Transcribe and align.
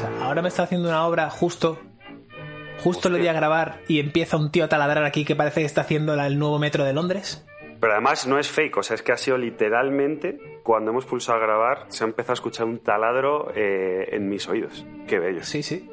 sea, 0.00 0.24
ahora 0.24 0.42
me 0.42 0.48
está 0.48 0.64
haciendo 0.64 0.88
una 0.88 1.06
obra 1.06 1.30
justo. 1.30 1.78
Justo 2.82 3.10
lo 3.10 3.18
voy 3.18 3.28
a 3.28 3.32
grabar 3.34 3.80
y 3.88 4.00
empieza 4.00 4.36
un 4.38 4.50
tío 4.50 4.64
a 4.64 4.68
taladrar 4.68 5.04
aquí 5.04 5.24
que 5.24 5.36
parece 5.36 5.60
que 5.60 5.66
está 5.66 5.82
haciendo 5.82 6.14
el 6.14 6.38
nuevo 6.38 6.58
metro 6.58 6.84
de 6.84 6.94
Londres. 6.94 7.44
Pero 7.78 7.92
además 7.92 8.26
no 8.26 8.38
es 8.38 8.48
fake, 8.48 8.76
o 8.78 8.82
sea, 8.82 8.94
es 8.94 9.02
que 9.02 9.12
ha 9.12 9.16
sido 9.16 9.38
literalmente 9.38 10.38
cuando 10.62 10.90
hemos 10.90 11.06
pulsado 11.06 11.38
a 11.38 11.42
grabar, 11.42 11.86
se 11.88 12.04
ha 12.04 12.06
empezado 12.06 12.32
a 12.32 12.34
escuchar 12.34 12.66
un 12.66 12.78
taladro 12.78 13.52
eh, 13.54 14.08
en 14.12 14.28
mis 14.28 14.48
oídos. 14.48 14.84
Qué 15.06 15.18
bello. 15.18 15.42
Sí, 15.44 15.62
sí. 15.62 15.88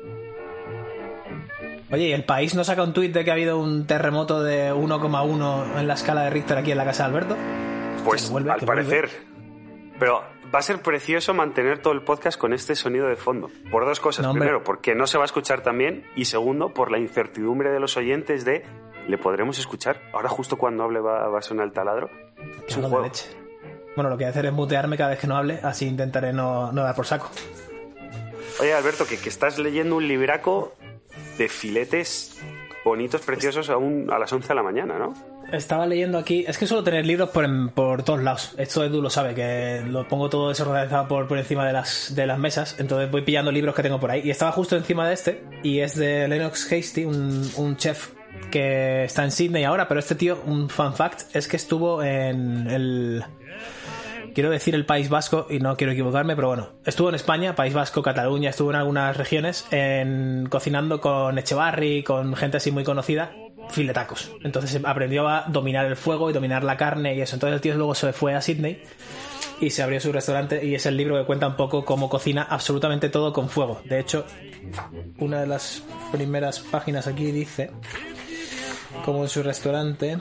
Oye, 1.89 2.09
¿y 2.09 2.11
el 2.11 2.25
país 2.25 2.53
no 2.55 2.63
saca 2.65 2.83
un 2.83 2.91
tuit 2.93 3.13
de 3.13 3.23
que 3.23 3.31
ha 3.31 3.33
habido 3.33 3.57
un 3.59 3.87
terremoto 3.87 4.43
de 4.43 4.73
1,1 4.73 5.79
en 5.79 5.87
la 5.87 5.93
escala 5.93 6.23
de 6.23 6.29
Richter 6.29 6.57
aquí 6.57 6.71
en 6.71 6.77
la 6.77 6.85
casa 6.85 7.03
de 7.03 7.09
Alberto? 7.09 7.37
Pues 8.03 8.29
vuelve, 8.29 8.51
al 8.51 8.59
vuelve. 8.59 8.83
parecer. 8.83 9.09
Pero 9.97 10.21
va 10.53 10.59
a 10.59 10.61
ser 10.61 10.81
precioso 10.81 11.33
mantener 11.33 11.79
todo 11.81 11.93
el 11.93 12.01
podcast 12.03 12.39
con 12.39 12.53
este 12.53 12.75
sonido 12.75 13.07
de 13.07 13.15
fondo. 13.15 13.49
Por 13.71 13.85
dos 13.85 13.99
cosas. 13.99 14.25
No. 14.25 14.33
Primero, 14.33 14.63
porque 14.63 14.95
no 14.95 15.07
se 15.07 15.17
va 15.17 15.23
a 15.23 15.25
escuchar 15.25 15.61
tan 15.61 15.77
bien. 15.77 16.05
Y 16.15 16.25
segundo, 16.25 16.73
por 16.73 16.91
la 16.91 16.99
incertidumbre 16.99 17.71
de 17.71 17.79
los 17.79 17.97
oyentes 17.97 18.45
de 18.45 18.63
¿le 19.07 19.17
podremos 19.17 19.57
escuchar? 19.59 20.01
Ahora 20.13 20.29
justo 20.29 20.57
cuando 20.57 20.83
hable 20.83 20.99
va, 20.99 21.27
va 21.29 21.39
a 21.39 21.41
sonar 21.41 21.65
el 21.67 21.73
taladro. 21.73 22.09
Es 22.67 22.77
un 22.77 22.83
juego. 22.83 23.01
leche. 23.05 23.25
Bueno, 23.95 24.09
lo 24.09 24.17
que 24.17 24.25
voy 24.25 24.27
a 24.27 24.29
hacer 24.29 24.45
es 24.45 24.53
mutearme 24.53 24.95
cada 24.95 25.09
vez 25.11 25.19
que 25.19 25.27
no 25.27 25.35
hable, 25.35 25.59
así 25.63 25.87
intentaré 25.87 26.31
no, 26.31 26.71
no 26.71 26.83
dar 26.83 26.95
por 26.95 27.07
saco. 27.07 27.31
Oye, 28.59 28.73
Alberto, 28.73 29.05
que, 29.07 29.17
que 29.17 29.29
estás 29.29 29.57
leyendo 29.57 29.95
un 29.95 30.07
libraco 30.07 30.73
de 31.37 31.49
filetes 31.49 32.39
bonitos, 32.87 33.21
preciosos 33.21 33.69
a, 33.69 33.77
un- 33.77 34.09
a 34.11 34.17
las 34.19 34.31
11 34.33 34.47
de 34.47 34.55
la 34.55 34.63
mañana, 34.63 34.97
¿no? 34.97 35.13
Estaba 35.51 35.85
leyendo 35.87 36.17
aquí, 36.17 36.43
es 36.47 36.57
que 36.57 36.67
suelo 36.67 36.83
tener 36.83 37.05
libros 37.05 37.29
por, 37.29 37.45
por 37.71 38.03
todos 38.03 38.21
lados. 38.21 38.53
Esto 38.57 38.83
Edu 38.83 39.01
lo 39.01 39.09
sabe, 39.09 39.33
que 39.33 39.81
lo 39.87 40.07
pongo 40.07 40.29
todo 40.29 40.49
desorganizado 40.49 41.07
por, 41.07 41.27
por 41.27 41.37
encima 41.37 41.65
de 41.65 41.71
las, 41.73 42.13
de 42.15 42.27
las 42.27 42.37
mesas. 42.37 42.75
Entonces 42.79 43.09
voy 43.09 43.21
pillando 43.21 43.51
libros 43.51 43.73
que 43.73 43.83
tengo 43.83 43.99
por 43.99 44.11
ahí. 44.11 44.21
Y 44.25 44.29
estaba 44.29 44.51
justo 44.51 44.75
encima 44.75 45.07
de 45.07 45.13
este, 45.13 45.43
y 45.63 45.79
es 45.79 45.95
de 45.95 46.27
Lennox 46.27 46.71
Hasty, 46.71 47.05
un, 47.05 47.49
un 47.55 47.77
chef 47.77 48.09
que 48.51 49.05
está 49.05 49.23
en 49.23 49.31
Sydney 49.31 49.63
ahora. 49.63 49.87
Pero 49.87 49.99
este 50.01 50.15
tío, 50.15 50.37
un 50.45 50.69
fun 50.69 50.93
fact, 50.93 51.33
es 51.35 51.47
que 51.47 51.55
estuvo 51.55 52.03
en 52.03 52.67
el. 52.69 53.23
Quiero 54.37 54.51
decir 54.51 54.75
el 54.75 54.85
País 54.85 55.09
Vasco 55.09 55.47
y 55.49 55.57
no 55.57 55.75
quiero 55.75 55.93
equivocarme, 55.93 56.35
pero 56.35 56.49
bueno, 56.49 56.69
estuvo 56.85 57.09
en 57.09 57.15
España, 57.15 57.55
País 57.55 57.73
Vasco, 57.73 58.03
Cataluña, 58.03 58.51
estuvo 58.51 58.69
en 58.69 58.75
algunas 58.75 59.17
regiones 59.17 59.65
cocinando 60.51 61.01
con 61.01 61.39
Echevarri, 61.39 62.03
con 62.03 62.35
gente 62.35 62.57
así 62.57 62.69
muy 62.69 62.83
conocida, 62.83 63.31
filetacos. 63.71 64.31
Entonces 64.43 64.79
aprendió 64.85 65.27
a 65.27 65.45
dominar 65.47 65.87
el 65.87 65.95
fuego 65.95 66.29
y 66.29 66.33
dominar 66.33 66.63
la 66.63 66.77
carne 66.77 67.15
y 67.15 67.21
eso. 67.21 67.35
Entonces 67.35 67.55
el 67.55 67.61
tío 67.61 67.73
luego 67.73 67.95
se 67.95 68.13
fue 68.13 68.35
a 68.35 68.41
Sydney 68.43 68.83
y 69.59 69.71
se 69.71 69.81
abrió 69.81 69.99
su 69.99 70.11
restaurante 70.11 70.63
y 70.63 70.75
es 70.75 70.85
el 70.85 70.97
libro 70.97 71.17
que 71.17 71.25
cuenta 71.25 71.47
un 71.47 71.55
poco 71.55 71.83
cómo 71.83 72.07
cocina 72.07 72.45
absolutamente 72.47 73.09
todo 73.09 73.33
con 73.33 73.49
fuego. 73.49 73.81
De 73.85 73.99
hecho, 73.99 74.23
una 75.17 75.41
de 75.41 75.47
las 75.47 75.81
primeras 76.11 76.59
páginas 76.59 77.07
aquí 77.07 77.31
dice 77.31 77.71
como 79.03 79.23
en 79.23 79.29
su 79.29 79.41
restaurante. 79.41 80.19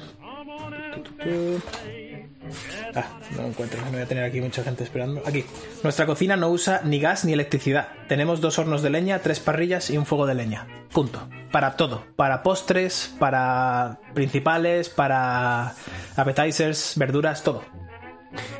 Ah, 2.94 3.06
no 3.36 3.46
encuentro, 3.46 3.80
no 3.84 3.90
voy 3.90 4.00
a 4.00 4.06
tener 4.06 4.24
aquí 4.24 4.40
mucha 4.40 4.62
gente 4.62 4.84
esperando. 4.84 5.22
Aquí. 5.26 5.44
Nuestra 5.82 6.06
cocina 6.06 6.36
no 6.36 6.48
usa 6.48 6.80
ni 6.84 7.00
gas 7.00 7.24
ni 7.24 7.32
electricidad. 7.32 7.88
Tenemos 8.08 8.40
dos 8.40 8.58
hornos 8.58 8.82
de 8.82 8.90
leña, 8.90 9.20
tres 9.20 9.40
parrillas 9.40 9.90
y 9.90 9.98
un 9.98 10.06
fuego 10.06 10.26
de 10.26 10.34
leña. 10.34 10.66
Punto. 10.92 11.28
Para 11.52 11.76
todo. 11.76 12.04
Para 12.16 12.42
postres, 12.42 13.14
para 13.18 14.00
principales, 14.14 14.88
para 14.88 15.74
appetizers, 16.16 16.94
verduras, 16.96 17.42
todo. 17.42 17.62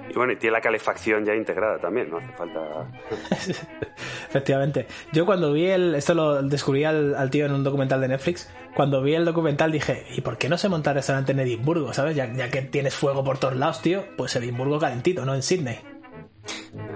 Y 0.08 0.14
bueno, 0.14 0.32
y 0.32 0.36
tiene 0.36 0.52
la 0.52 0.60
calefacción 0.60 1.24
ya 1.24 1.34
integrada 1.34 1.78
también, 1.78 2.08
no 2.10 2.18
hace 2.18 2.32
falta... 2.32 2.60
Efectivamente. 4.28 4.86
Yo 5.12 5.26
cuando 5.26 5.52
vi 5.52 5.66
el. 5.66 5.94
Esto 5.94 6.14
lo 6.14 6.42
descubrí 6.42 6.84
al, 6.84 7.14
al 7.14 7.30
tío 7.30 7.46
en 7.46 7.52
un 7.52 7.64
documental 7.64 8.00
de 8.00 8.08
Netflix. 8.08 8.50
Cuando 8.74 9.02
vi 9.02 9.14
el 9.14 9.24
documental 9.24 9.72
dije, 9.72 10.06
¿y 10.14 10.20
por 10.20 10.36
qué 10.38 10.48
no 10.48 10.58
se 10.58 10.68
monta 10.68 10.90
el 10.90 10.96
restaurante 10.96 11.32
en 11.32 11.40
Edimburgo? 11.40 11.92
¿Sabes? 11.92 12.14
Ya, 12.16 12.32
ya 12.32 12.50
que 12.50 12.62
tienes 12.62 12.94
fuego 12.94 13.24
por 13.24 13.38
todos 13.38 13.56
lados, 13.56 13.80
tío. 13.82 14.04
Pues 14.16 14.36
Edimburgo 14.36 14.78
calentito, 14.78 15.24
no 15.24 15.34
en 15.34 15.42
Sydney. 15.42 15.78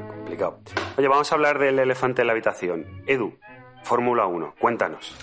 complicado. 0.09 0.60
Oye, 0.98 1.09
vamos 1.09 1.30
a 1.32 1.34
hablar 1.34 1.59
del 1.59 1.78
elefante 1.78 2.20
en 2.22 2.26
la 2.26 2.32
habitación. 2.32 3.03
Edu, 3.06 3.38
Fórmula 3.82 4.26
1, 4.26 4.54
cuéntanos. 4.59 5.14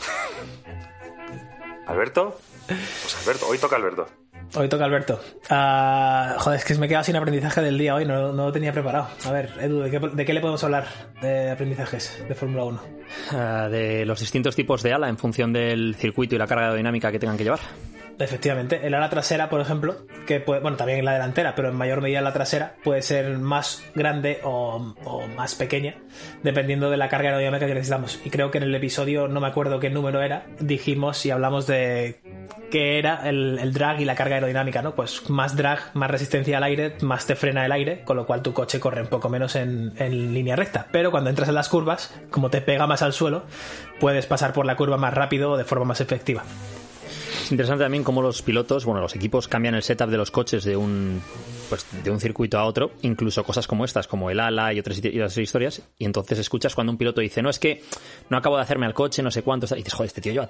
¿Alberto? 1.86 2.38
Pues 2.68 3.18
Alberto, 3.24 3.48
hoy 3.48 3.58
toca 3.60 3.76
Alberto. 3.76 4.08
Hoy 4.56 4.70
toca 4.70 4.86
Alberto. 4.86 5.20
Ah, 5.50 6.36
joder, 6.40 6.60
es 6.60 6.66
que 6.66 6.76
me 6.76 6.86
he 6.86 6.90
quedado 6.90 7.04
sin 7.04 7.16
aprendizaje 7.16 7.62
del 7.62 7.78
día 7.78 7.96
hoy, 7.96 8.06
no, 8.06 8.32
no 8.32 8.46
lo 8.46 8.52
tenía 8.52 8.72
preparado. 8.72 9.08
A 9.26 9.32
ver, 9.32 9.52
Edu, 9.60 9.82
¿de 9.82 9.92
qué, 9.92 10.00
de 10.00 10.26
qué 10.26 10.34
le 10.34 10.42
podemos 10.42 10.64
hablar 10.64 10.88
de 11.22 11.52
aprendizajes 11.52 12.24
de 12.28 12.36
Fórmula 12.36 12.64
1? 12.64 12.82
Ah, 13.32 13.68
de 13.70 14.06
los 14.06 14.20
distintos 14.20 14.56
tipos 14.56 14.82
de 14.84 14.94
ala 14.94 15.10
en 15.10 15.18
función 15.18 15.54
del 15.54 15.96
circuito 15.96 16.36
y 16.36 16.38
la 16.38 16.48
carga 16.48 16.66
aerodinámica 16.66 17.12
que 17.12 17.20
tengan 17.20 17.38
que 17.38 17.44
llevar. 17.44 17.60
Efectivamente, 18.20 18.80
el 18.88 18.96
ala 18.96 19.10
trasera, 19.10 19.48
por 19.48 19.62
ejemplo, 19.62 20.08
que 20.26 20.40
puede, 20.40 20.60
bueno, 20.62 20.76
también 20.76 21.06
la 21.06 21.14
delantera, 21.14 21.54
pero 21.54 21.70
en 21.70 21.76
mayor 21.76 22.02
medida 22.02 22.20
la 22.22 22.34
trasera, 22.34 22.76
puede 22.84 23.04
ser 23.04 23.38
más 23.38 23.84
grande 23.94 24.40
o, 24.44 24.96
o 25.04 25.28
más 25.28 25.54
pequeña, 25.54 25.98
dependiendo 26.42 26.90
de 26.90 26.98
la 26.98 27.10
carga 27.10 27.30
aerodinámica 27.30 27.68
que 27.68 27.76
necesitamos. 27.76 28.20
Y 28.26 28.32
creo 28.32 28.50
que 28.50 28.58
en 28.58 28.64
el 28.64 28.74
episodio, 28.74 29.28
no 29.28 29.40
me 29.40 29.48
acuerdo 29.48 29.80
qué 29.80 29.92
número 29.92 30.24
era, 30.24 30.48
dijimos 30.60 31.24
y 31.28 31.32
hablamos 31.32 31.68
de 31.68 32.20
qué 32.72 33.00
era 33.00 33.28
el, 33.30 33.60
el 33.60 33.74
drag 33.74 34.02
y 34.02 34.06
la 34.06 34.16
carga 34.16 34.36
aerodinámica, 34.36 34.82
¿no? 34.82 34.96
Pues 34.96 35.30
más 35.30 35.56
drag, 35.56 35.92
más 35.94 36.12
resistencia 36.12 36.58
al 36.58 36.64
aire, 36.64 36.96
más 37.02 37.26
te 37.26 37.36
frena 37.36 37.66
el 37.66 37.72
aire, 37.72 38.04
con 38.04 38.18
lo 38.18 38.26
cual 38.26 38.42
tu 38.42 38.54
coche 38.54 38.80
corre 38.80 39.02
un 39.02 39.08
poco 39.08 39.30
menos 39.30 39.56
en, 39.56 39.94
en 39.98 40.34
línea 40.34 40.56
recta. 40.56 40.88
Pero 40.92 41.12
cuando 41.12 41.30
entras 41.30 41.50
en 41.50 41.56
las 41.56 41.70
curvas, 41.70 42.14
como 42.30 42.50
te 42.50 42.62
pega 42.62 42.88
más 42.88 43.02
al 43.02 43.14
suelo, 43.14 43.44
puedes 44.00 44.26
pasar 44.26 44.54
por 44.54 44.66
la 44.66 44.76
curva 44.76 44.98
más 44.98 45.14
rápido 45.14 45.52
o 45.52 45.58
de 45.58 45.64
forma 45.64 45.86
más 45.86 46.02
efectiva. 46.02 46.44
Es 47.48 47.52
interesante 47.52 47.86
también 47.86 48.04
cómo 48.04 48.22
los 48.22 48.42
pilotos, 48.42 48.84
bueno, 48.84 49.00
los 49.00 49.16
equipos 49.16 49.48
cambian 49.48 49.74
el 49.74 49.82
setup 49.82 50.10
de 50.10 50.18
los 50.18 50.32
coches 50.32 50.66
de 50.66 50.76
un 50.76 51.22
pues 51.70 51.86
de 52.04 52.12
un 52.12 52.20
circuito 52.20 52.58
a 52.60 52.66
otro, 52.66 52.92
incluso 53.04 53.44
cosas 53.46 53.68
como 53.68 53.86
estas, 53.86 54.06
como 54.06 54.30
el 54.30 54.42
ala 54.42 54.74
y 54.74 54.80
otras, 54.80 55.02
y 55.02 55.18
otras 55.18 55.38
historias, 55.38 55.82
y 55.98 56.04
entonces 56.04 56.40
escuchas 56.40 56.76
cuando 56.76 56.92
un 56.92 56.98
piloto 56.98 57.22
dice, 57.22 57.42
no, 57.42 57.50
es 57.50 57.58
que 57.58 57.84
no 58.30 58.38
acabo 58.38 58.58
de 58.58 58.64
hacerme 58.64 58.86
al 58.86 58.94
coche, 58.94 59.24
no 59.24 59.32
sé 59.32 59.44
cuánto, 59.44 59.66
y 59.76 59.78
dices, 59.78 59.94
joder, 59.94 60.08
este 60.08 60.20
tío 60.20 60.34
lleva 60.34 60.50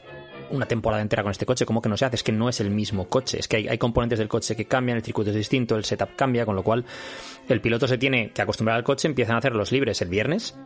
una 0.52 0.66
temporada 0.66 1.02
entera 1.02 1.24
con 1.24 1.31
este 1.31 1.46
coche, 1.46 1.66
¿cómo 1.66 1.81
que 1.81 1.90
no 1.90 1.97
se 1.97 2.06
hace? 2.06 2.16
Es 2.16 2.24
que 2.24 2.31
no 2.31 2.50
es 2.50 2.59
el 2.59 2.69
mismo 2.69 3.08
coche, 3.08 3.40
es 3.40 3.47
que 3.47 3.58
hay, 3.58 3.68
hay 3.68 3.78
componentes 3.78 4.19
del 4.19 4.28
coche 4.28 4.56
que 4.56 4.66
cambian, 4.66 4.97
el 4.97 5.03
circuito 5.03 5.31
es 5.31 5.35
distinto, 5.38 5.75
el 5.75 5.85
setup 5.85 6.16
cambia, 6.16 6.46
con 6.46 6.56
lo 6.56 6.63
cual 6.63 6.85
el 7.47 7.62
piloto 7.62 7.88
se 7.88 7.97
tiene 7.97 8.31
que 8.31 8.41
acostumbrar 8.41 8.78
al 8.78 8.84
coche, 8.84 9.07
empiezan 9.07 9.36
a 9.36 9.40
hacer 9.40 9.53
los 9.53 9.72
libres 9.72 10.02
el 10.02 10.09
viernes, 10.09 10.57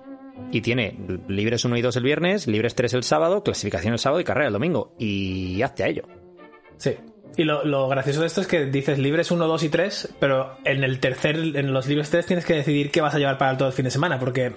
y 0.51 0.61
tiene 0.61 0.97
libres 1.27 1.63
1 1.65 1.77
y 1.77 1.81
2 1.81 1.95
el 1.97 2.03
viernes, 2.03 2.47
libres 2.47 2.75
3 2.75 2.93
el 2.93 3.03
sábado, 3.03 3.43
clasificación 3.43 3.93
el 3.93 3.99
sábado 3.99 4.19
y 4.19 4.23
carrera 4.23 4.47
el 4.47 4.53
domingo. 4.53 4.93
Y 4.97 5.61
hazte 5.61 5.83
a 5.83 5.87
ello. 5.87 6.03
Sí. 6.77 6.95
Y 7.37 7.43
lo, 7.43 7.63
lo 7.63 7.87
gracioso 7.87 8.21
de 8.21 8.27
esto 8.27 8.41
es 8.41 8.47
que 8.47 8.65
dices 8.65 8.99
libres 8.99 9.31
1, 9.31 9.47
2 9.47 9.63
y 9.63 9.69
3, 9.69 10.15
pero 10.19 10.57
en 10.65 10.83
el 10.83 10.99
tercer, 10.99 11.37
en 11.37 11.71
los 11.71 11.87
libres 11.87 12.09
3 12.09 12.25
tienes 12.25 12.45
que 12.45 12.55
decidir 12.55 12.91
qué 12.91 12.99
vas 12.99 13.15
a 13.15 13.19
llevar 13.19 13.37
para 13.37 13.57
todo 13.57 13.69
el 13.69 13.73
fin 13.73 13.85
de 13.85 13.91
semana, 13.91 14.19
porque 14.19 14.53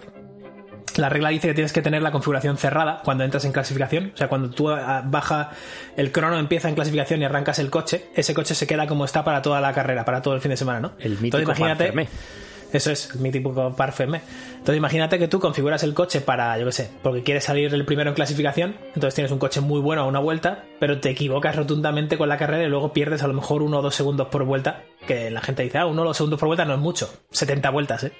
la 0.97 1.09
regla 1.09 1.31
dice 1.31 1.49
que 1.49 1.55
tienes 1.55 1.73
que 1.73 1.83
tener 1.83 2.03
la 2.03 2.13
configuración 2.13 2.57
cerrada 2.57 3.01
cuando 3.05 3.25
entras 3.25 3.45
en 3.45 3.53
clasificación. 3.53 4.13
O 4.15 4.17
sea, 4.17 4.29
cuando 4.29 4.51
tú 4.51 4.71
ah, 4.71 5.03
baja 5.05 5.51
el 5.97 6.13
crono, 6.13 6.39
empieza 6.39 6.69
en 6.69 6.75
clasificación 6.75 7.23
y 7.23 7.25
arrancas 7.25 7.59
el 7.59 7.71
coche, 7.71 8.07
ese 8.15 8.35
coche 8.35 8.55
se 8.55 8.67
queda 8.67 8.87
como 8.87 9.05
está 9.05 9.25
para 9.25 9.43
toda 9.43 9.61
la 9.61 9.73
carrera, 9.73 10.05
para 10.05 10.23
todo 10.23 10.35
el 10.35 10.41
fin 10.41 10.51
de 10.51 10.57
semana, 10.57 10.81
¿no? 10.81 10.93
El 10.99 11.19
mítico 11.19 11.39
Entonces 11.39 11.59
imagínate. 11.59 12.09
Eso 12.75 12.91
es, 12.91 13.15
mi 13.15 13.31
típico 13.31 13.73
parfumé. 13.77 14.21
Entonces 14.51 14.77
imagínate 14.77 15.17
que 15.17 15.29
tú 15.29 15.39
configuras 15.39 15.85
el 15.85 15.95
coche 15.95 16.21
para, 16.21 16.59
yo 16.59 16.67
qué 16.67 16.73
sé, 16.73 16.91
porque 17.05 17.23
quieres 17.23 17.45
salir 17.45 17.73
el 17.73 17.85
primero 17.85 18.11
en 18.11 18.17
clasificación, 18.17 18.77
entonces 18.89 19.15
tienes 19.15 19.31
un 19.31 19.39
coche 19.39 19.61
muy 19.61 19.81
bueno 19.81 20.03
a 20.03 20.07
una 20.07 20.19
vuelta, 20.19 20.65
pero 20.81 20.99
te 20.99 21.11
equivocas 21.11 21.55
rotundamente 21.55 22.19
con 22.19 22.29
la 22.29 22.37
carrera 22.37 22.65
y 22.65 22.69
luego 22.69 22.93
pierdes 22.93 23.23
a 23.23 23.29
lo 23.29 23.35
mejor 23.35 23.63
uno 23.63 23.79
o 23.79 23.83
dos 23.83 23.95
segundos 23.95 24.27
por 24.27 24.45
vuelta, 24.45 24.83
que 25.07 25.31
la 25.31 25.41
gente 25.41 25.63
dice, 25.63 25.79
ah, 25.79 25.87
uno 25.87 26.03
o 26.03 26.05
dos 26.07 26.17
segundos 26.17 26.41
por 26.41 26.49
vuelta 26.49 26.65
no 26.65 26.75
es 26.75 26.81
mucho, 26.81 27.09
70 27.31 27.71
vueltas, 27.71 28.05
¿eh? 28.05 28.13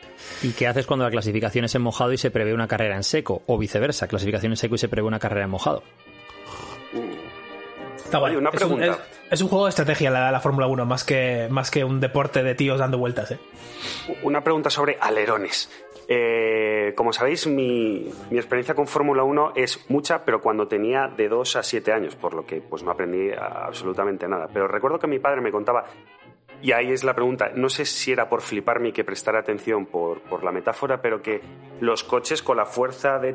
¿Y 0.43 0.51
qué 0.51 0.69
haces 0.69 0.87
cuando 0.87 1.05
la 1.05 1.11
clasificación 1.11 1.65
es 1.65 1.75
en 1.75 1.83
mojado 1.83 2.13
y 2.13 2.19
se 2.19 2.31
prevé 2.31 2.55
una 2.55 2.69
carrera 2.69 2.95
en 2.95 3.03
seco? 3.03 3.43
O 3.47 3.59
viceversa, 3.59 4.07
clasificación 4.07 4.53
en 4.53 4.57
seco 4.57 4.77
y 4.77 4.79
se 4.79 4.89
prevé 4.89 5.09
una 5.09 5.19
carrera 5.19 5.47
en 5.47 5.51
mojado. 5.51 5.83
Está 8.15 8.19
guay. 8.21 8.31
Oye, 8.33 8.39
una 8.39 8.51
Es 8.51 8.63
un- 8.63 8.77
pregunta. 8.79 8.87
Es, 8.87 9.33
es 9.33 9.41
un 9.43 9.49
juego 9.49 9.65
de 9.65 9.71
estrategia 9.71 10.11
la, 10.11 10.31
la 10.31 10.41
Fórmula 10.41 10.67
1, 10.67 10.87
más 10.87 11.05
que, 11.05 11.49
más 11.51 11.71
que 11.71 11.85
un 11.85 11.99
deporte 12.01 12.43
de 12.43 12.55
tíos 12.55 12.79
dando 12.79 12.97
vueltas, 12.99 13.33
¿eh? 13.33 13.39
Una 14.23 14.43
pregunta 14.43 14.71
sobre 14.71 14.97
alerones. 15.01 15.71
Eh, 16.07 16.93
como 16.97 17.13
sabéis, 17.13 17.47
mi, 17.47 18.11
mi 18.31 18.37
experiencia 18.37 18.75
con 18.75 18.87
Fórmula 18.87 19.25
1 19.25 19.53
es 19.57 19.87
mucha, 19.89 20.25
pero 20.25 20.41
cuando 20.41 20.69
tenía 20.69 21.09
de 21.17 21.29
2 21.29 21.57
a 21.57 21.63
7 21.63 21.93
años, 21.93 22.15
por 22.15 22.35
lo 22.35 22.45
que 22.47 22.61
pues 22.61 22.83
no 22.83 22.91
aprendí 22.91 23.31
absolutamente 23.33 24.29
nada. 24.29 24.49
Pero 24.53 24.69
recuerdo 24.69 24.99
que 24.99 25.07
mi 25.07 25.19
padre 25.19 25.41
me 25.41 25.51
contaba, 25.51 25.85
y 26.61 26.73
ahí 26.73 26.93
es 26.93 27.05
la 27.05 27.15
pregunta, 27.15 27.51
no 27.55 27.69
sé 27.71 27.85
si 27.87 28.13
era 28.13 28.29
por 28.29 28.43
fliparme 28.43 28.91
y 28.91 28.93
que 28.93 29.03
prestara 29.05 29.41
atención 29.41 29.87
por, 29.87 30.21
por 30.21 30.45
la 30.45 30.53
metáfora, 30.53 31.01
pero 31.01 31.21
que 31.23 31.41
los 31.81 32.05
coches 32.05 32.43
con 32.43 32.59
la 32.59 32.67
fuerza, 32.67 33.19
de 33.19 33.35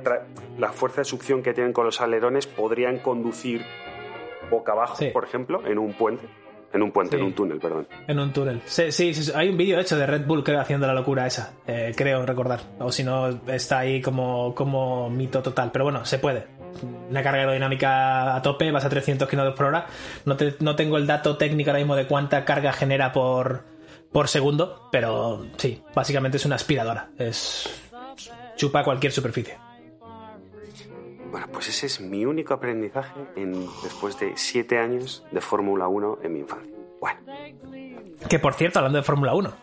la 0.57 0.71
fuerza 0.71 1.01
de 1.01 1.05
succión 1.05 1.41
que 1.43 1.53
tienen 1.53 1.73
con 1.73 1.85
los 1.85 2.01
alerones 2.01 2.45
podrían 2.47 2.99
conducir 2.99 3.65
boca 4.49 4.71
abajo, 4.73 4.95
Sí. 4.97 5.09
por 5.13 5.23
ejemplo, 5.25 5.65
en 5.65 5.77
un 5.79 5.93
puente. 5.93 6.27
En 6.71 6.83
un 6.83 6.91
puente, 6.91 7.15
Sí. 7.15 7.19
en 7.21 7.25
un 7.27 7.33
túnel, 7.33 7.59
perdón. 7.59 7.87
En 8.07 8.19
un 8.19 8.31
túnel. 8.31 8.61
Sí, 8.65 8.91
sí, 8.91 9.11
sí, 9.15 9.31
hay 9.33 9.49
un 9.49 9.57
vídeo 9.57 9.79
hecho 9.79 9.97
de 9.97 10.05
Red 10.05 10.25
Bull, 10.27 10.43
creo, 10.43 10.59
haciendo 10.61 10.85
la 10.85 10.93
locura 10.93 11.25
esa. 11.25 11.53
Eh, 11.65 11.93
creo 11.97 12.23
recordar. 12.27 12.59
O 12.79 12.91
si 12.91 13.03
no, 13.03 13.27
está 13.47 13.79
ahí 13.79 14.01
como, 14.01 14.53
como 14.53 15.09
mito 15.09 15.41
total. 15.41 15.71
Pero 15.71 15.85
bueno, 15.85 16.05
se 16.05 16.19
puede. 16.19 16.45
Una 17.09 17.23
carga 17.23 17.39
aerodinámica 17.39 18.35
a 18.35 18.41
tope, 18.43 18.71
vas 18.71 18.85
a 18.85 18.89
300 18.89 19.27
km 19.27 19.55
por 19.55 19.65
hora. 19.65 19.87
No, 20.25 20.37
te- 20.37 20.55
no 20.59 20.75
tengo 20.75 20.97
el 20.97 21.07
dato 21.07 21.37
técnico 21.37 21.71
ahora 21.71 21.79
mismo 21.79 21.95
de 21.95 22.05
cuánta 22.05 22.45
carga 22.45 22.71
genera 22.71 23.11
por, 23.11 23.63
por 24.11 24.27
segundo, 24.27 24.89
pero 24.91 25.47
sí, 25.57 25.81
básicamente 25.95 26.37
es 26.37 26.45
una 26.45 26.55
aspiradora. 26.55 27.09
Es. 27.17 27.67
chupa 28.57 28.83
cualquier 28.83 29.11
superficie. 29.11 29.55
Bueno, 31.31 31.47
pues 31.51 31.69
ese 31.69 31.85
es 31.85 32.01
mi 32.01 32.25
único 32.25 32.53
aprendizaje 32.53 33.19
en, 33.35 33.53
después 33.83 34.19
de 34.19 34.33
siete 34.35 34.79
años 34.79 35.23
de 35.31 35.41
Fórmula 35.41 35.87
1 35.87 36.19
en 36.23 36.33
mi 36.33 36.39
infancia. 36.39 36.73
Bueno, 36.99 37.19
Que 38.27 38.39
por 38.39 38.53
cierto, 38.53 38.79
hablando 38.79 38.97
de 38.97 39.03
Fórmula 39.03 39.33
1, 39.33 39.53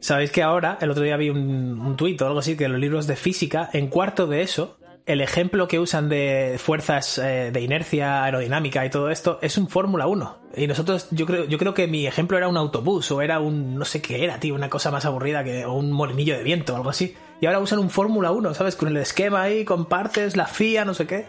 sabéis 0.00 0.30
que 0.30 0.42
ahora, 0.42 0.78
el 0.80 0.90
otro 0.90 1.02
día 1.02 1.16
vi 1.16 1.30
un, 1.30 1.80
un 1.80 1.96
tuit 1.96 2.20
o 2.22 2.26
algo 2.26 2.38
así, 2.38 2.56
que 2.56 2.68
los 2.68 2.78
libros 2.78 3.06
de 3.06 3.16
física, 3.16 3.70
en 3.72 3.88
cuarto 3.88 4.26
de 4.26 4.42
eso, 4.42 4.78
el 5.06 5.20
ejemplo 5.20 5.68
que 5.68 5.78
usan 5.78 6.08
de 6.08 6.56
fuerzas 6.58 7.18
eh, 7.18 7.50
de 7.52 7.60
inercia, 7.60 8.24
aerodinámica 8.24 8.84
y 8.84 8.90
todo 8.90 9.10
esto 9.10 9.38
es 9.40 9.56
un 9.56 9.68
Fórmula 9.68 10.08
1. 10.08 10.38
Y 10.56 10.66
nosotros, 10.66 11.06
yo 11.12 11.26
creo, 11.26 11.44
yo 11.44 11.58
creo 11.58 11.74
que 11.74 11.86
mi 11.86 12.06
ejemplo 12.06 12.36
era 12.36 12.48
un 12.48 12.56
autobús 12.56 13.10
o 13.12 13.22
era 13.22 13.38
un, 13.38 13.76
no 13.76 13.84
sé 13.84 14.02
qué 14.02 14.24
era, 14.24 14.40
tío, 14.40 14.54
una 14.54 14.68
cosa 14.68 14.90
más 14.90 15.04
aburrida 15.04 15.44
que 15.44 15.64
o 15.64 15.74
un 15.74 15.92
molinillo 15.92 16.36
de 16.36 16.42
viento 16.42 16.72
o 16.72 16.76
algo 16.76 16.90
así. 16.90 17.14
Y 17.40 17.46
ahora 17.46 17.58
usan 17.60 17.78
un 17.78 17.90
Fórmula 17.90 18.30
1, 18.32 18.54
¿sabes? 18.54 18.76
Con 18.76 18.88
el 18.88 18.96
esquema 18.96 19.42
ahí, 19.42 19.64
con 19.64 19.86
partes, 19.86 20.36
la 20.36 20.46
FIA, 20.46 20.84
no 20.84 20.94
sé 20.94 21.06
qué. 21.06 21.26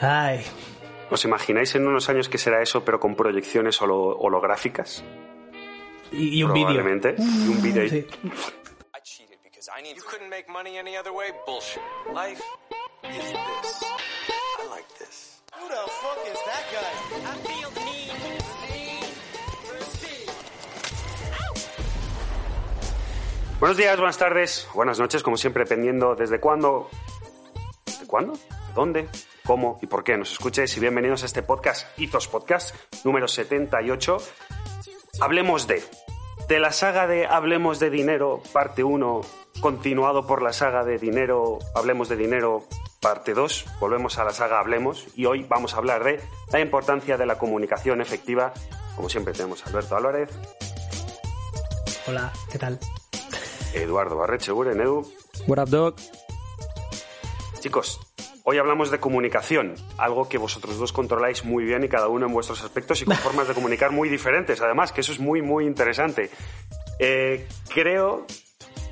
Ay, 0.00 0.44
¿os 1.10 1.24
imagináis 1.24 1.74
en 1.74 1.86
unos 1.86 2.08
años 2.08 2.28
que 2.28 2.38
será 2.38 2.62
eso, 2.62 2.84
pero 2.84 3.00
con 3.00 3.14
proyecciones 3.16 3.80
holo- 3.82 4.16
holográficas? 4.18 5.02
y, 6.12 6.38
y 6.38 6.42
un 6.42 6.52
vídeo. 6.52 6.66
Probablemente. 6.66 7.14
Y 7.18 7.48
un 7.48 7.62
vídeo. 7.62 7.88
Sí. 7.88 8.06
Who 15.54 15.68
the 15.68 15.84
fuck 16.00 16.18
is 16.26 16.38
that 16.46 16.64
guy? 16.72 16.92
I 17.22 17.34
feel 17.46 17.70
the 17.70 19.01
Buenos 23.62 23.78
días, 23.78 23.96
buenas 23.96 24.18
tardes, 24.18 24.68
buenas 24.74 24.98
noches, 24.98 25.22
como 25.22 25.36
siempre, 25.36 25.62
dependiendo 25.62 26.16
desde 26.16 26.40
cuándo. 26.40 26.90
¿De 28.00 28.08
cuándo? 28.08 28.32
¿Dónde? 28.74 29.08
¿Cómo? 29.44 29.78
¿Y 29.80 29.86
por 29.86 30.02
qué 30.02 30.16
nos 30.16 30.32
escuches? 30.32 30.76
Y 30.76 30.80
bienvenidos 30.80 31.22
a 31.22 31.26
este 31.26 31.44
podcast, 31.44 31.86
Hitos 31.96 32.26
Podcast, 32.26 32.74
número 33.04 33.28
78. 33.28 34.16
Hablemos 35.20 35.68
de. 35.68 35.80
De 36.48 36.58
la 36.58 36.72
saga 36.72 37.06
de 37.06 37.24
Hablemos 37.24 37.78
de 37.78 37.90
Dinero, 37.90 38.42
parte 38.52 38.82
1, 38.82 39.20
continuado 39.60 40.26
por 40.26 40.42
la 40.42 40.52
saga 40.52 40.82
de 40.82 40.98
Dinero, 40.98 41.60
Hablemos 41.76 42.08
de 42.08 42.16
Dinero, 42.16 42.64
parte 43.00 43.32
2. 43.32 43.66
Volvemos 43.78 44.18
a 44.18 44.24
la 44.24 44.32
saga 44.32 44.58
Hablemos 44.58 45.06
y 45.14 45.26
hoy 45.26 45.46
vamos 45.48 45.74
a 45.74 45.76
hablar 45.76 46.02
de 46.02 46.18
la 46.50 46.58
importancia 46.58 47.16
de 47.16 47.26
la 47.26 47.38
comunicación 47.38 48.00
efectiva. 48.00 48.52
Como 48.96 49.08
siempre, 49.08 49.32
tenemos 49.32 49.64
a 49.64 49.70
Alberto 49.70 49.96
Álvarez, 49.96 50.30
Hola, 52.08 52.32
¿qué 52.50 52.58
tal? 52.58 52.80
Eduardo 53.74 54.16
Barrecheguren, 54.16 54.80
Edu. 54.80 55.06
What 55.46 55.58
up, 55.58 55.68
dog? 55.68 55.96
Chicos, 57.60 58.00
hoy 58.44 58.58
hablamos 58.58 58.90
de 58.90 58.98
comunicación, 58.98 59.74
algo 59.98 60.28
que 60.28 60.38
vosotros 60.38 60.78
dos 60.78 60.92
controláis 60.92 61.44
muy 61.44 61.64
bien 61.64 61.84
y 61.84 61.88
cada 61.88 62.08
uno 62.08 62.26
en 62.26 62.32
vuestros 62.32 62.62
aspectos 62.62 63.02
y 63.02 63.04
con 63.04 63.16
formas 63.18 63.48
de 63.48 63.54
comunicar 63.54 63.92
muy 63.92 64.08
diferentes, 64.08 64.60
además, 64.60 64.92
que 64.92 65.00
eso 65.00 65.12
es 65.12 65.20
muy, 65.20 65.42
muy 65.42 65.66
interesante. 65.66 66.30
Eh, 66.98 67.46
creo, 67.68 68.26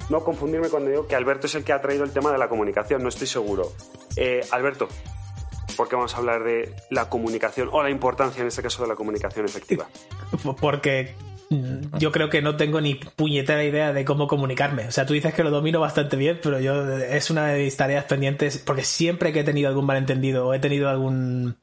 no 0.09 0.25
confundirme 0.25 0.69
cuando 0.69 0.91
digo 0.91 1.06
que 1.06 1.17
Alberto 1.17 1.47
es 1.47 1.55
el 1.55 1.65
que 1.65 1.73
ha 1.73 1.81
traído 1.81 2.05
el 2.05 2.12
tema 2.12 2.32
de 2.32 2.38
la 2.38 2.49
comunicación, 2.49 3.03
no 3.03 3.09
estoy 3.09 3.27
seguro. 3.27 3.73
Eh, 4.17 4.41
Alberto, 4.50 4.88
¿por 5.77 5.88
qué 5.88 5.97
vamos 5.97 6.15
a 6.15 6.19
hablar 6.19 6.44
de 6.44 6.75
la 6.91 7.09
comunicación 7.09 7.69
o 7.73 7.82
la 7.82 7.91
importancia 7.91 8.43
en 8.43 8.49
este 8.49 8.62
caso 8.62 8.82
de 8.82 8.88
la 8.88 8.94
comunicación 8.94 9.47
efectiva? 9.47 9.88
Porque 10.61 11.15
yo 11.99 12.12
creo 12.12 12.31
que 12.31 12.43
no 12.43 12.56
tengo 12.56 12.81
ni 12.81 12.94
puñetera 12.94 13.64
idea 13.64 13.93
de 13.93 14.05
cómo 14.05 14.29
comunicarme. 14.29 14.87
O 14.87 14.93
sea, 14.93 15.05
tú 15.05 15.14
dices 15.14 15.35
que 15.35 15.43
lo 15.43 15.50
domino 15.50 15.81
bastante 15.81 16.17
bien, 16.17 16.38
pero 16.43 16.61
yo 16.61 16.88
es 16.97 17.29
una 17.31 17.49
de 17.49 17.64
mis 17.64 17.76
tareas 17.76 18.05
pendientes 18.05 18.58
porque 18.58 18.85
siempre 18.85 19.32
que 19.32 19.41
he 19.41 19.44
tenido 19.44 19.69
algún 19.69 19.85
malentendido 19.87 20.47
o 20.47 20.55
he 20.55 20.61
tenido 20.61 20.88
algún 20.88 21.56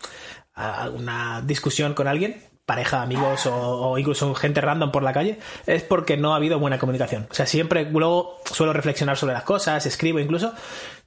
a- 0.54 0.84
alguna 0.84 1.42
discusión 1.46 1.94
con 1.94 2.08
alguien, 2.08 2.42
pareja, 2.66 3.02
amigos 3.02 3.46
o, 3.46 3.56
o 3.92 3.98
incluso 3.98 4.36
gente 4.36 4.60
random 4.60 4.92
por 4.92 5.04
la 5.04 5.14
calle, 5.14 5.40
es 5.66 5.84
porque 5.84 6.18
no 6.18 6.34
ha 6.34 6.36
habido 6.36 6.60
buena 6.60 6.80
comunicación. 6.80 7.26
O 7.32 7.34
sea, 7.34 7.46
siempre 7.46 7.90
luego 7.90 8.42
suelo 8.52 8.74
reflexionar 8.74 9.16
sobre 9.18 9.34
las 9.36 9.44
cosas, 9.44 9.86
escribo 9.86 10.20
incluso, 10.20 10.54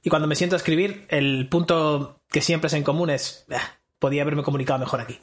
y 0.01 0.09
cuando 0.09 0.27
me 0.27 0.35
siento 0.35 0.55
a 0.55 0.57
escribir, 0.57 1.05
el 1.09 1.47
punto 1.49 2.21
que 2.31 2.41
siempre 2.41 2.65
es 2.67 2.73
en 2.73 2.81
común 2.83 3.11
es, 3.11 3.45
"Ah, 3.51 3.77
podía 3.99 4.23
haberme 4.23 4.41
comunicado 4.41 4.79
mejor 4.79 5.01
aquí. 5.01 5.19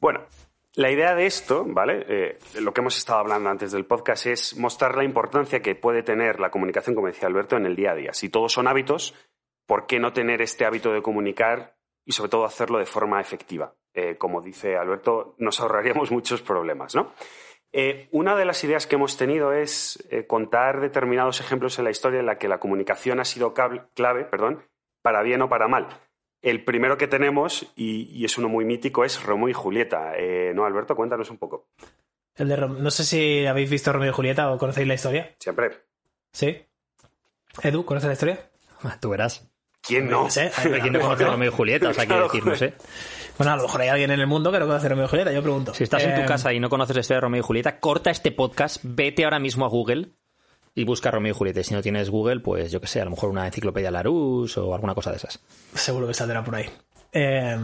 Bueno, 0.00 0.20
la 0.78 0.92
idea 0.92 1.16
de 1.16 1.26
esto, 1.26 1.64
¿vale? 1.66 2.06
Eh, 2.08 2.38
lo 2.60 2.72
que 2.72 2.82
hemos 2.82 2.96
estado 2.96 3.18
hablando 3.18 3.50
antes 3.50 3.72
del 3.72 3.84
podcast 3.84 4.26
es 4.26 4.56
mostrar 4.56 4.96
la 4.96 5.02
importancia 5.02 5.60
que 5.60 5.74
puede 5.74 6.04
tener 6.04 6.38
la 6.38 6.52
comunicación, 6.52 6.94
como 6.94 7.08
decía 7.08 7.26
Alberto, 7.26 7.56
en 7.56 7.66
el 7.66 7.74
día 7.74 7.90
a 7.90 7.94
día. 7.96 8.12
Si 8.12 8.28
todos 8.28 8.52
son 8.52 8.68
hábitos, 8.68 9.12
¿por 9.66 9.88
qué 9.88 9.98
no 9.98 10.12
tener 10.12 10.40
este 10.40 10.64
hábito 10.64 10.92
de 10.92 11.02
comunicar 11.02 11.74
y 12.04 12.12
sobre 12.12 12.30
todo 12.30 12.44
hacerlo 12.44 12.78
de 12.78 12.86
forma 12.86 13.20
efectiva? 13.20 13.74
Eh, 13.92 14.16
como 14.18 14.40
dice 14.40 14.76
Alberto, 14.76 15.34
nos 15.38 15.58
ahorraríamos 15.58 16.10
muchos 16.12 16.42
problemas, 16.42 16.94
¿no? 16.94 17.12
Eh, 17.72 18.08
una 18.12 18.36
de 18.36 18.44
las 18.44 18.62
ideas 18.62 18.86
que 18.86 18.94
hemos 18.94 19.16
tenido 19.16 19.52
es 19.52 20.08
contar 20.28 20.80
determinados 20.80 21.40
ejemplos 21.40 21.76
en 21.80 21.86
la 21.86 21.90
historia 21.90 22.20
en 22.20 22.26
la 22.26 22.38
que 22.38 22.46
la 22.46 22.60
comunicación 22.60 23.18
ha 23.18 23.24
sido 23.24 23.52
clave, 23.52 24.24
perdón, 24.26 24.64
para 25.02 25.22
bien 25.22 25.42
o 25.42 25.48
para 25.48 25.66
mal. 25.66 25.88
El 26.42 26.64
primero 26.64 26.96
que 26.96 27.08
tenemos, 27.08 27.66
y, 27.74 28.02
y 28.16 28.24
es 28.24 28.38
uno 28.38 28.48
muy 28.48 28.64
mítico, 28.64 29.04
es 29.04 29.22
Romeo 29.22 29.48
y 29.48 29.52
Julieta. 29.52 30.12
Eh, 30.16 30.52
no, 30.54 30.64
Alberto, 30.64 30.94
cuéntanos 30.94 31.30
un 31.30 31.38
poco. 31.38 31.66
El 32.36 32.48
de 32.48 32.56
Rom- 32.56 32.78
no 32.78 32.90
sé 32.92 33.04
si 33.04 33.44
habéis 33.46 33.68
visto 33.68 33.92
Romeo 33.92 34.10
y 34.10 34.14
Julieta 34.14 34.50
o 34.52 34.58
conocéis 34.58 34.86
la 34.86 34.94
historia. 34.94 35.34
Siempre. 35.40 35.70
¿Sí? 36.32 36.56
Edu, 37.62 37.84
¿conoces 37.84 38.06
la 38.06 38.12
historia? 38.12 38.50
Ah, 38.84 38.96
Tú 39.00 39.10
verás. 39.10 39.48
¿Quién 39.80 40.08
no? 40.08 40.28
¿Quién 40.28 40.92
no 40.92 41.00
conoce 41.00 41.24
a 41.24 41.28
Romeo 41.30 41.48
y 41.48 41.52
Julieta? 41.52 41.88
O 41.88 41.94
sea, 41.94 42.06
quiero 42.06 42.24
decir, 42.24 42.44
no 42.46 42.54
sé. 42.54 42.74
Bueno, 43.38 43.52
a 43.52 43.56
lo 43.56 43.62
mejor 43.62 43.80
hay 43.80 43.88
alguien 43.88 44.10
en 44.10 44.20
el 44.20 44.26
mundo 44.26 44.52
que 44.52 44.58
no 44.58 44.66
conoce 44.66 44.88
Romeo 44.88 45.06
y 45.06 45.08
Julieta, 45.08 45.32
yo 45.32 45.42
pregunto. 45.42 45.72
Si 45.74 45.84
estás 45.84 46.04
en 46.04 46.10
Eh, 46.12 46.20
tu 46.20 46.26
casa 46.26 46.52
y 46.52 46.60
no 46.60 46.68
conoces 46.68 46.94
la 46.94 47.00
historia 47.00 47.16
de 47.18 47.22
Romeo 47.22 47.40
y 47.40 47.42
Julieta, 47.44 47.80
corta 47.80 48.10
este 48.10 48.30
podcast, 48.32 48.80
vete 48.84 49.24
ahora 49.24 49.38
mismo 49.38 49.64
a 49.64 49.68
Google 49.68 50.08
y 50.78 50.84
busca 50.84 51.10
Romeo 51.10 51.32
y 51.32 51.34
Julieta. 51.34 51.62
Si 51.64 51.74
no 51.74 51.82
tienes 51.82 52.08
Google, 52.08 52.40
pues 52.40 52.70
yo 52.70 52.80
qué 52.80 52.86
sé, 52.86 53.00
a 53.00 53.04
lo 53.04 53.10
mejor 53.10 53.30
una 53.30 53.46
enciclopedia 53.46 53.90
Larousse 53.90 54.58
o 54.58 54.74
alguna 54.74 54.94
cosa 54.94 55.10
de 55.10 55.16
esas. 55.16 55.40
Seguro 55.74 56.06
que 56.06 56.14
saldrá 56.14 56.44
por 56.44 56.54
ahí. 56.54 56.70
Eh, 57.12 57.56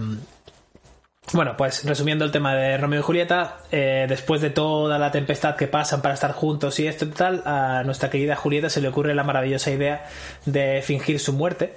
bueno, 1.32 1.56
pues 1.56 1.84
resumiendo 1.84 2.24
el 2.24 2.32
tema 2.32 2.56
de 2.56 2.76
Romeo 2.76 3.00
y 3.00 3.02
Julieta, 3.02 3.58
eh, 3.70 4.06
después 4.08 4.40
de 4.40 4.50
toda 4.50 4.98
la 4.98 5.12
tempestad 5.12 5.54
que 5.54 5.68
pasan 5.68 6.02
para 6.02 6.14
estar 6.14 6.32
juntos 6.32 6.80
y 6.80 6.88
esto 6.88 7.04
y 7.04 7.10
tal, 7.10 7.42
a 7.46 7.84
nuestra 7.84 8.10
querida 8.10 8.34
Julieta 8.34 8.68
se 8.68 8.80
le 8.80 8.88
ocurre 8.88 9.14
la 9.14 9.22
maravillosa 9.22 9.70
idea 9.70 10.06
de 10.44 10.82
fingir 10.82 11.20
su 11.20 11.32
muerte. 11.32 11.74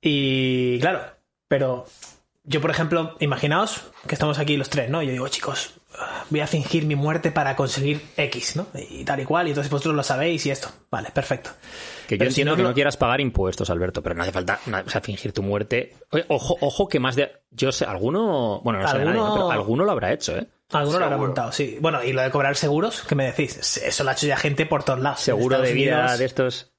Y 0.00 0.78
claro, 0.78 1.00
pero 1.48 1.86
yo, 2.46 2.60
por 2.60 2.70
ejemplo, 2.70 3.16
imaginaos 3.20 3.82
que 4.06 4.14
estamos 4.14 4.38
aquí 4.38 4.56
los 4.56 4.70
tres, 4.70 4.88
¿no? 4.88 5.02
Yo 5.02 5.10
digo, 5.10 5.28
chicos, 5.28 5.74
voy 6.30 6.40
a 6.40 6.46
fingir 6.46 6.86
mi 6.86 6.94
muerte 6.94 7.30
para 7.32 7.56
conseguir 7.56 8.00
X, 8.16 8.56
¿no? 8.56 8.66
Y 8.88 9.04
tal 9.04 9.20
y 9.20 9.24
cual, 9.24 9.46
y 9.48 9.50
entonces 9.50 9.70
vosotros 9.70 9.94
lo 9.94 10.02
sabéis 10.02 10.46
y 10.46 10.50
esto. 10.50 10.68
Vale, 10.90 11.10
perfecto. 11.12 11.50
Que 12.06 12.14
yo 12.14 12.18
Pero 12.20 12.30
si 12.30 12.40
entiendo 12.42 12.52
no 12.52 12.56
que 12.56 12.62
no 12.62 12.74
quieras 12.74 12.96
pagar 12.96 13.20
impuestos, 13.20 13.68
Alberto, 13.68 14.02
pero 14.02 14.14
no 14.14 14.22
hace 14.22 14.32
falta 14.32 14.60
no, 14.66 14.78
o 14.78 14.88
sea, 14.88 15.00
fingir 15.00 15.32
tu 15.32 15.42
muerte. 15.42 15.94
Oye, 16.10 16.24
ojo, 16.28 16.56
ojo 16.60 16.88
que 16.88 17.00
más 17.00 17.16
de... 17.16 17.32
Yo 17.50 17.72
sé, 17.72 17.84
alguno... 17.84 18.60
Bueno, 18.62 18.80
no 18.80 18.88
sé 18.88 18.98
nadie, 18.98 19.04
¿no? 19.12 19.26
Alguno- 19.26 19.34
pero 19.48 19.50
alguno 19.50 19.84
lo 19.84 19.92
habrá 19.92 20.12
hecho, 20.12 20.36
¿eh? 20.36 20.46
Alguno 20.70 20.98
lo 21.00 21.04
habrá 21.04 21.16
montado, 21.16 21.52
sí. 21.52 21.78
Bueno, 21.80 22.02
y 22.04 22.12
lo 22.12 22.22
de 22.22 22.30
cobrar 22.30 22.56
seguros, 22.56 23.02
¿qué 23.08 23.14
me 23.14 23.24
decís? 23.26 23.76
Eso 23.78 24.04
lo 24.04 24.10
ha 24.10 24.12
hecho 24.12 24.26
ya 24.26 24.36
gente 24.36 24.66
por 24.66 24.84
todos 24.84 25.00
lados. 25.00 25.20
Seguro 25.20 25.60
de 25.60 25.72
vida 25.72 26.00
Unidos- 26.02 26.18
de 26.18 26.24
estos... 26.24 26.72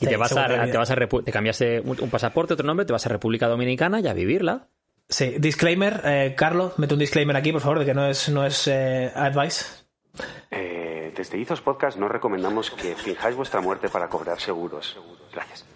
Y 0.00 0.06
Sí, 0.06 0.10
te 0.10 0.16
vas 0.16 0.32
a, 0.36 0.46
te 0.70 0.76
vas 0.76 0.90
a 0.90 0.96
Repu- 0.96 1.22
te 1.24 1.30
cambiaste 1.30 1.78
un, 1.80 1.96
un 2.00 2.10
pasaporte, 2.10 2.54
otro 2.54 2.66
nombre, 2.66 2.84
te 2.84 2.92
vas 2.92 3.06
a 3.06 3.08
República 3.08 3.46
Dominicana 3.46 4.00
y 4.00 4.08
a 4.08 4.12
vivirla. 4.12 4.66
Sí, 5.08 5.34
disclaimer, 5.38 6.00
eh, 6.04 6.34
Carlos, 6.36 6.78
mete 6.78 6.94
un 6.94 7.00
disclaimer 7.00 7.36
aquí, 7.36 7.52
por 7.52 7.60
favor, 7.60 7.78
de 7.80 7.84
que 7.84 7.94
no 7.94 8.06
es, 8.06 8.28
no 8.30 8.44
es 8.44 8.66
eh, 8.68 9.12
advice. 9.14 9.84
Eh, 10.50 11.12
desde 11.14 11.38
Izos 11.38 11.60
Podcast 11.60 11.98
no 11.98 12.08
recomendamos 12.08 12.70
que 12.70 12.94
finjáis 12.94 13.36
vuestra 13.36 13.60
muerte 13.60 13.88
para 13.88 14.08
cobrar 14.08 14.40
seguros. 14.40 14.96
Gracias. 15.32 15.66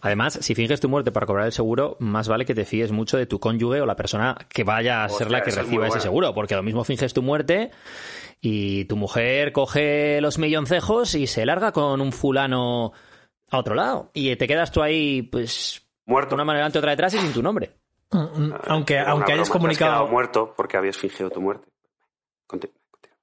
Además, 0.00 0.38
si 0.40 0.54
finges 0.54 0.80
tu 0.80 0.88
muerte 0.88 1.12
para 1.12 1.26
cobrar 1.26 1.46
el 1.46 1.52
seguro, 1.52 1.96
más 2.00 2.28
vale 2.28 2.44
que 2.44 2.54
te 2.54 2.64
fíes 2.64 2.92
mucho 2.92 3.18
de 3.18 3.26
tu 3.26 3.38
cónyuge 3.38 3.80
o 3.80 3.86
la 3.86 3.96
persona 3.96 4.36
que 4.48 4.64
vaya 4.64 5.04
a 5.04 5.08
ser 5.08 5.30
la 5.30 5.42
que 5.42 5.50
es 5.50 5.56
reciba 5.56 5.88
ese 5.88 6.00
seguro, 6.00 6.32
porque 6.34 6.54
lo 6.54 6.62
mismo 6.62 6.84
finges 6.84 7.12
tu 7.12 7.22
muerte 7.22 7.70
y 8.40 8.86
tu 8.86 8.96
mujer 8.96 9.52
coge 9.52 10.20
los 10.20 10.38
milloncejos 10.38 11.14
y 11.14 11.26
se 11.26 11.44
larga 11.44 11.72
con 11.72 12.00
un 12.00 12.12
fulano 12.12 12.92
a 13.50 13.58
otro 13.58 13.74
lado 13.74 14.10
y 14.14 14.34
te 14.36 14.46
quedas 14.46 14.72
tú 14.72 14.82
ahí, 14.82 15.22
pues, 15.22 15.82
Muerto. 16.06 16.34
una 16.34 16.44
mano 16.44 16.58
delante 16.58 16.78
otra 16.78 16.92
detrás 16.92 17.12
y 17.14 17.18
sin 17.18 17.32
tu 17.32 17.42
nombre. 17.42 17.72
Mm, 18.10 18.18
mm, 18.18 18.54
Aunque, 18.68 18.94
Era 18.94 19.02
una 19.04 19.12
aunque 19.12 19.32
hayas 19.32 19.34
broma, 19.34 19.42
has 19.42 19.50
comunicado. 19.50 19.90
quedado 19.92 20.06
muerto 20.08 20.54
porque 20.56 20.76
habías 20.76 20.96
fingido 20.96 21.30
tu 21.30 21.40
muerte. 21.40 21.68
Conti- 22.46 22.70
continúa. 22.90 23.18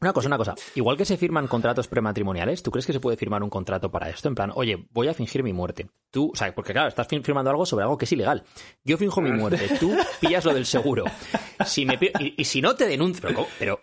Una 0.00 0.12
cosa, 0.12 0.28
una 0.28 0.36
cosa. 0.36 0.54
Igual 0.74 0.96
que 0.98 1.04
se 1.06 1.16
firman 1.16 1.46
contratos 1.48 1.88
prematrimoniales, 1.88 2.62
¿tú 2.62 2.70
crees 2.70 2.84
que 2.86 2.92
se 2.92 3.00
puede 3.00 3.16
firmar 3.16 3.42
un 3.42 3.48
contrato 3.48 3.90
para 3.90 4.10
esto? 4.10 4.28
En 4.28 4.34
plan, 4.34 4.52
oye, 4.54 4.86
voy 4.90 5.08
a 5.08 5.14
fingir 5.14 5.42
mi 5.42 5.52
muerte. 5.54 5.88
Tú, 6.10 6.30
o 6.32 6.36
sea, 6.36 6.54
porque 6.54 6.72
claro, 6.74 6.88
estás 6.88 7.08
fir- 7.08 7.22
firmando 7.24 7.50
algo 7.50 7.64
sobre 7.64 7.84
algo 7.84 7.96
que 7.96 8.04
es 8.04 8.12
ilegal. 8.12 8.44
Yo 8.84 8.98
finjo 8.98 9.22
mi 9.22 9.32
muerte, 9.32 9.68
tú 9.80 9.96
pillas 10.20 10.44
lo 10.44 10.52
del 10.52 10.66
seguro. 10.66 11.04
Si 11.64 11.86
me 11.86 11.98
y, 12.18 12.34
y 12.36 12.44
si 12.44 12.60
no 12.60 12.74
te 12.76 12.86
denuncio, 12.86 13.30
pero 13.58 13.80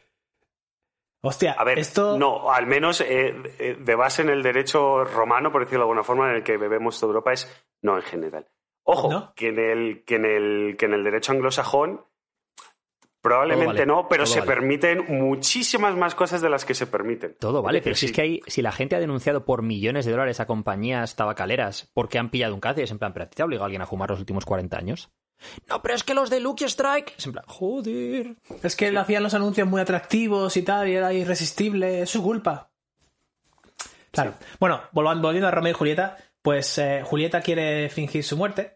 Hostia, 1.23 1.53
A 1.53 1.63
ver, 1.63 1.77
esto. 1.77 2.17
no, 2.17 2.51
al 2.51 2.65
menos 2.65 2.99
eh, 3.01 3.31
eh, 3.59 3.77
de 3.79 3.95
base 3.95 4.23
en 4.23 4.29
el 4.29 4.41
derecho 4.41 5.03
romano, 5.03 5.51
por 5.51 5.61
decirlo 5.61 5.81
de 5.81 5.89
alguna 5.89 6.03
forma, 6.03 6.29
en 6.31 6.37
el 6.37 6.43
que 6.43 6.57
bebemos 6.57 6.99
toda 6.99 7.11
Europa, 7.11 7.31
es 7.33 7.47
no 7.83 7.95
en 7.95 8.01
general. 8.01 8.47
Ojo, 8.83 9.11
¿No? 9.11 9.33
que, 9.35 9.49
en 9.49 9.59
el, 9.59 10.03
que, 10.05 10.15
en 10.15 10.25
el, 10.25 10.75
que 10.77 10.85
en 10.85 10.93
el 10.93 11.03
derecho 11.03 11.31
anglosajón 11.31 12.03
probablemente 13.21 13.67
vale, 13.67 13.85
no, 13.85 14.07
pero 14.09 14.23
todo 14.23 14.33
se 14.33 14.39
vale. 14.39 14.51
permiten 14.51 15.05
muchísimas 15.07 15.95
más 15.95 16.15
cosas 16.15 16.41
de 16.41 16.49
las 16.49 16.65
que 16.65 16.73
se 16.73 16.87
permiten. 16.87 17.35
todo 17.39 17.61
vale. 17.61 17.81
Pero 17.81 17.95
si 17.95 18.07
es 18.07 18.11
que 18.11 18.21
hay, 18.21 18.41
si 18.47 18.61
la 18.61 18.71
gente 18.71 18.95
ha 18.95 18.99
denunciado 18.99 19.45
por 19.45 19.61
millones 19.61 20.05
de 20.05 20.11
dólares 20.11 20.39
a 20.39 20.47
compañías 20.47 21.15
tabacaleras 21.15 21.91
porque 21.93 22.17
han 22.17 22.29
pillado 22.31 22.55
un 22.55 22.59
cáncer, 22.59 22.85
es 22.85 22.91
en 22.91 22.97
plan, 22.97 23.13
¿pero 23.13 23.25
a 23.25 23.29
ti 23.29 23.35
te 23.35 23.43
ha 23.43 23.45
obligado 23.45 23.65
alguien 23.65 23.83
a 23.83 23.85
fumar 23.85 24.09
los 24.09 24.19
últimos 24.19 24.45
40 24.45 24.75
años? 24.77 25.11
No, 25.67 25.81
pero 25.81 25.95
es 25.95 26.03
que 26.03 26.13
los 26.13 26.29
de 26.29 26.39
Lucky 26.39 26.65
Strike. 26.65 27.15
Es 27.17 27.25
en 27.25 27.31
plan, 27.31 27.45
joder. 27.47 28.35
Es 28.63 28.75
que 28.75 28.91
le 28.91 28.99
hacían 28.99 29.23
los 29.23 29.33
anuncios 29.33 29.67
muy 29.67 29.81
atractivos 29.81 30.55
y 30.57 30.63
tal, 30.63 30.87
y 30.87 30.95
era 30.95 31.13
irresistible, 31.13 32.01
es 32.01 32.09
su 32.09 32.23
culpa. 32.23 32.71
Claro. 34.11 34.33
Bueno, 34.59 34.81
volviendo 34.91 35.47
a 35.47 35.51
Romeo 35.51 35.71
y 35.71 35.75
Julieta, 35.75 36.17
pues 36.41 36.77
eh, 36.77 37.01
Julieta 37.03 37.41
quiere 37.41 37.89
fingir 37.89 38.23
su 38.23 38.37
muerte 38.37 38.73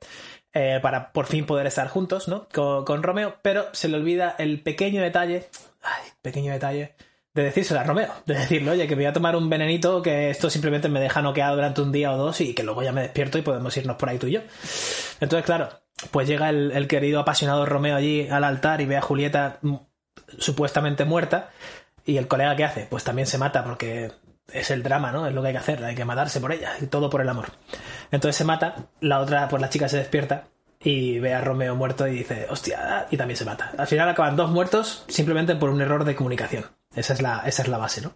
eh, 0.54 0.80
para 0.82 1.12
por 1.12 1.26
fin 1.26 1.46
poder 1.46 1.68
estar 1.68 1.88
juntos, 1.88 2.28
¿no? 2.28 2.48
Con, 2.50 3.04
Romeo, 3.04 3.36
pero 3.42 3.68
se 3.74 3.88
le 3.90 3.98
olvida 3.98 4.36
el 4.38 4.62
pequeño 4.62 5.02
detalle, 5.02 5.50
ay, 5.82 6.04
pequeño 6.22 6.54
detalle, 6.54 6.96
de 7.34 7.44
decírselo 7.44 7.82
a 7.82 7.84
Romeo, 7.84 8.14
de 8.26 8.36
decirle, 8.36 8.72
oye, 8.72 8.88
que 8.88 8.96
me 8.96 9.02
voy 9.04 9.10
a 9.10 9.14
tomar 9.14 9.36
un 9.36 9.50
venenito, 9.50 10.02
que 10.02 10.30
esto 10.30 10.50
simplemente 10.50 10.88
me 10.88 11.02
deja 11.02 11.22
noqueado 11.22 11.56
durante 11.56 11.82
un 11.82 11.92
día 11.92 12.14
o 12.14 12.18
dos 12.18 12.40
y 12.40 12.54
que 12.54 12.64
luego 12.64 12.84
ya 12.84 12.94
me 12.94 13.02
despierto 13.02 13.38
y 13.38 13.42
podemos 13.42 13.76
irnos 13.76 13.98
por 13.98 14.08
ahí 14.08 14.18
tú 14.18 14.28
y 14.28 14.34
yo. 14.34 14.42
Entonces, 15.20 15.46
claro, 15.46 15.70
pues 16.12 16.28
llega 16.28 16.50
el, 16.50 16.72
el 16.72 16.88
querido 16.88 17.20
apasionado 17.20 17.66
Romeo 17.66 17.98
allí 17.98 18.28
al 18.30 18.46
altar 18.46 18.80
y 18.80 18.86
ve 18.86 18.96
a 18.96 19.02
Julieta 19.02 19.60
mm, 19.62 19.76
supuestamente 20.38 21.04
muerta. 21.04 21.50
Y 22.06 22.18
el 22.18 22.28
colega, 22.28 22.56
¿qué 22.56 22.64
hace? 22.64 22.88
Pues 22.90 23.04
también 23.04 23.28
se 23.28 23.38
mata 23.38 23.64
porque 23.66 24.12
es 24.52 24.72
el 24.72 24.84
drama, 24.84 25.12
¿no? 25.12 25.28
Es 25.28 25.34
lo 25.34 25.42
que 25.42 25.48
hay 25.50 25.54
que 25.54 25.60
hacer, 25.60 25.84
hay 25.84 25.96
que 25.96 26.06
matarse 26.06 26.40
por 26.40 26.52
ella 26.52 26.74
y 26.82 26.88
todo 26.88 27.10
por 27.10 27.22
el 27.22 27.30
amor. 27.30 27.46
Entonces 28.12 28.36
se 28.38 28.44
mata, 28.44 28.88
la 29.02 29.20
otra, 29.20 29.48
pues 29.50 29.62
la 29.62 29.70
chica 29.70 29.88
se 29.90 29.98
despierta 29.98 30.46
y 30.80 31.20
ve 31.20 31.34
a 31.34 31.42
Romeo 31.42 31.76
muerto 31.76 32.08
y 32.08 32.12
dice, 32.18 32.46
hostia, 32.50 33.08
y 33.10 33.18
también 33.18 33.38
se 33.38 33.46
mata. 33.46 33.72
Al 33.78 33.88
final 33.88 34.08
acaban 34.10 34.36
dos 34.36 34.52
muertos 34.52 35.04
simplemente 35.08 35.56
por 35.56 35.70
un 35.70 35.82
error 35.82 36.04
de 36.06 36.16
comunicación. 36.16 36.66
Esa 36.96 37.14
es 37.14 37.22
la, 37.22 37.44
esa 37.46 37.64
es 37.64 37.68
la 37.68 37.78
base, 37.78 38.02
¿no? 38.02 38.14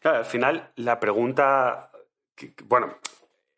Claro, 0.00 0.18
al 0.18 0.24
final 0.24 0.70
la 0.76 0.98
pregunta, 1.00 1.90
bueno, 2.64 2.96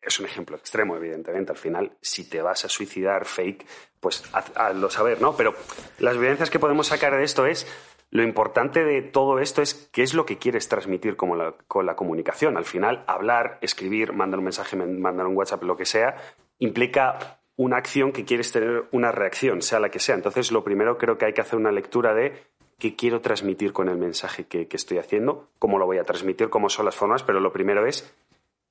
es 0.01 0.19
un 0.19 0.25
ejemplo 0.25 0.55
extremo, 0.57 0.95
evidentemente. 0.95 1.51
Al 1.51 1.57
final, 1.57 1.91
si 2.01 2.27
te 2.27 2.41
vas 2.41 2.65
a 2.65 2.69
suicidar 2.69 3.25
fake, 3.25 3.65
pues 3.99 4.23
haz- 4.33 4.51
hazlo 4.55 4.89
saber, 4.89 5.21
¿no? 5.21 5.35
Pero 5.35 5.55
las 5.99 6.15
evidencias 6.15 6.49
que 6.49 6.57
podemos 6.59 6.87
sacar 6.87 7.15
de 7.15 7.23
esto 7.23 7.45
es 7.45 7.67
lo 8.11 8.23
importante 8.23 8.83
de 8.83 9.01
todo 9.01 9.39
esto 9.39 9.61
es 9.61 9.89
qué 9.91 10.03
es 10.03 10.13
lo 10.13 10.25
que 10.25 10.37
quieres 10.37 10.67
transmitir 10.67 11.15
con 11.15 11.85
la 11.85 11.95
comunicación. 11.95 12.57
Al 12.57 12.65
final, 12.65 13.03
hablar, 13.07 13.57
escribir, 13.61 14.13
mandar 14.13 14.39
un 14.39 14.43
mensaje, 14.45 14.75
men- 14.75 15.01
mandar 15.01 15.25
un 15.27 15.35
WhatsApp, 15.35 15.63
lo 15.63 15.77
que 15.77 15.85
sea, 15.85 16.17
implica 16.59 17.39
una 17.55 17.77
acción 17.77 18.11
que 18.11 18.25
quieres 18.25 18.51
tener 18.51 18.85
una 18.91 19.11
reacción, 19.11 19.61
sea 19.61 19.79
la 19.79 19.89
que 19.89 19.99
sea. 19.99 20.15
Entonces, 20.15 20.51
lo 20.51 20.63
primero 20.63 20.97
creo 20.97 21.17
que 21.17 21.25
hay 21.25 21.33
que 21.33 21.41
hacer 21.41 21.57
una 21.57 21.71
lectura 21.71 22.13
de 22.13 22.33
qué 22.77 22.95
quiero 22.95 23.21
transmitir 23.21 23.71
con 23.73 23.87
el 23.87 23.97
mensaje 23.97 24.45
que, 24.45 24.67
que 24.67 24.75
estoy 24.77 24.97
haciendo, 24.97 25.49
cómo 25.59 25.77
lo 25.79 25.85
voy 25.85 25.97
a 25.99 26.03
transmitir, 26.03 26.49
cómo 26.49 26.67
son 26.69 26.85
las 26.85 26.95
formas, 26.95 27.23
pero 27.23 27.39
lo 27.39 27.53
primero 27.53 27.85
es 27.85 28.13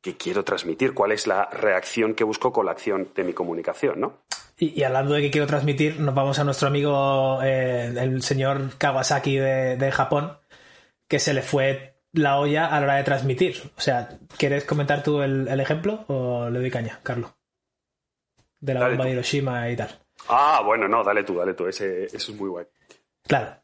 qué 0.02 0.16
quiero 0.16 0.44
transmitir, 0.44 0.92
cuál 0.94 1.12
es 1.12 1.26
la 1.26 1.44
reacción 1.46 2.14
que 2.14 2.24
busco 2.24 2.52
con 2.52 2.66
la 2.66 2.72
acción 2.72 3.10
de 3.14 3.22
mi 3.24 3.32
comunicación, 3.32 4.00
¿no? 4.00 4.18
Y, 4.60 4.78
y 4.78 4.84
hablando 4.84 5.14
de 5.14 5.22
que 5.22 5.30
quiero 5.30 5.46
transmitir, 5.46 5.98
nos 5.98 6.14
vamos 6.14 6.38
a 6.38 6.44
nuestro 6.44 6.68
amigo, 6.68 7.40
eh, 7.42 7.92
el 7.96 8.22
señor 8.22 8.76
Kawasaki 8.76 9.36
de, 9.36 9.76
de 9.78 9.90
Japón, 9.90 10.36
que 11.08 11.18
se 11.18 11.32
le 11.32 11.40
fue 11.42 11.96
la 12.12 12.38
olla 12.38 12.66
a 12.66 12.78
la 12.78 12.84
hora 12.86 12.96
de 12.96 13.04
transmitir. 13.04 13.72
O 13.76 13.80
sea, 13.80 14.18
¿quieres 14.36 14.64
comentar 14.64 15.02
tú 15.02 15.22
el, 15.22 15.48
el 15.48 15.60
ejemplo 15.60 16.04
o 16.08 16.50
le 16.50 16.58
doy 16.60 16.70
caña, 16.70 17.00
Carlos? 17.02 17.32
De 18.60 18.74
la 18.74 18.80
Dale 18.80 18.90
bomba 18.90 19.04
tú. 19.04 19.08
de 19.08 19.12
Hiroshima 19.14 19.70
y 19.70 19.76
tal. 19.76 19.98
Ah, 20.28 20.60
bueno, 20.62 20.86
no, 20.86 21.02
dale 21.02 21.24
tú, 21.24 21.38
dale 21.38 21.54
tú, 21.54 21.66
ese, 21.66 22.04
eso 22.04 22.16
es 22.32 22.38
muy 22.38 22.50
guay. 22.50 22.66
Claro, 23.26 23.56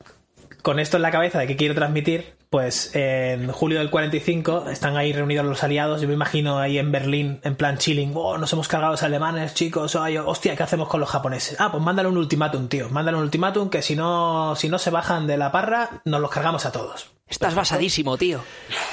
con 0.66 0.80
esto 0.80 0.96
en 0.96 1.02
la 1.02 1.12
cabeza 1.12 1.38
de 1.38 1.46
que 1.46 1.54
quiero 1.54 1.76
transmitir, 1.76 2.34
pues 2.50 2.90
en 2.96 3.52
julio 3.52 3.78
del 3.78 3.88
45 3.88 4.68
están 4.68 4.96
ahí 4.96 5.12
reunidos 5.12 5.46
los 5.46 5.62
aliados. 5.62 6.00
Yo 6.00 6.08
me 6.08 6.14
imagino 6.14 6.58
ahí 6.58 6.76
en 6.76 6.90
Berlín, 6.90 7.40
en 7.44 7.54
plan 7.54 7.78
chilling. 7.78 8.10
Oh, 8.16 8.36
nos 8.36 8.52
hemos 8.52 8.66
cargado 8.66 8.88
a 8.88 8.94
los 8.94 9.04
alemanes, 9.04 9.54
chicos. 9.54 9.94
Ay, 9.94 10.18
hostia, 10.18 10.56
¿qué 10.56 10.64
hacemos 10.64 10.88
con 10.88 10.98
los 10.98 11.08
japoneses? 11.08 11.60
Ah, 11.60 11.70
pues 11.70 11.80
mándale 11.84 12.08
un 12.08 12.16
ultimátum, 12.16 12.66
tío. 12.66 12.88
Mándale 12.90 13.16
un 13.16 13.22
ultimátum 13.22 13.70
que 13.70 13.80
si 13.80 13.94
no, 13.94 14.56
si 14.56 14.68
no 14.68 14.80
se 14.80 14.90
bajan 14.90 15.28
de 15.28 15.36
la 15.36 15.52
parra, 15.52 16.02
nos 16.04 16.20
los 16.20 16.32
cargamos 16.32 16.66
a 16.66 16.72
todos. 16.72 17.12
Estás 17.28 17.54
basadísimo, 17.54 18.18
tío. 18.18 18.40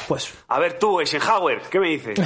Pues 0.08 0.32
A 0.50 0.60
ver 0.60 0.78
tú, 0.78 1.00
Eisenhower, 1.00 1.60
¿qué 1.72 1.80
me 1.80 1.90
dices? 1.90 2.20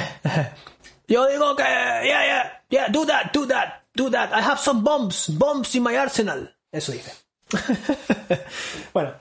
yo 1.08 1.26
digo 1.26 1.56
que, 1.56 1.62
yeah, 1.62 2.02
yeah, 2.04 2.62
yeah, 2.68 2.88
do 2.90 3.06
that, 3.06 3.32
do 3.32 3.46
that, 3.46 3.84
do 3.94 4.10
that. 4.10 4.30
I 4.30 4.42
have 4.42 4.60
some 4.60 4.84
bombs, 4.84 5.30
bombs 5.30 5.74
in 5.74 5.84
my 5.84 5.96
arsenal. 5.96 6.54
Eso 6.70 6.92
dice. 6.92 7.27
bueno, 8.92 9.14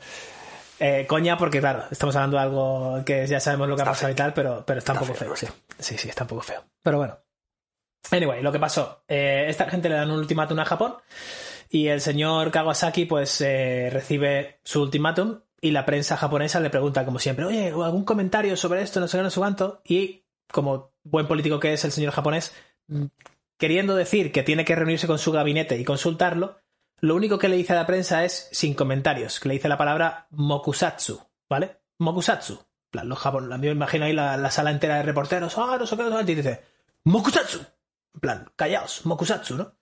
eh, 0.79 1.05
coña, 1.07 1.37
porque 1.37 1.59
claro, 1.59 1.85
estamos 1.89 2.15
hablando 2.15 2.37
de 2.37 2.43
algo 2.43 3.01
que 3.05 3.25
ya 3.27 3.39
sabemos 3.39 3.67
lo 3.67 3.75
que 3.75 3.81
ha 3.81 3.85
pasado 3.85 4.11
y 4.11 4.15
tal, 4.15 4.33
pero, 4.33 4.63
pero 4.65 4.79
está 4.79 4.93
un 4.93 4.99
poco 4.99 5.13
feo, 5.13 5.35
sí. 5.35 5.47
Sí, 5.79 5.97
sí, 5.97 6.09
está 6.09 6.23
un 6.23 6.29
poco 6.29 6.41
feo. 6.41 6.63
Pero 6.83 6.97
bueno. 6.97 7.17
Anyway, 8.11 8.41
lo 8.41 8.51
que 8.51 8.59
pasó. 8.59 9.03
eh, 9.07 9.45
esta 9.47 9.69
gente 9.69 9.89
le 9.89 9.95
dan 9.95 10.11
un 10.11 10.19
ultimátum 10.19 10.59
a 10.59 10.65
Japón 10.65 10.95
y 11.69 11.87
el 11.87 11.99
señor 12.01 12.51
Kawasaki 12.51 13.05
pues 13.05 13.41
eh, 13.41 13.89
recibe 13.91 14.59
su 14.63 14.81
ultimátum 14.83 15.41
y 15.59 15.71
la 15.71 15.85
prensa 15.85 16.15
japonesa 16.15 16.59
le 16.59 16.69
pregunta 16.69 17.03
como 17.03 17.19
siempre, 17.19 17.45
oye, 17.45 17.67
algún 17.67 18.05
comentario 18.05 18.55
sobre 18.55 18.81
esto, 18.81 18.99
no 18.99 19.07
sé 19.07 19.17
qué, 19.17 19.23
no 19.23 19.29
sé 19.29 19.39
cuánto. 19.39 19.81
Y 19.83 20.25
como 20.51 20.93
buen 21.03 21.27
político 21.27 21.59
que 21.59 21.73
es 21.73 21.83
el 21.83 21.91
señor 21.91 22.13
japonés, 22.13 22.53
mm, 22.87 23.05
queriendo 23.57 23.95
decir 23.95 24.31
que 24.31 24.43
tiene 24.43 24.65
que 24.65 24.75
reunirse 24.75 25.07
con 25.07 25.19
su 25.19 25.31
gabinete 25.31 25.77
y 25.77 25.83
consultarlo, 25.83 26.59
lo 26.99 27.15
único 27.15 27.37
que 27.37 27.49
le 27.49 27.55
dice 27.57 27.73
a 27.73 27.77
la 27.77 27.85
prensa 27.85 28.23
es 28.25 28.49
sin 28.51 28.73
comentarios, 28.73 29.39
que 29.39 29.49
le 29.49 29.55
dice 29.55 29.67
la 29.67 29.77
palabra 29.77 30.27
mokusatsu, 30.31 31.21
¿vale? 31.49 31.77
Mokusatsu. 31.99 32.59
Plan, 32.89 33.09
Los 33.09 33.19
japon- 33.19 33.49
yo 33.51 33.57
me 33.57 33.67
imagino 33.71 34.05
ahí 34.05 34.13
la, 34.13 34.37
la 34.37 34.49
sala 34.49 34.71
entera 34.71 34.95
de 34.97 35.03
reporteros, 35.03 35.57
ah, 35.57 35.77
no 35.79 35.85
sé 35.85 35.97
qué, 35.97 36.03
no 36.03 36.17
sé 36.19 36.25
qué", 36.25 36.31
y 36.31 36.35
dice, 36.35 36.61
mokusatsu. 37.03 37.59
En 38.15 38.19
plan, 38.21 38.51
callaos, 38.55 39.05
mokusatsu, 39.05 39.57
¿no? 39.57 39.73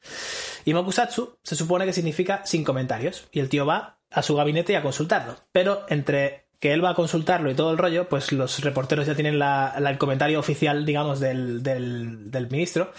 Y 0.66 0.74
mokusatsu 0.74 1.38
se 1.44 1.56
supone 1.56 1.86
que 1.86 1.94
significa 1.94 2.42
sin 2.46 2.64
comentarios. 2.64 3.28
Y 3.32 3.40
el 3.40 3.48
tío 3.50 3.66
va 3.66 4.00
a 4.12 4.22
su 4.24 4.36
gabinete 4.36 4.74
y 4.74 4.76
a 4.76 4.82
consultarlo. 4.82 5.36
Pero 5.52 5.86
entre 5.88 6.50
que 6.60 6.74
él 6.74 6.84
va 6.84 6.90
a 6.90 6.96
consultarlo 6.96 7.50
y 7.52 7.56
todo 7.56 7.72
el 7.72 7.78
rollo, 7.78 8.10
pues 8.10 8.32
los 8.32 8.60
reporteros 8.64 9.06
ya 9.06 9.14
tienen 9.16 9.38
la- 9.40 9.74
el 9.78 9.98
comentario 9.98 10.40
oficial, 10.40 10.86
digamos, 10.86 11.20
del- 11.20 11.62
del 11.64 12.48
ministro. 12.50 12.92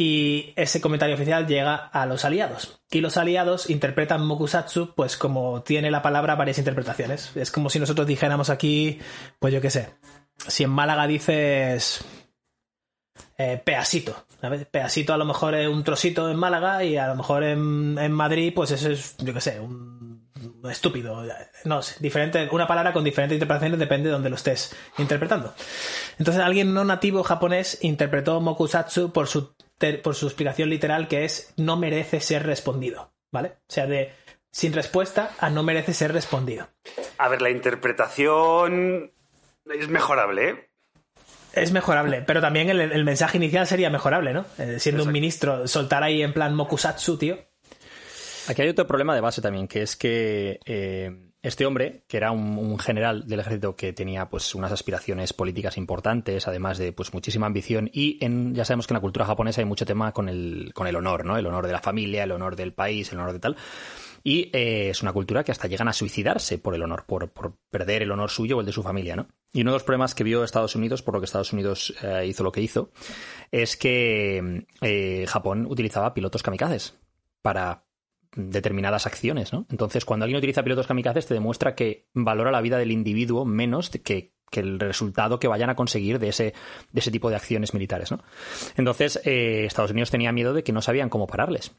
Y 0.00 0.52
ese 0.54 0.80
comentario 0.80 1.16
oficial 1.16 1.48
llega 1.48 1.74
a 1.74 2.06
los 2.06 2.24
aliados. 2.24 2.80
Y 2.88 3.00
los 3.00 3.16
aliados 3.16 3.68
interpretan 3.68 4.24
mokusatsu, 4.24 4.94
pues 4.94 5.16
como 5.16 5.62
tiene 5.62 5.90
la 5.90 6.02
palabra 6.02 6.36
varias 6.36 6.58
interpretaciones. 6.58 7.32
Es 7.34 7.50
como 7.50 7.68
si 7.68 7.80
nosotros 7.80 8.06
dijéramos 8.06 8.48
aquí, 8.48 9.00
pues 9.40 9.52
yo 9.52 9.60
qué 9.60 9.70
sé. 9.70 9.90
Si 10.46 10.62
en 10.62 10.70
Málaga 10.70 11.08
dices 11.08 12.04
eh, 13.36 13.60
peasito. 13.64 14.24
¿sabes? 14.40 14.66
Peasito 14.66 15.12
a 15.12 15.16
lo 15.18 15.24
mejor 15.24 15.56
es 15.56 15.66
un 15.66 15.82
trocito 15.82 16.30
en 16.30 16.36
Málaga 16.36 16.84
y 16.84 16.96
a 16.96 17.08
lo 17.08 17.16
mejor 17.16 17.42
en, 17.42 17.98
en 17.98 18.12
Madrid, 18.12 18.52
pues 18.54 18.70
eso 18.70 18.90
es, 18.90 19.16
yo 19.18 19.34
qué 19.34 19.40
sé, 19.40 19.58
un, 19.58 20.30
estúpido. 20.70 21.24
No 21.64 21.82
sé, 21.82 21.96
diferente, 22.00 22.48
una 22.52 22.66
palabra 22.66 22.92
con 22.92 23.04
diferentes 23.04 23.34
interpretaciones 23.34 23.78
depende 23.78 24.08
de 24.08 24.12
donde 24.12 24.30
lo 24.30 24.36
estés 24.36 24.74
interpretando. 24.98 25.54
Entonces 26.18 26.42
alguien 26.42 26.72
no 26.72 26.84
nativo 26.84 27.22
japonés 27.22 27.78
interpretó 27.82 28.40
mokusatsu 28.40 29.12
por 29.12 29.26
su, 29.26 29.54
por 30.02 30.14
su 30.14 30.26
explicación 30.26 30.70
literal 30.70 31.08
que 31.08 31.24
es 31.24 31.52
no 31.56 31.76
merece 31.76 32.20
ser 32.20 32.44
respondido. 32.44 33.12
¿Vale? 33.30 33.48
O 33.68 33.72
sea, 33.72 33.86
de 33.86 34.12
sin 34.50 34.72
respuesta 34.72 35.30
a 35.38 35.50
no 35.50 35.62
merece 35.62 35.92
ser 35.92 36.12
respondido. 36.12 36.68
A 37.18 37.28
ver, 37.28 37.42
la 37.42 37.50
interpretación 37.50 39.12
es 39.66 39.88
mejorable, 39.88 40.48
¿eh? 40.48 40.68
Es 41.52 41.72
mejorable, 41.72 42.22
pero 42.22 42.40
también 42.40 42.68
el, 42.70 42.80
el 42.80 43.04
mensaje 43.04 43.36
inicial 43.36 43.66
sería 43.66 43.90
mejorable, 43.90 44.32
¿no? 44.32 44.46
Eh, 44.58 44.78
siendo 44.78 45.02
un 45.02 45.12
ministro, 45.12 45.66
soltar 45.66 46.02
ahí 46.02 46.22
en 46.22 46.32
plan 46.32 46.54
mokusatsu, 46.54 47.18
tío. 47.18 47.38
Aquí 48.48 48.62
hay 48.62 48.68
otro 48.68 48.86
problema 48.86 49.14
de 49.14 49.20
base 49.20 49.42
también, 49.42 49.68
que 49.68 49.82
es 49.82 49.96
que 49.96 50.60
eh, 50.64 51.27
este 51.48 51.66
hombre, 51.66 52.02
que 52.06 52.16
era 52.16 52.30
un, 52.30 52.78
general 52.78 53.26
del 53.26 53.40
ejército 53.40 53.74
que 53.74 53.92
tenía 53.92 54.28
pues 54.28 54.54
unas 54.54 54.72
aspiraciones 54.72 55.32
políticas 55.32 55.76
importantes, 55.76 56.46
además 56.46 56.78
de 56.78 56.92
pues 56.92 57.12
muchísima 57.12 57.46
ambición, 57.46 57.90
y 57.92 58.18
ya 58.52 58.64
sabemos 58.64 58.86
que 58.86 58.94
en 58.94 58.96
la 58.96 59.00
cultura 59.00 59.26
japonesa 59.26 59.60
hay 59.60 59.64
mucho 59.64 59.86
tema 59.86 60.12
con 60.12 60.28
el, 60.28 60.70
con 60.74 60.86
el 60.86 60.96
honor, 60.96 61.24
¿no? 61.24 61.36
El 61.36 61.46
honor 61.46 61.66
de 61.66 61.72
la 61.72 61.80
familia, 61.80 62.24
el 62.24 62.32
honor 62.32 62.56
del 62.56 62.72
país, 62.72 63.10
el 63.12 63.18
honor 63.18 63.32
de 63.32 63.40
tal. 63.40 63.56
Y 64.24 64.50
eh, 64.52 64.90
es 64.90 65.02
una 65.02 65.12
cultura 65.12 65.44
que 65.44 65.52
hasta 65.52 65.68
llegan 65.68 65.88
a 65.88 65.92
suicidarse 65.92 66.58
por 66.58 66.74
el 66.74 66.82
honor, 66.82 67.04
por, 67.06 67.30
por 67.30 67.56
perder 67.70 68.02
el 68.02 68.10
honor 68.10 68.30
suyo 68.30 68.56
o 68.56 68.60
el 68.60 68.66
de 68.66 68.72
su 68.72 68.82
familia, 68.82 69.16
¿no? 69.16 69.28
Y 69.52 69.62
uno 69.62 69.70
de 69.70 69.76
los 69.76 69.84
problemas 69.84 70.14
que 70.14 70.24
vio 70.24 70.44
Estados 70.44 70.76
Unidos, 70.76 71.02
por 71.02 71.14
lo 71.14 71.20
que 71.20 71.24
Estados 71.24 71.52
Unidos 71.52 71.94
eh, 72.02 72.26
hizo 72.26 72.42
lo 72.42 72.52
que 72.52 72.60
hizo, 72.60 72.90
es 73.50 73.76
que 73.76 74.66
eh, 74.82 75.24
Japón 75.26 75.66
utilizaba 75.68 76.12
pilotos 76.12 76.42
kamikazes 76.42 76.98
para 77.40 77.87
determinadas 78.34 79.06
acciones, 79.06 79.52
¿no? 79.52 79.66
Entonces, 79.70 80.04
cuando 80.04 80.24
alguien 80.24 80.38
utiliza 80.38 80.62
pilotos 80.62 80.86
kamikazes, 80.86 81.26
te 81.26 81.34
demuestra 81.34 81.74
que 81.74 82.06
valora 82.14 82.50
la 82.50 82.60
vida 82.60 82.78
del 82.78 82.92
individuo 82.92 83.44
menos 83.44 83.90
que, 83.90 84.32
que 84.50 84.60
el 84.60 84.78
resultado 84.80 85.38
que 85.38 85.48
vayan 85.48 85.70
a 85.70 85.74
conseguir 85.76 86.18
de 86.18 86.28
ese, 86.28 86.54
de 86.92 87.00
ese 87.00 87.10
tipo 87.10 87.30
de 87.30 87.36
acciones 87.36 87.74
militares, 87.74 88.10
¿no? 88.10 88.22
Entonces, 88.76 89.20
eh, 89.24 89.64
Estados 89.66 89.90
Unidos 89.90 90.10
tenía 90.10 90.32
miedo 90.32 90.52
de 90.54 90.62
que 90.62 90.72
no 90.72 90.82
sabían 90.82 91.08
cómo 91.08 91.26
pararles. 91.26 91.72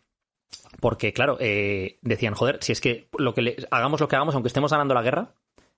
Porque, 0.80 1.14
claro, 1.14 1.38
eh, 1.40 2.00
decían, 2.02 2.34
joder, 2.34 2.58
si 2.62 2.72
es 2.72 2.82
que 2.82 3.10
lo 3.18 3.34
que 3.34 3.42
le- 3.42 3.56
hagamos 3.72 4.00
lo 4.02 4.08
que 4.08 4.16
hagamos, 4.16 4.34
aunque 4.34 4.48
estemos 4.48 4.72
ganando 4.72 4.94
la 4.94 5.02
guerra, 5.04 5.36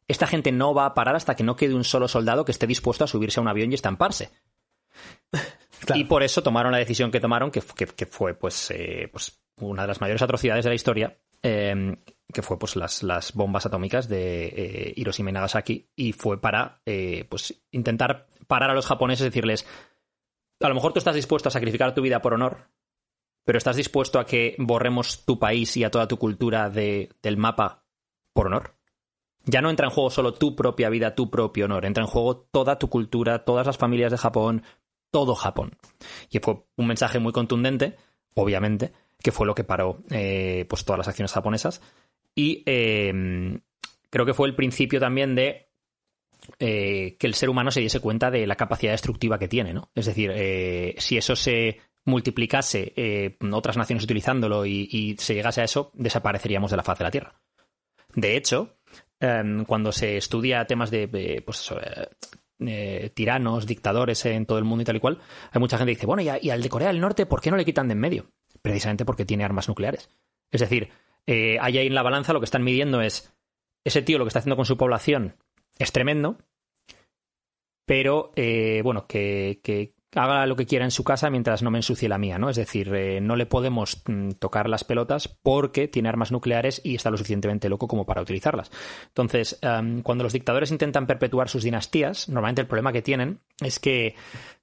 esta 0.08 0.28
gente 0.28 0.52
no 0.52 0.74
va 0.74 0.86
a 0.86 0.94
parar 0.94 1.16
hasta 1.16 1.36
que 1.36 1.44
no 1.44 1.56
quede 1.56 1.74
un 1.76 1.84
solo 1.84 2.08
soldado 2.08 2.46
que 2.46 2.52
esté 2.52 2.68
dispuesto 2.68 3.04
a 3.04 3.08
subirse 3.08 3.40
a 3.40 3.44
un 3.44 3.48
avión 3.50 3.72
y 3.72 3.76
estamparse. 3.76 4.30
Claro. 5.84 6.00
Y 6.00 6.04
por 6.04 6.22
eso 6.22 6.44
tomaron 6.44 6.72
la 6.74 6.78
decisión 6.78 7.10
que 7.10 7.20
tomaron, 7.20 7.50
que- 7.50 7.64
que 7.96 8.06
fue 8.06 8.36
pues, 8.36 8.70
eh, 8.70 9.10
pues 9.12 9.41
una 9.70 9.84
de 9.84 9.88
las 9.90 10.02
mayores 10.02 10.22
atrocidades 10.22 10.64
de 10.66 10.70
la 10.70 10.76
historia, 10.76 11.18
eh, 11.44 11.98
que 12.34 12.42
fue 12.42 12.58
pues 12.60 12.76
las, 12.76 13.04
las 13.04 13.34
bombas 13.34 13.66
atómicas 13.66 14.08
de 14.08 14.46
eh, 14.46 14.94
Hiroshima 14.96 15.30
y 15.30 15.34
Nagasaki, 15.34 15.90
y 15.96 16.14
fue 16.14 16.40
para 16.40 16.82
eh, 16.86 17.26
pues 17.30 17.62
intentar 17.72 18.28
parar 18.48 18.70
a 18.70 18.74
los 18.74 18.86
japoneses 18.86 19.26
decirles, 19.26 19.66
a 20.60 20.68
lo 20.70 20.76
mejor 20.76 20.94
tú 20.94 21.00
estás 21.00 21.16
dispuesto 21.16 21.50
a 21.50 21.52
sacrificar 21.52 21.94
tu 21.94 22.02
vida 22.02 22.22
por 22.22 22.34
honor, 22.34 22.70
pero 23.44 23.58
estás 23.58 23.76
dispuesto 23.76 24.20
a 24.20 24.26
que 24.26 24.56
borremos 24.60 25.26
tu 25.26 25.40
país 25.40 25.76
y 25.78 25.84
a 25.84 25.90
toda 25.92 26.08
tu 26.08 26.18
cultura 26.18 26.70
de- 26.70 27.10
del 27.24 27.38
mapa 27.38 27.86
por 28.34 28.48
honor. 28.48 28.76
Ya 29.46 29.62
no 29.62 29.72
entra 29.72 29.88
en 29.88 29.92
juego 29.92 30.12
solo 30.12 30.34
tu 30.36 30.56
propia 30.56 30.90
vida, 30.90 31.16
tu 31.16 31.32
propio 31.32 31.66
honor, 31.66 31.86
entra 31.86 32.04
en 32.04 32.08
juego 32.10 32.38
toda 32.38 32.78
tu 32.78 32.90
cultura, 32.90 33.44
todas 33.44 33.66
las 33.66 33.78
familias 33.78 34.12
de 34.12 34.20
Japón, 34.20 34.64
todo 35.10 35.34
Japón. 35.34 35.72
Y 36.30 36.38
fue 36.40 36.64
un 36.78 36.86
mensaje 36.88 37.18
muy 37.18 37.34
contundente, 37.34 37.96
obviamente, 38.36 38.94
que 39.24 39.32
fue 39.32 39.48
lo 39.48 39.56
que 39.56 39.64
paró 39.64 40.04
eh, 40.10 40.66
pues 40.70 40.86
todas 40.86 41.00
las 41.00 41.08
acciones 41.08 41.32
japonesas. 41.32 41.82
Y 42.36 42.64
eh, 42.66 43.60
creo 44.10 44.26
que 44.26 44.34
fue 44.34 44.48
el 44.48 44.56
principio 44.56 45.00
también 45.00 45.36
de 45.36 45.72
eh, 46.60 47.18
que 47.20 47.28
el 47.28 47.36
ser 47.36 47.50
humano 47.50 47.72
se 47.72 47.82
diese 47.82 48.00
cuenta 48.00 48.32
de 48.32 48.48
la 48.48 48.56
capacidad 48.56 48.92
destructiva 48.92 49.38
que 49.38 49.48
tiene, 49.48 49.74
¿no? 49.74 49.90
Es 49.94 50.06
decir, 50.06 50.32
eh, 50.34 50.96
si 50.98 51.18
eso 51.18 51.36
se 51.36 51.80
multiplicase, 52.06 52.94
eh, 52.96 53.38
otras 53.52 53.78
naciones 53.78 54.04
utilizándolo 54.04 54.66
y, 54.66 54.88
y 54.92 55.16
se 55.18 55.36
llegase 55.36 55.62
a 55.62 55.66
eso, 55.66 55.92
desapareceríamos 55.94 56.72
de 56.72 56.78
la 56.78 56.84
faz 56.84 56.98
de 56.98 57.04
la 57.04 57.12
Tierra. 57.12 57.36
De 58.16 58.36
hecho, 58.36 58.78
em, 59.20 59.66
cuando 59.66 59.92
se 59.92 60.18
estudia 60.18 60.66
temas 60.66 60.90
de, 60.90 61.42
pues 61.46 61.72
tiranos, 63.14 63.66
dictadores 63.66 64.26
en 64.26 64.46
todo 64.46 64.58
el 64.58 64.66
mundo 64.66 64.82
y 64.82 64.86
tal 64.86 64.96
y 64.96 65.00
cual, 65.00 65.20
hay 65.52 65.60
mucha 65.60 65.78
gente 65.78 65.92
que 65.92 65.98
dice, 65.98 66.08
bueno, 66.08 66.24
y, 66.24 66.30
y 66.42 66.50
al 66.50 66.62
de 66.62 66.70
Corea 66.70 66.90
del 66.90 67.00
Norte, 67.00 67.26
¿por 67.26 67.40
qué 67.40 67.52
no 67.52 67.58
le 67.58 67.66
quitan 67.66 67.88
de 67.88 67.94
en 67.94 68.00
medio? 68.00 68.26
Precisamente 68.62 69.06
porque 69.06 69.26
tiene 69.26 69.44
armas 69.44 69.68
nucleares. 69.68 70.10
Es 70.52 70.62
decir, 70.62 70.90
eh, 71.26 71.58
hay 71.60 71.78
ahí 71.78 71.88
en 71.88 71.96
la 71.96 72.04
balanza 72.04 72.34
lo 72.34 72.40
que 72.40 72.46
están 72.46 72.64
midiendo 72.64 73.02
es 73.02 73.34
ese 73.84 74.02
tío 74.02 74.18
lo 74.18 74.26
que 74.26 74.30
está 74.30 74.40
haciendo 74.40 74.56
con 74.56 74.66
su 74.66 74.78
población 74.78 75.36
es 75.78 75.92
tremendo, 75.92 76.38
pero 77.86 78.32
eh, 78.36 78.82
bueno, 78.84 79.08
que, 79.08 79.94
haga 80.14 80.46
lo 80.46 80.56
que 80.56 80.66
quiera 80.66 80.86
en 80.86 80.92
su 80.92 81.04
casa 81.04 81.30
mientras 81.30 81.64
no 81.64 81.72
me 81.72 81.80
ensucie 81.80 82.10
la 82.10 82.18
mía, 82.18 82.38
¿no? 82.38 82.50
Es 82.50 82.58
decir, 82.58 82.94
eh, 82.94 83.22
no 83.22 83.36
le 83.36 83.46
podemos 83.46 84.04
mm, 84.06 84.32
tocar 84.32 84.70
las 84.70 84.84
pelotas 84.84 85.28
porque 85.42 85.88
tiene 85.88 86.10
armas 86.10 86.32
nucleares 86.32 86.82
y 86.84 86.96
está 86.96 87.10
lo 87.10 87.18
suficientemente 87.18 87.70
loco 87.70 87.88
como 87.88 88.06
para 88.06 88.22
utilizarlas. 88.22 88.70
Entonces, 89.08 89.60
cuando 90.04 90.24
los 90.24 90.34
dictadores 90.34 90.72
intentan 90.72 91.08
perpetuar 91.08 91.50
sus 91.50 91.64
dinastías, 91.64 92.30
normalmente 92.30 92.62
el 92.62 92.68
problema 92.68 92.94
que 92.94 93.02
tienen 93.02 93.40
es 93.62 93.80
que 93.80 94.16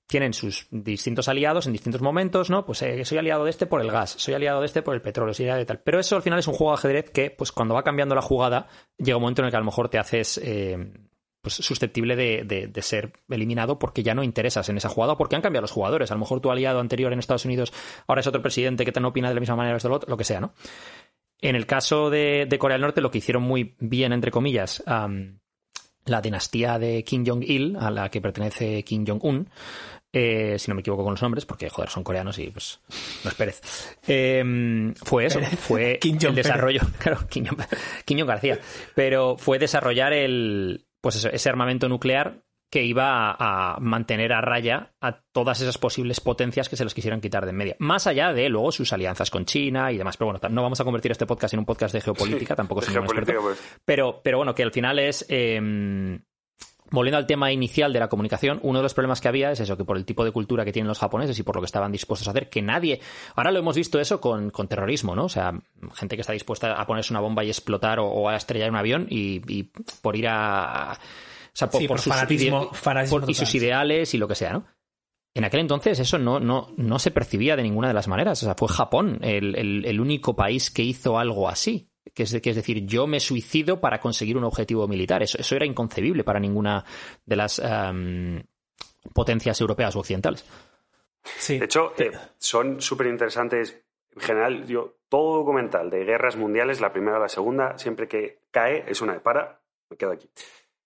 tienen 0.09 0.33
sus 0.33 0.67
distintos 0.71 1.29
aliados 1.29 1.67
en 1.67 1.73
distintos 1.73 2.01
momentos, 2.01 2.49
¿no? 2.49 2.65
Pues 2.65 2.81
eh, 2.83 3.05
soy 3.05 3.19
aliado 3.19 3.45
de 3.45 3.51
este 3.51 3.67
por 3.67 3.83
el 3.83 3.91
gas, 3.91 4.15
soy 4.17 4.35
aliado 4.35 4.61
de 4.61 4.67
este 4.67 4.81
por 4.81 4.95
el 4.95 5.03
petróleo, 5.03 5.35
soy 5.35 5.45
aliado 5.45 5.59
de 5.59 5.67
tal. 5.67 5.81
Pero 5.81 6.01
eso 6.01 6.17
al 6.17 6.23
final 6.23 6.39
es 6.39 6.49
un 6.49 6.55
juego 6.55 6.73
de 6.73 6.79
ajedrez 6.79 7.11
que, 7.11 7.31
pues 7.31 7.53
cuando 7.53 7.75
va 7.75 7.85
cambiando 7.85 8.15
la 8.15 8.23
jugada, 8.23 8.69
llega 8.97 9.19
un 9.19 9.23
momento 9.23 9.43
en 9.43 9.47
el 9.47 9.51
que 9.51 9.57
a 9.59 9.61
lo 9.61 9.67
mejor 9.67 9.91
te 9.91 9.99
haces 9.99 10.41
eh, 10.43 10.79
pues, 11.43 11.57
susceptible 11.57 12.17
de, 12.17 12.71
de- 12.73 12.83
ser 12.83 13.13
eliminado 13.29 13.79
porque 13.79 14.03
ya 14.03 14.15
no 14.15 14.23
interesas 14.23 14.71
en 14.71 14.79
esa 14.79 14.89
jugada 14.89 15.13
o 15.13 15.19
porque 15.19 15.37
han 15.37 15.43
cambiado 15.43 15.63
los 15.63 15.73
jugadores. 15.73 16.11
A 16.11 16.15
lo 16.15 16.21
mejor 16.21 16.41
tu 16.41 16.51
aliado 16.51 16.81
anterior 16.81 17.13
en 17.13 17.19
Estados 17.19 17.45
Unidos 17.45 17.71
ahora 18.07 18.23
es 18.23 18.27
otro 18.27 18.41
presidente 18.41 18.87
que 18.87 18.93
te 18.93 19.01
no 19.01 19.09
opina 19.09 19.29
de 19.29 19.35
la 19.35 19.41
misma 19.41 19.57
manera, 19.57 19.79
lo, 19.83 20.17
que 20.17 20.25
sea, 20.25 20.41
¿no? 20.41 20.55
En 21.41 21.55
el 21.55 21.67
caso 21.67 22.09
de, 22.09 22.49
Corea 22.59 22.77
del 22.77 22.83
Norte, 22.83 23.03
lo 23.03 23.11
que 23.11 23.19
hicieron 23.19 23.43
muy 23.43 23.77
bien, 23.79 24.13
entre 24.13 24.31
comillas, 24.31 24.83
la 26.09 26.21
dinastía 26.21 26.79
de 26.79 27.05
Kim 27.05 27.25
Jong-il, 27.27 27.77
a 27.77 27.91
la 27.91 28.11
que 28.11 28.21
pertenece 28.21 28.83
Kim 28.83 29.05
Jong-un, 29.07 29.49
eh, 30.13 30.57
si 30.59 30.71
no 30.71 30.75
me 30.75 30.81
equivoco 30.81 31.05
con 31.05 31.13
los 31.13 31.23
nombres, 31.23 31.45
porque 31.45 31.69
joder, 31.69 31.91
son 31.91 32.03
coreanos 32.03 32.39
y 32.39 32.51
pues 32.51 32.81
no 33.25 33.31
es 33.31 33.37
Pérez. 33.37 33.97
Eh, 34.07 34.93
fue 35.03 35.27
eso, 35.27 35.41
fue 35.41 35.99
el 36.03 36.35
desarrollo, 36.35 36.81
claro, 36.99 37.19
Jong 38.09 38.27
García, 38.27 38.59
pero 38.95 39.37
fue 39.37 39.59
desarrollar 39.59 40.13
el, 40.13 40.87
pues 41.01 41.17
eso, 41.17 41.29
ese 41.29 41.49
armamento 41.49 41.89
nuclear 41.89 42.43
que 42.71 42.85
iba 42.85 43.31
a, 43.31 43.77
a 43.77 43.81
mantener 43.81 44.33
a 44.33 44.43
raya 44.43 44.93
a 45.01 45.23
todas 45.33 45.61
esas 45.61 45.79
posibles 45.79 46.21
potencias 46.21 46.69
que 46.69 46.77
se 46.77 46.85
los 46.85 46.93
quisieran 46.93 47.21
quitar 47.21 47.45
de 47.45 47.51
en 47.51 47.57
medio. 47.57 47.77
Más 47.79 48.07
allá 48.07 48.35
de 48.35 48.49
luego 48.51 48.73
sus 48.73 48.93
alianzas 48.93 49.31
con 49.31 49.47
China 49.47 49.91
y 49.91 49.97
demás. 49.97 50.19
Pero 50.19 50.33
bueno, 50.33 50.49
no 50.51 50.63
vamos 50.63 50.79
a 50.79 50.85
convertir 50.85 51.11
este 51.11 51.25
podcast 51.25 51.55
en 51.55 51.61
un 51.61 51.67
podcast 51.67 51.95
de 51.95 52.03
geopolítica, 52.03 52.55
tampoco 52.55 52.83
soy 52.83 52.95
un 52.97 53.05
experto. 53.05 53.33
geopolítica, 53.33 53.63
pues. 53.63 53.81
Pero, 53.87 54.21
pero 54.23 54.37
bueno, 54.37 54.55
que 54.55 54.65
al 54.65 54.73
final 54.73 54.99
es. 54.99 55.25
eh, 55.31 56.19
volviendo 56.91 57.19
al 57.19 57.27
tema 57.27 57.53
inicial 57.53 57.93
de 57.93 58.01
la 58.01 58.09
comunicación, 58.09 58.59
uno 58.63 58.79
de 58.79 58.83
los 58.83 58.95
problemas 58.95 59.21
que 59.21 59.29
había 59.29 59.51
es 59.51 59.61
eso, 59.61 59.77
que 59.77 59.85
por 59.85 59.97
el 59.97 60.05
tipo 60.05 60.25
de 60.25 60.33
cultura 60.33 60.65
que 60.65 60.73
tienen 60.73 60.89
los 60.89 60.99
japoneses 60.99 61.39
y 61.39 61.43
por 61.43 61.55
lo 61.57 61.61
que 61.63 61.67
estaban 61.67 61.93
dispuestos 61.93 62.29
a 62.29 62.31
hacer, 62.33 62.49
que 62.49 62.63
nadie. 62.63 63.01
Ahora 63.37 63.51
lo 63.51 63.59
hemos 63.59 63.77
visto 63.77 63.99
eso 64.01 64.21
con, 64.21 64.51
con 64.51 64.69
terrorismo, 64.69 65.15
¿no? 65.15 65.25
O 65.25 65.29
sea, 65.29 65.53
gente 65.95 66.17
que 66.17 66.21
está 66.23 66.33
dispuesta 66.33 66.73
a 66.81 66.87
ponerse 66.87 67.13
una 67.13 67.21
bomba 67.21 67.45
y 67.45 67.49
explotar 67.49 67.99
o, 67.99 68.07
o 68.07 68.29
a 68.29 68.37
estrellar 68.37 68.71
un 68.71 68.77
avión 68.77 69.07
y, 69.11 69.43
y 69.53 69.71
por 70.03 70.17
ir 70.17 70.27
a. 70.29 70.93
O 70.99 71.51
sea, 71.59 71.69
por, 71.71 71.81
Sí, 71.81 71.89
por 71.89 71.97
por 71.97 72.03
sus 72.05 72.13
fanatismo- 72.15 72.69
ide- 72.71 72.75
fanatismo 72.75 73.21
por- 73.21 73.31
y 73.31 73.35
sus 73.35 73.55
ideales 73.55 74.15
y 74.15 74.19
lo 74.19 74.29
que 74.29 74.35
sea, 74.35 74.53
¿no? 74.53 74.65
En 75.35 75.45
aquel 75.45 75.61
entonces 75.61 75.99
eso 76.01 76.19
no, 76.19 76.41
no, 76.41 76.69
no 76.77 76.99
se 76.99 77.11
percibía 77.11 77.55
de 77.55 77.63
ninguna 77.63 77.89
de 77.89 77.95
las 77.95 78.09
maneras. 78.09 78.43
O 78.43 78.47
sea, 78.47 78.55
fue 78.57 78.69
Japón 78.69 79.19
el, 79.23 79.55
el- 79.57 79.85
el 79.85 80.01
único 80.01 80.35
país 80.35 80.71
que 80.71 80.83
hizo 80.83 81.19
algo 81.19 81.49
así. 81.49 81.88
Que 82.15 82.23
es, 82.25 82.41
que 82.41 82.51
es 82.51 82.57
decir, 82.57 82.87
yo 82.87 83.07
me 83.07 83.21
suicido 83.21 83.81
para 83.81 84.01
conseguir 84.01 84.37
un 84.37 84.45
objetivo 84.45 84.87
militar. 84.89 85.23
Eso, 85.23 85.39
eso 85.39 85.57
era 85.57 85.67
inconcebible 85.67 86.25
para 86.25 86.41
ninguna 86.41 86.85
de 87.25 87.37
las 87.37 87.59
em, 87.59 88.43
potencias 89.13 89.61
europeas 89.61 89.95
o 89.97 90.01
occidentales. 90.01 90.45
Sí. 91.37 91.59
De 91.59 91.67
hecho, 91.67 91.93
eh, 91.99 92.13
son 92.39 92.81
súper 92.81 93.09
interesantes. 93.09 93.83
En 94.15 94.21
general, 94.21 94.67
yo, 94.67 94.97
todo 95.09 95.39
documental 95.39 95.91
de 95.91 96.05
guerras 96.05 96.37
mundiales, 96.37 96.81
la 96.81 96.93
primera 96.93 97.19
o 97.19 97.21
la 97.21 97.29
segunda, 97.29 97.79
siempre 97.79 98.09
que 98.09 98.41
cae 98.51 98.85
es 98.89 99.01
una 99.01 99.15
de 99.15 99.21
para, 99.21 99.61
me 99.91 99.97
quedo 99.97 100.13
aquí. 100.13 100.29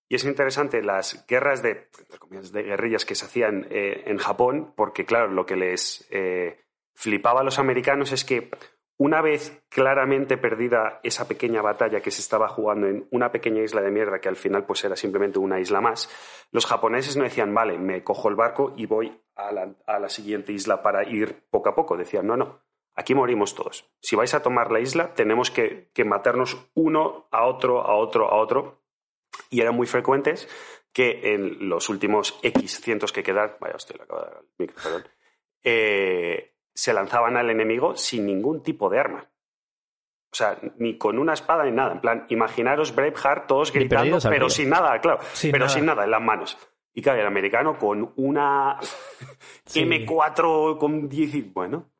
Y 0.08 0.16
es 0.16 0.24
interesante 0.24 0.82
las 0.82 1.26
guerras 1.26 1.62
de, 1.62 1.88
entre 1.98 2.18
comillas, 2.18 2.52
de 2.52 2.62
guerrillas 2.62 3.06
que 3.06 3.14
se 3.14 3.24
hacían 3.24 3.66
eh, 3.70 4.04
en 4.06 4.18
Japón, 4.18 4.74
porque 4.76 5.06
claro, 5.06 5.28
lo 5.28 5.46
que 5.46 5.56
les 5.56 6.06
eh, 6.10 6.60
flipaba 6.94 7.40
a 7.40 7.44
los 7.44 7.58
americanos 7.58 8.12
es 8.12 8.24
que 8.24 8.50
una 8.98 9.20
vez 9.22 9.64
claramente 9.68 10.36
perdida 10.36 11.00
esa 11.02 11.26
pequeña 11.26 11.62
batalla 11.62 12.00
que 12.00 12.10
se 12.10 12.20
estaba 12.20 12.48
jugando 12.48 12.86
en 12.86 13.08
una 13.10 13.32
pequeña 13.32 13.62
isla 13.62 13.80
de 13.80 13.90
mierda, 13.90 14.20
que 14.20 14.28
al 14.28 14.36
final 14.36 14.64
pues 14.64 14.84
era 14.84 14.96
simplemente 14.96 15.38
una 15.38 15.60
isla 15.60 15.80
más, 15.80 16.08
los 16.50 16.66
japoneses 16.66 17.16
no 17.16 17.24
decían, 17.24 17.54
vale, 17.54 17.78
me 17.78 18.04
cojo 18.04 18.28
el 18.28 18.36
barco 18.36 18.74
y 18.76 18.86
voy 18.86 19.20
a 19.34 19.52
la, 19.52 19.74
a 19.86 19.98
la 19.98 20.08
siguiente 20.08 20.52
isla 20.52 20.82
para 20.82 21.08
ir 21.08 21.44
poco 21.50 21.70
a 21.70 21.74
poco. 21.74 21.96
Decían, 21.96 22.26
no, 22.26 22.36
no, 22.36 22.60
aquí 22.94 23.14
morimos 23.14 23.54
todos. 23.54 23.90
Si 24.00 24.16
vais 24.16 24.34
a 24.34 24.42
tomar 24.42 24.70
la 24.70 24.80
isla, 24.80 25.14
tenemos 25.14 25.50
que, 25.50 25.90
que 25.94 26.04
matarnos 26.04 26.70
uno 26.74 27.28
a 27.30 27.46
otro, 27.46 27.80
a 27.80 27.94
otro, 27.96 28.28
a 28.28 28.36
otro. 28.36 28.82
Y 29.50 29.62
eran 29.62 29.74
muy 29.74 29.86
frecuentes 29.86 30.48
que 30.92 31.34
en 31.34 31.68
los 31.68 31.88
últimos 31.88 32.38
X 32.42 32.80
cientos 32.80 33.12
que 33.12 33.22
quedan, 33.22 33.56
vaya, 33.60 33.76
hostia, 33.76 33.96
le 33.96 34.04
acabo 34.04 34.20
de 34.20 34.26
dar 34.26 34.38
al 34.38 34.46
micro, 34.58 34.76
perdón, 34.82 35.04
eh, 35.64 36.51
se 36.74 36.92
lanzaban 36.92 37.36
al 37.36 37.50
enemigo 37.50 37.96
sin 37.96 38.26
ningún 38.26 38.62
tipo 38.62 38.88
de 38.88 38.98
arma. 38.98 39.28
O 40.32 40.34
sea, 40.34 40.58
ni 40.78 40.96
con 40.96 41.18
una 41.18 41.34
espada 41.34 41.64
ni 41.64 41.72
nada. 41.72 41.92
En 41.92 42.00
plan, 42.00 42.26
imaginaros 42.30 42.94
Braveheart 42.94 43.46
todos 43.46 43.72
gritando, 43.72 44.18
pero 44.28 44.48
sin 44.48 44.70
nada, 44.70 44.98
claro. 45.00 45.20
Sin 45.34 45.52
pero 45.52 45.66
nada. 45.66 45.74
sin 45.76 45.84
nada, 45.84 46.04
en 46.04 46.10
las 46.10 46.22
manos. 46.22 46.58
Y 46.94 47.02
claro, 47.02 47.20
el 47.20 47.26
americano 47.26 47.78
con 47.78 48.12
una 48.16 48.78
Sí. 49.66 49.80
M4 49.82 50.78
con 50.78 51.08
10 51.08 51.34
y 51.34 51.40
bueno. 51.42 51.90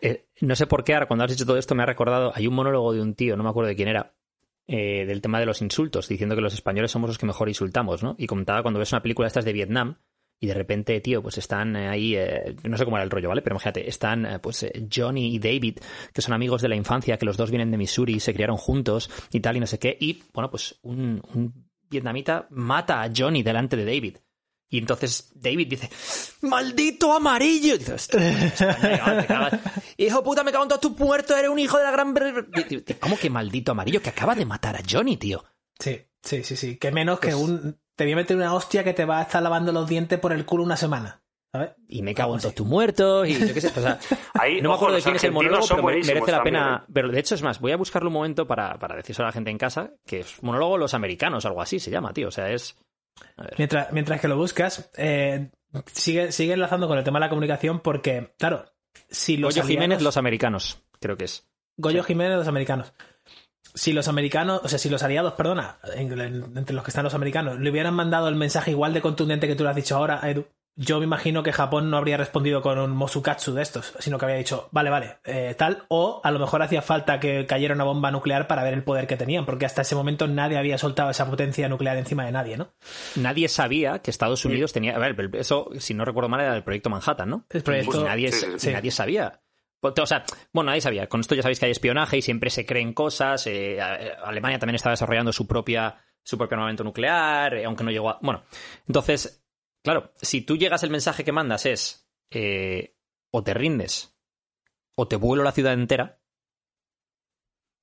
Eh, 0.00 0.26
no 0.42 0.54
sé 0.54 0.66
por 0.66 0.84
qué 0.84 0.94
ahora 0.94 1.06
cuando 1.06 1.24
has 1.24 1.30
dicho 1.30 1.46
todo 1.46 1.58
esto 1.58 1.74
me 1.74 1.82
ha 1.82 1.86
recordado, 1.86 2.32
hay 2.34 2.46
un 2.46 2.54
monólogo 2.54 2.92
de 2.92 3.00
un 3.02 3.14
tío, 3.14 3.36
no 3.36 3.42
me 3.42 3.50
acuerdo 3.50 3.68
de 3.68 3.76
quién 3.76 3.88
era, 3.88 4.14
eh, 4.66 5.04
del 5.06 5.20
tema 5.20 5.40
de 5.40 5.46
los 5.46 5.62
insultos, 5.62 6.06
diciendo 6.08 6.36
que 6.36 6.42
los 6.42 6.54
españoles 6.54 6.90
somos 6.90 7.08
los 7.08 7.18
que 7.18 7.26
mejor 7.26 7.48
insultamos, 7.48 8.02
¿no? 8.02 8.14
Y 8.18 8.26
comentaba 8.26 8.62
cuando 8.62 8.78
ves 8.78 8.92
una 8.92 9.02
película 9.02 9.24
de 9.24 9.28
estas 9.28 9.44
de 9.44 9.52
Vietnam 9.52 9.96
y 10.40 10.46
de 10.46 10.54
repente, 10.54 11.00
tío, 11.00 11.20
pues 11.22 11.36
están 11.38 11.74
eh, 11.76 11.88
ahí, 11.88 12.14
eh, 12.16 12.54
no 12.64 12.76
sé 12.76 12.84
cómo 12.84 12.96
era 12.96 13.04
el 13.04 13.10
rollo, 13.10 13.28
¿vale? 13.28 13.42
Pero 13.42 13.54
imagínate, 13.54 13.88
están 13.88 14.24
eh, 14.26 14.38
pues 14.38 14.62
eh, 14.62 14.86
Johnny 14.94 15.34
y 15.34 15.38
David, 15.38 15.78
que 16.12 16.22
son 16.22 16.32
amigos 16.34 16.62
de 16.62 16.68
la 16.68 16.76
infancia, 16.76 17.16
que 17.18 17.26
los 17.26 17.36
dos 17.36 17.50
vienen 17.50 17.70
de 17.70 17.76
Missouri 17.78 18.20
se 18.20 18.32
criaron 18.34 18.56
juntos 18.56 19.10
y 19.32 19.40
tal 19.40 19.56
y 19.56 19.60
no 19.60 19.66
sé 19.66 19.78
qué, 19.78 19.96
y 19.98 20.22
bueno, 20.32 20.50
pues 20.50 20.78
un, 20.82 21.20
un 21.34 21.68
vietnamita 21.90 22.46
mata 22.50 23.02
a 23.02 23.10
Johnny 23.14 23.42
delante 23.42 23.76
de 23.76 23.84
David. 23.84 24.16
Y 24.70 24.76
entonces 24.76 25.32
David 25.34 25.66
dice, 25.66 25.88
¡maldito 26.42 27.10
amarillo! 27.14 27.74
Y 27.74 27.78
dices, 27.78 27.94
"Hostia, 27.94 28.20
te 29.20 29.26
cagas. 29.26 29.60
Hijo 29.96 30.22
puta, 30.22 30.44
me 30.44 30.52
cago 30.52 30.64
en 30.64 30.68
todos 30.68 30.82
tus 30.82 30.98
muertos, 30.98 31.36
eres 31.38 31.50
un 31.50 31.58
hijo 31.58 31.78
de 31.78 31.84
la 31.84 31.90
gran... 31.90 32.14
bre-". 32.14 32.98
¿Cómo 33.00 33.16
que 33.16 33.30
maldito 33.30 33.72
amarillo? 33.72 34.02
Que 34.02 34.10
acaba 34.10 34.34
de 34.34 34.44
matar 34.44 34.76
a 34.76 34.82
Johnny, 34.88 35.16
tío. 35.16 35.42
Sí, 35.78 35.98
sí, 36.22 36.44
sí, 36.44 36.54
sí. 36.54 36.76
Que 36.76 36.92
menos 36.92 37.18
que 37.18 37.28
Pues- 37.28 37.36
un. 37.40 37.78
Te 37.98 38.04
voy 38.04 38.12
a 38.12 38.16
meter 38.16 38.36
una 38.36 38.54
hostia 38.54 38.84
que 38.84 38.94
te 38.94 39.04
va 39.04 39.18
a 39.18 39.22
estar 39.22 39.42
lavando 39.42 39.72
los 39.72 39.88
dientes 39.88 40.20
por 40.20 40.32
el 40.32 40.46
culo 40.46 40.62
una 40.62 40.76
semana. 40.76 41.20
¿Sabes? 41.50 41.70
Y 41.88 42.02
me 42.02 42.14
cago 42.14 42.34
en 42.36 42.40
todos 42.40 42.54
tus 42.54 42.64
muertos 42.64 43.26
y 43.26 43.34
yo 43.34 43.52
qué 43.52 43.60
sé. 43.60 43.72
O 43.76 43.82
sea, 43.82 43.98
Ahí, 44.34 44.60
no 44.62 44.68
me 44.68 44.74
ojo, 44.76 44.76
acuerdo 44.76 44.96
de 44.98 45.02
quién 45.02 45.16
es 45.16 45.24
el 45.24 45.32
monólogo, 45.32 45.66
pero 45.68 45.82
merece 45.82 46.14
la 46.14 46.20
también, 46.20 46.44
pena. 46.44 46.84
¿eh? 46.84 46.90
Pero 46.94 47.08
de 47.08 47.18
hecho, 47.18 47.34
es 47.34 47.42
más, 47.42 47.58
voy 47.58 47.72
a 47.72 47.76
buscarlo 47.76 48.08
un 48.08 48.12
momento 48.12 48.46
para, 48.46 48.78
para 48.78 48.94
decírselo 48.94 49.26
a 49.26 49.30
la 49.30 49.32
gente 49.32 49.50
en 49.50 49.58
casa, 49.58 49.90
que 50.06 50.20
es 50.20 50.40
monólogo 50.44 50.78
Los 50.78 50.94
Americanos, 50.94 51.44
algo 51.44 51.60
así 51.60 51.80
se 51.80 51.90
llama, 51.90 52.12
tío. 52.12 52.28
O 52.28 52.30
sea, 52.30 52.52
es. 52.52 52.76
Mientras, 53.56 53.92
mientras 53.92 54.20
que 54.20 54.28
lo 54.28 54.36
buscas, 54.36 54.92
eh, 54.96 55.50
sigue, 55.86 56.30
sigue 56.30 56.52
enlazando 56.52 56.86
con 56.86 56.98
el 56.98 57.02
tema 57.02 57.18
de 57.18 57.24
la 57.24 57.30
comunicación 57.30 57.80
porque, 57.80 58.32
claro, 58.38 58.64
si 59.10 59.36
los 59.36 59.56
Goyo 59.56 59.66
Jiménez, 59.66 60.02
Los 60.02 60.16
Americanos, 60.16 60.84
creo 61.00 61.16
que 61.16 61.24
es. 61.24 61.48
Goyo 61.76 62.04
Jiménez, 62.04 62.36
los 62.36 62.48
americanos. 62.48 62.92
Si 63.78 63.92
los 63.92 64.08
americanos, 64.08 64.60
o 64.64 64.68
sea, 64.68 64.78
si 64.78 64.88
los 64.88 65.02
aliados, 65.02 65.34
perdona, 65.34 65.78
en- 65.94 66.12
en- 66.20 66.56
entre 66.58 66.74
los 66.74 66.84
que 66.84 66.90
están 66.90 67.04
los 67.04 67.14
americanos, 67.14 67.58
le 67.60 67.70
hubieran 67.70 67.94
mandado 67.94 68.28
el 68.28 68.34
mensaje 68.34 68.72
igual 68.72 68.92
de 68.92 69.00
contundente 69.00 69.46
que 69.46 69.54
tú 69.54 69.62
lo 69.64 69.70
has 69.70 69.76
dicho 69.76 69.96
ahora, 69.96 70.20
Edu, 70.28 70.46
yo 70.80 70.98
me 71.00 71.04
imagino 71.06 71.42
que 71.42 71.52
Japón 71.52 71.90
no 71.90 71.96
habría 71.96 72.16
respondido 72.16 72.62
con 72.62 72.78
un 72.78 72.92
Mosukatsu 72.92 73.52
de 73.52 73.62
estos, 73.62 73.94
sino 73.98 74.16
que 74.16 74.26
habría 74.26 74.38
dicho, 74.38 74.68
vale, 74.70 74.90
vale, 74.90 75.18
eh, 75.24 75.56
tal, 75.58 75.84
o 75.88 76.20
a 76.22 76.30
lo 76.30 76.38
mejor 76.38 76.62
hacía 76.62 76.82
falta 76.82 77.18
que 77.18 77.46
cayera 77.46 77.74
una 77.74 77.82
bomba 77.82 78.12
nuclear 78.12 78.46
para 78.46 78.62
ver 78.62 78.74
el 78.74 78.84
poder 78.84 79.08
que 79.08 79.16
tenían, 79.16 79.44
porque 79.44 79.66
hasta 79.66 79.82
ese 79.82 79.96
momento 79.96 80.28
nadie 80.28 80.56
había 80.56 80.78
soltado 80.78 81.10
esa 81.10 81.28
potencia 81.28 81.68
nuclear 81.68 81.96
encima 81.96 82.24
de 82.26 82.30
nadie, 82.32 82.56
¿no? 82.56 82.68
Nadie 83.16 83.48
sabía 83.48 83.98
que 84.00 84.10
Estados 84.12 84.44
Unidos 84.44 84.72
tenía. 84.72 84.94
A 84.94 84.98
ver, 85.00 85.16
eso, 85.34 85.68
si 85.78 85.94
no 85.94 86.04
recuerdo 86.04 86.28
mal, 86.28 86.40
era 86.42 86.54
el 86.54 86.62
proyecto 86.62 86.90
Manhattan, 86.90 87.28
¿no? 87.28 87.44
El 87.50 87.62
proyecto- 87.64 87.90
Pues 87.92 88.04
nadie, 88.04 88.30
Sí, 88.30 88.38
sí, 88.46 88.46
y 88.54 88.58
sí. 88.60 88.70
nadie 88.72 88.90
sabía. 88.92 89.40
O 89.80 90.06
sea, 90.06 90.24
bueno, 90.52 90.70
nadie 90.70 90.80
sabía. 90.80 91.08
Con 91.08 91.20
esto 91.20 91.34
ya 91.34 91.42
sabéis 91.42 91.60
que 91.60 91.66
hay 91.66 91.72
espionaje 91.72 92.16
y 92.18 92.22
siempre 92.22 92.50
se 92.50 92.66
creen 92.66 92.92
cosas. 92.92 93.46
eh, 93.46 93.76
eh, 93.78 94.12
Alemania 94.24 94.58
también 94.58 94.74
estaba 94.76 94.92
desarrollando 94.92 95.32
su 95.32 95.46
propia, 95.46 95.96
su 96.22 96.36
propio 96.36 96.56
armamento 96.56 96.82
nuclear, 96.84 97.54
eh, 97.54 97.64
aunque 97.64 97.84
no 97.84 97.90
llegó 97.90 98.10
a. 98.10 98.18
Bueno, 98.20 98.42
entonces, 98.86 99.44
claro, 99.84 100.12
si 100.20 100.40
tú 100.42 100.56
llegas, 100.56 100.82
el 100.82 100.90
mensaje 100.90 101.22
que 101.24 101.32
mandas 101.32 101.64
es 101.66 102.08
eh, 102.30 102.96
o 103.30 103.42
te 103.44 103.54
rindes 103.54 104.16
o 104.96 105.06
te 105.06 105.16
vuelo 105.16 105.44
la 105.44 105.52
ciudad 105.52 105.72
entera. 105.74 106.18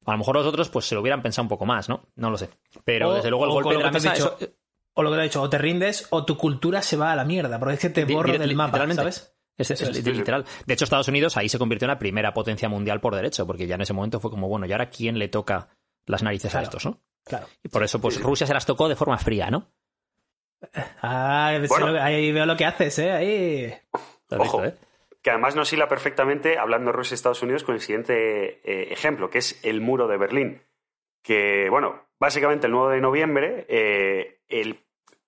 A 0.06 0.12
lo 0.12 0.18
mejor 0.20 0.36
los 0.36 0.46
otros 0.46 0.70
pues 0.70 0.86
se 0.86 0.94
lo 0.96 1.02
hubieran 1.02 1.22
pensado 1.24 1.44
un 1.44 1.50
poco 1.50 1.66
más, 1.66 1.90
¿no? 1.90 2.10
No 2.16 2.30
lo 2.30 2.38
sé. 2.38 2.50
Pero 2.84 3.10
O- 3.10 3.14
desde 3.16 3.30
luego 3.30 3.46
el 3.46 3.52
golpe 3.52 3.70
de 3.78 3.84
la 3.84 3.90
te 3.90 3.94
mesa. 3.94 4.14
dicho, 4.14 4.38
eso- 4.40 4.52
O 4.98 5.04
lo 5.04 5.12
que 5.12 5.18
he 5.20 5.24
dicho, 5.24 5.42
o 5.42 5.50
te 5.50 5.58
rindes 5.58 6.08
o 6.12 6.24
tu 6.26 6.38
cultura 6.38 6.82
se 6.82 6.96
va 6.96 7.12
a 7.12 7.16
la 7.16 7.26
mierda, 7.26 7.58
porque 7.60 7.74
es 7.76 7.80
que 7.80 7.90
te 7.90 8.06
borro 8.06 8.38
del 8.38 8.56
mapa. 8.56 8.78
¿sabes? 8.94 9.35
Es, 9.58 9.72
Eso 9.72 9.90
es 9.90 9.98
es. 9.98 10.06
literal. 10.06 10.46
De 10.66 10.74
hecho, 10.74 10.84
Estados 10.84 11.08
Unidos 11.08 11.38
ahí 11.38 11.48
se 11.50 11.58
convirtió 11.58 11.86
en 11.86 11.92
la 11.92 12.00
primera 12.00 12.34
potencia 12.34 12.68
mundial 12.70 13.00
por 13.00 13.16
derecho, 13.16 13.48
porque 13.48 13.68
ya 13.68 13.76
en 13.76 13.82
ese 13.82 13.94
momento 13.94 14.20
fue 14.20 14.30
como, 14.32 14.48
bueno, 14.50 14.66
¿y 14.66 14.72
ahora 14.72 14.90
quién 14.90 15.18
le 15.18 15.28
toca 15.30 15.70
las 16.06 16.24
narices 16.24 16.52
Claro. 16.52 16.62
a 16.62 16.64
estos, 16.66 16.86
no? 16.86 17.00
Claro. 17.24 17.48
Y 17.64 17.70
por 17.70 17.84
eso, 17.84 18.00
pues 18.02 18.22
Rusia 18.22 18.46
se 18.46 18.54
las 18.54 18.66
tocó 18.66 18.88
de 18.90 18.96
forma 18.96 19.18
fría, 19.18 19.50
¿no? 19.50 19.72
Ah, 21.02 21.58
Bueno. 21.68 22.02
ahí 22.02 22.32
veo 22.32 22.46
lo 22.46 22.56
que 22.58 22.66
haces, 22.66 23.00
¿eh? 23.00 23.12
Ahí. 23.12 23.74
Ojo. 24.32 24.62
visto, 24.62 24.66
¿eh? 24.66 24.76
Que 25.22 25.32
además 25.32 25.56
nos 25.56 25.72
hila 25.74 25.88
perfectamente, 25.88 26.58
hablando 26.58 26.92
de 26.92 26.98
Rusia 26.98 27.14
y 27.14 27.16
Estados 27.16 27.42
Unidos, 27.42 27.64
con 27.64 27.76
el 27.76 27.82
siguiente 27.82 28.62
eh, 28.64 28.92
ejemplo, 28.94 29.30
que 29.30 29.40
es 29.40 29.60
el 29.64 29.82
muro 29.82 30.08
de 30.08 30.18
Berlín. 30.18 30.62
Que, 31.24 31.68
bueno, 31.70 32.04
básicamente 32.20 32.68
el 32.68 32.74
9 32.74 32.96
de 32.96 33.02
noviembre, 33.02 33.66
eh, 33.68 34.40
el 34.48 34.85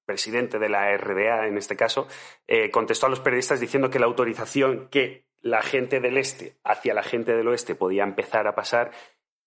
presidente 0.08 0.58
de 0.58 0.70
la 0.70 0.98
RDA, 0.98 1.48
en 1.48 1.58
este 1.58 1.76
caso, 1.76 2.08
eh, 2.48 2.72
contestó 2.72 3.06
a 3.06 3.10
los 3.10 3.20
periodistas 3.20 3.60
diciendo 3.60 3.90
que 3.92 4.00
la 4.00 4.08
autorización 4.08 4.88
que 4.90 5.28
la 5.42 5.62
gente 5.62 6.00
del 6.00 6.18
este 6.18 6.58
hacia 6.64 6.94
la 6.94 7.04
gente 7.04 7.36
del 7.36 7.48
oeste 7.48 7.76
podía 7.76 8.04
empezar 8.04 8.48
a 8.48 8.56
pasar 8.56 8.92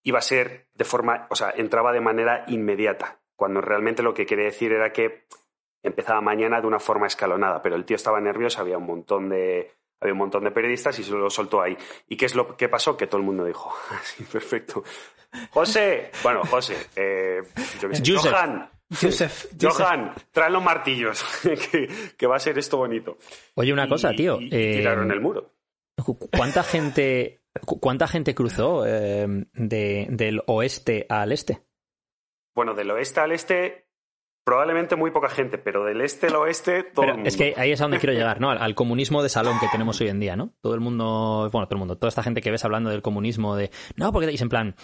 iba 0.02 0.18
a 0.18 0.22
ser 0.22 0.68
de 0.74 0.84
forma, 0.84 1.26
o 1.30 1.34
sea, 1.34 1.50
entraba 1.56 1.92
de 1.92 2.00
manera 2.00 2.44
inmediata, 2.46 3.20
cuando 3.36 3.60
realmente 3.60 4.02
lo 4.02 4.14
que 4.14 4.26
quería 4.26 4.46
decir 4.46 4.72
era 4.72 4.92
que 4.92 5.26
empezaba 5.82 6.20
mañana 6.20 6.60
de 6.60 6.66
una 6.66 6.78
forma 6.78 7.06
escalonada, 7.06 7.62
pero 7.62 7.74
el 7.74 7.84
tío 7.84 7.96
estaba 7.96 8.20
nervioso, 8.20 8.60
había 8.60 8.78
un 8.78 8.86
montón 8.86 9.28
de 9.28 9.72
había 10.00 10.12
un 10.12 10.18
montón 10.18 10.44
de 10.44 10.50
periodistas 10.50 10.98
y 10.98 11.04
se 11.04 11.12
lo 11.12 11.28
soltó 11.28 11.60
ahí. 11.60 11.76
¿Y 12.08 12.16
qué 12.16 12.26
es 12.26 12.34
lo 12.34 12.56
que 12.56 12.68
pasó? 12.68 12.96
Que 12.96 13.06
todo 13.06 13.18
el 13.18 13.26
mundo 13.26 13.44
dijo, 13.44 13.74
sí, 14.02 14.24
perfecto. 14.24 14.82
José, 15.50 16.10
bueno, 16.22 16.42
José, 16.44 16.88
eh, 16.96 17.42
yo 17.80 17.88
qué 17.88 17.96
sé, 17.96 18.12
Joseph. 18.14 18.32
Johan, 18.32 18.70
Joseph, 18.90 19.46
Joseph. 19.60 19.78
Johan, 19.78 20.14
trae 20.32 20.50
los 20.50 20.62
martillos, 20.62 21.22
que, 21.42 21.88
que 22.16 22.26
va 22.26 22.36
a 22.36 22.40
ser 22.40 22.58
esto 22.58 22.76
bonito. 22.76 23.18
Oye, 23.54 23.72
una 23.72 23.86
Y- 23.86 23.88
cosa, 23.88 24.10
tío. 24.12 24.40
y- 24.40 24.44
y 24.46 24.48
eh, 24.52 24.72
tiraron 24.78 25.10
el 25.12 25.20
muro. 25.20 25.54
cu- 26.04 26.18
¿Cuánta 26.36 26.62
gente, 26.62 27.42
cu- 27.64 27.78
cuánta 27.78 28.08
gente 28.08 28.34
cruzó 28.34 28.84
eh, 28.86 29.26
de- 29.52 30.06
del 30.10 30.42
oeste 30.46 31.06
al 31.08 31.32
este? 31.32 31.62
Bueno, 32.54 32.74
del 32.74 32.90
oeste 32.90 33.20
al 33.20 33.30
este, 33.32 33.86
probablemente 34.44 34.96
muy 34.96 35.12
poca 35.12 35.28
gente, 35.28 35.56
pero 35.56 35.84
del 35.84 36.00
este 36.00 36.26
al 36.26 36.36
oeste, 36.36 36.82
todo 36.82 37.02
Pero 37.02 37.10
el 37.12 37.14
mundo. 37.18 37.28
es 37.28 37.36
que 37.36 37.54
ahí 37.56 37.70
es 37.70 37.80
a 37.80 37.84
donde 37.84 37.98
quiero 38.00 38.12
llegar, 38.12 38.40
¿no? 38.40 38.50
Al, 38.50 38.58
al 38.62 38.74
comunismo 38.74 39.22
de 39.22 39.28
salón 39.28 39.58
que 39.60 39.68
tenemos 39.70 40.00
hoy 40.00 40.08
en 40.08 40.18
día, 40.18 40.34
¿no? 40.34 40.52
Todo 40.60 40.74
el 40.74 40.80
mundo, 40.80 41.48
bueno, 41.52 41.66
todo 41.68 41.76
el 41.76 41.78
mundo, 41.78 41.96
toda 41.96 42.08
esta 42.08 42.24
gente 42.24 42.40
que 42.40 42.50
ves 42.50 42.64
hablando 42.64 42.90
del 42.90 43.02
comunismo, 43.02 43.54
de, 43.54 43.70
no, 43.96 44.12
porque 44.12 44.26
dice 44.26 44.42
en 44.42 44.48
plan, 44.48 44.74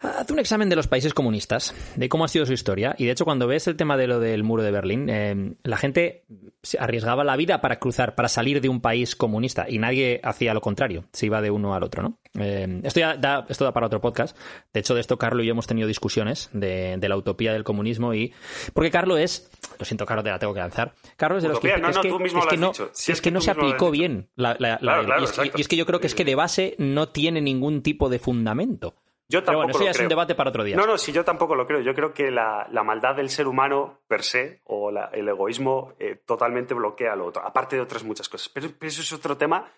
haz 0.00 0.30
un 0.30 0.38
examen 0.38 0.68
de 0.68 0.76
los 0.76 0.86
países 0.88 1.14
comunistas, 1.14 1.74
de 1.96 2.08
cómo 2.08 2.24
ha 2.24 2.28
sido 2.28 2.46
su 2.46 2.52
historia, 2.52 2.94
y 2.98 3.06
de 3.06 3.12
hecho 3.12 3.24
cuando 3.24 3.46
ves 3.46 3.66
el 3.66 3.76
tema 3.76 3.96
de 3.96 4.06
lo 4.06 4.20
del 4.20 4.44
muro 4.44 4.62
de 4.62 4.70
Berlín, 4.70 5.08
eh, 5.08 5.54
la 5.62 5.76
gente 5.76 6.24
se 6.62 6.78
arriesgaba 6.78 7.24
la 7.24 7.36
vida 7.36 7.60
para 7.60 7.78
cruzar, 7.78 8.14
para 8.14 8.28
salir 8.28 8.60
de 8.60 8.68
un 8.68 8.80
país 8.80 9.16
comunista, 9.16 9.66
y 9.68 9.78
nadie 9.78 10.20
hacía 10.22 10.52
lo 10.54 10.60
contrario, 10.60 11.04
se 11.12 11.26
iba 11.26 11.40
de 11.40 11.50
uno 11.50 11.74
al 11.74 11.82
otro, 11.82 12.02
¿no? 12.02 12.18
Eh, 12.38 12.80
esto 12.84 13.00
ya 13.00 13.16
da, 13.16 13.46
esto 13.48 13.64
da 13.64 13.72
para 13.72 13.86
otro 13.86 14.00
podcast. 14.00 14.36
De 14.74 14.80
hecho, 14.80 14.94
de 14.94 15.00
esto 15.00 15.16
Carlo 15.16 15.42
y 15.42 15.46
yo 15.46 15.52
hemos 15.52 15.66
tenido 15.66 15.88
discusiones 15.88 16.50
de, 16.52 16.96
de 16.98 17.08
la 17.08 17.16
utopía 17.16 17.52
del 17.52 17.64
comunismo 17.64 18.12
y... 18.12 18.34
Porque 18.74 18.90
Carlo 18.90 19.16
es... 19.16 19.50
Lo 19.78 19.84
siento, 19.86 20.04
Carlo, 20.04 20.22
te 20.22 20.30
la 20.30 20.38
tengo 20.38 20.52
que 20.52 20.60
lanzar. 20.60 20.92
Carlo 21.16 21.38
es 21.38 21.42
de 21.42 21.48
los 21.48 21.60
que... 21.60 21.68
No, 21.78 21.88
es 21.88 21.96
no, 21.96 22.02
que, 22.02 22.08
es 22.08 22.46
que 22.46 22.56
no, 22.58 22.68
dicho. 22.72 22.90
Si 22.92 23.12
es 23.12 23.16
es 23.18 23.22
que 23.22 23.28
que 23.28 23.30
no 23.32 23.38
tú 23.40 23.44
se 23.46 23.50
aplicó 23.52 23.90
bien 23.90 24.28
la, 24.36 24.54
la- 24.58 24.70
la- 24.72 24.78
Claro, 24.78 25.04
claro, 25.06 25.20
y, 25.22 25.24
es, 25.24 25.52
y 25.56 25.60
es 25.62 25.68
que 25.68 25.76
yo 25.76 25.86
creo 25.86 26.00
que 26.00 26.06
es 26.06 26.14
que 26.14 26.24
de 26.26 26.34
base 26.34 26.74
no 26.78 27.08
tiene 27.08 27.40
ningún 27.40 27.82
tipo 27.82 28.08
de 28.10 28.18
fundamento. 28.18 28.94
Yo 29.28 29.40
Pero 29.40 29.46
tampoco 29.46 29.56
bueno, 29.64 29.70
eso 29.70 29.84
lo 29.84 29.90
es 29.90 29.96
un 29.96 29.98
creo. 30.00 30.08
debate 30.08 30.34
para 30.36 30.50
otro 30.50 30.62
día. 30.64 30.76
No, 30.76 30.86
no, 30.86 30.96
si 30.98 31.12
yo 31.12 31.24
tampoco 31.24 31.54
lo 31.56 31.66
creo. 31.66 31.80
Yo 31.80 31.94
creo 31.94 32.12
que 32.14 32.30
la, 32.30 32.66
la 32.70 32.82
maldad 32.84 33.16
del 33.16 33.28
ser 33.28 33.48
humano 33.48 34.00
per 34.06 34.22
se 34.22 34.60
o 34.64 34.90
la- 34.92 35.10
el 35.12 35.28
egoísmo 35.28 35.94
eh, 35.98 36.20
totalmente 36.24 36.74
bloquea 36.74 37.16
lo 37.16 37.26
otro, 37.26 37.44
aparte 37.44 37.74
de 37.76 37.82
otras 37.82 38.04
muchas 38.04 38.28
cosas. 38.28 38.48
Pero, 38.48 38.68
pero 38.78 38.88
eso 38.88 39.02
es 39.02 39.12
otro 39.12 39.36
tema. 39.36 39.68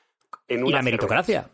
En 0.47 0.67
y 0.67 0.71
la 0.71 0.83
meritocracia. 0.83 1.49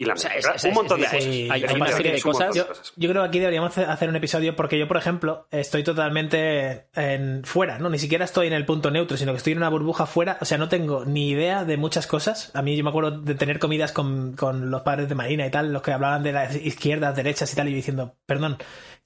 Y 0.00 0.06
la 0.06 0.14
O 0.14 0.16
sea, 0.16 0.30
es- 0.30 0.46
es- 0.46 0.64
un 0.64 0.72
montón 0.72 0.98
de 0.98 1.04
es- 1.04 1.12
cosas. 1.12 1.26
hay- 1.26 1.50
hay 1.50 1.64
una 1.74 1.86
serie 1.88 2.12
de 2.12 2.22
cosas- 2.22 2.54
Yo, 2.54 2.64
creo 3.10 3.22
que 3.22 3.28
aquí 3.28 3.38
deberíamos 3.38 3.76
hacer 3.76 4.08
un 4.08 4.16
episodio 4.16 4.56
porque 4.56 4.78
yo, 4.78 4.88
por 4.88 4.96
ejemplo, 4.96 5.46
estoy 5.50 5.84
totalmente 5.84 6.86
en 6.94 7.42
fuera, 7.44 7.78
¿no? 7.78 7.90
Ni 7.90 7.98
siquiera 7.98 8.24
estoy 8.24 8.46
en 8.46 8.54
el 8.54 8.64
punto 8.64 8.90
neutro, 8.90 9.18
sino 9.18 9.32
que 9.32 9.36
estoy 9.36 9.52
en 9.52 9.58
una 9.58 9.68
burbuja 9.68 10.06
fuera. 10.06 10.38
O 10.40 10.46
sea, 10.46 10.56
no 10.56 10.70
tengo 10.70 11.04
ni 11.04 11.28
idea 11.28 11.64
de 11.66 11.76
muchas 11.76 12.06
cosas. 12.06 12.50
A 12.54 12.62
mí 12.62 12.74
yo 12.78 12.82
me 12.82 12.88
acuerdo 12.88 13.10
de 13.20 13.34
tener 13.34 13.58
comidas 13.58 13.92
con, 13.92 14.32
con 14.36 14.70
los 14.70 14.80
padres 14.80 15.06
de 15.10 15.14
Marina 15.14 15.46
y 15.46 15.50
tal, 15.50 15.70
los 15.70 15.82
que 15.82 15.92
hablaban 15.92 16.22
de 16.22 16.32
las 16.32 16.56
izquierdas, 16.56 17.14
derechas 17.14 17.52
y 17.52 17.56
tal, 17.56 17.68
y 17.68 17.72
yo 17.72 17.76
diciendo, 17.76 18.16
perdón, 18.24 18.56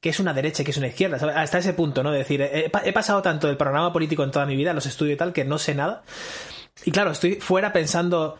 ¿qué 0.00 0.10
es 0.10 0.20
una 0.20 0.32
derecha 0.32 0.62
y 0.62 0.64
qué 0.64 0.70
es 0.70 0.76
una 0.76 0.86
izquierda? 0.86 1.18
¿Sabes? 1.18 1.34
Hasta 1.36 1.58
ese 1.58 1.72
punto, 1.74 2.04
¿no? 2.04 2.12
De 2.12 2.18
decir, 2.18 2.40
he, 2.40 2.70
he 2.84 2.92
pasado 2.92 3.20
tanto 3.20 3.48
del 3.48 3.56
panorama 3.56 3.92
político 3.92 4.22
en 4.22 4.30
toda 4.30 4.46
mi 4.46 4.54
vida, 4.54 4.72
los 4.72 4.86
estudios 4.86 5.14
y 5.14 5.18
tal, 5.18 5.32
que 5.32 5.44
no 5.44 5.58
sé 5.58 5.74
nada. 5.74 6.04
Y 6.84 6.92
claro, 6.92 7.10
estoy 7.10 7.34
fuera 7.40 7.72
pensando... 7.72 8.38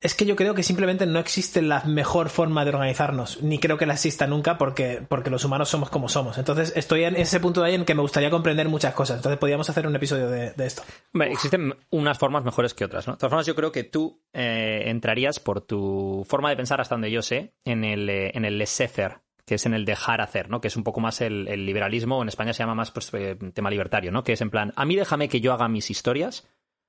Es 0.00 0.14
que 0.14 0.26
yo 0.26 0.36
creo 0.36 0.54
que 0.54 0.62
simplemente 0.62 1.06
no 1.06 1.18
existe 1.18 1.62
la 1.62 1.82
mejor 1.84 2.28
forma 2.28 2.64
de 2.64 2.70
organizarnos, 2.70 3.42
ni 3.42 3.58
creo 3.58 3.78
que 3.78 3.86
la 3.86 3.94
exista 3.94 4.26
nunca 4.26 4.58
porque, 4.58 5.02
porque 5.08 5.30
los 5.30 5.44
humanos 5.44 5.70
somos 5.70 5.88
como 5.88 6.10
somos. 6.10 6.36
Entonces 6.36 6.74
estoy 6.76 7.04
en 7.04 7.16
ese 7.16 7.40
punto 7.40 7.62
de 7.62 7.68
ahí 7.68 7.74
en 7.74 7.86
que 7.86 7.94
me 7.94 8.02
gustaría 8.02 8.30
comprender 8.30 8.68
muchas 8.68 8.92
cosas. 8.92 9.16
Entonces 9.16 9.38
podríamos 9.38 9.70
hacer 9.70 9.86
un 9.86 9.96
episodio 9.96 10.28
de, 10.28 10.52
esto. 10.58 10.82
Hombre, 11.14 11.32
existen 11.32 11.74
unas 11.90 12.18
formas 12.18 12.44
mejores 12.44 12.74
que 12.74 12.84
otras, 12.84 13.06
¿no? 13.06 13.14
De 13.14 13.18
todas 13.18 13.30
formas, 13.30 13.46
yo 13.46 13.54
creo 13.54 13.72
que 13.72 13.84
tú 13.84 14.20
eh, 14.34 14.82
entrarías 14.86 15.40
por 15.40 15.62
tu 15.62 16.26
forma 16.28 16.50
de 16.50 16.56
pensar, 16.56 16.80
hasta 16.80 16.94
donde 16.94 17.10
yo 17.10 17.22
sé, 17.22 17.54
en 17.64 17.82
el, 17.82 18.08
eh, 18.10 18.32
en 18.34 18.44
el 18.44 18.58
laissez-faire, 18.58 19.22
que 19.46 19.54
es 19.54 19.64
en 19.64 19.74
el 19.74 19.84
dejar 19.84 20.20
hacer, 20.20 20.50
¿no? 20.50 20.60
Que 20.60 20.68
es 20.68 20.76
un 20.76 20.84
poco 20.84 21.00
más 21.00 21.20
el, 21.20 21.44
liberalismo, 21.64 22.20
en 22.20 22.28
España 22.28 22.52
se 22.52 22.64
llama 22.64 22.74
más 22.74 22.90
pues, 22.90 23.14
eh, 23.14 23.36
tema 23.54 23.70
libertario, 23.70 24.10
¿no? 24.10 24.24
Que 24.24 24.32
es 24.32 24.40
en 24.40 24.50
plan, 24.50 24.72
a 24.76 24.84
mí 24.84 24.96
déjame 24.96 25.28
que 25.28 25.40
yo 25.40 25.52
haga 25.52 25.68
mis 25.68 25.88
historias, 25.90 26.48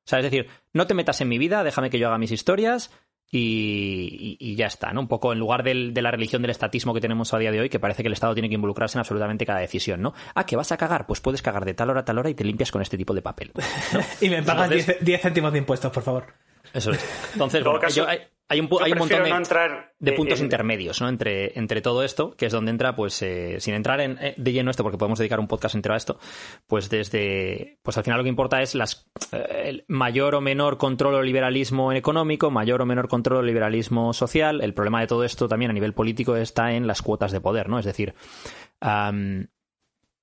sea, 0.09 0.19
es 0.19 0.23
decir, 0.23 0.47
no 0.73 0.87
te 0.87 0.93
metas 0.93 1.19
en 1.21 1.29
mi 1.29 1.37
vida, 1.37 1.63
déjame 1.63 1.89
que 1.89 1.99
yo 1.99 2.07
haga 2.07 2.17
mis 2.17 2.31
historias, 2.31 2.91
y, 3.29 4.37
y- 4.39 4.51
y 4.51 4.55
ya 4.55 4.67
está, 4.67 4.93
¿no? 4.93 5.01
Un 5.01 5.07
poco 5.09 5.33
en 5.33 5.39
lugar 5.39 5.61
del- 5.63 5.93
de 5.93 6.01
la 6.01 6.11
religión 6.11 6.41
del 6.41 6.51
estatismo 6.51 6.93
que 6.93 7.01
tenemos 7.01 7.33
a 7.33 7.37
día 7.37 7.51
de 7.51 7.59
hoy, 7.59 7.67
que 7.69 7.77
parece 7.79 8.01
que 8.01 8.07
el 8.07 8.13
Estado 8.13 8.33
tiene 8.33 8.47
que 8.47 8.55
involucrarse 8.55 8.97
en 8.97 9.01
absolutamente 9.01 9.45
cada 9.45 9.59
decisión, 9.59 10.01
¿no? 10.01 10.13
Ah, 10.33 10.45
que 10.45 10.55
vas 10.55 10.71
a 10.71 10.77
cagar, 10.77 11.05
pues 11.05 11.19
puedes 11.19 11.41
cagar 11.41 11.65
de 11.65 11.73
tal 11.73 11.89
hora 11.89 12.01
a 12.01 12.05
tal 12.05 12.17
hora 12.19 12.29
y 12.29 12.35
te 12.35 12.45
limpias 12.45 12.71
con 12.71 12.81
este 12.81 12.97
tipo 12.97 13.13
de 13.13 13.21
papel. 13.21 13.51
Y 14.21 14.29
me 14.29 14.41
pagas 14.43 14.71
Entonces- 14.71 14.85
10, 14.85 15.05
10 15.05 15.21
céntimos 15.21 15.51
de 15.51 15.59
impuestos, 15.59 15.91
por 15.91 16.03
favor. 16.03 16.25
Eso 16.73 16.91
es. 16.91 17.29
Entonces, 17.33 17.63
bueno, 17.63 17.79
caso, 17.79 18.05
yo- 18.05 18.07
hay, 18.49 18.59
un, 18.61 18.69
hay 18.81 18.91
un 18.93 18.99
montón 18.99 19.23
de, 19.23 19.29
no 19.29 19.37
entrar 19.37 19.93
de 19.99 20.11
en- 20.11 20.15
puntos 20.17 20.39
en- 20.39 20.45
intermedios, 20.45 21.01
¿no? 21.01 21.09
Entre, 21.09 21.57
entre 21.59 21.81
todo 21.81 22.03
esto, 22.03 22.31
que 22.35 22.45
es 22.45 22.51
donde 22.53 22.71
entra, 22.71 22.95
pues, 22.95 23.21
eh, 23.21 23.57
sin 23.59 23.73
entrar 23.73 23.99
en, 23.99 24.17
eh, 24.21 24.33
de 24.37 24.53
lleno 24.53 24.71
esto, 24.71 24.83
porque 24.83 24.97
podemos 24.97 25.19
dedicar 25.19 25.39
un 25.39 25.47
podcast 25.47 25.75
entero 25.75 25.93
a 25.93 25.97
esto, 25.97 26.17
pues 26.65 26.89
desde, 26.89 27.79
pues 27.83 27.97
al 27.97 28.03
final 28.03 28.17
lo 28.19 28.23
que 28.23 28.29
importa 28.29 28.61
es 28.61 28.73
las, 28.75 29.09
eh, 29.31 29.63
el 29.65 29.85
mayor 29.87 30.35
o 30.35 30.41
menor 30.41 30.77
control 30.77 31.15
o 31.15 31.21
liberalismo 31.21 31.91
económico, 31.91 32.49
mayor 32.49 32.81
o 32.81 32.85
menor 32.85 33.07
control 33.07 33.39
o 33.39 33.41
liberalismo 33.43 34.13
social. 34.13 34.61
El 34.61 34.73
problema 34.73 35.01
de 35.01 35.07
todo 35.07 35.23
esto 35.23 35.47
también 35.47 35.71
a 35.71 35.73
nivel 35.73 35.93
político 35.93 36.35
está 36.37 36.71
en 36.71 36.87
las 36.87 37.01
cuotas 37.01 37.31
de 37.31 37.41
poder, 37.41 37.67
¿no? 37.67 37.79
Es 37.79 37.85
decir, 37.85 38.13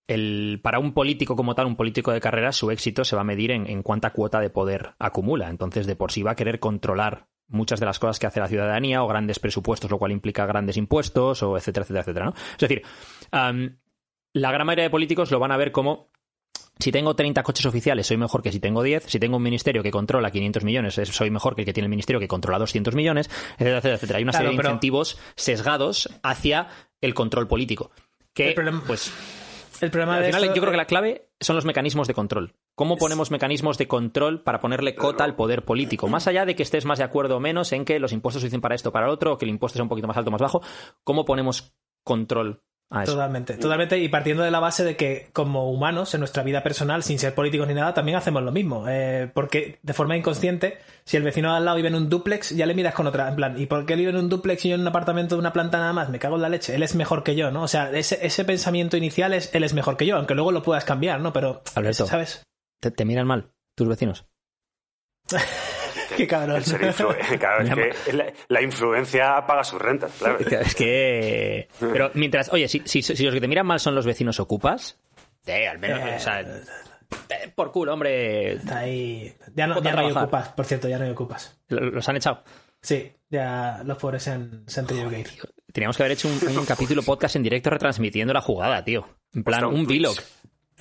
el, 0.06 0.60
para 0.62 0.78
un 0.78 0.92
político 0.92 1.36
como 1.36 1.54
tal, 1.54 1.66
un 1.66 1.76
político 1.76 2.12
de 2.12 2.20
carrera, 2.20 2.52
su 2.52 2.70
éxito 2.70 3.04
se 3.04 3.16
va 3.16 3.22
a 3.22 3.24
medir 3.24 3.50
en, 3.50 3.66
en 3.66 3.82
cuánta 3.82 4.10
cuota 4.10 4.40
de 4.40 4.50
poder 4.50 4.94
acumula. 4.98 5.48
Entonces, 5.48 5.86
de 5.86 5.96
por 5.96 6.12
sí 6.12 6.22
va 6.22 6.32
a 6.32 6.36
querer 6.36 6.58
controlar 6.58 7.26
muchas 7.48 7.78
de 7.80 7.86
las 7.86 7.98
cosas 7.98 8.18
que 8.18 8.26
hace 8.26 8.40
la 8.40 8.48
ciudadanía 8.48 9.02
o 9.02 9.08
grandes 9.08 9.38
presupuestos, 9.38 9.90
lo 9.90 9.98
cual 9.98 10.12
implica 10.12 10.46
grandes 10.46 10.76
impuestos 10.76 11.42
o 11.42 11.56
etcétera, 11.56 11.84
etcétera, 11.84 12.00
etcétera. 12.02 12.26
¿no? 12.26 12.34
Es 12.34 12.58
decir, 12.58 12.82
la 14.32 14.50
gran 14.52 14.66
mayoría 14.66 14.84
de 14.84 14.90
políticos 14.90 15.30
lo 15.30 15.38
van 15.38 15.52
a 15.52 15.56
ver 15.56 15.70
como 15.72 16.08
si 16.78 16.90
tengo 16.90 17.14
30 17.14 17.42
coches 17.44 17.66
oficiales, 17.66 18.06
soy 18.06 18.16
mejor 18.16 18.42
que 18.42 18.50
si 18.50 18.58
tengo 18.58 18.82
10. 18.82 19.04
Si 19.06 19.20
tengo 19.20 19.36
un 19.36 19.42
ministerio 19.42 19.82
que 19.82 19.92
controla 19.92 20.30
500 20.32 20.64
millones, 20.64 20.98
es- 20.98 21.08
soy 21.10 21.30
mejor 21.30 21.54
que 21.54 21.62
el 21.62 21.66
que 21.66 21.72
tiene 21.72 21.84
el 21.86 21.90
ministerio 21.90 22.18
que 22.18 22.26
controla 22.26 22.58
200 22.58 22.94
millones, 22.96 23.28
etcétera, 23.52 23.76
etcétera. 23.78 23.94
etcétera. 23.94 24.16
Hay 24.18 24.22
una 24.24 24.32
Claro, 24.32 24.46
serie 24.46 24.58
de 24.58 24.64
incentivos 24.68 25.18
sesgados 25.36 26.08
hacia 26.24 26.68
el 27.00 27.14
control 27.14 27.46
político. 27.46 27.92
Que, 28.32 28.48
El 28.48 28.54
problema- 28.54 28.82
pues, 28.84 29.12
El 29.84 29.90
problema 29.90 30.16
al 30.16 30.20
de 30.22 30.26
final, 30.28 30.42
esto- 30.44 30.54
yo 30.54 30.60
creo 30.62 30.70
que 30.72 30.76
la 30.76 30.86
clave 30.86 31.28
son 31.40 31.56
los 31.56 31.64
mecanismos 31.64 32.08
de 32.08 32.14
control. 32.14 32.54
¿Cómo 32.74 32.96
ponemos 32.96 33.30
mecanismos 33.30 33.78
de 33.78 33.86
control 33.86 34.42
para 34.42 34.60
ponerle 34.60 34.94
cota 34.94 35.24
al 35.24 35.36
poder 35.36 35.64
político? 35.64 36.08
Más 36.08 36.26
allá 36.26 36.44
de 36.44 36.54
que 36.56 36.62
estés 36.62 36.84
más 36.84 36.98
de 36.98 37.04
acuerdo 37.04 37.36
o 37.36 37.40
menos 37.40 37.72
en 37.72 37.84
que 37.84 37.98
los 37.98 38.12
impuestos 38.12 38.40
se 38.42 38.46
dicen 38.48 38.60
para 38.60 38.74
esto 38.74 38.88
o 38.88 38.92
para 38.92 39.06
lo 39.06 39.12
otro, 39.12 39.32
o 39.34 39.38
que 39.38 39.44
el 39.44 39.50
impuesto 39.50 39.76
sea 39.76 39.82
un 39.84 39.88
poquito 39.88 40.08
más 40.08 40.16
alto 40.16 40.30
o 40.30 40.32
más 40.32 40.40
bajo, 40.40 40.62
¿cómo 41.04 41.24
ponemos 41.24 41.74
control 42.02 42.62
a 42.90 43.02
eso? 43.02 43.12
Totalmente, 43.12 43.54
totalmente. 43.54 43.98
Y 43.98 44.08
partiendo 44.08 44.42
de 44.42 44.50
la 44.50 44.60
base 44.60 44.84
de 44.84 44.96
que 44.96 45.28
como 45.32 45.70
humanos, 45.70 46.14
en 46.14 46.20
nuestra 46.20 46.42
vida 46.42 46.62
personal, 46.62 47.02
sin 47.02 47.18
ser 47.18 47.34
políticos 47.34 47.66
ni 47.66 47.74
nada, 47.74 47.94
también 47.94 48.16
hacemos 48.16 48.42
lo 48.42 48.52
mismo. 48.52 48.84
Eh, 48.88 49.30
porque 49.32 49.78
de 49.82 49.92
forma 49.92 50.16
inconsciente, 50.16 50.78
si 51.04 51.16
el 51.16 51.22
vecino 51.22 51.50
de 51.50 51.56
al 51.56 51.64
lado 51.64 51.76
vive 51.76 51.88
en 51.88 51.94
un 51.94 52.08
duplex, 52.08 52.50
ya 52.50 52.66
le 52.66 52.74
miras 52.74 52.94
con 52.94 53.06
otra. 53.06 53.28
En 53.28 53.36
plan, 53.36 53.60
¿y 53.60 53.66
por 53.66 53.84
qué 53.86 53.96
vive 53.96 54.10
en 54.10 54.16
un 54.16 54.28
duplex 54.28 54.64
y 54.64 54.68
yo 54.68 54.74
en 54.74 54.82
un 54.82 54.88
apartamento 54.88 55.34
de 55.34 55.40
una 55.40 55.52
planta 55.52 55.78
nada 55.78 55.92
más? 55.92 56.08
Me 56.08 56.18
cago 56.18 56.36
en 56.36 56.42
la 56.42 56.48
leche. 56.48 56.74
Él 56.74 56.82
es 56.82 56.94
mejor 56.94 57.24
que 57.24 57.34
yo, 57.34 57.50
¿no? 57.50 57.62
O 57.62 57.68
sea, 57.68 57.90
ese, 57.90 58.24
ese 58.24 58.44
pensamiento 58.44 58.96
inicial 58.96 59.34
es 59.34 59.54
él 59.54 59.64
es 59.64 59.74
mejor 59.74 59.96
que 59.96 60.06
yo, 60.06 60.16
aunque 60.16 60.34
luego 60.34 60.52
lo 60.52 60.62
puedas 60.62 60.84
cambiar, 60.84 61.20
¿no? 61.20 61.32
Pero, 61.32 61.62
Alberto. 61.74 62.06
¿sabes? 62.06 62.42
¿Te, 62.80 62.90
te 62.90 63.04
miran 63.04 63.26
mal 63.26 63.50
tus 63.74 63.88
vecinos? 63.88 64.26
Qué 66.16 66.26
cabrón. 66.26 66.56
el 66.56 66.64
ser 66.64 66.80
influ- 66.82 67.38
claro, 67.38 67.64
es 67.64 67.96
que 68.04 68.12
la, 68.12 68.32
la 68.48 68.62
influencia 68.62 69.46
paga 69.46 69.64
sus 69.64 69.80
rentas, 69.80 70.12
claro. 70.18 70.38
Es 70.38 70.74
que. 70.74 71.68
Pero 71.80 72.10
mientras. 72.14 72.52
Oye, 72.52 72.68
si, 72.68 72.82
si, 72.84 73.02
si 73.02 73.22
los 73.24 73.34
que 73.34 73.40
te 73.40 73.48
miran 73.48 73.66
mal 73.66 73.80
son 73.80 73.94
los 73.94 74.06
vecinos 74.06 74.40
ocupas, 74.40 74.98
eh, 75.46 75.66
al 75.68 75.78
menos. 75.78 76.00
Eh, 76.00 76.14
o 76.16 76.20
sea, 76.20 76.40
eh, 76.40 77.52
por 77.54 77.70
culo, 77.72 77.92
hombre. 77.94 78.54
Está 78.54 78.78
ahí. 78.78 79.34
Ya 79.54 79.66
no, 79.66 79.80
ya 79.82 79.92
no 79.92 80.00
hay 80.00 80.10
ocupas, 80.12 80.48
por 80.50 80.64
cierto, 80.64 80.88
ya 80.88 80.98
no 80.98 81.04
hay 81.04 81.10
ocupas. 81.10 81.58
Los 81.68 82.08
han 82.08 82.16
echado. 82.16 82.42
Sí, 82.80 83.12
ya 83.30 83.80
los 83.84 83.96
pobres 83.96 84.22
se 84.24 84.30
han, 84.32 84.64
se 84.66 84.80
han 84.80 84.86
tenido 84.86 85.08
que 85.08 85.20
ir. 85.20 85.28
Teníamos 85.72 85.96
que 85.96 86.02
haber 86.02 86.12
hecho 86.12 86.28
un, 86.28 86.58
un 86.58 86.66
capítulo 86.66 87.02
podcast 87.02 87.34
en 87.36 87.42
directo 87.42 87.70
retransmitiendo 87.70 88.32
la 88.34 88.40
jugada, 88.40 88.84
tío. 88.84 89.08
En 89.34 89.42
plan, 89.42 89.64
Hostia, 89.64 89.78
un 89.80 89.86
vlog. 89.86 90.16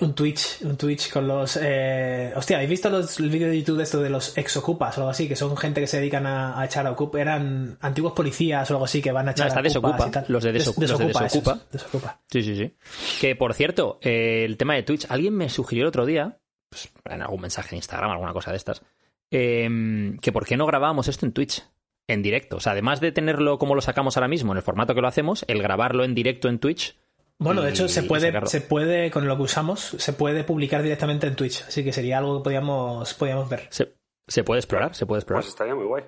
Un 0.04 0.14
Twitch, 0.14 0.60
un 0.62 0.76
Twitch 0.76 1.10
con 1.10 1.26
los... 1.26 1.58
Eh... 1.62 2.32
Hostia, 2.36 2.56
¿habéis 2.56 2.70
visto 2.70 2.90
los, 2.90 3.18
el 3.20 3.30
vídeo 3.30 3.48
de 3.48 3.58
YouTube 3.58 3.78
de 3.78 3.82
esto 3.84 4.00
de 4.02 4.10
los 4.10 4.36
ex-ocupas 4.36 4.96
o 4.98 5.00
algo 5.00 5.10
así? 5.10 5.26
Que 5.28 5.34
son 5.36 5.56
gente 5.56 5.80
que 5.80 5.86
se 5.86 5.98
dedican 5.98 6.26
a, 6.26 6.60
a 6.60 6.64
echar 6.66 6.86
a 6.86 6.90
ocupa. 6.90 7.20
Eran 7.20 7.78
antiguos 7.80 8.12
policías 8.12 8.70
o 8.70 8.74
algo 8.74 8.84
así 8.84 9.00
que 9.00 9.12
van 9.12 9.28
a 9.28 9.30
echar 9.30 9.46
está 9.48 9.60
a 9.60 9.62
Desocupa, 9.62 9.88
ocupas 9.94 10.08
y 10.08 10.10
tal. 10.12 10.24
los 10.28 10.42
de 10.44 10.52
Des- 10.52 10.66
Desocu- 10.68 10.80
los 10.86 10.98
de 10.98 11.06
Desocupa, 11.06 11.22
Desocupa. 11.24 11.52
esos, 11.52 11.70
Desocupa. 11.72 12.20
Sí, 12.30 12.42
sí, 12.42 12.56
sí. 12.56 12.74
Que 13.20 13.34
por 13.36 13.54
cierto, 13.54 13.98
eh, 14.02 14.44
el 14.44 14.56
tema 14.56 14.74
de 14.74 14.82
Twitch, 14.82 15.06
alguien 15.08 15.34
me 15.34 15.48
sugirió 15.48 15.84
el 15.84 15.88
otro 15.88 16.04
día, 16.06 16.38
pues, 16.68 16.90
en 17.06 17.22
algún 17.22 17.40
mensaje 17.40 17.70
de 17.70 17.76
Instagram, 17.76 18.10
alguna 18.10 18.32
cosa 18.32 18.50
de 18.50 18.56
estas, 18.58 18.82
eh, 19.30 20.16
que 20.20 20.32
por 20.32 20.44
qué 20.46 20.56
no 20.56 20.66
grabábamos 20.66 21.08
esto 21.08 21.24
en 21.26 21.32
Twitch, 21.32 21.62
en 22.06 22.22
directo. 22.22 22.56
O 22.56 22.60
sea, 22.60 22.72
además 22.72 23.00
de 23.00 23.12
tenerlo 23.12 23.58
como 23.58 23.74
lo 23.74 23.80
sacamos 23.80 24.16
ahora 24.16 24.28
mismo, 24.28 24.52
en 24.52 24.58
el 24.58 24.62
formato 24.62 24.94
que 24.94 25.00
lo 25.00 25.08
hacemos, 25.08 25.44
el 25.48 25.62
grabarlo 25.62 26.04
en 26.04 26.14
directo 26.14 26.48
en 26.48 26.58
Twitch. 26.58 26.96
Bueno, 27.38 27.62
de 27.62 27.68
y- 27.68 27.72
hecho, 27.72 27.88
se 27.88 28.02
puede, 28.04 28.28
sacarlo. 28.28 28.48
se 28.48 28.60
puede, 28.60 29.10
con 29.10 29.26
lo 29.26 29.36
que 29.36 29.42
usamos, 29.42 29.80
se 29.80 30.12
puede 30.12 30.44
publicar 30.44 30.82
directamente 30.82 31.26
en 31.26 31.36
Twitch. 31.36 31.62
Así 31.62 31.82
que 31.84 31.92
sería 31.92 32.18
algo 32.18 32.38
que 32.38 32.44
podíamos, 32.44 33.12
podíamos 33.14 33.48
ver. 33.48 33.66
Se, 33.70 33.94
se 34.26 34.44
puede 34.44 34.60
explorar, 34.60 34.94
se 34.94 35.04
puede 35.06 35.20
explorar. 35.20 35.42
Pues 35.42 35.48
estaría 35.52 35.74
muy 35.74 35.84
guay. 35.86 36.04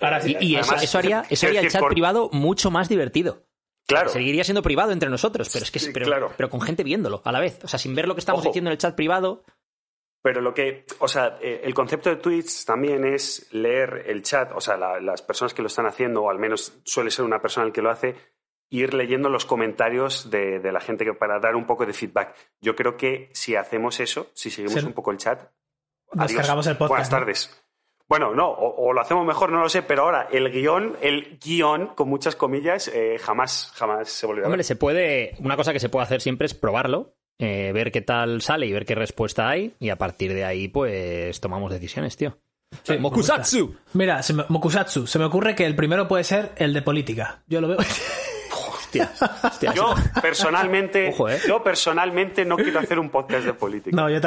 Ahora 0.00 0.20
sí, 0.20 0.36
y 0.40 0.52
y 0.52 0.56
eso, 0.56 0.64
además, 0.70 0.84
eso 0.84 0.98
haría, 0.98 1.24
eso 1.28 1.46
haría 1.46 1.60
el 1.60 1.70
chat 1.70 1.80
por- 1.80 1.92
privado 1.92 2.30
mucho 2.32 2.70
más 2.70 2.88
divertido. 2.88 3.44
Claro. 3.86 4.10
Seguiría 4.10 4.44
siendo 4.44 4.62
privado 4.62 4.92
entre 4.92 5.08
nosotros, 5.08 5.48
pero 5.52 5.64
es 5.64 5.70
que 5.70 5.78
Sí, 5.78 5.90
pero, 5.94 6.06
claro. 6.06 6.32
pero 6.36 6.50
con 6.50 6.60
gente 6.60 6.84
viéndolo 6.84 7.22
a 7.24 7.32
la 7.32 7.40
vez. 7.40 7.58
O 7.64 7.68
sea, 7.68 7.78
sin 7.78 7.94
ver 7.94 8.06
lo 8.06 8.14
que 8.14 8.20
estamos 8.20 8.40
Ojo. 8.40 8.50
diciendo 8.50 8.68
en 8.68 8.72
el 8.72 8.78
chat 8.78 8.94
privado. 8.94 9.44
Pero 10.22 10.40
lo 10.42 10.52
que, 10.52 10.84
o 10.98 11.08
sea, 11.08 11.38
eh, 11.40 11.62
el 11.64 11.72
concepto 11.74 12.10
de 12.10 12.16
Twitch 12.16 12.64
también 12.64 13.04
es 13.06 13.48
leer 13.52 14.04
el 14.06 14.22
chat, 14.22 14.50
o 14.54 14.60
sea, 14.60 14.76
la- 14.76 15.00
las 15.00 15.22
personas 15.22 15.54
que 15.54 15.62
lo 15.62 15.68
están 15.68 15.86
haciendo, 15.86 16.22
o 16.22 16.30
al 16.30 16.38
menos 16.38 16.80
suele 16.84 17.10
ser 17.10 17.24
una 17.24 17.40
persona 17.40 17.66
el 17.66 17.72
que 17.72 17.80
lo 17.82 17.90
hace, 17.90 18.14
ir 18.70 18.94
leyendo 18.94 19.28
los 19.28 19.44
comentarios 19.46 20.30
de, 20.30 20.60
de 20.60 20.72
la 20.72 20.80
gente 20.80 21.04
que, 21.04 21.14
para 21.14 21.38
dar 21.40 21.56
un 21.56 21.66
poco 21.66 21.86
de 21.86 21.92
feedback. 21.92 22.34
Yo 22.60 22.74
creo 22.76 22.96
que 22.96 23.30
si 23.32 23.56
hacemos 23.56 24.00
eso, 24.00 24.30
si 24.34 24.50
seguimos 24.50 24.80
Sí. 24.80 24.86
un 24.86 24.92
poco 24.92 25.10
el 25.10 25.18
chat, 25.18 25.40
Nos 26.12 26.24
adiós. 26.26 26.40
cargamos 26.40 26.66
el 26.66 26.76
podcast, 26.76 26.90
Buenas 26.90 27.10
¿no? 27.10 27.18
tardes. 27.18 27.64
Bueno, 28.08 28.34
no, 28.34 28.48
o, 28.48 28.88
o 28.88 28.92
lo 28.94 29.00
hacemos 29.02 29.26
mejor, 29.26 29.52
no 29.52 29.60
lo 29.60 29.68
sé, 29.68 29.82
pero 29.82 30.04
ahora 30.04 30.28
el 30.32 30.50
guion, 30.50 30.96
el 31.02 31.38
guion, 31.38 31.88
con 31.88 32.08
muchas 32.08 32.36
comillas, 32.36 32.88
eh, 32.88 33.18
jamás, 33.20 33.70
jamás 33.74 34.08
se 34.08 34.26
volverá 34.26 34.46
a 34.46 34.48
Hombre, 34.48 34.58
ver. 34.58 34.64
se 34.64 34.76
puede. 34.76 35.34
Una 35.40 35.56
cosa 35.56 35.74
que 35.74 35.80
se 35.80 35.90
puede 35.90 36.04
hacer 36.04 36.22
siempre 36.22 36.46
es 36.46 36.54
probarlo, 36.54 37.14
eh, 37.38 37.70
ver 37.74 37.92
qué 37.92 38.00
tal 38.00 38.40
sale 38.40 38.64
y 38.66 38.72
ver 38.72 38.86
qué 38.86 38.94
respuesta 38.94 39.48
hay, 39.50 39.74
y 39.78 39.90
a 39.90 39.96
partir 39.96 40.32
de 40.32 40.44
ahí, 40.46 40.68
pues 40.68 41.38
tomamos 41.40 41.70
decisiones, 41.70 42.16
tío. 42.16 42.38
Sí, 42.82 42.96
Mokusatsu. 42.98 43.76
Mira, 43.94 44.22
se 44.22 44.32
me- 44.34 44.44
Mokusatsu. 44.48 45.06
Se 45.06 45.18
me 45.18 45.26
ocurre 45.26 45.54
que 45.54 45.64
el 45.66 45.76
primero 45.76 46.08
puede 46.08 46.24
ser 46.24 46.52
el 46.56 46.72
de 46.72 46.80
política. 46.82 47.42
Yo 47.46 47.60
lo 47.60 47.68
veo. 47.68 47.78
Hostia, 48.88 49.12
hostia, 49.42 49.74
Yo 49.74 49.94
personalmente, 50.22 51.10
Ojo, 51.10 51.28
¿eh? 51.28 51.38
yo 51.46 51.62
personalmente 51.62 52.44
no 52.46 52.56
quiero 52.56 52.80
hacer 52.80 52.98
un 52.98 53.10
podcast 53.10 53.44
de 53.44 53.52
política. 53.52 53.94
No, 53.94 54.08
yo, 54.08 54.18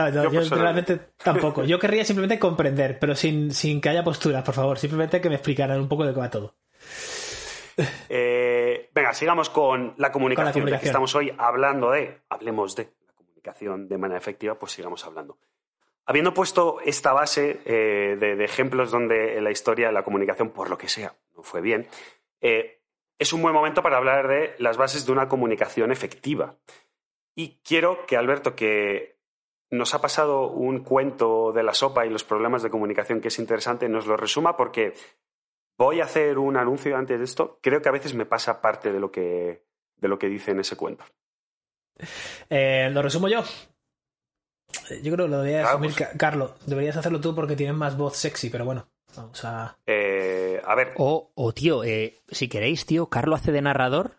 realmente 0.55 0.99
tampoco. 1.17 1.63
Yo 1.63 1.79
querría 1.79 2.05
simplemente 2.05 2.37
comprender, 2.37 2.99
pero 2.99 3.15
sin, 3.15 3.51
sin 3.51 3.81
que 3.81 3.89
haya 3.89 4.03
posturas, 4.03 4.43
por 4.43 4.53
favor. 4.53 4.77
Simplemente 4.77 5.19
que 5.19 5.29
me 5.29 5.35
explicaran 5.35 5.79
un 5.79 5.87
poco 5.87 6.05
de 6.05 6.13
qué 6.13 6.19
va 6.19 6.29
todo. 6.29 6.55
Eh, 8.09 8.89
venga, 8.93 9.13
sigamos 9.13 9.49
con 9.49 9.95
la 9.97 10.11
comunicación. 10.11 10.49
Ya 10.49 10.53
que 10.53 10.59
comunicación. 10.59 10.89
estamos 10.89 11.15
hoy 11.15 11.33
hablando 11.37 11.91
de, 11.91 12.21
hablemos 12.29 12.75
de 12.75 12.93
la 13.07 13.13
comunicación 13.13 13.87
de 13.87 13.97
manera 13.97 14.19
efectiva, 14.19 14.59
pues 14.59 14.73
sigamos 14.73 15.03
hablando. 15.05 15.39
Habiendo 16.05 16.33
puesto 16.33 16.79
esta 16.85 17.13
base 17.13 17.61
eh, 17.65 18.17
de, 18.19 18.35
de 18.35 18.43
ejemplos 18.43 18.91
donde 18.91 19.37
en 19.37 19.43
la 19.43 19.51
historia 19.51 19.91
la 19.91 20.03
comunicación, 20.03 20.51
por 20.51 20.69
lo 20.69 20.77
que 20.77 20.89
sea, 20.89 21.15
no 21.35 21.41
fue 21.41 21.61
bien, 21.61 21.87
eh, 22.41 22.80
es 23.21 23.33
un 23.33 23.43
buen 23.43 23.53
momento 23.53 23.83
para 23.83 23.97
hablar 23.97 24.27
de 24.27 24.55
las 24.57 24.77
bases 24.77 25.05
de 25.05 25.11
una 25.11 25.27
comunicación 25.27 25.91
efectiva. 25.91 26.57
Y 27.35 27.59
quiero 27.63 28.07
que 28.07 28.17
Alberto, 28.17 28.55
que 28.55 29.19
nos 29.69 29.93
ha 29.93 30.01
pasado 30.01 30.47
un 30.47 30.83
cuento 30.83 31.51
de 31.51 31.61
la 31.61 31.75
sopa 31.75 32.03
y 32.03 32.09
los 32.09 32.23
problemas 32.23 32.63
de 32.63 32.71
comunicación 32.71 33.21
que 33.21 33.27
es 33.27 33.37
interesante, 33.37 33.87
nos 33.87 34.07
lo 34.07 34.17
resuma 34.17 34.57
porque 34.57 34.95
voy 35.77 36.01
a 36.01 36.05
hacer 36.05 36.39
un 36.39 36.57
anuncio 36.57 36.97
antes 36.97 37.19
de 37.19 37.25
esto. 37.25 37.59
Creo 37.61 37.79
que 37.79 37.89
a 37.89 37.93
veces 37.93 38.15
me 38.15 38.25
pasa 38.25 38.59
parte 38.59 38.91
de 38.91 38.99
lo 38.99 39.11
que, 39.11 39.67
de 39.97 40.07
lo 40.07 40.17
que 40.17 40.27
dice 40.27 40.49
en 40.49 40.61
ese 40.61 40.75
cuento. 40.75 41.05
Eh, 42.49 42.89
lo 42.91 43.03
resumo 43.03 43.27
yo. 43.27 43.43
Yo 45.03 45.13
creo 45.13 45.27
que 45.27 45.31
lo 45.31 45.43
debería 45.43 45.67
Carlos. 46.17 46.53
Deberías 46.65 46.97
hacerlo 46.97 47.21
tú 47.21 47.35
porque 47.35 47.55
tienes 47.55 47.75
más 47.75 47.95
voz 47.95 48.17
sexy, 48.17 48.49
pero 48.49 48.65
bueno. 48.65 48.90
Vamos 49.15 49.43
a. 49.45 49.77
Eh, 49.85 50.61
a 50.65 50.75
ver, 50.75 50.93
O, 50.97 51.31
o, 51.35 51.53
tío, 51.53 51.83
eh, 51.83 52.19
si 52.29 52.47
queréis, 52.47 52.85
tío, 52.85 53.07
Carlo 53.09 53.35
hace 53.35 53.51
de 53.51 53.61
narrador. 53.61 54.17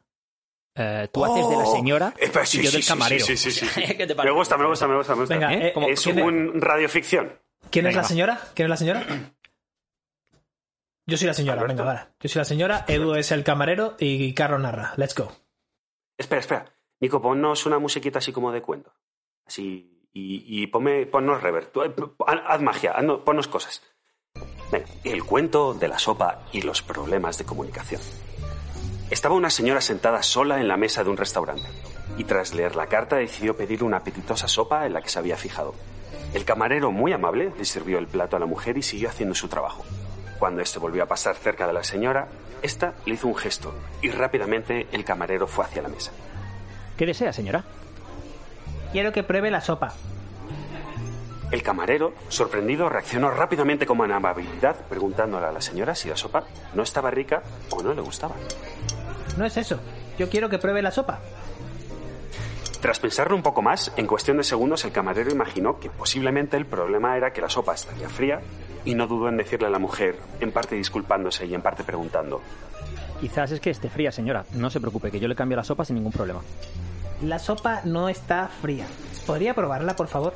eh, 0.74 1.08
tú 1.12 1.24
haces 1.24 1.48
de 1.48 1.56
la 1.56 1.64
Oh, 1.64 1.74
señora 1.76 2.14
eh, 2.18 2.30
sí, 2.44 2.60
y 2.60 2.64
yo 2.64 2.70
sí, 2.70 2.76
del 2.78 2.86
camarero. 2.86 3.24
sí, 3.24 3.36
sí, 3.36 3.50
sí, 3.50 3.66
sí. 3.66 3.82
¿Qué 3.96 4.06
te 4.06 4.14
me 4.14 4.30
gusta, 4.30 4.56
me 4.56 4.66
gusta, 4.66 4.86
me 4.88 4.96
gusta, 4.96 5.14
me 5.14 5.20
gusta. 5.20 5.34
Venga, 5.34 5.52
¿Eh? 5.54 5.72
es 5.88 6.00
¿quién, 6.02 6.18
es- 6.18 6.24
un 6.24 6.60
radioficción. 6.60 7.38
quién 7.70 7.86
es 7.86 7.94
la 7.94 8.04
señora? 8.04 8.40
¿Quién 8.54 8.66
es 8.66 8.70
la 8.70 8.76
señora? 8.76 9.06
Yo 11.06 11.16
soy 11.16 11.26
la 11.26 11.34
señora, 11.34 11.60
Alberto. 11.62 11.82
venga, 11.82 11.94
vale. 11.94 12.10
Yo 12.20 12.28
soy 12.28 12.40
la 12.40 12.44
señora, 12.44 12.84
Edu 12.86 13.14
es 13.14 13.32
el 13.32 13.42
camarero 13.44 13.96
y 13.98 14.32
Carlos 14.34 14.60
narra. 14.60 14.94
Let's 14.96 15.14
go. 15.14 15.32
Espera, 16.16 16.40
espera. 16.40 16.74
Nico, 17.00 17.20
ponnos 17.20 17.66
una 17.66 17.78
musiquita 17.80 18.18
así 18.20 18.32
como 18.32 18.52
de 18.52 18.62
cuento. 18.62 18.94
Así. 19.46 19.88
Y, 20.14 20.62
y 20.62 20.66
ponme, 20.68 21.06
ponnos 21.06 21.42
rever. 21.42 21.66
Tú, 21.66 21.82
haz 22.26 22.60
magia, 22.62 22.92
haznos- 22.94 23.24
ponnos 23.24 23.48
cosas. 23.48 23.82
Venga, 24.72 24.86
el 25.04 25.22
cuento 25.22 25.74
de 25.74 25.86
la 25.86 25.98
sopa 25.98 26.40
y 26.50 26.62
los 26.62 26.80
problemas 26.80 27.36
de 27.36 27.44
comunicación. 27.44 28.00
Estaba 29.10 29.34
una 29.34 29.50
señora 29.50 29.82
sentada 29.82 30.22
sola 30.22 30.58
en 30.58 30.66
la 30.66 30.78
mesa 30.78 31.04
de 31.04 31.10
un 31.10 31.18
restaurante 31.18 31.68
y 32.16 32.24
tras 32.24 32.54
leer 32.54 32.74
la 32.74 32.86
carta 32.86 33.16
decidió 33.16 33.54
pedir 33.54 33.84
una 33.84 33.98
apetitosa 33.98 34.48
sopa 34.48 34.86
en 34.86 34.94
la 34.94 35.02
que 35.02 35.10
se 35.10 35.18
había 35.18 35.36
fijado. 35.36 35.74
El 36.32 36.46
camarero, 36.46 36.90
muy 36.90 37.12
amable, 37.12 37.52
le 37.58 37.64
sirvió 37.66 37.98
el 37.98 38.06
plato 38.06 38.36
a 38.36 38.40
la 38.40 38.46
mujer 38.46 38.78
y 38.78 38.82
siguió 38.82 39.10
haciendo 39.10 39.34
su 39.34 39.48
trabajo. 39.48 39.84
Cuando 40.38 40.62
este 40.62 40.78
volvió 40.78 41.02
a 41.02 41.06
pasar 41.06 41.36
cerca 41.36 41.66
de 41.66 41.74
la 41.74 41.84
señora, 41.84 42.28
esta 42.62 42.94
le 43.04 43.14
hizo 43.14 43.28
un 43.28 43.36
gesto 43.36 43.74
y 44.00 44.10
rápidamente 44.10 44.86
el 44.92 45.04
camarero 45.04 45.46
fue 45.46 45.66
hacia 45.66 45.82
la 45.82 45.88
mesa. 45.88 46.12
¿Qué 46.96 47.04
desea, 47.04 47.34
señora? 47.34 47.64
Quiero 48.92 49.12
que 49.12 49.22
pruebe 49.22 49.50
la 49.50 49.60
sopa. 49.60 49.92
El 51.52 51.62
camarero, 51.62 52.14
sorprendido, 52.28 52.88
reaccionó 52.88 53.30
rápidamente 53.30 53.84
con 53.84 54.10
amabilidad, 54.10 54.74
preguntándole 54.88 55.46
a 55.46 55.52
la 55.52 55.60
señora 55.60 55.94
si 55.94 56.08
la 56.08 56.16
sopa 56.16 56.44
no 56.74 56.82
estaba 56.82 57.10
rica 57.10 57.42
o 57.70 57.82
no 57.82 57.92
le 57.92 58.00
gustaba. 58.00 58.34
No 59.36 59.44
es 59.44 59.56
eso. 59.58 59.78
Yo 60.18 60.30
quiero 60.30 60.48
que 60.48 60.58
pruebe 60.58 60.80
la 60.80 60.90
sopa. 60.90 61.20
Tras 62.80 62.98
pensarlo 62.98 63.36
un 63.36 63.42
poco 63.42 63.60
más, 63.60 63.92
en 63.96 64.06
cuestión 64.06 64.38
de 64.38 64.44
segundos 64.44 64.84
el 64.86 64.92
camarero 64.92 65.30
imaginó 65.30 65.78
que 65.78 65.90
posiblemente 65.90 66.56
el 66.56 66.64
problema 66.64 67.18
era 67.18 67.32
que 67.34 67.42
la 67.42 67.50
sopa 67.50 67.74
estaría 67.74 68.08
fría 68.08 68.40
y 68.86 68.94
no 68.94 69.06
dudó 69.06 69.28
en 69.28 69.36
decirle 69.36 69.68
a 69.68 69.70
la 69.70 69.78
mujer, 69.78 70.18
en 70.40 70.52
parte 70.52 70.74
disculpándose 70.74 71.44
y 71.44 71.54
en 71.54 71.60
parte 71.60 71.84
preguntando. 71.84 72.40
Quizás 73.20 73.52
es 73.52 73.60
que 73.60 73.70
esté 73.70 73.90
fría, 73.90 74.10
señora. 74.10 74.46
No 74.54 74.70
se 74.70 74.80
preocupe, 74.80 75.10
que 75.10 75.20
yo 75.20 75.28
le 75.28 75.36
cambio 75.36 75.56
la 75.56 75.64
sopa 75.64 75.84
sin 75.84 75.96
ningún 75.96 76.12
problema. 76.12 76.40
La 77.22 77.38
sopa 77.38 77.82
no 77.84 78.08
está 78.08 78.48
fría. 78.48 78.86
¿Podría 79.26 79.54
probarla, 79.54 79.94
por 79.94 80.08
favor? 80.08 80.34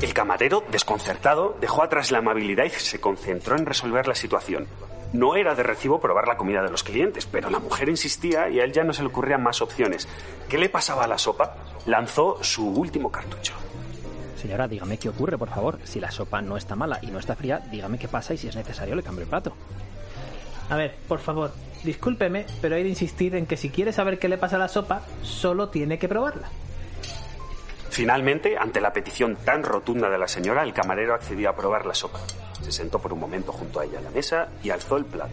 El 0.00 0.12
camarero, 0.12 0.64
desconcertado, 0.70 1.56
dejó 1.60 1.82
atrás 1.82 2.10
la 2.10 2.18
amabilidad 2.18 2.64
y 2.64 2.70
se 2.70 3.00
concentró 3.00 3.56
en 3.56 3.64
resolver 3.64 4.08
la 4.08 4.14
situación. 4.14 4.66
No 5.12 5.36
era 5.36 5.54
de 5.54 5.62
recibo 5.62 6.00
probar 6.00 6.26
la 6.26 6.36
comida 6.36 6.62
de 6.62 6.70
los 6.70 6.82
clientes, 6.82 7.26
pero 7.26 7.48
la 7.48 7.60
mujer 7.60 7.88
insistía 7.88 8.48
y 8.48 8.58
a 8.58 8.64
él 8.64 8.72
ya 8.72 8.82
no 8.82 8.92
se 8.92 9.02
le 9.02 9.08
ocurrían 9.08 9.42
más 9.42 9.62
opciones. 9.62 10.08
¿Qué 10.48 10.58
le 10.58 10.68
pasaba 10.68 11.04
a 11.04 11.08
la 11.08 11.18
sopa? 11.18 11.56
Lanzó 11.86 12.42
su 12.42 12.68
último 12.68 13.12
cartucho. 13.12 13.54
Señora, 14.36 14.66
dígame 14.66 14.98
qué 14.98 15.08
ocurre, 15.08 15.38
por 15.38 15.48
favor. 15.48 15.78
Si 15.84 16.00
la 16.00 16.10
sopa 16.10 16.42
no 16.42 16.56
está 16.56 16.74
mala 16.74 16.98
y 17.00 17.06
no 17.06 17.20
está 17.20 17.36
fría, 17.36 17.60
dígame 17.70 17.98
qué 17.98 18.08
pasa 18.08 18.34
y 18.34 18.38
si 18.38 18.48
es 18.48 18.56
necesario 18.56 18.96
le 18.96 19.02
cambio 19.04 19.22
el 19.22 19.30
plato. 19.30 19.54
A 20.68 20.76
ver, 20.76 20.96
por 21.06 21.20
favor, 21.20 21.52
discúlpeme, 21.84 22.46
pero 22.60 22.74
hay 22.74 22.82
de 22.82 22.88
insistir 22.88 23.36
en 23.36 23.46
que 23.46 23.56
si 23.56 23.70
quiere 23.70 23.92
saber 23.92 24.18
qué 24.18 24.28
le 24.28 24.38
pasa 24.38 24.56
a 24.56 24.58
la 24.58 24.68
sopa, 24.68 25.02
solo 25.22 25.68
tiene 25.68 25.98
que 25.98 26.08
probarla. 26.08 26.50
Finalmente, 27.94 28.58
ante 28.58 28.80
la 28.80 28.92
petición 28.92 29.36
tan 29.36 29.62
rotunda 29.62 30.10
de 30.10 30.18
la 30.18 30.26
señora, 30.26 30.64
el 30.64 30.72
camarero 30.74 31.14
accedió 31.14 31.48
a 31.48 31.54
probar 31.54 31.86
la 31.86 31.94
sopa. 31.94 32.18
Se 32.60 32.72
sentó 32.72 32.98
por 32.98 33.12
un 33.12 33.20
momento 33.20 33.52
junto 33.52 33.78
a 33.78 33.84
ella 33.84 33.98
en 33.98 34.04
la 34.04 34.10
mesa 34.10 34.48
y 34.64 34.70
alzó 34.70 34.96
el 34.96 35.04
plato. 35.04 35.30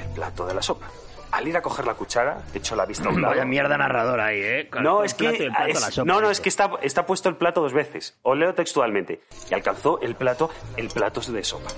El 0.00 0.08
plato 0.08 0.44
de 0.46 0.54
la 0.54 0.62
sopa. 0.62 0.88
Al 1.30 1.46
ir 1.46 1.56
a 1.56 1.62
coger 1.62 1.86
la 1.86 1.94
cuchara, 1.94 2.38
echó 2.52 2.74
la 2.74 2.86
vista 2.86 3.08
a 3.08 3.12
un 3.12 3.22
lado. 3.22 3.34
Vaya 3.34 3.44
mierda 3.44 3.78
narradora 3.78 4.26
ahí, 4.26 4.40
¿eh? 4.42 4.68
Con 4.68 4.82
No, 4.82 5.04
es 5.04 5.14
que, 5.14 5.28
es- 5.68 5.78
sopa, 5.94 6.04
no, 6.04 6.20
no, 6.20 6.28
es 6.28 6.40
que 6.40 6.48
está, 6.48 6.72
está 6.82 7.06
puesto 7.06 7.28
el 7.28 7.36
plato 7.36 7.60
dos 7.60 7.72
veces. 7.72 8.18
Os 8.22 8.36
leo 8.36 8.52
textualmente. 8.52 9.20
Y 9.48 9.54
alcanzó 9.54 10.00
el 10.02 10.16
plato, 10.16 10.50
el 10.76 10.88
plato 10.88 11.20
de 11.20 11.44
sopa. 11.44 11.70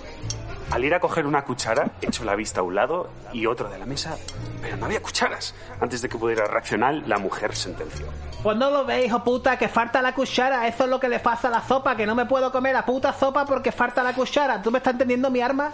Al 0.72 0.82
ir 0.86 0.94
a 0.94 1.00
coger 1.00 1.26
una 1.26 1.44
cuchara, 1.44 1.90
echó 2.00 2.24
la 2.24 2.34
vista 2.34 2.60
a 2.60 2.62
un 2.62 2.74
lado 2.74 3.10
y 3.30 3.44
otro 3.44 3.68
de 3.68 3.78
la 3.78 3.84
mesa, 3.84 4.16
pero 4.62 4.78
no 4.78 4.86
había 4.86 5.02
cucharas. 5.02 5.54
Antes 5.82 6.00
de 6.00 6.08
que 6.08 6.16
pudiera 6.16 6.46
reaccionar, 6.46 6.94
la 7.06 7.18
mujer 7.18 7.54
sentenció. 7.54 8.06
Pues 8.42 8.56
no 8.56 8.70
lo 8.70 8.86
ve, 8.86 9.04
hijo 9.04 9.22
puta, 9.22 9.58
que 9.58 9.68
falta 9.68 10.00
la 10.00 10.14
cuchara. 10.14 10.66
Eso 10.66 10.84
es 10.84 10.88
lo 10.90 10.98
que 10.98 11.10
le 11.10 11.18
pasa 11.18 11.48
a 11.48 11.50
la 11.50 11.60
sopa, 11.60 11.94
que 11.94 12.06
no 12.06 12.14
me 12.14 12.24
puedo 12.24 12.50
comer 12.50 12.72
la 12.72 12.86
puta 12.86 13.12
sopa 13.12 13.44
porque 13.44 13.70
falta 13.70 14.02
la 14.02 14.14
cuchara. 14.14 14.62
¿Tú 14.62 14.70
me 14.70 14.78
estás 14.78 14.94
entendiendo 14.94 15.28
mi 15.28 15.42
arma? 15.42 15.72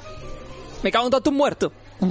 Me 0.83 0.91
cago 0.91 1.05
en 1.05 1.13
todo 1.13 1.21
tu 1.21 1.31
muerto. 1.31 1.71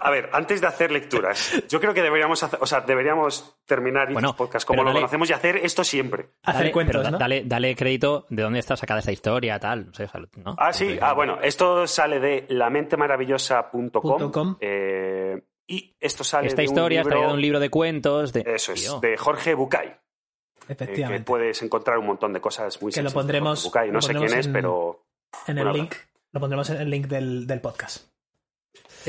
A 0.00 0.10
ver, 0.10 0.30
antes 0.32 0.60
de 0.60 0.66
hacer 0.66 0.90
lecturas, 0.90 1.62
yo 1.68 1.80
creo 1.80 1.92
que 1.92 2.00
deberíamos 2.02 2.42
hacer, 2.42 2.58
o 2.62 2.66
sea, 2.66 2.80
deberíamos 2.80 3.56
terminar 3.66 4.10
Bueno, 4.12 4.30
el 4.30 4.36
podcast 4.36 4.66
como 4.66 4.82
lo 4.82 4.88
dale- 4.90 5.00
conocemos 5.00 5.28
y 5.28 5.32
hacer 5.34 5.56
esto 5.58 5.84
siempre. 5.84 6.30
Hacer 6.44 6.60
Dale, 6.60 6.72
cuentos, 6.72 6.96
pero 7.02 7.10
¿no? 7.10 7.18
dale, 7.18 7.42
dale 7.44 7.76
crédito 7.76 8.24
de 8.30 8.42
dónde 8.42 8.58
está 8.58 8.76
sacada 8.76 9.00
esta 9.00 9.12
historia, 9.12 9.58
tal. 9.58 9.86
No 9.88 9.94
sé, 9.94 10.04
o 10.04 10.08
sea, 10.08 10.20
¿no? 10.36 10.56
Ah, 10.58 10.72
sí. 10.72 10.98
Ah, 11.00 11.12
bueno, 11.12 11.38
esto 11.42 11.86
sale 11.86 12.20
de 12.20 12.46
lamentemaravillosa.com. 12.48 14.30
com. 14.32 14.56
eh, 14.60 15.42
y 15.66 15.94
esto 16.00 16.24
sale 16.24 16.46
Esta 16.48 16.62
de 16.62 16.68
un 16.68 16.72
historia 16.72 17.00
está 17.02 17.14
libro- 17.14 17.28
de 17.28 17.34
un 17.34 17.40
libro 17.42 17.60
de 17.60 17.68
cuentos. 17.70 18.32
De... 18.32 18.44
Eso 18.46 18.72
es, 18.72 18.80
Tío. 18.82 19.00
de 19.00 19.16
Jorge 19.18 19.54
Bucay. 19.54 19.88
eh, 19.88 19.96
que 20.66 20.72
Efectivamente. 20.72 21.24
puedes 21.24 21.60
encontrar 21.62 21.98
un 21.98 22.06
montón 22.06 22.32
de 22.32 22.40
cosas 22.40 22.80
muy 22.80 22.92
Que 22.92 23.02
lo 23.02 23.10
pondremos- 23.10 23.62
Jorge 23.64 23.68
Bucay. 23.68 23.88
No 23.88 23.94
lo 23.94 24.00
sé 24.02 24.08
quién 24.08 24.18
pondremos 24.22 24.40
es, 24.40 24.46
en- 24.46 24.52
pero 24.52 25.04
en 25.46 25.58
el 25.58 25.64
Bueno, 25.64 25.78
link. 25.78 25.94
Lo 26.32 26.40
pondremos 26.40 26.70
en 26.70 26.76
el 26.80 26.88
link 26.90 27.06
del, 27.06 27.46
del 27.46 27.60
podcast. 27.60 28.06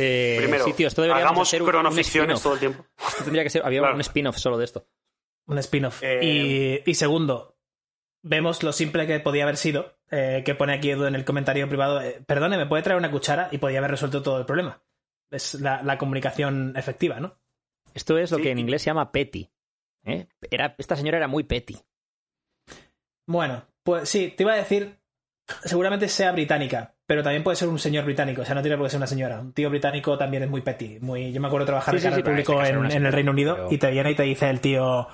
Eh, 0.01 0.35
primero, 0.39 0.65
sí, 0.65 0.73
tío, 0.73 0.87
esto 0.87 1.01
deberíamos 1.01 1.29
hagamos 1.31 1.47
hacer 1.47 1.61
un- 1.61 1.67
un 1.67 1.71
cronoficciones 1.71 2.41
todo 2.41 2.53
el 2.53 2.59
tiempo. 2.59 2.85
Esto 3.07 3.23
tendría 3.23 3.43
que 3.43 3.49
ser, 3.49 3.65
había 3.65 3.79
Claro. 3.79 3.95
un 3.95 4.01
spin-off 4.01 4.37
solo 4.37 4.57
de 4.57 4.65
esto. 4.65 4.87
Un 5.47 5.57
spin-off. 5.57 6.01
Eh, 6.03 6.19
Y, 6.85 6.89
y 6.91 6.95
segundo, 6.95 7.57
vemos 8.21 8.63
lo 8.63 8.71
simple 8.71 9.07
que 9.07 9.19
podía 9.19 9.43
haber 9.43 9.57
sido, 9.57 9.97
eh, 10.11 10.43
que 10.45 10.55
pone 10.55 10.73
aquí 10.73 10.91
Edu 10.91 11.05
en 11.05 11.15
el 11.15 11.25
comentario 11.25 11.67
privado, 11.67 12.01
eh, 12.01 12.21
perdone, 12.25 12.57
¿me 12.57 12.65
puede 12.67 12.83
traer 12.83 12.97
una 12.97 13.11
cuchara? 13.11 13.49
Y 13.51 13.57
podía 13.57 13.79
haber 13.79 13.91
resuelto 13.91 14.21
todo 14.21 14.39
el 14.39 14.45
problema. 14.45 14.81
Es 15.31 15.55
la, 15.55 15.81
la 15.83 15.97
comunicación 15.97 16.73
efectiva, 16.77 17.19
¿no? 17.19 17.37
Esto 17.93 18.17
es 18.17 18.31
lo 18.31 18.37
Sí. 18.37 18.43
que 18.43 18.51
en 18.51 18.59
inglés 18.59 18.81
se 18.83 18.87
llama 18.87 19.11
petty. 19.11 19.49
¿eh? 20.05 20.27
Era, 20.49 20.75
esta 20.77 20.95
señora 20.95 21.17
era 21.17 21.27
muy 21.27 21.43
petty. 21.43 21.77
Bueno, 23.27 23.65
pues 23.83 24.09
sí, 24.09 24.33
te 24.35 24.43
iba 24.43 24.53
a 24.53 24.57
decir, 24.57 24.97
seguramente 25.63 26.07
sea 26.07 26.31
británica, 26.31 26.95
pero 27.09 27.23
también 27.23 27.43
puede 27.43 27.55
ser 27.55 27.67
un 27.69 27.79
señor 27.79 28.05
británico, 28.05 28.43
o 28.43 28.45
sea, 28.45 28.53
no 28.53 28.61
tiene 28.61 28.77
por 28.77 28.85
qué 28.85 28.91
ser 28.91 28.99
una 28.99 29.07
señora. 29.07 29.39
Un 29.39 29.51
tío 29.51 29.67
británico 29.71 30.15
también 30.15 30.43
es 30.43 30.49
muy 30.51 30.61
petty. 30.61 30.99
Muy... 31.01 31.31
Yo 31.31 31.41
me 31.41 31.47
acuerdo 31.47 31.65
trabajar 31.65 31.95
Sí, 31.95 31.95
de 31.95 32.01
sí, 32.01 32.03
cara 32.03 32.15
sí, 32.15 32.19
al 32.19 32.23
pero 32.23 32.37
en 32.37 32.43
público 32.43 32.93
en, 32.95 33.05
el 33.07 33.11
Reino 33.11 33.31
Unido 33.31 33.55
pero- 33.55 33.71
y 33.71 33.79
te 33.79 33.89
viene 33.89 34.11
y 34.11 34.15
te 34.15 34.21
dice 34.21 34.47
el 34.47 34.59
tío, 34.59 35.07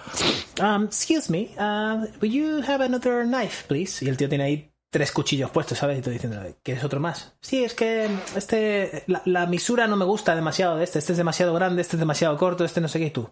um, 0.61 0.83
excuse 0.83 1.31
me, 1.31 1.51
uh, 1.57 2.05
will 2.21 2.29
you 2.33 2.61
have 2.69 2.83
another 2.83 3.23
knife, 3.25 3.63
please? 3.69 4.03
Y 4.03 4.09
el 4.09 4.17
tío 4.17 4.27
tiene 4.27 4.43
ahí 4.43 4.73
tres 4.89 5.13
cuchillos 5.13 5.51
puestos, 5.51 5.77
¿sabes? 5.77 5.99
Y 5.99 6.01
tú 6.01 6.09
diciendo, 6.09 6.37
¿quieres 6.63 6.83
otro 6.83 6.99
más? 6.99 7.37
Sí, 7.39 7.63
es 7.63 7.73
que 7.73 8.09
este, 8.35 9.05
la, 9.07 9.21
la 9.23 9.45
misura 9.45 9.87
no 9.87 9.95
me 9.95 10.03
gusta 10.03 10.35
demasiado 10.35 10.75
de 10.75 10.83
este, 10.83 10.99
este 10.99 11.13
es 11.13 11.17
demasiado 11.17 11.53
grande, 11.53 11.81
este 11.81 11.95
es 11.95 11.99
demasiado 12.01 12.35
corto, 12.35 12.65
este 12.65 12.81
no 12.81 12.89
sé 12.89 12.99
qué, 12.99 13.05
y 13.05 13.11
tú. 13.11 13.31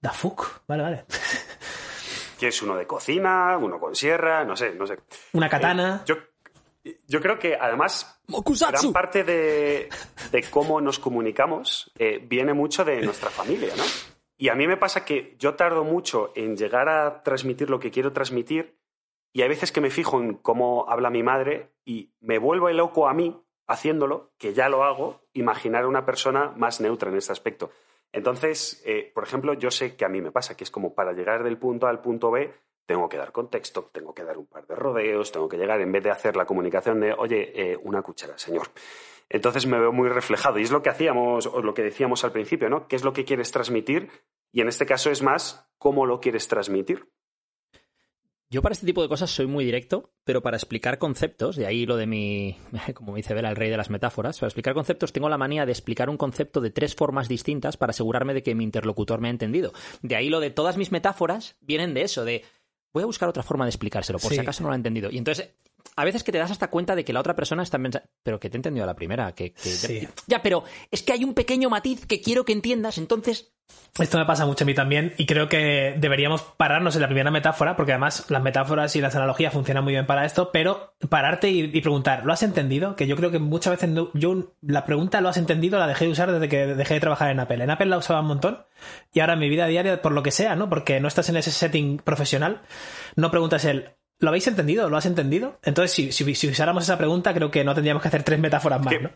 Da 0.00 0.12
fuck, 0.12 0.62
vale, 0.66 0.82
vale. 0.82 1.04
Que 2.38 2.48
es 2.48 2.62
uno 2.62 2.76
de 2.76 2.86
cocina, 2.86 3.58
uno 3.58 3.78
con 3.78 3.94
sierra, 3.94 4.44
no 4.44 4.56
sé, 4.56 4.74
no 4.74 4.86
sé. 4.86 4.98
Una 5.32 5.48
katana. 5.50 6.00
Eh, 6.02 6.04
yo, 6.06 6.16
yo 7.06 7.20
creo 7.20 7.38
que 7.38 7.56
además 7.56 8.20
gran 8.28 8.92
parte 8.92 9.24
de, 9.24 9.88
de 10.30 10.42
cómo 10.50 10.80
nos 10.80 10.98
comunicamos 10.98 11.92
eh, 11.98 12.18
viene 12.22 12.54
mucho 12.54 12.84
de 12.84 13.00
nuestra 13.02 13.30
familia, 13.30 13.74
¿no? 13.76 13.84
Y 14.38 14.50
a 14.50 14.54
mí 14.54 14.66
me 14.66 14.76
pasa 14.76 15.04
que 15.04 15.34
yo 15.38 15.54
tardo 15.54 15.82
mucho 15.84 16.32
en 16.34 16.56
llegar 16.56 16.88
a 16.88 17.22
transmitir 17.22 17.70
lo 17.70 17.80
que 17.80 17.90
quiero 17.90 18.12
transmitir 18.12 18.78
y 19.32 19.42
hay 19.42 19.48
veces 19.48 19.72
que 19.72 19.80
me 19.80 19.90
fijo 19.90 20.20
en 20.20 20.34
cómo 20.34 20.86
habla 20.88 21.10
mi 21.10 21.22
madre 21.22 21.72
y 21.84 22.12
me 22.20 22.38
vuelvo 22.38 22.68
loco 22.70 23.08
a 23.08 23.14
mí 23.14 23.42
haciéndolo, 23.66 24.32
que 24.38 24.54
ya 24.54 24.68
lo 24.68 24.84
hago, 24.84 25.22
imaginar 25.32 25.84
a 25.84 25.88
una 25.88 26.06
persona 26.06 26.52
más 26.56 26.80
neutra 26.80 27.10
en 27.10 27.16
este 27.16 27.32
aspecto. 27.32 27.70
Entonces, 28.12 28.82
eh, 28.86 29.10
por 29.14 29.24
ejemplo, 29.24 29.54
yo 29.54 29.70
sé 29.70 29.96
que 29.96 30.04
a 30.04 30.08
mí 30.08 30.20
me 30.20 30.30
pasa, 30.30 30.56
que 30.56 30.64
es 30.64 30.70
como 30.70 30.94
para 30.94 31.12
llegar 31.12 31.42
del 31.42 31.58
punto 31.58 31.86
A 31.86 31.90
al 31.90 32.00
punto 32.00 32.30
B, 32.30 32.54
tengo 32.86 33.08
que 33.08 33.16
dar 33.16 33.32
contexto, 33.32 33.90
tengo 33.92 34.14
que 34.14 34.24
dar 34.24 34.38
un 34.38 34.46
par 34.46 34.66
de 34.66 34.74
rodeos, 34.74 35.32
tengo 35.32 35.48
que 35.48 35.56
llegar, 35.56 35.80
en 35.80 35.92
vez 35.92 36.04
de 36.04 36.10
hacer 36.10 36.36
la 36.36 36.46
comunicación 36.46 37.00
de, 37.00 37.12
oye, 37.12 37.52
eh, 37.54 37.76
una 37.82 38.02
cuchara, 38.02 38.38
señor. 38.38 38.68
Entonces 39.28 39.66
me 39.66 39.78
veo 39.78 39.92
muy 39.92 40.08
reflejado. 40.08 40.58
Y 40.58 40.62
es 40.62 40.70
lo 40.70 40.82
que 40.82 40.90
hacíamos, 40.90 41.46
o 41.46 41.60
lo 41.60 41.74
que 41.74 41.82
decíamos 41.82 42.24
al 42.24 42.32
principio, 42.32 42.70
¿no? 42.70 42.86
¿Qué 42.86 42.96
es 42.96 43.04
lo 43.04 43.12
que 43.12 43.24
quieres 43.24 43.50
transmitir? 43.50 44.08
Y 44.52 44.60
en 44.60 44.68
este 44.68 44.86
caso 44.86 45.10
es 45.10 45.22
más, 45.22 45.68
¿cómo 45.78 46.06
lo 46.06 46.20
quieres 46.20 46.46
transmitir? 46.48 47.08
Yo 48.48 48.62
para 48.62 48.74
este 48.74 48.86
tipo 48.86 49.02
de 49.02 49.08
cosas 49.08 49.28
soy 49.28 49.48
muy 49.48 49.64
directo, 49.64 50.12
pero 50.22 50.40
para 50.40 50.56
explicar 50.56 50.98
conceptos, 50.98 51.56
de 51.56 51.66
ahí 51.66 51.84
lo 51.84 51.96
de 51.96 52.06
mi, 52.06 52.56
como 52.94 53.16
dice 53.16 53.34
Vela, 53.34 53.50
el 53.50 53.56
rey 53.56 53.70
de 53.70 53.76
las 53.76 53.90
metáforas, 53.90 54.38
para 54.38 54.46
explicar 54.46 54.72
conceptos 54.72 55.12
tengo 55.12 55.28
la 55.28 55.36
manía 55.36 55.66
de 55.66 55.72
explicar 55.72 56.08
un 56.08 56.16
concepto 56.16 56.60
de 56.60 56.70
tres 56.70 56.94
formas 56.94 57.28
distintas 57.28 57.76
para 57.76 57.90
asegurarme 57.90 58.34
de 58.34 58.44
que 58.44 58.54
mi 58.54 58.62
interlocutor 58.62 59.20
me 59.20 59.26
ha 59.26 59.32
entendido. 59.32 59.72
De 60.02 60.14
ahí 60.14 60.28
lo 60.28 60.38
de 60.38 60.50
todas 60.50 60.76
mis 60.76 60.92
metáforas 60.92 61.56
vienen 61.60 61.92
de 61.92 62.02
eso, 62.02 62.24
de 62.24 62.44
voy 62.96 63.02
a 63.02 63.06
buscar 63.06 63.28
otra 63.28 63.42
forma 63.42 63.66
de 63.66 63.68
explicárselo, 63.68 64.18
por 64.18 64.30
Sí. 64.30 64.36
si 64.36 64.40
acaso 64.40 64.62
no 64.62 64.68
lo 64.70 64.72
ha 64.72 64.76
entendido. 64.76 65.10
Y 65.10 65.18
entonces, 65.18 65.50
a 65.96 66.04
veces 66.04 66.22
que 66.22 66.32
te 66.32 66.38
das 66.38 66.50
hasta 66.50 66.68
cuenta 66.68 66.94
de 66.94 67.04
que 67.04 67.12
la 67.12 67.20
otra 67.20 67.34
persona 67.34 67.62
está 67.62 67.78
pensando, 67.78 68.06
pero 68.22 68.38
que 68.38 68.50
te 68.50 68.56
he 68.56 68.58
entendido 68.58 68.84
a 68.84 68.86
la 68.86 68.94
primera, 68.94 69.32
que, 69.32 69.52
que- 69.52 69.70
Sí. 69.70 70.06
ya, 70.26 70.42
pero 70.42 70.64
es 70.90 71.02
que 71.02 71.12
hay 71.12 71.24
un 71.24 71.34
pequeño 71.34 71.70
matiz 71.70 72.06
que 72.06 72.20
quiero 72.20 72.44
que 72.44 72.52
entiendas, 72.52 72.98
entonces 72.98 73.52
Esto 73.98 74.18
me 74.18 74.26
pasa 74.26 74.46
mucho 74.46 74.62
a 74.62 74.66
mí 74.66 74.74
también 74.74 75.14
y 75.18 75.26
creo 75.26 75.48
que 75.48 75.96
deberíamos 75.98 76.42
pararnos 76.42 76.94
en 76.94 77.02
la 77.02 77.08
primera 77.08 77.30
metáfora 77.32 77.74
porque 77.76 77.92
además 77.92 78.26
las 78.30 78.40
metáforas 78.42 78.94
y 78.94 79.00
las 79.00 79.16
analogías 79.16 79.52
funcionan 79.52 79.82
muy 79.82 79.94
bien 79.94 80.06
para 80.06 80.24
esto, 80.24 80.50
pero 80.52 80.94
pararte 81.08 81.50
y, 81.50 81.70
y 81.76 81.80
preguntar, 81.80 82.24
¿lo 82.24 82.32
has 82.32 82.42
entendido? 82.44 82.94
Que 82.94 83.06
yo 83.08 83.16
creo 83.16 83.30
que 83.32 83.38
muchas 83.40 83.72
veces 83.72 83.88
no- 83.88 84.10
yo 84.14 84.54
la 84.60 84.84
pregunta 84.84 85.20
¿lo 85.20 85.30
has 85.30 85.36
entendido? 85.38 85.78
la 85.80 85.88
dejé 85.88 86.04
de 86.04 86.10
usar 86.12 86.30
desde 86.30 86.48
que 86.48 86.66
dejé 86.66 86.94
de 86.94 87.00
trabajar 87.00 87.30
en 87.30 87.40
Apple. 87.40 87.64
En 87.64 87.70
Apple 87.70 87.86
la 87.86 87.98
usaba 87.98 88.20
un 88.20 88.26
montón 88.26 88.64
y 89.12 89.18
ahora 89.20 89.32
en 89.32 89.40
mi 89.40 89.48
vida 89.48 89.66
diaria, 89.66 90.00
por 90.00 90.12
lo 90.12 90.22
que 90.22 90.30
sea, 90.30 90.54
¿no? 90.54 90.68
Porque 90.68 91.00
no 91.00 91.08
estás 91.08 91.28
en 91.30 91.38
ese 91.38 91.50
setting 91.50 91.96
profesional, 91.98 92.60
no 93.16 93.30
preguntas 93.32 93.64
el 93.64 93.90
¿Lo 94.18 94.28
habéis 94.30 94.46
entendido? 94.46 94.88
¿Lo 94.88 94.96
has 94.96 95.06
entendido? 95.06 95.58
Entonces, 95.62 95.92
si, 95.92 96.12
si, 96.12 96.34
si 96.34 96.48
usáramos 96.48 96.84
esa 96.84 96.96
pregunta, 96.96 97.34
creo 97.34 97.50
que 97.50 97.64
no 97.64 97.74
tendríamos 97.74 98.02
que 98.02 98.08
hacer 98.08 98.22
tres 98.22 98.38
metáforas 98.38 98.82
más, 98.82 98.94
¿no? 99.00 99.10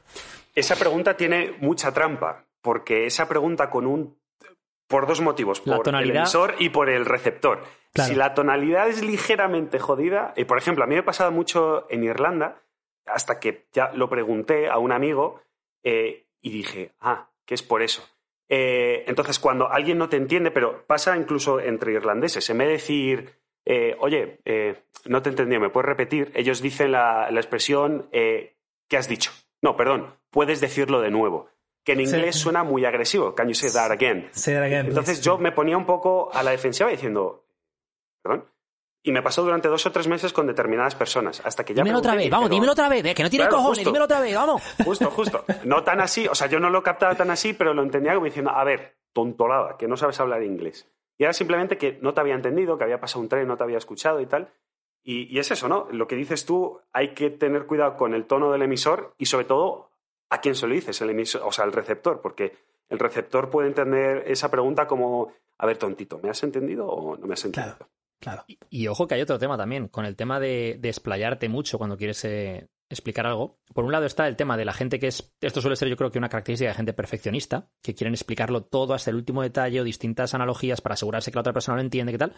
Esa 0.55 0.77
pregunta 0.77 1.17
tiene 1.17 1.55
mucha 1.61 1.93
trampa, 1.93 2.45
porque 2.61 3.07
esa 3.07 3.27
pregunta 3.29 3.71
con 3.71 3.87
un... 3.87 4.19
por 4.87 5.07
dos 5.07 5.21
motivos, 5.21 5.63
La 5.65 5.77
por 5.77 5.85
tonalidad- 5.87 6.11
el 6.11 6.17
emisor 6.19 6.55
y 6.59 6.69
por 6.69 6.91
el 6.91 7.07
receptor. 7.07 7.63
Claro. 7.93 8.11
Si 8.13 8.17
la 8.17 8.35
tonalidad 8.35 8.89
es 8.89 9.03
ligeramente 9.03 9.79
jodida, 9.79 10.33
y 10.37 10.45
por 10.45 10.59
ejemplo, 10.59 10.85
a 10.85 10.87
mí 10.87 10.95
me 10.95 11.01
ha 11.01 11.05
pasado 11.05 11.31
mucho 11.33 11.87
en 11.91 12.05
Irlanda, 12.05 12.61
hasta 13.07 13.41
que 13.41 13.67
ya 13.73 13.91
lo 13.95 14.09
pregunté 14.11 14.69
a 14.69 14.79
un 14.79 14.93
amigo 14.93 15.41
eh, 15.83 16.27
y 16.43 16.51
dije, 16.51 16.93
ah, 17.01 17.31
que 17.47 17.55
es 17.55 17.63
por 17.63 17.83
eso. 17.83 18.07
Eh, 18.49 19.05
entonces, 19.07 19.39
cuando 19.39 19.71
alguien 19.73 19.97
no 19.99 20.09
te 20.09 20.17
entiende, 20.17 20.51
pero 20.51 20.85
pasa 20.87 21.17
incluso 21.17 21.59
entre 21.61 21.93
irlandeses, 21.93 22.49
en 22.51 22.59
vez 22.59 22.67
de 22.69 22.73
decir, 22.75 23.40
eh, 23.67 23.97
oye, 24.01 24.41
eh, 24.45 24.83
no 25.07 25.23
te 25.23 25.29
he 25.29 25.33
entendido, 25.33 25.61
¿me 25.61 25.71
puedes 25.71 25.87
repetir? 25.89 26.33
Ellos 26.35 26.61
dicen 26.63 26.93
la, 26.93 27.31
la 27.31 27.41
expresión, 27.41 28.09
eh, 28.13 28.57
¿qué 28.89 28.97
has 28.97 29.09
dicho? 29.09 29.31
No, 29.63 29.77
perdón, 29.77 30.15
puedes 30.31 30.61
decirlo 30.61 31.01
de 31.01 31.11
nuevo. 31.11 31.49
Que 31.85 31.93
en 31.93 31.99
Sí. 32.07 32.15
inglés 32.17 32.37
suena 32.37 32.63
muy 32.63 32.85
agresivo. 32.85 33.35
Can 33.35 33.49
you 33.49 33.55
say 33.55 33.71
that 33.73 33.91
again? 33.91 34.29
Say 34.33 34.55
that 34.55 34.65
again, 34.65 34.87
Entonces 34.87 35.19
please. 35.19 35.23
yo 35.23 35.39
me 35.39 35.51
ponía 35.53 35.77
un 35.79 35.87
poco 35.87 36.31
a 36.33 36.43
la 36.43 36.51
defensiva 36.51 36.91
diciendo, 36.91 37.45
perdón. 38.23 38.45
Y 39.03 39.13
me 39.13 39.23
pasó 39.23 39.43
durante 39.43 39.67
dos 39.69 39.87
o 39.87 39.91
tres 39.93 40.07
meses 40.07 40.31
con 40.35 40.47
determinadas 40.47 40.95
personas, 40.95 41.41
hasta 41.43 41.65
que 41.65 41.73
ya 41.73 41.83
Dímelo 41.83 42.01
otra 42.01 42.15
vez, 42.15 42.29
vamos, 42.29 42.51
dijeron, 42.51 42.57
dímelo 42.61 42.73
otra 42.73 42.89
vez, 42.91 43.03
eh, 43.07 43.15
que 43.15 43.23
no 43.23 43.31
tiene 43.31 43.45
Claro, 43.47 43.57
cojones, 43.57 43.79
justo. 43.79 43.91
dímelo 43.91 44.05
otra 44.05 44.21
vez, 44.21 44.35
vamos. 44.35 44.63
Justo, 44.85 45.11
justo. 45.11 45.45
No 45.65 45.83
tan 45.83 46.01
así, 46.03 46.29
o 46.29 46.35
sea, 46.35 46.49
yo 46.49 46.61
no 46.61 46.69
lo 46.69 46.83
captaba 46.83 47.15
tan 47.15 47.31
así, 47.31 47.55
pero 47.55 47.73
lo 47.73 47.83
entendía 47.83 48.13
como 48.13 48.27
diciendo, 48.27 48.51
a 48.51 48.63
ver, 48.63 48.97
tontolada, 49.15 49.79
que 49.79 49.89
no 49.89 49.97
sabes 49.97 50.21
hablar 50.21 50.43
inglés. 50.43 50.87
Y 51.21 51.25
era 51.25 51.35
simplemente 51.35 51.77
que 51.77 51.99
no 52.01 52.15
te 52.15 52.23
había 52.23 52.35
entendido, 52.35 52.79
que 52.79 52.85
había 52.85 52.99
pasado 52.99 53.21
un 53.21 53.29
tren, 53.29 53.47
no 53.47 53.59
te 53.59 53.63
había 53.63 53.77
escuchado 53.77 54.23
y 54.23 54.27
tal. 54.27 54.49
Y, 55.03 55.25
y 55.25 55.39
es 55.39 55.51
eso, 55.51 55.69
¿no? 55.69 55.87
Lo 55.93 56.07
que 56.07 56.17
dices 56.17 56.47
tú, 56.47 56.81
hay 56.95 57.13
que 57.13 57.29
tener 57.29 57.67
cuidado 57.67 57.99
con 57.99 58.15
el 58.15 58.25
tono 58.25 58.51
del 58.51 58.63
emisor 58.63 59.13
y 59.19 59.27
sobre 59.27 59.45
todo 59.45 59.91
a 60.31 60.41
quién 60.41 60.55
se 60.55 60.67
lo 60.67 60.73
dices, 60.73 60.99
el 61.03 61.11
emisor, 61.11 61.43
o 61.45 61.53
sea, 61.53 61.67
el 61.67 61.73
receptor, 61.73 62.23
porque 62.23 62.57
el 62.89 62.99
receptor 62.99 63.51
puede 63.51 63.69
entender 63.69 64.25
esa 64.29 64.51
pregunta 64.51 64.87
como, 64.87 65.35
a 65.59 65.67
ver, 65.67 65.77
tontito, 65.77 66.19
¿me 66.23 66.31
has 66.31 66.43
entendido 66.43 66.87
o 66.87 67.19
no 67.19 67.27
me 67.27 67.35
has 67.35 67.45
entendido? 67.45 67.77
Claro, 67.77 67.91
claro. 68.19 68.45
Y, 68.47 68.59
y 68.71 68.89
ojo 68.89 69.07
que 69.07 69.17
hay 69.17 69.21
otro 69.21 69.39
tema 69.39 69.59
también, 69.59 69.89
con 69.89 70.07
el 70.07 70.17
tema 70.17 70.41
de, 70.41 70.79
de 70.81 70.89
explayarte 70.89 71.51
mucho 71.51 71.77
cuando 71.77 71.99
quieres 71.99 72.25
eh, 72.25 72.69
explicar 72.91 73.27
algo. 73.27 73.59
Por 73.73 73.85
un 73.85 73.93
lado 73.93 74.05
está 74.05 74.27
el 74.27 74.37
tema 74.37 74.57
de 74.57 74.65
la 74.65 74.73
gente 74.73 74.99
que 74.99 75.07
es, 75.07 75.33
esto 75.41 75.61
suele 75.61 75.77
ser 75.77 75.89
yo 75.89 75.97
creo 75.97 76.11
que 76.11 76.19
una 76.19 76.29
característica 76.29 76.71
de 76.71 76.75
gente 76.75 76.93
perfeccionista, 76.93 77.71
que 77.83 77.95
quieren 77.95 78.13
explicarlo 78.13 78.65
todo 78.65 78.93
hasta 78.95 79.11
el 79.11 79.17
último 79.17 79.43
detalle 79.43 79.81
o 79.81 79.85
distintas 79.85 80.35
analogías 80.35 80.81
para 80.81 80.95
asegurarse 80.95 81.31
que 81.31 81.37
la 81.37 81.41
otra 81.41 81.53
persona 81.53 81.77
lo 81.77 81.83
entiende, 81.83 82.13
qué 82.13 82.19
tal. 82.19 82.35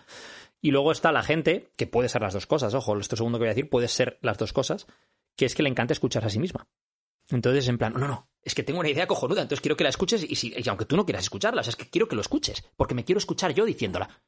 Y 0.61 0.71
luego 0.71 0.93
está 0.93 1.11
la 1.11 1.23
gente, 1.23 1.73
que 1.77 1.87
puede 1.87 2.09
ser 2.09 2.23
las 2.23 2.35
dos 2.35 2.47
cosas, 2.47 2.75
ojo, 2.75 2.97
esto 2.99 3.17
segundo 3.17 3.39
que 3.39 3.45
voy 3.45 3.49
a 3.49 3.55
decir 3.55 3.71
puede 3.71 3.89
ser 3.89 4.19
las 4.21 4.39
dos 4.39 4.53
cosas, 4.53 4.87
que 5.37 5.47
es 5.47 5.55
que 5.55 5.63
le 5.63 5.71
encanta 5.71 5.95
escucharse 5.95 6.27
a 6.27 6.31
sí 6.31 6.39
misma. 6.39 6.69
Entonces, 7.31 7.67
en 7.69 7.79
plan, 7.79 7.95
no, 7.95 7.99
no, 7.99 8.09
no, 8.09 8.31
es 8.43 8.55
que 8.55 8.63
tengo 8.63 8.81
una 8.81 8.91
idea 8.91 9.07
cojonuda, 9.07 9.43
entonces 9.43 9.63
quiero 9.63 9.77
que 9.77 9.85
la 9.85 9.91
escuches 9.91 10.23
y, 10.23 10.35
si, 10.35 10.53
y 10.55 10.69
aunque 10.69 10.85
tú 10.85 10.97
no 10.97 11.07
quieras 11.07 11.25
escucharla, 11.25 11.63
o 11.63 11.65
sea, 11.65 11.71
es 11.71 11.77
que 11.77 11.89
quiero 11.89 12.09
que 12.09 12.17
lo 12.17 12.21
escuches, 12.21 12.63
porque 12.77 12.95
me 12.95 13.05
quiero 13.05 13.19
escuchar 13.19 13.55
yo 13.55 13.65
diciéndola. 13.65 14.23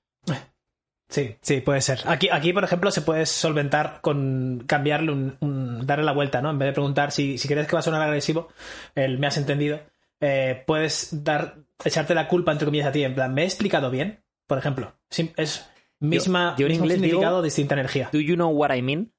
Sí, 1.09 1.37
sí, 1.43 1.61
puede 1.61 1.81
ser. 1.81 2.01
Aquí, 2.07 2.29
aquí, 2.33 2.53
por 2.53 2.65
ejemplo, 2.65 2.91
se 2.91 3.03
puede 3.03 3.27
solventar 3.27 4.01
con 4.01 4.65
cambiarle 4.67 5.13
un, 5.13 5.37
un- 5.41 5.87
darle 5.87 6.05
la 6.05 6.13
vuelta, 6.13 6.41
¿no? 6.43 6.51
En 6.51 6.59
vez 6.59 6.67
de 6.69 6.73
preguntar 6.73 7.13
si, 7.13 7.39
si 7.39 7.47
crees 7.47 7.67
que 7.67 7.75
va 7.77 7.81
a 7.81 7.83
sonar 7.83 8.03
agresivo, 8.03 8.49
el 8.95 9.19
me 9.19 9.27
has 9.27 9.37
entendido, 9.37 9.81
eh, 10.21 10.65
puedes 10.67 11.23
dar, 11.25 11.57
echarte 11.85 12.15
la 12.15 12.27
culpa 12.27 12.53
entre 12.53 12.65
comillas 12.65 12.87
a 12.89 12.93
ti, 12.93 13.05
en 13.05 13.15
plan, 13.15 13.33
¿me 13.35 13.43
he 13.43 13.45
explicado 13.45 13.91
bien? 13.91 14.25
Por 14.47 14.59
ejemplo, 14.59 14.95
es 15.37 15.71
misma, 16.01 16.55
yo 16.59 16.67
en 16.67 16.73
mismo 16.73 16.85
inglés 16.87 17.01
digo- 17.01 17.11
significado, 17.13 17.43
distinta 17.43 17.75
energía. 17.75 18.09
Do 18.13 18.21
you 18.21 18.35
know 18.35 18.51
what 18.51 18.75
I 18.75 18.83
mean? 18.83 19.13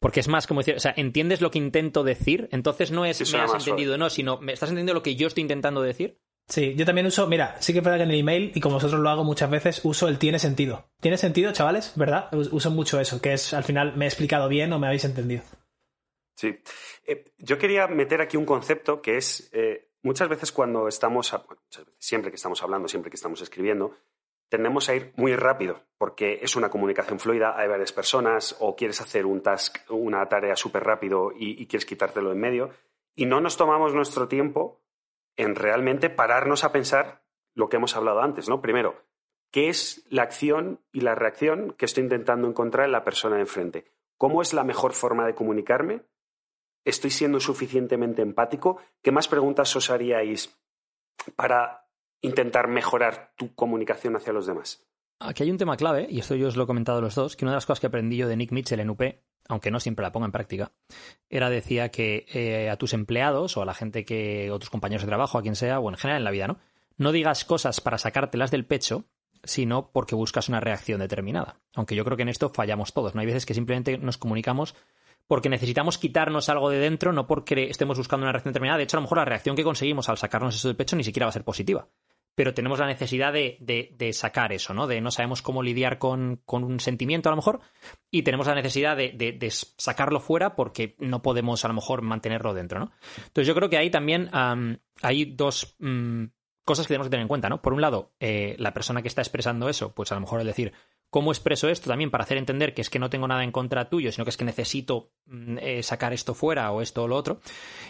Porque 0.00 0.20
es 0.20 0.28
más 0.28 0.46
como 0.46 0.60
decir, 0.60 0.76
o 0.76 0.80
sea, 0.80 0.94
¿entiendes 0.96 1.40
lo 1.40 1.50
que 1.50 1.58
intento 1.58 2.04
decir? 2.04 2.48
Entonces 2.52 2.90
no 2.90 3.04
es 3.04 3.18
Sí, 3.18 3.24
me 3.36 3.38
has 3.42 3.54
entendido, 3.54 3.98
no, 3.98 4.10
sino 4.10 4.38
¿me 4.40 4.52
estás 4.52 4.70
entendiendo 4.70 4.94
lo 4.94 5.02
que 5.02 5.14
yo 5.14 5.26
estoy 5.26 5.42
intentando 5.42 5.82
decir? 5.82 6.18
Sí, 6.50 6.74
yo 6.76 6.84
también 6.84 7.06
uso, 7.06 7.28
mira, 7.28 7.56
sí 7.60 7.72
que 7.72 7.78
es 7.78 7.84
verdad 7.84 7.98
que 7.98 8.02
en 8.04 8.10
el 8.10 8.18
email, 8.18 8.50
y 8.54 8.60
como 8.60 8.74
vosotros 8.74 9.00
lo 9.00 9.08
hago 9.08 9.22
muchas 9.22 9.48
veces, 9.48 9.80
uso 9.84 10.08
el 10.08 10.18
tiene 10.18 10.40
sentido. 10.40 10.90
¿Tiene 11.00 11.16
sentido, 11.16 11.52
chavales? 11.52 11.92
¿Verdad? 11.94 12.28
Us- 12.34 12.52
Uso 12.52 12.72
mucho 12.72 12.98
eso, 13.00 13.20
que 13.22 13.32
es 13.32 13.54
al 13.54 13.62
final 13.62 13.94
me 13.96 14.04
he 14.04 14.08
explicado 14.08 14.48
bien 14.48 14.72
o 14.72 14.78
me 14.80 14.88
habéis 14.88 15.04
entendido. 15.04 15.42
Sí. 16.36 16.58
Eh, 17.06 17.24
yo 17.38 17.56
quería 17.56 17.86
meter 17.86 18.20
aquí 18.20 18.36
un 18.36 18.46
concepto 18.46 19.00
que 19.00 19.16
es 19.16 19.48
eh, 19.52 19.90
muchas 20.02 20.28
veces 20.28 20.50
cuando 20.50 20.88
estamos, 20.88 21.32
muchas 21.32 21.84
veces, 21.86 21.94
siempre 21.98 22.30
que 22.32 22.36
estamos 22.36 22.60
hablando, 22.64 22.88
siempre 22.88 23.10
que 23.10 23.16
estamos 23.16 23.40
escribiendo, 23.42 23.94
tendemos 24.48 24.88
a 24.88 24.96
ir 24.96 25.12
muy 25.14 25.36
rápido 25.36 25.84
porque 25.98 26.40
es 26.42 26.56
una 26.56 26.68
comunicación 26.68 27.20
fluida, 27.20 27.56
hay 27.56 27.68
varias 27.68 27.92
personas 27.92 28.56
o 28.58 28.74
quieres 28.74 29.00
hacer 29.00 29.24
un 29.24 29.40
task, 29.40 29.78
una 29.90 30.28
tarea 30.28 30.56
súper 30.56 30.82
rápido 30.82 31.30
y, 31.30 31.62
y 31.62 31.66
quieres 31.66 31.86
quitártelo 31.86 32.32
en 32.32 32.40
medio 32.40 32.70
y 33.14 33.26
no 33.26 33.40
nos 33.40 33.56
tomamos 33.56 33.94
nuestro 33.94 34.26
tiempo 34.26 34.80
en 35.36 35.54
realmente 35.54 36.10
pararnos 36.10 36.64
a 36.64 36.72
pensar 36.72 37.24
lo 37.54 37.68
que 37.68 37.76
hemos 37.76 37.96
hablado 37.96 38.20
antes, 38.20 38.48
¿no? 38.48 38.60
Primero, 38.60 39.04
¿qué 39.50 39.68
es 39.68 40.04
la 40.08 40.22
acción 40.22 40.80
y 40.92 41.00
la 41.00 41.14
reacción 41.14 41.74
que 41.78 41.84
estoy 41.84 42.04
intentando 42.04 42.48
encontrar 42.48 42.86
en 42.86 42.92
la 42.92 43.04
persona 43.04 43.36
de 43.36 43.42
enfrente? 43.42 43.92
¿Cómo 44.16 44.42
es 44.42 44.52
la 44.52 44.64
mejor 44.64 44.92
forma 44.92 45.26
de 45.26 45.34
comunicarme? 45.34 46.02
¿Estoy 46.84 47.10
siendo 47.10 47.40
suficientemente 47.40 48.22
empático? 48.22 48.78
¿Qué 49.02 49.12
más 49.12 49.28
preguntas 49.28 49.74
os 49.76 49.90
haríais 49.90 50.58
para 51.36 51.88
intentar 52.20 52.68
mejorar 52.68 53.32
tu 53.36 53.54
comunicación 53.54 54.16
hacia 54.16 54.32
los 54.32 54.46
demás? 54.46 54.89
Aquí 55.22 55.42
hay 55.42 55.50
un 55.50 55.58
tema 55.58 55.76
clave, 55.76 56.06
y 56.08 56.18
esto 56.18 56.34
yo 56.34 56.48
os 56.48 56.56
lo 56.56 56.64
he 56.64 56.66
comentado 56.66 57.02
los 57.02 57.14
dos, 57.14 57.36
que 57.36 57.44
una 57.44 57.52
de 57.52 57.56
las 57.56 57.66
cosas 57.66 57.80
que 57.80 57.86
aprendí 57.86 58.16
yo 58.16 58.26
de 58.26 58.36
Nick 58.36 58.52
Mitchell 58.52 58.80
en 58.80 58.88
UP, 58.88 59.02
aunque 59.48 59.70
no 59.70 59.78
siempre 59.78 60.02
la 60.02 60.12
ponga 60.12 60.24
en 60.24 60.32
práctica, 60.32 60.72
era 61.28 61.50
decía 61.50 61.90
que 61.90 62.24
eh, 62.32 62.70
a 62.70 62.76
tus 62.76 62.94
empleados 62.94 63.54
o 63.58 63.62
a 63.62 63.66
la 63.66 63.74
gente 63.74 64.06
que, 64.06 64.50
o 64.50 64.58
tus 64.58 64.70
compañeros 64.70 65.02
de 65.02 65.08
trabajo, 65.08 65.36
a 65.36 65.42
quien 65.42 65.56
sea, 65.56 65.78
o 65.78 65.90
en 65.90 65.96
general 65.96 66.22
en 66.22 66.24
la 66.24 66.30
vida, 66.30 66.46
¿no? 66.46 66.58
No 66.96 67.12
digas 67.12 67.44
cosas 67.44 67.82
para 67.82 67.98
sacártelas 67.98 68.50
del 68.50 68.64
pecho, 68.64 69.04
sino 69.44 69.90
porque 69.92 70.14
buscas 70.14 70.48
una 70.48 70.60
reacción 70.60 71.00
determinada. 71.00 71.60
Aunque 71.74 71.94
yo 71.94 72.04
creo 72.04 72.16
que 72.16 72.22
en 72.22 72.30
esto 72.30 72.48
fallamos 72.48 72.94
todos, 72.94 73.14
¿no? 73.14 73.20
Hay 73.20 73.26
veces 73.26 73.44
que 73.44 73.54
simplemente 73.54 73.98
nos 73.98 74.16
comunicamos 74.16 74.74
porque 75.26 75.50
necesitamos 75.50 75.98
quitarnos 75.98 76.48
algo 76.48 76.70
de 76.70 76.78
dentro, 76.78 77.12
no 77.12 77.26
porque 77.26 77.64
estemos 77.64 77.98
buscando 77.98 78.24
una 78.24 78.32
reacción 78.32 78.52
determinada. 78.52 78.78
De 78.78 78.84
hecho, 78.84 78.96
a 78.96 79.00
lo 79.00 79.02
mejor 79.02 79.18
la 79.18 79.26
reacción 79.26 79.54
que 79.54 79.64
conseguimos 79.64 80.08
al 80.08 80.18
sacarnos 80.18 80.54
eso 80.54 80.68
del 80.68 80.76
pecho 80.76 80.96
ni 80.96 81.04
siquiera 81.04 81.26
va 81.26 81.30
a 81.30 81.32
ser 81.32 81.44
positiva. 81.44 81.88
Pero 82.34 82.54
tenemos 82.54 82.78
la 82.78 82.86
necesidad 82.86 83.32
de, 83.32 83.56
de- 83.60 83.94
de 83.96 84.12
sacar 84.12 84.52
eso, 84.52 84.72
¿no? 84.72 84.86
De 84.86 85.00
no 85.00 85.10
sabemos 85.10 85.42
cómo 85.42 85.62
lidiar 85.62 85.98
con, 85.98 86.40
con 86.46 86.64
un 86.64 86.80
sentimiento, 86.80 87.28
a 87.28 87.32
lo 87.32 87.36
mejor, 87.36 87.60
y 88.10 88.22
tenemos 88.22 88.46
la 88.46 88.54
necesidad 88.54 88.96
de, 88.96 89.48
sacarlo 89.76 90.20
fuera 90.20 90.54
porque 90.56 90.96
no 90.98 91.22
podemos, 91.22 91.64
a 91.64 91.68
lo 91.68 91.74
mejor, 91.74 92.02
mantenerlo 92.02 92.54
dentro, 92.54 92.78
¿no? 92.80 92.92
Entonces, 93.18 93.46
yo 93.46 93.54
creo 93.54 93.68
que 93.68 93.78
ahí 93.78 93.90
también 93.90 94.28
am, 94.32 94.78
hay 95.02 95.24
dos 95.26 95.76
mm, 95.80 96.24
cosas 96.64 96.86
que 96.86 96.90
tenemos 96.94 97.08
que 97.08 97.10
tener 97.10 97.22
en 97.22 97.28
cuenta, 97.28 97.48
¿no? 97.48 97.60
Por 97.60 97.72
un 97.72 97.80
lado, 97.80 98.12
eh, 98.20 98.54
la 98.58 98.72
persona 98.72 99.02
que 99.02 99.08
está 99.08 99.22
expresando 99.22 99.68
eso, 99.68 99.92
pues 99.94 100.12
a 100.12 100.14
lo 100.14 100.20
mejor 100.20 100.40
el 100.40 100.46
decir, 100.46 100.72
¿cómo 101.10 101.32
expreso 101.32 101.68
esto? 101.68 101.90
También 101.90 102.10
para 102.12 102.22
hacer 102.22 102.38
entender 102.38 102.72
que 102.74 102.82
es 102.82 102.90
que 102.90 103.00
no 103.00 103.10
tengo 103.10 103.26
nada 103.26 103.42
en 103.42 103.50
contra 103.50 103.88
tuyo, 103.88 104.12
sino 104.12 104.24
que 104.24 104.30
es 104.30 104.36
que 104.36 104.44
necesito 104.44 105.12
mm, 105.26 105.58
eh, 105.60 105.82
sacar 105.82 106.12
esto 106.12 106.34
fuera 106.34 106.70
o 106.70 106.80
esto 106.80 107.02
o 107.02 107.08
lo 107.08 107.16
otro. 107.16 107.40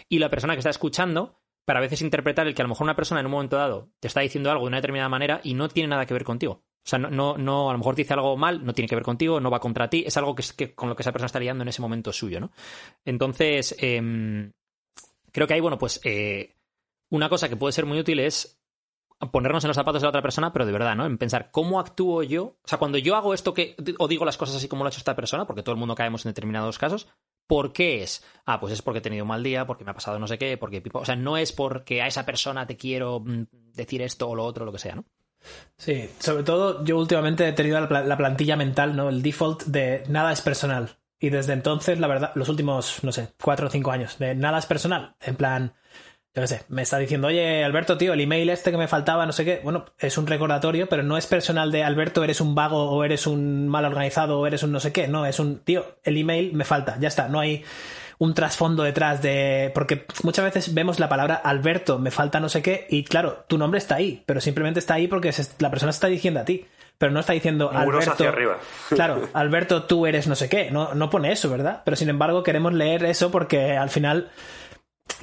Y 0.09 0.17
la 0.19 0.29
persona 0.29 0.53
que 0.55 0.59
está 0.59 0.71
escuchando, 0.71 1.40
para 1.65 1.79
a 1.79 1.81
veces 1.81 2.01
interpretar 2.01 2.47
el 2.47 2.55
que 2.55 2.61
a 2.61 2.65
lo 2.65 2.69
mejor 2.69 2.85
una 2.85 2.95
persona 2.95 3.19
en 3.19 3.27
un 3.27 3.31
momento 3.31 3.57
dado 3.57 3.91
te 3.99 4.07
está 4.07 4.21
diciendo 4.21 4.51
algo 4.51 4.65
de 4.65 4.69
una 4.69 4.77
determinada 4.77 5.09
manera 5.09 5.41
y 5.43 5.53
no 5.53 5.69
tiene 5.69 5.89
nada 5.89 6.05
que 6.05 6.13
ver 6.13 6.23
contigo. 6.23 6.63
O 6.83 6.89
sea, 6.89 6.97
no, 6.97 7.37
no, 7.37 7.69
a 7.69 7.73
lo 7.73 7.77
mejor 7.77 7.95
dice 7.95 8.13
algo 8.13 8.35
mal, 8.37 8.65
no 8.65 8.73
tiene 8.73 8.87
que 8.87 8.95
ver 8.95 9.03
contigo, 9.03 9.39
no 9.39 9.51
va 9.51 9.59
contra 9.59 9.89
ti, 9.89 10.03
es 10.05 10.17
algo 10.17 10.33
que, 10.33 10.43
que 10.57 10.73
con 10.73 10.89
lo 10.89 10.95
que 10.95 11.03
esa 11.03 11.11
persona 11.11 11.27
está 11.27 11.39
lidiando 11.39 11.61
en 11.61 11.67
ese 11.67 11.81
momento 11.81 12.11
suyo, 12.11 12.39
¿no? 12.39 12.51
Entonces, 13.05 13.75
em, 13.79 14.51
creo 15.31 15.45
que 15.45 15.53
ahí, 15.53 15.59
bueno, 15.59 15.77
pues 15.77 16.01
eh, 16.03 16.55
una 17.11 17.29
cosa 17.29 17.49
que 17.49 17.55
puede 17.55 17.73
ser 17.73 17.85
muy 17.85 17.99
útil 17.99 18.19
es 18.19 18.59
ponernos 19.31 19.63
en 19.63 19.67
los 19.67 19.77
zapatos 19.77 20.01
de 20.01 20.05
la 20.05 20.09
otra 20.09 20.23
persona, 20.23 20.51
pero 20.51 20.65
de 20.65 20.71
verdad, 20.71 20.95
¿no? 20.95 21.05
En 21.05 21.19
pensar, 21.19 21.51
¿cómo 21.51 21.79
actúo 21.79 22.23
yo? 22.23 22.57
O 22.63 22.67
sea, 22.67 22.79
cuando 22.79 22.97
yo 22.97 23.15
hago 23.15 23.35
esto 23.35 23.53
que, 23.53 23.75
o 23.99 24.07
digo 24.07 24.25
las 24.25 24.37
cosas 24.37 24.55
así 24.55 24.67
como 24.67 24.83
lo 24.83 24.87
ha 24.87 24.89
hecho 24.89 24.97
esta 24.97 25.15
persona, 25.15 25.45
porque 25.45 25.61
todo 25.61 25.73
el 25.73 25.79
mundo 25.79 25.93
caemos 25.93 26.25
en 26.25 26.29
determinados 26.29 26.79
casos, 26.79 27.07
¿por 27.51 27.73
qué 27.73 28.01
es? 28.01 28.23
Ah, 28.45 28.61
pues 28.61 28.71
es 28.71 28.81
porque 28.81 28.99
he 28.99 29.01
tenido 29.01 29.25
un 29.25 29.27
mal 29.27 29.43
día, 29.43 29.67
porque 29.67 29.83
me 29.83 29.91
ha 29.91 29.93
pasado 29.93 30.17
no 30.17 30.25
sé 30.25 30.37
qué, 30.37 30.55
porque... 30.55 30.81
O 30.93 31.03
sea, 31.03 31.17
no 31.17 31.35
es 31.35 31.51
porque 31.51 32.01
a 32.01 32.07
esa 32.07 32.25
persona 32.25 32.65
te 32.65 32.77
quiero 32.77 33.19
mm, 33.19 33.43
decir 33.73 34.01
esto 34.01 34.29
o 34.29 34.35
lo 34.35 34.45
otro, 34.45 34.63
lo 34.63 34.71
que 34.71 34.79
sea, 34.79 34.95
¿no? 34.95 35.03
Sí, 35.75 36.09
sobre 36.19 36.43
todo 36.43 36.85
yo 36.85 36.97
últimamente 36.97 37.45
he 37.45 37.51
tenido 37.51 37.81
la 37.81 38.17
plantilla 38.17 38.55
mental, 38.55 38.95
¿no? 38.95 39.09
El 39.09 39.21
default 39.21 39.63
de 39.63 40.05
nada 40.07 40.31
es 40.31 40.39
personal. 40.39 40.97
Y 41.19 41.29
desde 41.29 41.51
entonces, 41.51 41.99
la 41.99 42.07
verdad, 42.07 42.31
los 42.35 42.47
últimos, 42.47 43.03
no 43.03 43.11
sé, 43.11 43.33
cuatro 43.43 43.67
o 43.67 43.69
cinco 43.69 43.91
años, 43.91 44.17
de 44.17 44.33
nada 44.33 44.57
es 44.57 44.65
personal. 44.65 45.17
En 45.19 45.35
plan, 45.35 45.73
yo 46.33 46.41
qué 46.41 46.47
sé, 46.47 46.61
me 46.69 46.81
está 46.81 46.97
diciendo, 46.97 47.27
oye, 47.27 47.63
Alberto, 47.63 47.97
tío, 47.97 48.13
el 48.13 48.21
email 48.21 48.49
este 48.49 48.71
que 48.71 48.77
me 48.77 48.87
faltaba, 48.87 49.25
no 49.25 49.33
sé 49.33 49.43
qué. 49.43 49.59
Bueno, 49.63 49.85
es 49.99 50.17
un 50.17 50.27
recordatorio, 50.27 50.87
pero 50.87 51.03
no 51.03 51.17
es 51.17 51.27
personal 51.27 51.71
de 51.71 51.83
Alberto, 51.83 52.23
eres 52.23 52.39
un 52.39 52.55
vago 52.55 52.89
o 52.89 53.03
eres 53.03 53.27
un 53.27 53.67
mal 53.67 53.83
organizado 53.85 54.39
o 54.39 54.47
eres 54.47 54.63
un 54.63 54.71
no 54.71 54.79
sé 54.79 54.93
qué. 54.93 55.07
No, 55.09 55.25
es 55.25 55.39
un, 55.39 55.59
tío, 55.59 55.97
el 56.03 56.17
email 56.17 56.53
me 56.53 56.63
falta, 56.63 56.97
ya 57.01 57.09
está. 57.09 57.27
No 57.27 57.39
hay 57.41 57.65
un 58.17 58.33
trasfondo 58.33 58.83
detrás 58.83 59.21
de. 59.21 59.71
Porque 59.73 60.05
muchas 60.23 60.45
veces 60.45 60.73
vemos 60.73 60.99
la 60.99 61.09
palabra 61.09 61.35
Alberto, 61.35 61.99
me 61.99 62.11
falta 62.11 62.39
no 62.39 62.47
sé 62.49 62.61
qué, 62.61 62.87
y 62.89 63.03
claro, 63.03 63.43
tu 63.47 63.57
nombre 63.57 63.79
está 63.79 63.95
ahí, 63.95 64.23
pero 64.25 64.39
simplemente 64.39 64.79
está 64.79 64.93
ahí 64.93 65.07
porque 65.09 65.31
se- 65.33 65.51
la 65.59 65.69
persona 65.69 65.91
se 65.91 65.97
está 65.97 66.07
diciendo 66.07 66.39
a 66.39 66.45
ti. 66.45 66.65
pero 66.97 67.11
no 67.11 67.19
está 67.19 67.33
diciendo 67.33 67.71
Muros 67.73 68.03
Alberto. 68.05 68.11
hacia 68.13 68.29
arriba. 68.29 68.57
Claro, 68.89 69.27
Alberto, 69.33 69.83
tú 69.83 70.05
eres 70.05 70.27
no 70.27 70.35
sé 70.35 70.47
qué. 70.49 70.69
No, 70.69 70.93
no 70.93 71.09
pone 71.09 71.31
eso, 71.31 71.49
¿verdad? 71.49 71.81
Pero 71.83 71.97
sin 71.97 72.09
embargo, 72.09 72.43
queremos 72.43 72.73
leer 72.73 73.03
eso 73.05 73.31
porque 73.31 73.75
al 73.75 73.89
final 73.89 74.29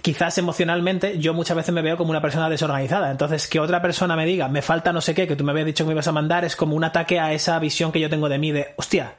quizás 0.02 0.38
emocionalmente 0.38 1.18
yo 1.18 1.34
muchas 1.34 1.56
veces 1.56 1.74
me 1.74 1.82
veo 1.82 1.96
como 1.96 2.10
una 2.10 2.22
persona 2.22 2.48
desorganizada. 2.48 3.10
Entonces, 3.10 3.48
que 3.48 3.60
otra 3.60 3.82
persona 3.82 4.16
me 4.16 4.26
diga, 4.26 4.48
me 4.48 4.62
falta 4.62 4.92
no 4.92 5.00
sé 5.00 5.14
qué, 5.14 5.26
que 5.26 5.36
tú 5.36 5.44
me 5.44 5.52
habías 5.52 5.66
dicho 5.66 5.84
que 5.84 5.88
me 5.88 5.94
ibas 5.94 6.08
a 6.08 6.12
mandar, 6.12 6.44
es 6.44 6.56
como 6.56 6.76
un 6.76 6.84
ataque 6.84 7.20
a 7.20 7.32
esa 7.32 7.58
visión 7.58 7.92
que 7.92 8.00
yo 8.00 8.10
tengo 8.10 8.28
de 8.28 8.38
mí 8.38 8.52
de, 8.52 8.74
hostia, 8.76 9.16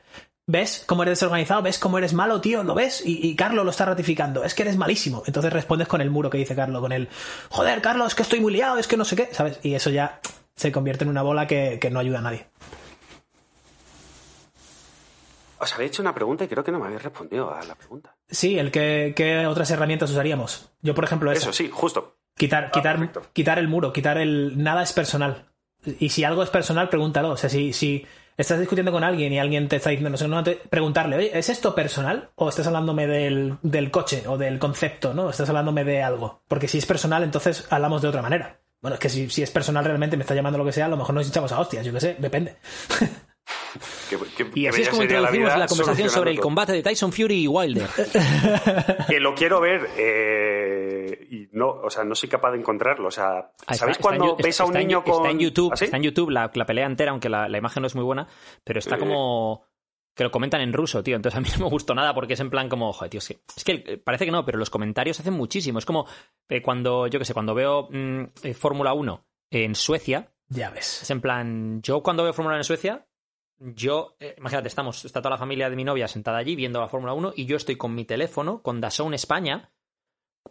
¿ves 0.48 0.84
cómo 0.86 1.04
eres 1.04 1.20
desorganizado? 1.20 1.62
¿Ves 1.62 1.80
cómo 1.80 1.98
eres 1.98 2.14
malo, 2.14 2.42
tío? 2.42 2.64
¿Lo 2.64 2.74
ves? 2.74 3.04
Y, 3.06 3.28
y 3.28 3.36
Carlos 3.36 3.66
lo 3.66 3.72
está 3.72 3.86
ratificando. 3.86 4.44
Es 4.44 4.54
que 4.54 4.64
eres 4.64 4.78
malísimo. 4.78 5.24
Entonces 5.26 5.54
respondes 5.54 5.88
con 5.88 6.02
el 6.02 6.10
muro 6.10 6.30
que 6.30 6.38
dice 6.38 6.56
Carlos, 6.56 6.82
con 6.82 6.92
el, 6.92 7.10
joder, 7.50 7.82
Carlos, 7.82 8.08
es 8.08 8.16
que 8.16 8.24
estoy 8.24 8.40
muy 8.40 8.54
liado, 8.54 8.78
es 8.78 8.88
que 8.88 8.98
no 8.98 9.06
sé 9.06 9.16
qué, 9.16 9.30
¿sabes? 9.32 9.60
Y 9.64 9.76
eso 9.76 9.90
ya 9.90 10.20
se 10.56 10.72
convierte 10.72 11.04
en 11.04 11.10
una 11.10 11.22
bola 11.22 11.48
que, 11.48 11.78
que 11.80 11.90
no 11.90 12.00
ayuda 12.00 12.20
a 12.20 12.24
nadie. 12.24 12.48
Os 15.60 15.74
había 15.74 15.88
hecho 15.88 16.02
una 16.02 16.16
pregunta 16.16 16.46
y 16.46 16.48
creo 16.48 16.64
que 16.64 16.72
no 16.72 16.80
me 16.80 16.86
habéis 16.86 17.04
respondido 17.04 17.54
a 17.54 17.64
la 17.64 17.76
pregunta. 17.76 18.16
Sí, 18.30 18.60
el 18.60 18.72
que, 18.72 19.14
¿qué 19.16 19.46
otras 19.48 19.70
herramientas 19.72 20.12
usaríamos? 20.12 20.72
Yo, 20.82 20.94
por 20.94 21.04
ejemplo, 21.04 21.32
esa. 21.32 21.42
Eso 21.50 21.54
sí, 21.54 21.70
justo. 21.72 22.18
Quitar, 22.36 22.66
Ah, 22.66 22.72
quitar, 22.72 22.98
perfecto. 22.98 23.22
quitar 23.34 23.60
el 23.60 23.68
muro, 23.68 23.92
quitar 23.92 24.18
el. 24.18 24.62
Nada 24.62 24.84
es 24.84 24.94
personal. 24.94 25.46
Y 26.00 26.10
si 26.10 26.24
algo 26.24 26.44
es 26.44 26.50
personal, 26.50 26.90
pregúntalo. 26.90 27.30
O 27.32 27.38
sea, 27.38 27.50
si, 27.50 27.74
si 27.74 28.06
estás 28.38 28.60
discutiendo 28.60 28.92
con 28.92 29.04
alguien 29.04 29.34
y 29.34 29.40
alguien 29.40 29.68
te 29.68 29.78
está 29.78 29.90
diciendo, 29.90 30.10
no 30.12 30.18
sé, 30.18 30.28
no, 30.28 30.44
te- 30.44 30.56
preguntarle, 30.70 31.16
oye, 31.18 31.38
¿es 31.38 31.50
esto 31.50 31.74
personal? 31.76 32.30
¿O 32.36 32.48
estás 32.50 32.68
hablándome 32.68 33.08
del, 33.08 33.58
del 33.64 33.92
coche 33.92 34.24
o 34.28 34.38
del 34.38 34.60
concepto, 34.60 35.14
¿no? 35.14 35.30
¿Estás 35.30 35.50
hablándome 35.50 35.84
de 35.84 36.02
algo? 36.04 36.42
Porque 36.48 36.68
si 36.68 36.78
es 36.78 36.86
personal, 36.86 37.24
entonces 37.24 37.66
hablamos 37.70 38.02
de 38.02 38.08
otra 38.10 38.22
manera. 38.22 38.60
Bueno, 38.82 38.94
es 38.96 39.00
que 39.02 39.10
si, 39.10 39.30
si 39.30 39.42
es 39.44 39.52
personal 39.52 39.84
realmente 39.84 40.16
me 40.16 40.24
está 40.24 40.36
llamando 40.36 40.58
lo 40.58 40.64
que 40.66 40.72
sea, 40.72 40.86
a 40.86 40.90
lo 40.90 40.96
mejor 40.98 41.16
nos 41.16 41.28
echamos 41.28 41.52
a 41.52 41.60
hostias, 41.60 41.86
yo 41.86 41.92
qué 41.92 42.00
sé, 42.00 42.16
depende. 42.20 42.56
Que- 44.10 44.18
que- 44.36 44.52
Y 44.56 44.64
que 44.64 44.70
así 44.70 44.82
es 44.82 44.90
como 44.90 45.04
introducimos 45.04 45.50
la, 45.58 45.68
conversación 45.68 46.10
sobre 46.10 46.32
el 46.32 46.40
combate 46.40 46.74
de 46.74 46.82
Tyson 46.84 47.12
Fury 47.14 47.44
y 47.44 47.48
Wilder. 47.48 47.88
Que 49.08 49.20
lo 49.20 49.36
quiero 49.36 49.60
ver 49.62 49.88
eh, 49.98 51.28
y 51.32 51.50
no, 51.52 51.70
o 51.70 51.90
sea, 51.90 52.04
no 52.04 52.16
soy 52.16 52.30
capaz 52.30 52.52
de 52.52 52.60
encontrarlo. 52.60 53.08
O 53.08 53.12
sea, 53.12 53.28
Ah, 53.38 53.52
está- 53.62 53.76
¿sabéis 53.76 53.98
está 53.98 54.10
en 54.14 54.18
cuando 54.20 54.38
Yu- 54.38 54.44
veis 54.44 54.60
a 54.60 54.64
un 54.66 54.70
está 54.72 54.82
en- 54.82 54.88
niño 54.88 55.04
con 55.04 55.14
Está 55.16 55.30
en 55.32 55.40
YouTube, 55.40 55.70
¿Ah, 55.74 55.78
sí? 55.78 55.86
está 55.86 55.98
en 55.98 56.04
YouTube 56.04 56.30
la, 56.32 56.52
la 56.54 56.66
pelea 56.66 56.86
entera, 56.86 57.12
aunque 57.12 57.30
la, 57.30 57.48
la 57.48 57.58
imagen 57.58 57.82
no 57.82 57.88
es 57.88 57.96
muy 57.96 58.04
buena, 58.04 58.28
pero 58.64 58.80
está 58.80 58.96
Eh. 58.96 59.00
como 59.00 59.64
que 60.16 60.24
lo 60.24 60.32
comentan 60.32 60.62
en 60.62 60.74
ruso, 60.74 61.02
tío. 61.04 61.16
Entonces 61.16 61.38
a 61.38 61.42
mí 61.42 61.50
no 61.58 61.66
me 61.66 61.70
gustó 61.72 61.94
nada 61.96 62.14
porque 62.14 62.34
es 62.34 62.40
en 62.40 62.50
plan 62.50 62.68
como, 62.70 62.92
joder, 62.92 63.10
tío, 63.12 63.20
es 63.20 63.28
que, 63.28 63.40
es 63.56 63.64
que 63.64 63.72
eh, 63.86 63.98
parece 63.98 64.26
que 64.26 64.32
no, 64.32 64.44
pero 64.46 64.58
los 64.58 64.70
comentarios 64.70 65.20
hacen 65.20 65.34
muchísimo. 65.34 65.80
Es 65.80 65.86
como 65.86 66.08
eh, 66.50 66.62
cuando, 66.62 67.08
yo 67.08 67.20
qué 67.20 67.26
sé, 67.26 67.34
cuando 67.34 67.54
veo 67.54 67.88
mm, 67.92 68.24
eh, 68.44 68.54
Fórmula 68.54 68.94
1 68.94 69.24
en 69.52 69.76
Suecia, 69.76 70.32
Ya 70.50 70.70
ves. 70.72 71.04
es 71.04 71.10
en 71.12 71.22
plan, 71.22 71.82
yo 71.84 72.02
cuando 72.04 72.24
veo 72.24 72.34
Fórmula 72.34 72.56
1 72.56 72.62
en 72.62 72.64
Suecia, 72.66 73.06
yo, 73.60 74.16
eh, 74.20 74.36
imagínate, 74.38 74.68
estamos, 74.68 75.04
está 75.06 75.22
toda 75.22 75.32
la 75.32 75.38
familia 75.38 75.70
de 75.70 75.76
mi 75.76 75.84
novia 75.84 76.08
sentada 76.08 76.38
allí 76.38 76.56
viendo 76.56 76.80
la 76.80 76.88
Fórmula 76.88 77.14
1 77.14 77.34
y 77.36 77.46
yo 77.46 77.58
estoy 77.58 77.76
con 77.76 77.94
mi 77.94 78.06
teléfono, 78.06 78.62
con 78.62 78.80
DAZN 78.82 79.14
España, 79.14 79.70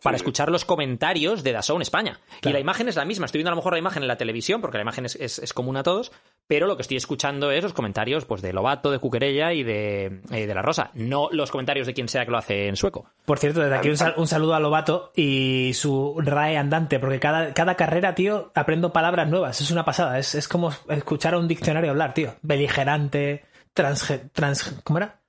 para 0.03 0.17
Sí. 0.17 0.23
escuchar 0.23 0.51
los 0.51 0.65
comentarios 0.65 1.43
de 1.43 1.53
DAZN 1.53 1.83
España. 1.83 2.21
Y 2.43 2.51
la 2.51 2.61
imagen 2.61 2.89
es 2.89 2.97
la 2.97 3.05
misma. 3.05 3.27
Estoy 3.27 3.39
viendo 3.39 3.51
a 3.51 3.53
lo 3.53 3.57
mejor 3.57 3.73
la 3.73 3.79
imagen 3.79 4.03
en 4.03 4.09
la 4.09 4.17
televisión, 4.17 4.61
porque 4.61 4.79
la 4.79 4.83
imagen 4.83 5.07
es, 5.07 5.17
es- 5.17 5.39
es 5.39 5.53
común 5.53 5.77
a 5.77 5.83
todos, 5.83 6.13
pero 6.49 6.67
lo 6.67 6.77
que 6.77 6.83
estoy 6.83 6.97
escuchando 6.97 7.51
es 7.53 7.63
los 7.63 7.73
comentarios 7.75 8.25
pues, 8.25 8.43
de 8.43 8.53
Lobato, 8.53 8.91
de 8.91 8.99
Cuquerella 8.99 9.53
y 9.53 9.63
de, 9.63 10.23
eh, 10.33 10.47
de 10.47 10.55
La 10.55 10.63
Rosa. 10.63 10.91
No 10.95 11.29
los 11.31 11.51
comentarios 11.53 11.87
de 11.87 11.95
quien 11.95 12.09
sea 12.09 12.25
que 12.25 12.31
lo 12.33 12.39
hace 12.39 12.67
en 12.67 12.75
sueco. 12.77 13.11
Por 13.27 13.39
cierto, 13.39 13.61
desde 13.61 13.77
aquí 13.77 13.91
un, 13.91 13.97
sal- 13.99 14.15
un 14.17 14.27
saludo 14.27 14.55
a 14.55 14.61
Lobato 14.61 15.13
y 15.15 15.73
su 15.75 16.17
RAE 16.19 16.57
andante, 16.57 16.99
porque 16.99 17.21
cada, 17.21 17.53
cada 17.55 17.77
carrera, 17.77 18.15
tío, 18.15 18.51
aprendo 18.55 18.93
palabras 18.93 19.29
nuevas. 19.29 19.61
Es 19.61 19.71
una 19.71 19.85
pasada. 19.85 20.19
Es, 20.19 20.35
es 20.35 20.49
como 20.49 20.73
escuchar 20.89 21.35
a 21.35 21.39
un 21.39 21.47
diccionario 21.49 21.91
hablar, 21.91 22.15
tío. 22.15 22.35
Beligerante, 22.43 23.45
transge- 23.77 24.31
trans, 24.33 24.81
¿cómo 24.85 24.99
era? 25.01 25.21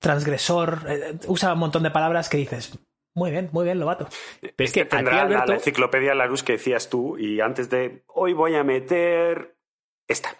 Transgresor. 0.00 0.80
eh, 0.88 1.18
usa 1.28 1.52
un 1.52 1.58
montón 1.60 1.82
de 1.82 1.90
palabras 1.90 2.28
que 2.28 2.38
dices, 2.38 2.78
muy 3.14 3.30
bien, 3.30 3.50
muy 3.52 3.64
bien, 3.64 3.78
Lobato. 3.78 4.08
Pero 4.40 4.54
es 4.58 4.72
que 4.72 4.80
a 4.80 4.88
ti, 4.88 4.96
tendrá 4.96 5.14
la- 5.16 5.22
Alberto, 5.22 5.46
la, 5.52 5.54
enciclopedia 5.54 6.14
Larus 6.14 6.42
que 6.42 6.52
decías 6.54 6.88
tú 6.88 7.18
y 7.18 7.40
antes 7.40 7.68
de 7.70 8.02
hoy 8.08 8.32
voy 8.32 8.54
a 8.56 8.64
meter 8.64 9.56
esta. 10.10 10.36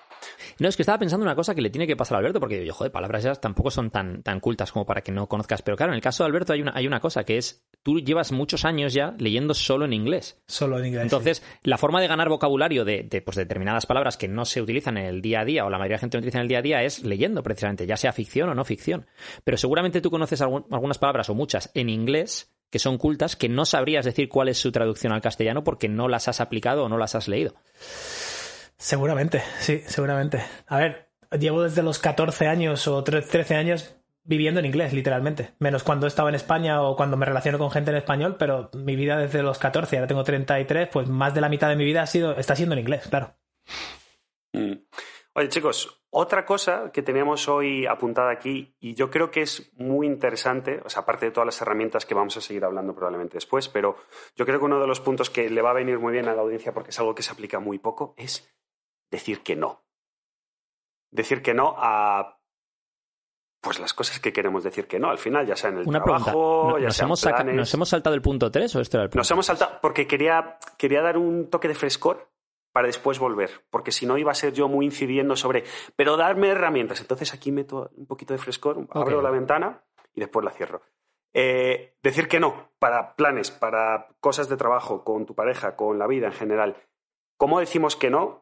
No, 0.58 0.68
es 0.68 0.76
que 0.76 0.82
estaba 0.82 0.98
pensando 0.98 1.24
una 1.24 1.34
cosa 1.34 1.54
que 1.54 1.62
le 1.62 1.70
tiene 1.70 1.86
que 1.86 1.96
pasar 1.96 2.16
a 2.16 2.18
Alberto, 2.18 2.38
porque 2.38 2.66
yo, 2.66 2.74
joder, 2.74 2.92
palabras 2.92 3.22
ya 3.22 3.34
tampoco 3.34 3.70
son 3.70 3.90
tan, 3.90 4.22
tan 4.22 4.40
cultas 4.40 4.70
como 4.72 4.84
para 4.84 5.00
que 5.00 5.10
no 5.10 5.26
conozcas. 5.26 5.62
Pero 5.62 5.74
claro, 5.76 5.92
en 5.92 5.96
el 5.96 6.02
caso 6.02 6.22
de 6.22 6.28
Alberto 6.28 6.52
hay 6.52 6.60
una, 6.60 6.72
hay 6.74 6.86
una 6.86 7.00
cosa 7.00 7.24
que 7.24 7.38
es, 7.38 7.64
tú 7.82 7.98
llevas 8.00 8.30
muchos 8.30 8.66
años 8.66 8.92
ya 8.92 9.14
leyendo 9.18 9.54
solo 9.54 9.86
en 9.86 9.94
inglés. 9.94 10.38
Solo 10.46 10.78
en 10.78 10.86
inglés. 10.86 11.04
Entonces, 11.04 11.42
la 11.62 11.78
forma 11.78 12.02
de 12.02 12.08
ganar 12.08 12.28
vocabulario 12.28 12.84
de, 12.84 13.04
de, 13.04 13.22
pues, 13.22 13.38
determinadas 13.38 13.86
palabras 13.86 14.18
que 14.18 14.28
no 14.28 14.44
se 14.44 14.60
utilizan 14.60 14.98
en 14.98 15.06
el 15.06 15.22
día 15.22 15.40
a 15.40 15.44
día, 15.46 15.64
o 15.64 15.70
la 15.70 15.78
mayoría 15.78 15.94
de 15.94 15.98
la 15.98 16.00
gente 16.00 16.18
no 16.18 16.20
utiliza 16.20 16.38
en 16.38 16.42
el 16.42 16.48
día 16.48 16.58
a 16.58 16.62
día, 16.62 16.82
es 16.82 17.02
leyendo 17.04 17.42
precisamente, 17.42 17.86
ya 17.86 17.96
sea 17.96 18.12
ficción 18.12 18.50
o 18.50 18.54
no 18.54 18.64
ficción. 18.66 19.06
Pero 19.44 19.56
seguramente 19.56 20.02
tú 20.02 20.10
conoces 20.10 20.42
algún- 20.42 20.66
algunas 20.70 20.98
palabras 20.98 21.30
o 21.30 21.34
muchas 21.34 21.70
en 21.72 21.88
inglés 21.88 22.52
que 22.70 22.78
son 22.78 22.98
cultas 22.98 23.34
que 23.34 23.48
no 23.48 23.64
sabrías 23.64 24.04
decir 24.04 24.28
cuál 24.28 24.48
es 24.48 24.58
su 24.58 24.70
traducción 24.72 25.12
al 25.14 25.22
castellano 25.22 25.64
porque 25.64 25.88
no 25.88 26.06
las 26.06 26.28
has 26.28 26.40
aplicado 26.42 26.84
o 26.84 26.88
no 26.90 26.98
las 26.98 27.14
has 27.14 27.26
leído. 27.28 27.54
Seguramente, 28.80 29.42
sí, 29.58 29.82
seguramente. 29.86 30.42
A 30.66 30.78
ver, 30.78 31.10
llevo 31.38 31.62
desde 31.62 31.82
los 31.82 31.98
14 31.98 32.46
años 32.46 32.88
o 32.88 33.04
tre- 33.04 33.22
13 33.26 33.54
años 33.54 33.94
viviendo 34.24 34.58
en 34.58 34.64
inglés, 34.66 34.94
literalmente. 34.94 35.50
Menos 35.58 35.82
cuando 35.82 36.06
he 36.06 36.08
estado 36.08 36.30
en 36.30 36.34
España 36.34 36.80
o 36.82 36.96
cuando 36.96 37.18
me 37.18 37.26
relaciono 37.26 37.58
con 37.58 37.70
gente 37.70 37.90
en 37.90 37.98
español, 37.98 38.36
pero 38.38 38.70
mi 38.72 38.96
vida 38.96 39.18
desde 39.18 39.42
los 39.42 39.58
14, 39.58 39.98
ahora 39.98 40.06
tengo 40.06 40.24
33, 40.24 40.88
pues 40.90 41.08
más 41.08 41.34
de 41.34 41.42
la 41.42 41.50
mitad 41.50 41.68
de 41.68 41.76
mi 41.76 41.84
vida 41.84 42.00
ha 42.00 42.06
sido, 42.06 42.34
está 42.36 42.56
siendo 42.56 42.72
en 42.74 42.78
inglés, 42.78 43.06
claro. 43.08 43.34
Mm. 44.54 44.72
Oye, 45.34 45.48
chicos, 45.50 46.02
otra 46.08 46.46
cosa 46.46 46.90
que 46.90 47.02
teníamos 47.02 47.48
hoy 47.48 47.84
apuntada 47.86 48.30
aquí, 48.30 48.74
y 48.80 48.94
yo 48.94 49.10
creo 49.10 49.30
que 49.30 49.42
es 49.42 49.72
muy 49.76 50.06
interesante, 50.06 50.80
o 50.84 50.88
sea, 50.88 51.02
aparte 51.02 51.26
de 51.26 51.32
todas 51.32 51.46
las 51.46 51.60
herramientas 51.60 52.06
que 52.06 52.14
vamos 52.14 52.36
a 52.38 52.40
seguir 52.40 52.64
hablando 52.64 52.94
probablemente 52.94 53.34
después, 53.34 53.68
pero 53.68 53.96
yo 54.36 54.46
creo 54.46 54.58
que 54.58 54.64
uno 54.64 54.80
de 54.80 54.86
los 54.86 55.00
puntos 55.00 55.28
que 55.28 55.50
le 55.50 55.60
va 55.62 55.70
a 55.70 55.74
venir 55.74 55.98
muy 55.98 56.12
bien 56.12 56.28
a 56.28 56.34
la 56.34 56.40
audiencia, 56.40 56.72
porque 56.72 56.90
es 56.90 56.98
algo 56.98 57.14
que 57.14 57.22
se 57.22 57.30
aplica 57.30 57.60
muy 57.60 57.78
poco, 57.78 58.14
es 58.16 58.50
decir 59.10 59.42
que 59.42 59.56
no. 59.56 59.82
Decir 61.10 61.42
que 61.42 61.54
no 61.54 61.74
a 61.76 62.36
pues 63.62 63.78
las 63.78 63.92
cosas 63.92 64.20
que 64.20 64.32
queremos 64.32 64.64
decir 64.64 64.86
que 64.86 64.98
no, 64.98 65.10
al 65.10 65.18
final, 65.18 65.46
ya 65.46 65.54
sea 65.54 65.68
en 65.68 65.78
el 65.78 65.86
Una 65.88 66.02
pregunta, 66.02 66.30
trabajo, 66.32 66.70
¿no- 66.70 66.78
ya 66.78 66.86
¿nos 66.86 66.96
sea 66.96 67.04
hemos. 67.04 67.24
¿nos 67.54 67.74
hemos 67.74 67.88
saltado 67.90 68.14
el 68.16 68.22
punto 68.22 68.50
3 68.50 68.74
o 68.76 68.80
esto 68.80 68.96
era 68.96 69.04
el 69.04 69.10
punto 69.10 69.18
Nos 69.18 69.30
hemos 69.30 69.44
saltado 69.46 69.78
porque 69.82 70.06
quería, 70.06 70.58
quería 70.78 71.02
dar 71.02 71.18
un 71.18 71.50
toque 71.50 71.68
de 71.68 71.74
frescor 71.74 72.30
para 72.72 72.86
después 72.86 73.18
volver, 73.18 73.50
porque 73.68 73.92
si 73.92 74.06
no 74.06 74.16
iba 74.16 74.30
a 74.30 74.34
ser 74.34 74.54
yo 74.54 74.68
muy 74.68 74.86
incidiendo 74.86 75.36
sobre, 75.36 75.64
pero 75.94 76.16
darme 76.16 76.48
herramientas. 76.48 77.00
Entonces 77.02 77.34
aquí 77.34 77.52
meto 77.52 77.90
un 77.96 78.06
poquito 78.06 78.32
de 78.32 78.38
frescor, 78.38 78.86
abro 78.92 79.20
la 79.20 79.30
ventana 79.30 79.84
y 80.14 80.20
después 80.20 80.42
la 80.44 80.52
cierro. 80.52 80.80
Eh, 81.34 81.96
decir 82.02 82.28
que 82.28 82.40
no 82.40 82.70
para 82.78 83.14
planes, 83.14 83.50
para 83.50 84.08
cosas 84.20 84.48
de 84.48 84.56
trabajo, 84.56 85.04
con 85.04 85.26
tu 85.26 85.34
pareja, 85.34 85.76
con 85.76 85.98
la 85.98 86.06
vida 86.06 86.28
en 86.28 86.32
general. 86.32 86.76
¿Cómo 87.36 87.60
decimos 87.60 87.94
que 87.94 88.08
no? 88.08 88.39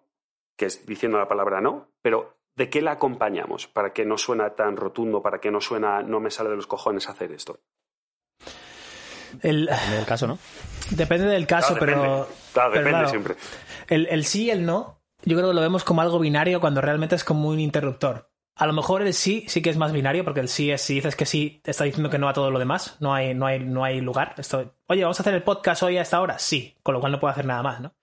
Que 0.59 0.67
es 0.67 0.85
diciendo 0.85 1.17
la 1.19 1.29
palabra 1.29 1.61
no, 1.63 1.89
pero 2.03 2.37
¿de 2.57 2.69
qué 2.69 2.83
la 2.83 2.91
acompañamos? 2.93 3.67
Para 3.69 3.93
que 3.95 4.05
no 4.05 4.19
suena 4.19 4.51
tan 4.57 4.77
rotundo, 4.77 5.23
para 5.23 5.41
que 5.41 5.51
no 5.51 5.61
suena, 5.63 6.03
no 6.03 6.21
me 6.21 6.31
sale 6.31 6.51
de 6.51 6.57
los 6.57 6.67
cojones 6.67 7.09
hacer 7.09 7.33
esto. 7.33 7.61
El, 9.43 9.67
Depende 9.67 9.97
del 9.97 10.07
caso, 10.07 10.27
¿no? 10.27 10.39
depende 10.91 11.27
del 11.27 11.47
caso, 11.47 11.77
Claro, 11.77 11.81
pero. 11.81 12.01
depende. 12.03 12.27
Claro, 12.53 12.71
pero 12.73 12.85
depende 12.85 13.09
siempre. 13.09 13.37
El, 13.89 14.07
el 14.07 14.25
sí 14.25 14.45
y 14.47 14.51
el 14.51 14.67
no, 14.67 15.01
yo 15.23 15.37
creo 15.37 15.49
que 15.51 15.55
lo 15.55 15.61
vemos 15.61 15.85
como 15.85 16.01
algo 16.01 16.19
binario 16.19 16.61
cuando 16.61 16.81
realmente 16.81 17.15
es 17.15 17.25
como 17.25 17.49
un 17.49 17.61
interruptor. 17.61 18.31
A 18.57 18.67
lo 18.67 18.73
mejor 18.73 19.03
el 19.03 19.15
sí 19.15 19.45
sí 19.47 19.63
que 19.63 19.71
es 19.71 19.77
más 19.77 19.93
binario, 19.93 20.25
porque 20.25 20.41
el 20.41 20.49
sí 20.49 20.71
es 20.73 20.83
si 20.83 20.95
dices 20.95 21.15
que 21.15 21.27
sí, 21.27 21.61
te 21.63 21.71
está 21.71 21.85
diciendo 21.85 22.11
que 22.11 22.19
no 22.19 22.29
a 22.29 22.33
todo 22.33 22.51
lo 22.51 22.59
demás. 22.59 22.97
No 23.01 23.15
hay, 23.15 23.33
no 23.35 23.47
hay, 23.47 23.61
no 23.61 23.85
hay 23.85 24.01
lugar. 24.01 24.35
Esto, 24.39 24.75
Oye, 24.89 25.03
vamos 25.03 25.21
a 25.21 25.23
hacer 25.23 25.35
el 25.35 25.45
podcast 25.45 25.83
hoy 25.85 25.99
a 25.99 26.03
esta 26.03 26.21
hora. 26.21 26.39
Sí, 26.41 26.77
con 26.83 26.95
lo 26.95 27.01
cual 27.01 27.13
no 27.13 27.21
puedo 27.21 27.31
hacer 27.31 27.45
nada 27.45 27.63
más, 27.63 27.81
¿no? 27.81 27.95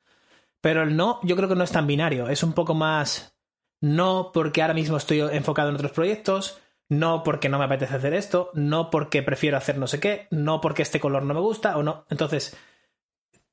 Pero 0.66 0.82
el 0.82 0.98
no, 0.98 1.20
yo 1.22 1.36
creo 1.36 1.48
que 1.48 1.54
no 1.54 1.64
es 1.64 1.72
tan 1.72 1.86
binario. 1.86 2.28
Es 2.28 2.42
un 2.42 2.54
poco 2.54 2.74
más 2.74 3.38
no 3.82 4.32
porque 4.34 4.64
ahora 4.64 4.74
mismo 4.74 4.98
estoy 4.98 5.20
enfocado 5.20 5.70
en 5.70 5.76
otros 5.76 5.92
proyectos, 5.92 6.60
no 6.90 7.22
porque 7.22 7.50
no 7.50 7.60
me 7.60 7.66
apetece 7.66 7.94
hacer 7.94 8.16
esto, 8.16 8.50
no 8.56 8.90
porque 8.90 9.22
prefiero 9.22 9.58
hacer 9.58 9.78
no 9.78 9.86
sé 9.86 10.00
qué, 10.00 10.28
no 10.32 10.62
porque 10.62 10.82
este 10.82 11.00
color 11.00 11.22
no 11.22 11.36
me 11.36 11.40
gusta 11.40 11.78
o 11.78 11.84
no. 11.84 12.08
Entonces, 12.10 12.58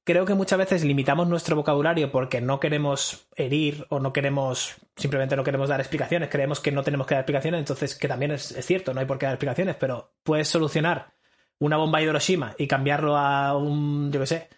creo 0.05 0.25
que 0.25 0.33
muchas 0.33 0.59
veces 0.59 0.85
limitamos 0.85 1.29
nuestro 1.29 1.55
vocabulario 1.55 2.11
porque 2.11 2.41
no 2.41 2.59
queremos 2.61 3.29
herir 3.37 3.85
o 3.91 4.01
no 4.01 4.15
queremos, 4.15 4.77
simplemente 4.97 5.37
no 5.37 5.45
queremos 5.45 5.69
dar 5.69 5.81
explicaciones, 5.81 6.31
creemos 6.31 6.61
que 6.61 6.73
no 6.73 6.83
tenemos 6.83 7.07
que 7.07 7.15
dar 7.15 7.25
explicaciones, 7.25 7.59
entonces 7.59 7.95
que 7.95 8.09
también 8.09 8.31
es, 8.31 8.53
es 8.53 8.65
cierto, 8.65 8.95
no 8.95 9.01
hay 9.01 9.07
por 9.07 9.19
qué 9.19 9.27
dar 9.27 9.35
explicaciones, 9.35 9.77
pero 9.77 10.15
puedes 10.23 10.49
solucionar 10.49 11.13
una 11.59 11.77
bomba 11.77 11.99
de 11.99 12.07
Hiroshima 12.07 12.55
y 12.57 12.67
cambiarlo 12.67 13.19
a 13.19 13.55
un, 13.55 14.11
yo 14.11 14.19
qué 14.21 14.27
sé, 14.27 14.49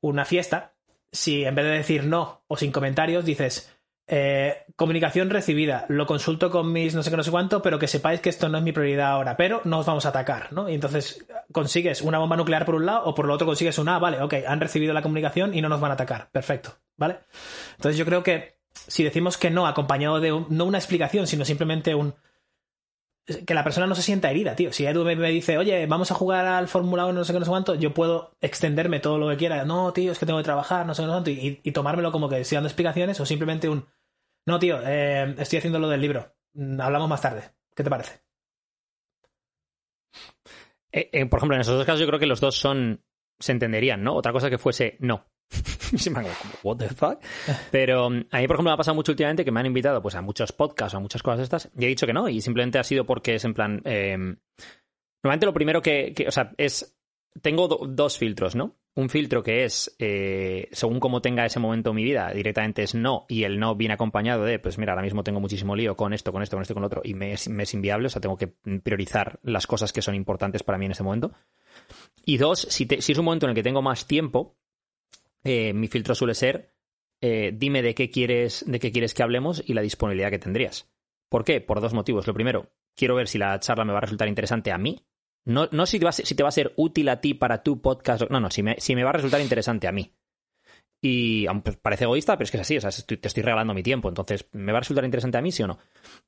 una 0.00 0.24
fiesta, 0.24 0.72
si 1.12 1.44
en 1.44 1.54
vez 1.54 1.64
de 1.64 1.72
decir 1.72 2.04
no 2.04 2.42
o 2.46 2.56
sin 2.56 2.72
comentarios 2.72 3.24
dices, 3.24 3.74
eh, 4.06 4.64
comunicación 4.74 5.30
recibida, 5.30 5.86
lo 5.88 6.06
consulto 6.06 6.50
con 6.50 6.72
mis 6.72 6.94
no 6.94 7.02
sé 7.02 7.10
qué, 7.10 7.16
no 7.16 7.22
sé 7.22 7.30
cuánto, 7.30 7.62
pero 7.62 7.78
que 7.78 7.86
sepáis 7.86 8.20
que 8.20 8.28
esto 8.28 8.48
no 8.48 8.58
es 8.58 8.64
mi 8.64 8.72
prioridad 8.72 9.12
ahora, 9.12 9.36
pero 9.36 9.60
no 9.64 9.78
os 9.78 9.86
vamos 9.86 10.04
a 10.06 10.08
atacar, 10.08 10.52
¿no? 10.52 10.68
Y 10.68 10.74
entonces 10.74 11.24
consigues 11.52 12.02
una 12.02 12.18
bomba 12.18 12.36
nuclear 12.36 12.64
por 12.64 12.74
un 12.74 12.86
lado 12.86 13.04
o 13.04 13.14
por 13.14 13.26
lo 13.26 13.34
otro 13.34 13.46
consigues 13.46 13.78
una, 13.78 13.96
ah, 13.96 13.98
vale, 14.00 14.20
ok, 14.20 14.34
han 14.46 14.60
recibido 14.60 14.92
la 14.92 15.02
comunicación 15.02 15.54
y 15.54 15.60
no 15.60 15.68
nos 15.68 15.80
van 15.80 15.92
a 15.92 15.94
atacar, 15.94 16.28
perfecto, 16.32 16.76
¿vale? 16.96 17.18
Entonces 17.76 17.96
yo 17.96 18.04
creo 18.04 18.22
que 18.22 18.60
si 18.72 19.04
decimos 19.04 19.38
que 19.38 19.50
no, 19.50 19.66
acompañado 19.66 20.20
de 20.20 20.30
no 20.48 20.64
una 20.64 20.78
explicación, 20.78 21.26
sino 21.26 21.44
simplemente 21.44 21.94
un. 21.94 22.14
Que 23.26 23.54
la 23.54 23.62
persona 23.62 23.86
no 23.86 23.94
se 23.94 24.02
sienta 24.02 24.30
herida, 24.30 24.56
tío. 24.56 24.72
Si 24.72 24.86
Edu 24.86 25.04
me, 25.04 25.14
dice, 25.14 25.56
oye, 25.56 25.86
vamos 25.86 26.10
a 26.10 26.14
jugar 26.14 26.46
al 26.46 26.66
Fórmula 26.68 27.06
1, 27.06 27.12
no 27.12 27.24
sé 27.24 27.32
qué, 27.32 27.38
no 27.38 27.44
sé 27.44 27.50
cuánto, 27.50 27.74
yo 27.76 27.94
puedo 27.94 28.36
extenderme 28.40 28.98
todo 28.98 29.18
lo 29.18 29.28
que 29.28 29.36
quiera. 29.36 29.64
No, 29.64 29.92
tío, 29.92 30.10
es 30.10 30.18
que 30.18 30.26
tengo 30.26 30.38
que 30.38 30.44
trabajar, 30.44 30.84
no 30.86 30.94
sé 30.94 31.02
qué, 31.02 31.06
no 31.06 31.12
sé 31.12 31.14
cuánto, 31.14 31.30
y, 31.30 31.60
y 31.62 31.72
tomármelo 31.72 32.10
como 32.10 32.28
que 32.28 32.40
estoy 32.40 32.56
dando 32.56 32.68
explicaciones 32.68 33.20
o 33.20 33.26
simplemente 33.26 33.68
un. 33.68 33.86
No, 34.46 34.58
tío, 34.58 34.80
eh, 34.84 35.34
estoy 35.38 35.58
haciendo 35.58 35.78
lo 35.78 35.88
del 35.88 36.00
libro. 36.00 36.34
Mm, 36.54 36.80
Hablamos 36.80 37.08
más 37.08 37.20
tarde. 37.20 37.52
¿Qué 37.74 37.84
te 37.84 37.90
parece? 37.90 38.20
Eh, 40.92 41.08
eh, 41.12 41.26
por 41.26 41.38
ejemplo, 41.38 41.54
en 41.54 41.60
esos 41.60 41.76
dos 41.76 41.86
casos 41.86 42.00
yo 42.00 42.06
creo 42.06 42.18
que 42.18 42.26
los 42.26 42.40
dos 42.40 42.56
son 42.56 43.04
se 43.40 43.52
entenderían, 43.52 44.02
¿no? 44.04 44.14
Otra 44.14 44.32
cosa 44.32 44.48
que 44.50 44.58
fuese 44.58 44.96
no. 45.00 45.24
Y 45.92 45.98
se 45.98 46.10
me 46.10 46.22
como, 46.22 46.32
what 46.62 46.76
the 46.76 46.88
fuck? 46.88 47.18
Pero 47.72 48.08
mm, 48.10 48.26
a 48.30 48.38
mí, 48.38 48.46
por 48.46 48.54
ejemplo, 48.56 48.62
me 48.70 48.70
ha 48.70 48.76
pasado 48.76 48.94
mucho 48.94 49.10
últimamente 49.12 49.44
que 49.44 49.50
me 49.50 49.58
han 49.60 49.66
invitado 49.66 50.00
pues 50.00 50.14
a 50.14 50.22
muchos 50.22 50.52
podcasts 50.52 50.94
o 50.94 50.98
a 50.98 51.00
muchas 51.00 51.22
cosas 51.22 51.40
estas 51.40 51.70
y 51.76 51.84
he 51.84 51.88
dicho 51.88 52.06
que 52.06 52.12
no 52.12 52.28
y 52.28 52.40
simplemente 52.40 52.78
ha 52.78 52.84
sido 52.84 53.04
porque 53.04 53.34
es 53.34 53.44
en 53.44 53.54
plan... 53.54 53.82
eh, 53.84 54.16
normalmente 55.22 55.46
lo 55.46 55.52
primero 55.52 55.82
que, 55.82 56.12
que- 56.14 56.28
o 56.28 56.30
sea, 56.30 56.52
es... 56.56 56.96
Tengo 57.42 57.68
do- 57.68 57.86
dos 57.88 58.18
filtros, 58.18 58.54
¿no? 58.56 58.76
Un 58.96 59.08
filtro 59.08 59.42
que 59.42 59.64
es, 59.64 59.94
eh, 59.98 60.68
según 60.72 60.98
cómo 61.00 61.22
tenga 61.22 61.46
ese 61.46 61.60
momento 61.60 61.94
mi 61.94 62.02
vida, 62.02 62.32
directamente 62.32 62.82
es 62.82 62.94
no, 62.94 63.24
y 63.28 63.44
el 63.44 63.58
no 63.58 63.76
viene 63.76 63.94
acompañado 63.94 64.44
de, 64.44 64.58
pues 64.58 64.78
mira, 64.78 64.92
ahora 64.92 65.02
mismo 65.04 65.22
tengo 65.22 65.38
muchísimo 65.40 65.76
lío 65.76 65.96
con 65.96 66.12
esto, 66.12 66.32
con 66.32 66.42
esto, 66.42 66.56
con 66.56 66.62
esto, 66.62 66.74
con 66.74 66.80
lo 66.82 66.88
otro, 66.88 67.00
y 67.04 67.14
me 67.14 67.32
es, 67.32 67.48
me 67.48 67.62
es 67.62 67.72
inviable, 67.72 68.08
o 68.08 68.10
sea, 68.10 68.20
tengo 68.20 68.36
que 68.36 68.48
priorizar 68.82 69.38
las 69.42 69.66
cosas 69.66 69.92
que 69.92 70.02
son 70.02 70.14
importantes 70.16 70.62
para 70.64 70.76
mí 70.76 70.86
en 70.86 70.90
este 70.92 71.04
momento. 71.04 71.32
Y 72.24 72.36
dos, 72.38 72.60
si, 72.68 72.84
te- 72.86 73.00
si 73.00 73.12
es 73.12 73.18
un 73.18 73.24
momento 73.24 73.46
en 73.46 73.50
el 73.50 73.54
que 73.54 73.62
tengo 73.62 73.80
más 73.80 74.06
tiempo, 74.06 74.56
eh, 75.44 75.72
mi 75.72 75.86
filtro 75.88 76.14
suele 76.14 76.34
ser 76.34 76.74
eh, 77.20 77.52
dime 77.54 77.82
de 77.82 77.94
qué 77.94 78.10
quieres, 78.10 78.64
de 78.66 78.80
qué 78.80 78.90
quieres 78.90 79.14
que 79.14 79.22
hablemos 79.22 79.62
y 79.66 79.74
la 79.74 79.82
disponibilidad 79.82 80.30
que 80.30 80.38
tendrías. 80.38 80.90
¿Por 81.28 81.44
qué? 81.44 81.60
Por 81.60 81.80
dos 81.80 81.94
motivos. 81.94 82.26
Lo 82.26 82.34
primero, 82.34 82.72
quiero 82.96 83.14
ver 83.14 83.28
si 83.28 83.38
la 83.38 83.58
charla 83.60 83.84
me 83.84 83.92
va 83.92 83.98
a 83.98 84.02
resultar 84.02 84.26
interesante 84.28 84.72
a 84.72 84.78
mí. 84.78 85.04
No, 85.46 85.68
no 85.72 85.86
si, 85.86 85.98
te 85.98 86.04
va 86.04 86.10
a 86.10 86.12
ser, 86.12 86.26
si 86.26 86.34
te 86.34 86.42
va 86.42 86.48
a 86.50 86.52
ser 86.52 86.72
útil 86.76 87.08
a 87.08 87.20
ti 87.20 87.34
para 87.34 87.62
tu 87.62 87.80
podcast. 87.80 88.22
No, 88.30 88.40
no, 88.40 88.50
si 88.50 88.62
me, 88.62 88.76
si 88.78 88.94
me 88.94 89.04
va 89.04 89.10
a 89.10 89.14
resultar 89.14 89.40
interesante 89.40 89.88
a 89.88 89.92
mí. 89.92 90.12
Y 91.02 91.46
aunque 91.46 91.72
parece 91.72 92.04
egoísta, 92.04 92.36
pero 92.36 92.44
es 92.44 92.50
que 92.50 92.58
es 92.58 92.60
así, 92.62 92.76
o 92.76 92.80
sea, 92.80 92.90
estoy- 92.90 93.16
te 93.16 93.28
estoy 93.28 93.42
regalando 93.42 93.72
mi 93.72 93.82
tiempo, 93.82 94.08
entonces, 94.10 94.46
¿me 94.52 94.70
va 94.72 94.78
a 94.78 94.80
resultar 94.82 95.04
interesante 95.04 95.38
a 95.38 95.42
mí, 95.42 95.50
sí 95.50 95.62
o 95.62 95.66
no? 95.66 95.78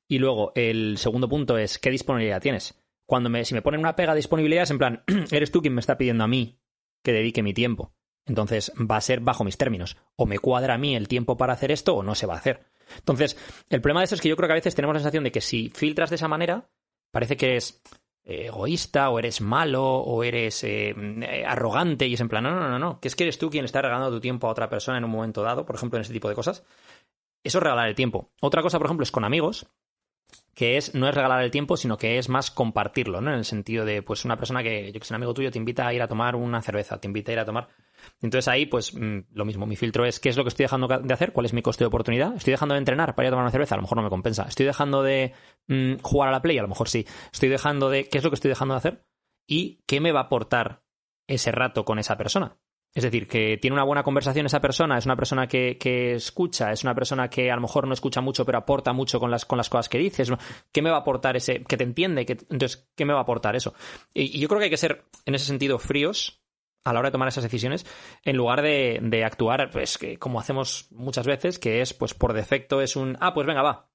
Y 0.07 0.17
luego, 0.17 0.51
el 0.55 0.97
segundo 0.97 1.29
punto 1.29 1.57
es, 1.59 1.77
¿qué 1.77 1.91
disponibilidad 1.91 2.41
tienes? 2.41 2.73
Cuando 3.07 3.29
me, 3.29 3.45
si 3.45 3.53
me 3.53 3.61
ponen 3.61 3.81
una 3.81 3.95
pega 3.95 4.13
de 4.13 4.17
disponibilidad, 4.17 4.63
es 4.63 4.71
en 4.71 4.79
plan, 4.79 5.03
eres 5.31 5.51
tú 5.51 5.61
quien 5.61 5.75
me 5.75 5.79
está 5.79 5.97
pidiendo 5.97 6.23
a 6.23 6.27
mí 6.27 6.59
que 7.03 7.13
dedique 7.13 7.43
mi 7.43 7.53
tiempo. 7.53 7.93
Entonces, 8.25 8.71
va 8.79 8.95
a 8.97 9.01
ser 9.01 9.19
bajo 9.19 9.43
mis 9.43 9.57
términos. 9.57 9.97
O 10.15 10.25
me 10.25 10.39
cuadra 10.39 10.73
a 10.75 10.77
mí 10.77 10.95
el 10.95 11.07
tiempo 11.09 11.37
para 11.37 11.53
hacer 11.53 11.71
esto 11.71 11.95
o 11.95 12.03
no 12.03 12.15
se 12.15 12.25
va 12.25 12.35
a 12.35 12.37
hacer. 12.37 12.63
Entonces, 12.97 13.37
el 13.69 13.81
problema 13.81 13.99
de 13.99 14.05
esto 14.05 14.15
es 14.15 14.21
que 14.21 14.29
yo 14.29 14.35
creo 14.37 14.47
que 14.47 14.53
a 14.53 14.55
veces 14.55 14.73
tenemos 14.75 14.93
la 14.95 14.99
sensación 15.01 15.23
de 15.25 15.31
que 15.31 15.41
si 15.41 15.69
filtras 15.69 16.09
de 16.09 16.15
esa 16.15 16.29
manera, 16.29 16.69
parece 17.11 17.35
que 17.37 17.57
eh, 17.57 17.59
egoísta 18.25 19.09
o 19.09 19.19
eres 19.19 19.41
malo 19.41 19.83
o 19.83 20.23
eres 20.23 20.63
eh, 20.63 20.95
eh, 20.97 21.45
arrogante 21.45 22.07
y 22.07 22.13
es 22.13 22.21
en 22.21 22.29
plan, 22.29 22.43
no, 22.43 22.51
no, 22.51 22.69
no, 22.69 22.79
no, 22.79 22.99
que 22.99 23.07
es 23.07 23.15
que 23.15 23.23
eres 23.23 23.37
tú 23.37 23.49
quien 23.49 23.65
está 23.65 23.81
regalando 23.81 24.11
tu 24.11 24.19
tiempo 24.19 24.47
a 24.47 24.51
otra 24.51 24.69
persona 24.69 24.97
en 24.97 25.03
un 25.03 25.11
momento 25.11 25.43
dado, 25.43 25.65
por 25.65 25.75
ejemplo, 25.75 25.97
en 25.97 26.01
ese 26.01 26.13
tipo 26.13 26.29
de 26.29 26.35
cosas. 26.35 26.63
Eso 27.43 27.57
es 27.57 27.63
regalar 27.63 27.89
el 27.89 27.95
tiempo. 27.95 28.31
Otra 28.39 28.61
cosa, 28.61 28.77
por 28.77 28.87
ejemplo, 28.87 29.03
es 29.03 29.11
con 29.11 29.25
amigos, 29.25 29.67
que 30.53 30.77
es 30.77 30.95
no 30.95 31.09
es 31.09 31.15
regalar 31.15 31.43
el 31.43 31.51
tiempo, 31.51 31.75
sino 31.75 31.97
que 31.97 32.17
es 32.17 32.29
más 32.29 32.51
compartirlo, 32.51 33.19
¿no? 33.19 33.31
En 33.31 33.39
el 33.39 33.45
sentido 33.45 33.83
de, 33.83 34.01
pues, 34.01 34.23
una 34.23 34.37
persona 34.37 34.63
que, 34.63 34.91
yo 34.93 34.99
que 34.99 35.05
sé, 35.05 35.13
un 35.13 35.17
amigo 35.17 35.33
tuyo 35.33 35.51
te 35.51 35.57
invita 35.57 35.85
a 35.85 35.93
ir 35.93 36.01
a 36.01 36.07
tomar 36.07 36.35
una 36.35 36.61
cerveza, 36.61 36.99
te 36.99 37.07
invita 37.07 37.31
a 37.31 37.33
ir 37.33 37.39
a 37.39 37.45
tomar. 37.45 37.67
Entonces 38.23 38.47
ahí, 38.47 38.65
pues, 38.65 38.93
mm, 38.93 39.19
lo 39.33 39.43
mismo, 39.43 39.65
mi 39.65 39.75
filtro 39.75 40.05
es 40.05 40.21
qué 40.21 40.29
es 40.29 40.37
lo 40.37 40.43
que 40.43 40.47
estoy 40.47 40.63
dejando 40.63 40.87
de 40.87 41.13
hacer, 41.13 41.33
cuál 41.33 41.45
es 41.45 41.53
mi 41.53 41.61
coste 41.61 41.83
de 41.83 41.89
oportunidad. 41.89 42.33
Estoy 42.35 42.51
dejando 42.51 42.73
de 42.73 42.79
entrenar 42.79 43.15
para 43.15 43.27
ir 43.27 43.27
a 43.27 43.31
tomar 43.31 43.43
una 43.43 43.51
cerveza, 43.51 43.75
a 43.75 43.77
lo 43.77 43.81
mejor 43.81 43.97
no 43.97 44.03
me 44.03 44.09
compensa. 44.09 44.45
Estoy 44.47 44.65
dejando 44.65 45.03
de 45.03 45.33
mm, 45.67 45.95
jugar 46.01 46.29
a 46.29 46.31
la 46.31 46.41
play, 46.41 46.57
a 46.57 46.61
lo 46.61 46.69
mejor 46.69 46.87
sí. 46.87 47.05
Estoy 47.33 47.49
dejando 47.49 47.89
de, 47.89 48.07
¿qué 48.07 48.17
es 48.17 48.23
lo 48.23 48.31
que 48.31 48.35
estoy 48.35 48.47
dejando 48.47 48.75
de 48.75 48.77
hacer? 48.77 49.05
Y 49.45 49.81
qué 49.85 49.99
me 49.99 50.13
va 50.13 50.21
a 50.21 50.23
aportar 50.23 50.83
ese 51.27 51.51
rato 51.51 51.83
con 51.83 51.99
esa 51.99 52.15
persona. 52.15 52.57
Es 52.95 53.03
decir, 53.03 53.27
que 53.27 53.57
tiene 53.57 53.73
una 53.73 53.83
buena 53.83 54.03
conversación 54.03 54.45
esa 54.45 54.61
persona, 54.61 54.97
es 54.97 55.05
una 55.05 55.17
persona 55.17 55.47
que, 55.47 55.77
que 55.77 56.13
escucha, 56.13 56.71
es 56.71 56.83
una 56.83 56.95
persona 56.95 57.27
que 57.27 57.51
a 57.51 57.55
lo 57.55 57.61
mejor 57.61 57.87
no 57.87 57.93
escucha 57.93 58.21
mucho, 58.21 58.45
pero 58.45 58.59
aporta 58.59 58.93
mucho 58.93 59.19
con 59.19 59.31
las, 59.31 59.45
con 59.45 59.57
las 59.57 59.67
cosas 59.67 59.89
que 59.89 59.97
dices. 59.97 60.31
¿Qué 60.71 60.81
me 60.81 60.91
va 60.91 60.97
a 60.97 60.99
aportar 60.99 61.35
ese? 61.35 61.63
Que 61.63 61.75
te 61.75 61.83
entiende, 61.83 62.25
que, 62.25 62.33
entonces, 62.33 62.87
¿qué 62.95 63.03
me 63.03 63.11
va 63.11 63.19
a 63.19 63.23
aportar 63.23 63.57
eso? 63.57 63.73
Y, 64.13 64.37
y 64.37 64.39
yo 64.39 64.47
creo 64.47 64.59
que 64.59 64.65
hay 64.65 64.69
que 64.69 64.77
ser, 64.77 65.03
en 65.25 65.35
ese 65.35 65.45
sentido, 65.45 65.77
fríos 65.77 66.42
a 66.83 66.93
la 66.93 66.99
hora 66.99 67.07
de 67.09 67.13
tomar 67.13 67.27
esas 67.27 67.43
decisiones, 67.43 67.85
en 68.23 68.35
lugar 68.37 68.61
de, 68.61 68.99
de 69.01 69.23
actuar, 69.23 69.69
pues, 69.71 69.97
que, 69.97 70.17
como 70.17 70.39
hacemos 70.39 70.87
muchas 70.91 71.25
veces, 71.25 71.59
que 71.59 71.81
es, 71.81 71.93
pues, 71.93 72.13
por 72.13 72.33
defecto 72.33 72.81
es 72.81 72.95
un, 72.95 73.17
ah, 73.21 73.33
pues 73.33 73.47
venga, 73.47 73.61
va. 73.61 73.89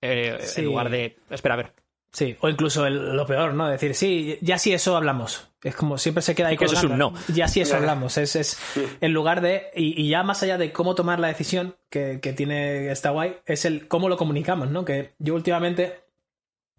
Eh, 0.00 0.38
Sí. 0.40 0.60
En 0.60 0.66
lugar 0.66 0.90
de, 0.90 1.18
espera, 1.30 1.54
a 1.54 1.58
ver, 1.58 1.72
Sí, 2.12 2.34
o 2.40 2.48
incluso 2.48 2.86
el- 2.86 3.14
lo 3.14 3.26
peor, 3.26 3.52
¿no? 3.52 3.68
Decir, 3.68 3.94
sí, 3.94 4.38
ya 4.40 4.56
si 4.58 4.72
eso 4.72 4.96
hablamos. 4.96 5.50
Es 5.62 5.74
como 5.76 5.98
siempre 5.98 6.22
se 6.22 6.34
queda 6.34 6.48
ahí 6.48 6.56
Que 6.56 6.64
eso 6.64 6.74
es 6.74 6.82
un 6.84 6.90
colgando. 6.90 7.18
Ya 7.34 7.46
si 7.46 7.60
eso 7.60 7.76
hablamos. 7.76 8.16
Es, 8.16 8.36
es 8.36 8.58
en 9.02 9.12
lugar 9.12 9.42
de. 9.42 9.66
Y, 9.74 10.00
y 10.00 10.08
ya 10.08 10.22
más 10.22 10.42
allá 10.42 10.56
de 10.56 10.72
cómo 10.72 10.94
tomar 10.94 11.18
la 11.20 11.28
decisión 11.28 11.76
que, 11.90 12.20
que 12.22 12.32
tiene 12.32 12.90
esta 12.90 13.10
guay, 13.10 13.36
es 13.44 13.66
el 13.66 13.86
cómo 13.88 14.08
lo 14.08 14.16
comunicamos, 14.16 14.70
¿no? 14.70 14.84
Que 14.86 15.12
yo 15.18 15.34
últimamente. 15.34 16.05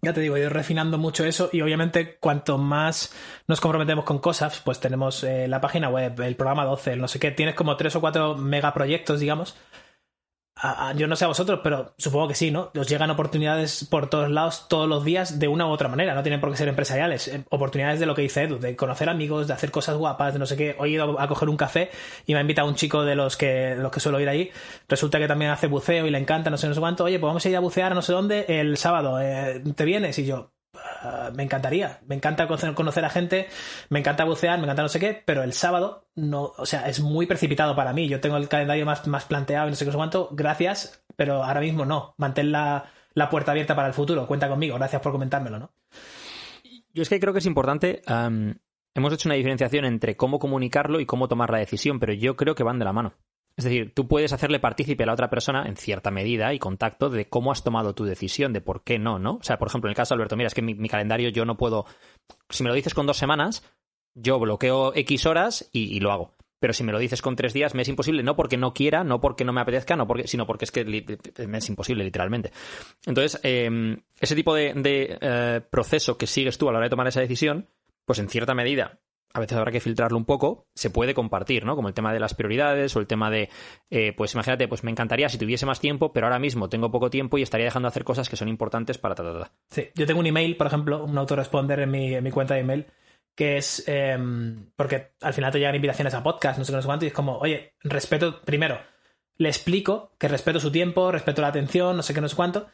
Ya 0.00 0.12
te 0.12 0.20
digo, 0.20 0.36
he 0.36 0.40
ido 0.40 0.50
refinando 0.50 0.96
mucho 0.96 1.24
eso 1.24 1.50
y 1.52 1.60
obviamente 1.60 2.18
cuanto 2.20 2.56
más 2.56 3.12
nos 3.48 3.60
comprometemos 3.60 4.04
con 4.04 4.20
cosas, 4.20 4.60
pues 4.64 4.78
tenemos 4.78 5.24
eh, 5.24 5.48
la 5.48 5.60
página 5.60 5.88
web, 5.88 6.20
el 6.20 6.36
programa 6.36 6.64
12, 6.64 6.92
el 6.92 7.00
no 7.00 7.08
sé 7.08 7.18
qué, 7.18 7.32
tienes 7.32 7.56
como 7.56 7.76
tres 7.76 7.96
o 7.96 8.00
cuatro 8.00 8.36
megaproyectos, 8.36 9.18
digamos, 9.18 9.56
yo 10.96 11.06
no 11.06 11.16
sé 11.16 11.24
a 11.24 11.28
vosotros, 11.28 11.60
pero 11.62 11.92
supongo 11.98 12.28
que 12.28 12.34
sí, 12.34 12.50
¿no? 12.50 12.70
Os 12.76 12.88
llegan 12.88 13.10
oportunidades 13.10 13.84
por 13.90 14.10
todos 14.10 14.30
lados, 14.30 14.66
todos 14.68 14.88
los 14.88 15.04
días, 15.04 15.38
de 15.38 15.48
una 15.48 15.66
u 15.66 15.70
otra 15.70 15.88
manera. 15.88 16.14
No 16.14 16.22
tienen 16.22 16.40
por 16.40 16.50
qué 16.50 16.56
ser 16.56 16.68
empresariales. 16.68 17.28
Eh, 17.28 17.44
Oportunidades 17.50 18.00
de 18.00 18.06
lo 18.06 18.14
que 18.14 18.22
dice 18.22 18.42
Edu, 18.42 18.58
de 18.58 18.74
conocer 18.76 19.08
amigos, 19.08 19.46
de 19.46 19.54
hacer 19.54 19.70
cosas 19.70 19.96
guapas, 19.96 20.32
de 20.32 20.38
no 20.38 20.46
sé 20.46 20.56
qué. 20.56 20.74
Hoy 20.78 20.90
he 20.90 20.94
ido 20.94 21.20
a 21.20 21.28
coger 21.28 21.48
un 21.48 21.56
café 21.56 21.90
y 22.26 22.32
me 22.32 22.38
ha 22.38 22.42
invitado 22.42 22.68
un 22.68 22.74
chico 22.74 23.04
de 23.04 23.14
los 23.14 23.36
que, 23.36 23.76
los 23.76 23.92
que 23.92 24.00
suelo 24.00 24.20
ir 24.20 24.28
allí. 24.28 24.50
Resulta 24.88 25.18
que 25.18 25.28
también 25.28 25.50
hace 25.50 25.66
buceo 25.68 26.06
y 26.06 26.10
le 26.10 26.18
encanta, 26.18 26.50
no 26.50 26.56
sé, 26.58 26.68
no 26.68 26.74
sé 26.74 26.80
cuánto. 26.80 27.04
Oye, 27.04 27.18
pues 27.18 27.28
vamos 27.28 27.44
a 27.46 27.48
ir 27.48 27.56
a 27.56 27.60
bucear 27.60 27.92
a 27.92 27.94
no 27.94 28.02
sé 28.02 28.12
dónde 28.12 28.44
el 28.48 28.76
sábado. 28.76 29.20
eh, 29.20 29.62
¿Te 29.76 29.84
vienes? 29.84 30.18
Y 30.18 30.26
yo, 30.26 30.50
"Ah, 31.00 31.30
me 31.34 31.42
encantaría. 31.42 32.00
Me 32.06 32.14
encanta 32.14 32.46
conocer, 32.46 32.74
conocer 32.74 33.04
a 33.04 33.10
gente, 33.10 33.48
me 33.88 34.00
encanta 34.00 34.24
bucear, 34.24 34.58
me 34.58 34.64
encanta 34.64 34.82
no 34.82 34.88
sé 34.88 35.00
qué, 35.00 35.22
pero 35.24 35.42
el 35.42 35.52
sábado 35.52 36.06
no, 36.14 36.52
o 36.56 36.66
sea, 36.66 36.88
es 36.88 37.00
muy 37.00 37.26
precipitado 37.26 37.76
para 37.76 37.92
mí. 37.92 38.08
Yo 38.08 38.20
tengo 38.20 38.36
el 38.36 38.48
calendario 38.48 38.86
más, 38.86 39.06
más 39.06 39.24
planteado 39.24 39.68
y 39.68 39.70
no 39.70 39.76
sé 39.76 39.84
qué 39.84 39.92
cuánto. 39.92 40.28
Gracias, 40.32 41.02
pero 41.16 41.42
ahora 41.42 41.60
mismo 41.60 41.84
no. 41.84 42.14
Mantén 42.16 42.52
la, 42.52 42.86
la 43.14 43.30
puerta 43.30 43.52
abierta 43.52 43.76
para 43.76 43.88
el 43.88 43.94
futuro. 43.94 44.26
Cuenta 44.26 44.48
conmigo. 44.48 44.76
Gracias 44.76 45.02
por 45.02 45.12
comentármelo, 45.12 45.58
¿no? 45.58 45.70
Yo 46.92 47.02
es 47.02 47.08
que 47.08 47.20
creo 47.20 47.32
que 47.32 47.40
es 47.40 47.46
importante. 47.46 48.02
hemos 48.94 49.12
hecho 49.12 49.28
una 49.28 49.36
diferenciación 49.36 49.84
entre 49.84 50.16
cómo 50.16 50.38
comunicarlo 50.38 51.00
y 51.00 51.06
cómo 51.06 51.28
tomar 51.28 51.50
la 51.50 51.58
decisión, 51.58 52.00
pero 52.00 52.12
yo 52.12 52.36
creo 52.36 52.54
que 52.54 52.64
van 52.64 52.78
de 52.78 52.84
la 52.84 52.92
mano. 52.92 53.14
Es 53.58 53.64
decir, 53.64 53.92
tú 53.92 54.06
puedes 54.06 54.32
hacerle 54.32 54.60
partícipe 54.60 55.02
a 55.02 55.06
la 55.06 55.14
otra 55.14 55.28
persona 55.28 55.66
en 55.66 55.76
cierta 55.76 56.12
medida 56.12 56.54
y 56.54 56.60
contacto 56.60 57.10
de 57.10 57.28
cómo 57.28 57.50
has 57.50 57.64
tomado 57.64 57.92
tu 57.92 58.04
decisión, 58.04 58.52
de 58.52 58.60
por 58.60 58.84
qué 58.84 59.00
no, 59.00 59.18
¿no? 59.18 59.38
O 59.40 59.42
sea, 59.42 59.58
por 59.58 59.66
ejemplo, 59.66 59.88
en 59.88 59.90
el 59.90 59.96
caso 59.96 60.14
de 60.14 60.18
Alberto, 60.18 60.36
mira, 60.36 60.46
es 60.46 60.54
que 60.54 60.62
mi, 60.62 60.88
calendario 60.88 61.28
yo 61.30 61.44
no 61.44 61.56
puedo. 61.56 61.84
Si 62.48 62.62
me 62.62 62.68
lo 62.68 62.76
dices 62.76 62.94
con 62.94 63.08
dos 63.08 63.16
semanas, 63.16 63.64
yo 64.14 64.38
bloqueo 64.38 64.94
X 64.94 65.26
horas 65.26 65.68
y, 65.72 65.98
lo 65.98 66.12
hago. 66.12 66.36
Pero 66.60 66.72
si 66.72 66.84
me 66.84 66.92
lo 66.92 67.00
dices 67.00 67.20
con 67.20 67.34
tres 67.34 67.52
días, 67.52 67.74
me 67.74 67.82
es 67.82 67.88
imposible, 67.88 68.22
no 68.22 68.36
porque 68.36 68.56
no 68.56 68.72
quiera, 68.72 69.02
no 69.02 69.20
porque 69.20 69.44
no 69.44 69.52
me 69.52 69.60
apetezca, 69.60 69.96
no 69.96 70.06
porque, 70.06 70.28
sino 70.28 70.46
porque 70.46 70.64
es 70.64 70.70
que 70.70 70.84
me 71.48 71.58
es 71.58 71.68
imposible, 71.68 72.04
literalmente. 72.04 72.52
Entonces, 73.06 73.40
eh, 73.42 73.96
ese 74.20 74.36
tipo 74.36 74.54
de, 74.54 74.72
de, 74.74 75.18
eh, 75.20 75.60
proceso 75.68 76.16
que 76.16 76.28
sigues 76.28 76.58
tú 76.58 76.68
a 76.68 76.72
la 76.72 76.78
hora 76.78 76.86
de 76.86 76.90
tomar 76.90 77.08
esa 77.08 77.20
decisión, 77.20 77.66
pues 78.04 78.20
en 78.20 78.28
cierta 78.28 78.54
medida, 78.54 79.00
a 79.34 79.40
veces 79.40 79.58
habrá 79.58 79.70
que 79.70 79.80
filtrarlo 79.80 80.16
un 80.16 80.24
poco, 80.24 80.66
se 80.74 80.90
puede 80.90 81.14
compartir, 81.14 81.64
¿no? 81.64 81.76
Como 81.76 81.88
el 81.88 81.94
tema 81.94 82.12
de 82.12 82.20
las 82.20 82.34
prioridades 82.34 82.96
o 82.96 83.00
el 83.00 83.06
tema 83.06 83.30
de, 83.30 83.50
eh, 83.90 84.12
pues 84.16 84.34
imagínate, 84.34 84.68
pues 84.68 84.84
me 84.84 84.90
encantaría 84.90 85.28
si 85.28 85.38
tuviese 85.38 85.66
más 85.66 85.80
tiempo, 85.80 86.12
pero 86.12 86.26
ahora 86.26 86.38
mismo 86.38 86.68
tengo 86.68 86.90
poco 86.90 87.10
tiempo 87.10 87.38
y 87.38 87.42
estaría 87.42 87.66
dejando 87.66 87.86
de 87.86 87.90
hacer 87.90 88.04
cosas 88.04 88.28
que 88.28 88.36
son 88.36 88.48
importantes 88.48 88.98
para 88.98 89.14
ta, 89.14 89.22
ta, 89.22 89.38
ta. 89.38 89.52
Sí, 89.70 89.88
yo 89.94 90.06
tengo 90.06 90.20
un 90.20 90.26
email, 90.26 90.56
por 90.56 90.66
ejemplo, 90.66 91.04
un 91.04 91.16
autoresponder 91.18 91.80
en 91.80 91.90
mi, 91.90 92.14
en 92.14 92.24
mi 92.24 92.30
cuenta 92.30 92.54
de 92.54 92.60
email, 92.60 92.86
que 93.34 93.58
es 93.58 93.84
em, 93.86 94.70
porque 94.74 95.12
al 95.20 95.34
final 95.34 95.52
te 95.52 95.58
llegan 95.58 95.74
invitaciones 95.74 96.14
a 96.14 96.22
podcast, 96.22 96.58
no 96.58 96.64
sé 96.64 96.72
qué, 96.72 96.76
no 96.76 96.82
sé 96.82 96.86
cuánto, 96.86 97.04
y 97.04 97.08
es 97.08 97.14
como, 97.14 97.38
oye, 97.38 97.74
respeto, 97.84 98.40
primero, 98.42 98.80
le 99.36 99.48
explico 99.48 100.16
que 100.18 100.28
respeto 100.28 100.58
su 100.58 100.72
tiempo, 100.72 101.12
respeto 101.12 101.42
la 101.42 101.48
atención, 101.48 101.96
no 101.96 102.02
sé 102.02 102.14
qué, 102.14 102.20
no 102.20 102.28
sé 102.28 102.36
cuánto, 102.36 102.66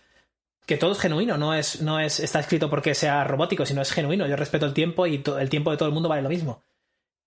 que 0.67 0.77
todo 0.77 0.93
es 0.93 1.01
genuino, 1.01 1.37
no 1.37 1.55
es, 1.55 1.83
no 1.83 2.01
es, 2.01 2.21
está 2.21 2.41
escrito 2.41 2.71
porque 2.71 2.95
sea 2.95 3.25
robótico, 3.25 3.67
sino 3.67 3.83
es 3.83 3.93
genuino. 3.93 4.27
Yo 4.27 4.37
respeto 4.37 4.67
el 4.67 4.75
tiempo 4.75 5.07
y 5.07 5.23
el 5.39 5.51
tiempo 5.51 5.71
de 5.71 5.77
todo 5.77 5.89
el 5.89 5.95
mundo 5.95 6.09
vale 6.09 6.23
lo 6.23 6.29
mismo. 6.29 6.63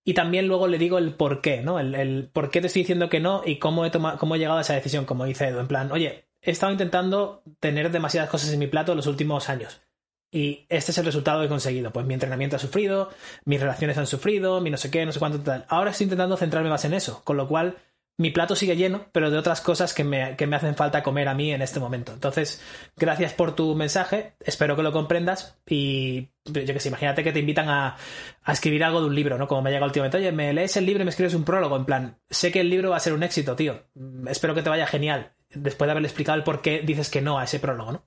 Y 0.04 0.14
también 0.14 0.48
luego 0.48 0.68
le 0.68 0.78
digo 0.78 0.98
el 0.98 1.12
por 1.14 1.40
qué, 1.40 1.60
¿no? 1.60 1.78
El, 1.78 1.94
el 1.94 2.30
por 2.32 2.50
qué 2.50 2.60
te 2.60 2.68
estoy 2.68 2.82
diciendo 2.82 3.08
que 3.10 3.20
no 3.20 3.42
y 3.44 3.58
cómo 3.58 3.84
he, 3.84 3.90
tomado, 3.90 4.18
cómo 4.18 4.34
he 4.34 4.38
llegado 4.38 4.58
a 4.58 4.62
esa 4.62 4.74
decisión, 4.74 5.04
como 5.04 5.24
dice 5.24 5.48
Edu. 5.48 5.60
En 5.60 5.68
plan, 5.68 5.92
oye, 5.92 6.28
he 6.40 6.50
estado 6.50 6.72
intentando 6.72 7.42
tener 7.60 7.90
demasiadas 7.90 8.30
cosas 8.30 8.52
en 8.52 8.58
mi 8.58 8.66
plato 8.66 8.94
los 8.94 9.06
últimos 9.06 9.48
años. 9.48 9.82
Y 10.30 10.66
este 10.68 10.92
es 10.92 10.98
el 10.98 11.06
resultado 11.06 11.40
que 11.40 11.46
he 11.46 11.48
conseguido. 11.48 11.90
Pues 11.90 12.06
mi 12.06 12.14
entrenamiento 12.14 12.56
ha 12.56 12.58
sufrido, 12.58 13.10
mis 13.44 13.60
relaciones 13.60 13.96
han 13.96 14.06
sufrido, 14.06 14.60
mi 14.60 14.70
no 14.70 14.76
sé 14.76 14.90
qué, 14.90 15.04
no 15.06 15.12
sé 15.12 15.18
cuánto 15.18 15.40
tal. 15.40 15.64
Ahora 15.68 15.90
estoy 15.90 16.04
intentando 16.04 16.36
centrarme 16.36 16.68
más 16.68 16.84
en 16.84 16.94
eso. 16.94 17.22
Con 17.24 17.36
lo 17.36 17.48
cual, 17.48 17.76
mi 18.18 18.30
plato 18.30 18.56
sigue 18.56 18.76
lleno, 18.76 19.06
pero 19.12 19.30
de 19.30 19.38
otras 19.38 19.60
cosas 19.60 19.94
que 19.94 20.02
me, 20.02 20.36
que 20.36 20.48
me 20.48 20.56
hacen 20.56 20.74
falta 20.74 21.04
comer 21.04 21.28
a 21.28 21.34
mí 21.34 21.52
en 21.52 21.62
este 21.62 21.78
momento. 21.78 22.12
Entonces, 22.12 22.60
gracias 22.96 23.32
por 23.32 23.54
tu 23.54 23.76
mensaje, 23.76 24.34
espero 24.40 24.74
que 24.74 24.82
lo 24.82 24.92
comprendas 24.92 25.56
y 25.66 26.28
yo 26.44 26.64
que 26.66 26.80
sé, 26.80 26.88
imagínate 26.88 27.22
que 27.22 27.32
te 27.32 27.38
invitan 27.38 27.68
a, 27.68 27.96
a 28.42 28.52
escribir 28.52 28.82
algo 28.82 29.00
de 29.00 29.06
un 29.06 29.14
libro, 29.14 29.38
¿no? 29.38 29.46
Como 29.46 29.62
me 29.62 29.70
llega 29.70 29.86
últimamente, 29.86 30.16
oye, 30.16 30.32
me 30.32 30.52
lees 30.52 30.76
el 30.76 30.84
libro 30.84 31.02
y 31.02 31.04
me 31.04 31.10
escribes 31.10 31.34
un 31.34 31.44
prólogo, 31.44 31.76
en 31.76 31.84
plan, 31.84 32.18
sé 32.28 32.50
que 32.50 32.60
el 32.60 32.70
libro 32.70 32.90
va 32.90 32.96
a 32.96 33.00
ser 33.00 33.12
un 33.12 33.22
éxito, 33.22 33.54
tío, 33.54 33.84
espero 34.26 34.54
que 34.54 34.62
te 34.62 34.70
vaya 34.70 34.86
genial, 34.88 35.32
después 35.50 35.86
de 35.86 35.92
haberle 35.92 36.08
explicado 36.08 36.36
el 36.36 36.44
por 36.44 36.60
qué 36.60 36.80
dices 36.80 37.10
que 37.10 37.22
no 37.22 37.38
a 37.38 37.44
ese 37.44 37.60
prólogo, 37.60 37.92
¿no? 37.92 38.06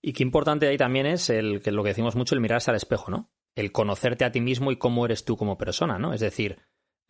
Y 0.00 0.14
qué 0.14 0.22
importante 0.22 0.66
ahí 0.66 0.78
también 0.78 1.04
es 1.04 1.28
el 1.28 1.60
que 1.60 1.70
lo 1.70 1.82
que 1.82 1.90
decimos 1.90 2.16
mucho, 2.16 2.34
el 2.34 2.40
mirarse 2.40 2.70
al 2.70 2.78
espejo, 2.78 3.10
¿no? 3.10 3.30
El 3.54 3.72
conocerte 3.72 4.24
a 4.24 4.32
ti 4.32 4.40
mismo 4.40 4.72
y 4.72 4.76
cómo 4.76 5.04
eres 5.04 5.26
tú 5.26 5.36
como 5.36 5.58
persona, 5.58 5.98
¿no? 5.98 6.14
Es 6.14 6.20
decir, 6.20 6.58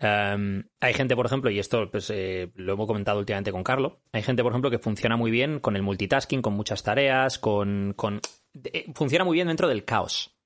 em, 0.01 0.65
hay 0.81 0.95
gente, 0.95 1.15
por 1.15 1.27
ejemplo, 1.27 1.51
y 1.51 1.59
esto 1.59 1.91
pues, 1.91 2.11
eh, 2.11 2.51
lo 2.55 2.73
hemos 2.73 2.87
comentado 2.87 3.19
últimamente 3.19 3.53
con 3.53 3.63
Carlos, 3.63 3.95
hay 4.13 4.23
gente, 4.23 4.43
por 4.43 4.53
ejemplo, 4.53 4.71
que 4.71 4.79
funciona 4.79 5.17
muy 5.17 5.31
bien 5.31 5.61
con 5.61 5.77
el 5.77 5.83
multitasking, 5.83 6.43
con 6.43 6.55
muchas 6.55 6.83
tareas, 6.83 7.39
con. 7.39 7.95
con 7.97 8.21
eh, 8.65 8.87
funciona 8.95 9.25
muy 9.25 9.37
bien 9.37 9.49
dentro 9.49 9.69
del 9.69 9.85
caos. 9.85 10.37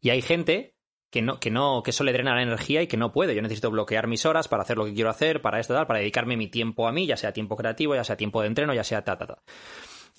Y 0.00 0.10
hay 0.10 0.22
gente 0.22 0.76
que 1.10 1.22
no, 1.22 1.40
que 1.40 1.50
no, 1.50 1.82
que 1.82 1.90
eso 1.90 2.04
le 2.04 2.12
drena 2.12 2.34
la 2.34 2.42
energía 2.42 2.82
y 2.82 2.86
que 2.86 2.96
no 2.96 3.12
puede. 3.12 3.34
Yo 3.34 3.42
necesito 3.42 3.70
bloquear 3.70 4.06
mis 4.06 4.24
horas 4.24 4.48
para 4.48 4.62
hacer 4.62 4.78
lo 4.78 4.84
que 4.84 4.94
quiero 4.94 5.10
hacer, 5.10 5.42
para 5.42 5.58
esto, 5.58 5.74
tal, 5.74 5.86
para 5.86 5.98
dedicarme 5.98 6.36
mi 6.36 6.46
tiempo 6.46 6.86
a 6.86 6.92
mí, 6.92 7.06
ya 7.06 7.16
sea 7.16 7.32
tiempo 7.32 7.56
creativo, 7.56 7.94
ya 7.94 8.04
sea 8.04 8.16
tiempo 8.16 8.40
de 8.40 8.46
entreno, 8.46 8.72
ya 8.72 8.84
sea 8.84 9.02
ta, 9.02 9.18
ta, 9.18 9.26
ta. 9.26 9.42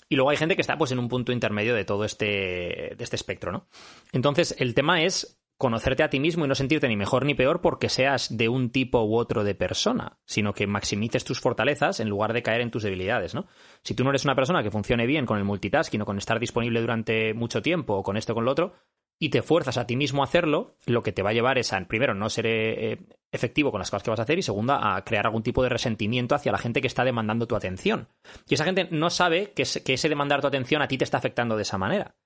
Y 0.08 0.16
luego 0.16 0.28
hay 0.28 0.36
gente 0.36 0.56
que 0.56 0.60
está 0.60 0.76
pues 0.76 0.92
en 0.92 0.98
un 0.98 1.08
punto 1.08 1.32
intermedio 1.32 1.74
de 1.74 1.86
todo 1.86 2.04
este, 2.04 2.94
de 2.96 2.96
este 2.98 3.16
espectro, 3.16 3.50
¿no? 3.50 3.66
Entonces, 4.12 4.54
el 4.58 4.74
tema 4.74 5.02
es 5.02 5.41
conocerte 5.62 6.02
a 6.02 6.10
ti 6.10 6.18
mismo 6.18 6.44
y 6.44 6.48
no 6.48 6.56
sentirte 6.56 6.88
ni 6.88 6.96
mejor 6.96 7.24
ni 7.24 7.34
peor 7.34 7.60
porque 7.60 7.88
seas 7.88 8.36
de 8.36 8.48
un 8.48 8.70
tipo 8.70 9.04
u 9.04 9.14
otro 9.14 9.44
de 9.44 9.54
persona, 9.54 10.18
sino 10.26 10.54
que 10.54 10.66
maximices 10.66 11.22
tus 11.22 11.38
fortalezas 11.38 12.00
en 12.00 12.08
lugar 12.08 12.32
de 12.32 12.42
caer 12.42 12.62
en 12.62 12.72
tus 12.72 12.82
debilidades, 12.82 13.32
¿no? 13.32 13.46
Si 13.84 13.94
tú 13.94 14.02
no 14.02 14.10
eres 14.10 14.24
una 14.24 14.34
persona 14.34 14.64
que 14.64 14.72
funcione 14.72 15.06
bien 15.06 15.24
con 15.24 15.38
el 15.38 15.44
multitasking 15.44 16.02
o 16.02 16.04
con 16.04 16.18
estar 16.18 16.40
disponible 16.40 16.80
durante 16.80 17.32
mucho 17.32 17.62
tiempo 17.62 17.94
o 17.94 18.02
con 18.02 18.16
esto 18.16 18.32
o 18.32 18.34
con 18.34 18.44
lo 18.44 18.50
otro, 18.50 18.74
y 19.20 19.28
te 19.28 19.40
fuerzas 19.40 19.78
a 19.78 19.86
ti 19.86 19.94
mismo 19.94 20.22
a 20.22 20.24
hacerlo, 20.24 20.74
lo 20.84 21.04
que 21.04 21.12
te 21.12 21.22
va 21.22 21.30
a 21.30 21.32
llevar 21.32 21.56
es 21.58 21.72
a, 21.72 21.80
primero, 21.86 22.12
no 22.12 22.28
ser 22.28 22.46
eh, 22.48 22.98
efectivo 23.30 23.70
con 23.70 23.78
las 23.78 23.88
cosas 23.88 24.02
que 24.02 24.10
vas 24.10 24.18
a 24.18 24.24
hacer 24.24 24.40
y 24.40 24.42
segundo, 24.42 24.72
a 24.72 25.00
crear 25.04 25.26
algún 25.26 25.44
tipo 25.44 25.62
de 25.62 25.68
resentimiento 25.68 26.34
hacia 26.34 26.50
la 26.50 26.58
gente 26.58 26.80
que 26.80 26.88
está 26.88 27.04
demandando 27.04 27.46
tu 27.46 27.54
atención. 27.54 28.08
Y 28.48 28.54
esa 28.54 28.64
gente 28.64 28.88
no 28.90 29.10
sabe 29.10 29.52
que, 29.52 29.62
que 29.84 29.94
ese 29.94 30.08
demandar 30.08 30.40
tu 30.40 30.48
atención 30.48 30.82
a 30.82 30.88
ti 30.88 30.98
te 30.98 31.04
está 31.04 31.18
afectando 31.18 31.54
de 31.54 31.62
esa 31.62 31.78
manera. 31.78 32.16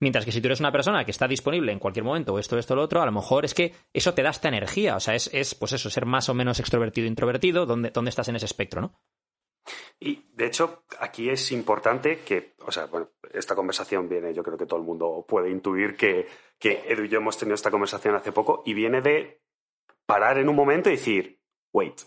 Mientras 0.00 0.24
que 0.24 0.32
si 0.32 0.40
tú 0.40 0.48
eres 0.48 0.60
una 0.60 0.72
persona 0.72 1.04
que 1.04 1.10
está 1.10 1.26
disponible 1.26 1.72
en 1.72 1.78
cualquier 1.78 2.04
momento, 2.04 2.34
o 2.34 2.38
esto, 2.38 2.58
esto, 2.58 2.74
lo 2.74 2.82
otro, 2.82 3.00
a 3.00 3.06
lo 3.06 3.12
mejor 3.12 3.44
es 3.44 3.54
que 3.54 3.72
eso 3.92 4.12
te 4.12 4.22
da 4.22 4.30
esta 4.30 4.48
energía. 4.48 4.96
O 4.96 5.00
sea, 5.00 5.14
es, 5.14 5.30
es 5.32 5.54
pues 5.54 5.72
eso, 5.72 5.88
ser 5.88 6.04
más 6.04 6.28
o 6.28 6.34
menos 6.34 6.60
extrovertido, 6.60 7.06
introvertido, 7.06 7.64
¿dónde, 7.64 7.90
dónde 7.90 8.10
estás 8.10 8.28
en 8.28 8.36
ese 8.36 8.46
espectro, 8.46 8.80
¿no? 8.82 9.00
Y 9.98 10.26
de 10.34 10.46
hecho, 10.46 10.84
aquí 11.00 11.30
es 11.30 11.50
importante 11.52 12.20
que, 12.20 12.54
o 12.66 12.70
sea, 12.70 12.86
bueno, 12.86 13.10
esta 13.32 13.54
conversación 13.54 14.08
viene, 14.08 14.34
yo 14.34 14.42
creo 14.42 14.58
que 14.58 14.66
todo 14.66 14.78
el 14.78 14.86
mundo 14.86 15.24
puede 15.26 15.50
intuir 15.50 15.96
que, 15.96 16.26
que 16.58 16.84
Edu 16.86 17.04
y 17.04 17.08
yo 17.08 17.18
hemos 17.18 17.38
tenido 17.38 17.54
esta 17.54 17.70
conversación 17.70 18.14
hace 18.14 18.32
poco 18.32 18.62
y 18.66 18.74
viene 18.74 19.00
de 19.00 19.42
parar 20.04 20.38
en 20.38 20.48
un 20.48 20.56
momento 20.56 20.90
y 20.90 20.92
decir, 20.92 21.40
wait, 21.72 22.00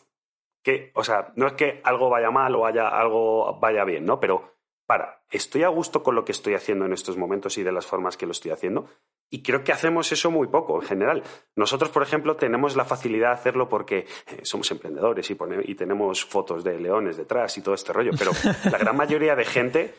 que, 0.63 0.91
o 0.93 1.03
sea, 1.03 1.33
no 1.35 1.47
es 1.47 1.53
que 1.53 1.81
algo 1.83 2.09
vaya 2.09 2.31
mal 2.31 2.53
o 2.55 2.65
haya, 2.65 2.87
algo 2.87 3.59
vaya 3.59 3.83
bien, 3.83 4.05
¿no? 4.05 4.19
Pero 4.19 4.58
para, 4.89 5.21
¿estoy 5.29 5.61
a 5.61 5.67
gusto 5.67 6.01
con 6.01 6.15
lo 6.15 6.25
que 6.25 6.31
estoy 6.31 6.55
haciendo 6.55 6.83
en 6.87 6.93
estos 6.93 7.15
momentos 7.15 7.59
y 7.59 7.63
de 7.63 7.71
las 7.71 7.85
formas 7.85 8.17
que 8.17 8.25
lo 8.25 8.31
estoy 8.31 8.49
haciendo? 8.49 8.89
Y 9.29 9.43
creo 9.43 9.63
que 9.63 9.71
hacemos 9.71 10.11
eso 10.11 10.31
muy 10.31 10.47
poco 10.47 10.81
en 10.81 10.87
general. 10.87 11.21
Nosotros, 11.55 11.91
por 11.91 12.01
ejemplo, 12.01 12.37
tenemos 12.37 12.75
la 12.75 12.85
facilidad 12.85 13.27
de 13.27 13.33
hacerlo 13.35 13.69
porque 13.69 13.99
eh, 14.25 14.39
somos 14.41 14.71
emprendedores 14.71 15.29
y, 15.29 15.35
pone- 15.35 15.61
y 15.63 15.75
tenemos 15.75 16.25
fotos 16.25 16.63
de 16.63 16.79
leones 16.79 17.17
detrás 17.17 17.55
y 17.55 17.61
todo 17.61 17.75
este 17.75 17.93
rollo, 17.93 18.13
pero 18.17 18.31
la 18.71 18.79
gran 18.79 18.97
mayoría 18.97 19.35
de 19.35 19.45
gente 19.45 19.93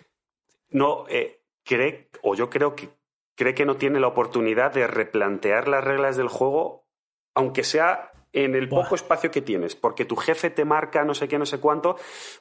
no 0.70 1.04
eh, 1.08 1.40
cree, 1.64 2.10
o 2.22 2.34
yo 2.34 2.50
creo 2.50 2.74
que 2.74 2.88
cree 3.36 3.54
que 3.54 3.64
no 3.66 3.76
tiene 3.76 4.00
la 4.00 4.08
oportunidad 4.08 4.72
de 4.74 4.88
replantear 4.88 5.68
las 5.68 5.84
reglas 5.84 6.16
del 6.16 6.26
juego, 6.26 6.88
aunque 7.36 7.62
sea 7.62 8.09
en 8.32 8.54
el 8.54 8.66
Buah. 8.66 8.82
poco 8.82 8.94
espacio 8.94 9.30
que 9.30 9.42
tienes, 9.42 9.74
porque 9.76 10.04
tu 10.04 10.16
jefe 10.16 10.50
te 10.50 10.64
marca 10.64 11.04
no 11.04 11.14
sé 11.14 11.28
qué, 11.28 11.38
no 11.38 11.46
sé 11.46 11.58
cuánto. 11.58 11.96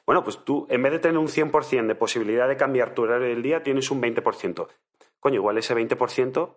Bueno, 0.06 0.22
pues 0.22 0.44
tú, 0.44 0.66
en 0.70 0.82
vez 0.82 0.92
de 0.92 0.98
tener 1.00 1.18
un 1.18 1.28
100% 1.28 1.86
de 1.86 1.94
posibilidad 1.94 2.48
de 2.48 2.56
cambiar 2.56 2.94
tu 2.94 3.02
horario 3.02 3.28
del 3.28 3.42
día, 3.42 3.62
tienes 3.62 3.90
un 3.90 4.00
20%. 4.00 4.68
Coño, 5.18 5.34
igual 5.34 5.58
ese 5.58 5.74
20%, 5.74 6.56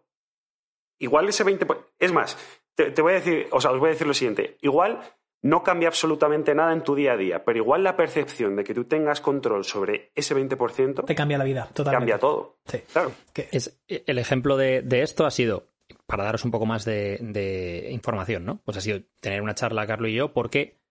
igual 1.00 1.30
ese 1.30 1.46
20%, 1.46 1.78
es 2.00 2.12
más, 2.14 2.38
te, 2.76 2.92
te 2.92 3.02
voy 3.02 3.14
a 3.14 3.16
decir, 3.16 3.48
o 3.52 3.60
sea, 3.60 3.72
os 3.72 3.80
voy 3.80 3.90
a 3.90 3.92
decir 3.92 4.08
lo 4.08 4.14
siguiente, 4.14 4.58
igual 4.62 5.00
no 5.42 5.62
cambia 5.62 5.90
absolutamente 5.90 6.56
nada 6.56 6.72
en 6.72 6.84
tu 6.84 6.96
día 6.96 7.14
a 7.14 7.18
día, 7.18 7.44
pero 7.44 7.58
igual 7.60 7.84
la 7.84 7.98
percepción 7.98 8.56
de 8.56 8.64
que 8.64 8.74
tú 8.74 8.86
tengas 8.86 9.20
control 9.20 9.66
sobre 9.66 10.12
ese 10.16 10.34
20% 10.34 11.06
Te 11.06 11.16
cambia 11.16 11.38
la 11.38 11.44
vida, 11.44 11.68
totalmente. 11.74 12.12
cambia 12.12 12.18
todo. 12.20 12.60
Sí. 12.66 12.80
Claro. 12.94 13.12
Es, 13.52 13.78
el 13.88 14.18
ejemplo 14.20 14.56
de, 14.56 14.82
de 14.82 15.02
esto 15.02 15.26
ha 15.26 15.32
sido, 15.32 15.68
para 16.06 16.24
daros 16.24 16.46
un 16.46 16.52
poco 16.52 16.66
más 16.66 16.86
de, 16.86 17.90
información, 17.92 18.46
¿no? 18.46 18.62
Pues 18.64 18.78
ha 18.78 18.82
sido 18.82 19.02
tener 19.20 19.42
una 19.42 19.56
charla, 19.56 19.88
Carlos 19.88 20.10
y 20.10 20.16
yo, 20.16 20.34
porque 20.34 20.84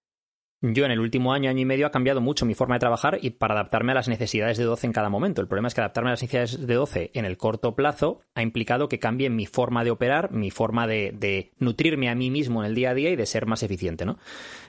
yo 0.64 0.84
en 0.84 0.92
el 0.92 1.00
último 1.00 1.32
año, 1.32 1.50
año 1.50 1.60
y 1.60 1.64
medio, 1.64 1.88
ha 1.88 1.90
cambiado 1.90 2.20
mucho 2.20 2.46
mi 2.46 2.54
forma 2.54 2.76
de 2.76 2.80
trabajar 2.80 3.18
y 3.20 3.30
para 3.30 3.54
adaptarme 3.54 3.90
a 3.90 3.96
las 3.96 4.06
necesidades 4.06 4.58
de 4.58 4.64
12 4.64 4.86
en 4.86 4.92
cada 4.92 5.08
momento. 5.08 5.40
El 5.40 5.48
problema 5.48 5.66
es 5.66 5.74
que 5.74 5.80
adaptarme 5.80 6.10
a 6.10 6.12
las 6.12 6.22
necesidades 6.22 6.64
de 6.64 6.74
12 6.74 7.10
en 7.14 7.24
el 7.24 7.36
corto 7.36 7.74
plazo 7.74 8.20
ha 8.36 8.42
implicado 8.42 8.88
que 8.88 9.00
cambie 9.00 9.28
mi 9.28 9.44
forma 9.46 9.82
de 9.82 9.90
operar, 9.90 10.30
mi 10.30 10.52
forma 10.52 10.86
de, 10.86 11.50
nutrirme 11.58 12.08
a 12.08 12.14
mí 12.14 12.30
mismo 12.30 12.62
en 12.62 12.68
el 12.68 12.76
día 12.76 12.90
a 12.90 12.94
día 12.94 13.10
y 13.10 13.16
de 13.16 13.26
ser 13.26 13.46
más 13.46 13.64
eficiente, 13.64 14.04
¿no? 14.04 14.18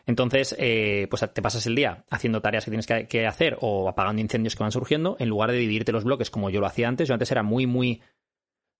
Entonces, 0.07 0.55
eh, 0.57 1.05
pues 1.11 1.23
te 1.31 1.41
pasas 1.43 1.65
el 1.67 1.75
día 1.75 2.03
haciendo 2.09 2.41
tareas 2.41 2.65
que 2.65 2.71
tienes 2.71 2.87
que, 2.87 3.07
que 3.07 3.27
hacer 3.27 3.57
o 3.61 3.87
apagando 3.87 4.19
incendios 4.19 4.55
que 4.55 4.63
van 4.63 4.71
surgiendo, 4.71 5.15
en 5.19 5.29
lugar 5.29 5.51
de 5.51 5.57
dividirte 5.57 5.91
los 5.91 6.05
bloques 6.05 6.31
como 6.31 6.49
yo 6.49 6.59
lo 6.59 6.65
hacía 6.65 6.87
antes. 6.87 7.07
Yo 7.07 7.13
antes 7.13 7.31
era 7.31 7.43
muy, 7.43 7.67
muy 7.67 8.01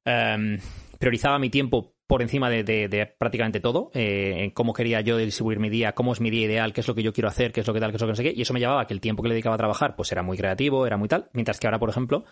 em, 0.04 0.58
priorizaba 1.04 1.38
mi 1.38 1.50
tiempo 1.50 1.96
por 2.08 2.22
encima 2.22 2.50
de, 2.50 2.64
de- 2.64 2.88
de 2.88 3.06
prácticamente 3.06 3.60
todo, 3.60 3.90
eh, 3.94 4.36
en 4.44 4.52
cómo 4.52 4.72
quería 4.74 5.02
yo 5.02 5.18
distribuir 5.18 5.60
mi 5.60 5.70
día, 5.70 5.94
cómo 5.94 6.14
es 6.14 6.22
mi 6.22 6.30
día 6.30 6.46
ideal, 6.46 6.72
qué 6.74 6.82
es 6.82 6.88
lo 6.88 6.96
que 6.96 7.04
yo 7.04 7.12
quiero 7.12 7.28
hacer, 7.28 7.52
qué 7.52 7.60
es 7.62 7.68
lo 7.68 7.74
que 7.74 7.80
tal, 7.80 7.92
qué 7.92 7.98
es 7.98 8.02
lo 8.02 8.08
que 8.08 8.12
no 8.12 8.16
sé 8.16 8.24
qué, 8.24 8.34
y 8.36 8.42
eso 8.42 8.54
me 8.54 8.60
llevaba 8.62 8.82
a 8.82 8.88
que 8.88 8.94
el 8.94 9.02
tiempo 9.02 9.22
que 9.22 9.28
le 9.30 9.34
dedicaba 9.36 9.56
a 9.56 9.58
trabajar 9.58 9.96
pues 9.96 10.12
era 10.12 10.24
muy 10.24 10.38
creativo, 10.38 10.86
era 10.88 10.96
muy 10.98 11.08
tal, 11.10 11.30
mientras 11.34 11.60
que 11.60 11.68
ahora, 11.68 11.80
por 11.80 11.90
ejemplo, 11.90 12.24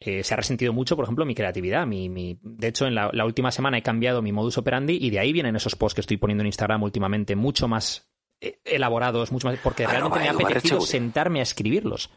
eh, 0.00 0.22
se 0.22 0.34
ha 0.34 0.36
resentido 0.36 0.72
mucho, 0.72 0.96
por 0.96 1.04
ejemplo, 1.04 1.24
mi 1.26 1.34
creatividad. 1.34 1.86
Mi, 1.86 2.08
mi- 2.08 2.38
de 2.42 2.68
hecho, 2.68 2.86
en 2.86 2.94
la, 2.94 3.10
la 3.12 3.24
última 3.24 3.50
semana 3.50 3.78
he 3.78 3.82
cambiado 3.82 4.22
mi 4.22 4.32
modus 4.32 4.58
operandi 4.58 4.98
y 5.00 5.10
de 5.10 5.18
ahí 5.18 5.32
vienen 5.32 5.56
esos 5.56 5.74
posts 5.76 5.94
que 5.94 6.00
estoy 6.02 6.16
poniendo 6.16 6.42
en 6.42 6.46
Instagram 6.48 6.82
últimamente, 6.82 7.36
mucho 7.36 7.68
más 7.68 8.08
eh, 8.40 8.58
elaborados, 8.64 9.32
mucho 9.32 9.48
más, 9.48 9.58
porque 9.62 9.84
realmente 9.86 10.18
me 10.20 10.28
ha 10.28 10.32
apetecido 10.46 10.76
sentarme 10.86 11.40
a 11.40 11.42
escribirlos. 11.42 12.10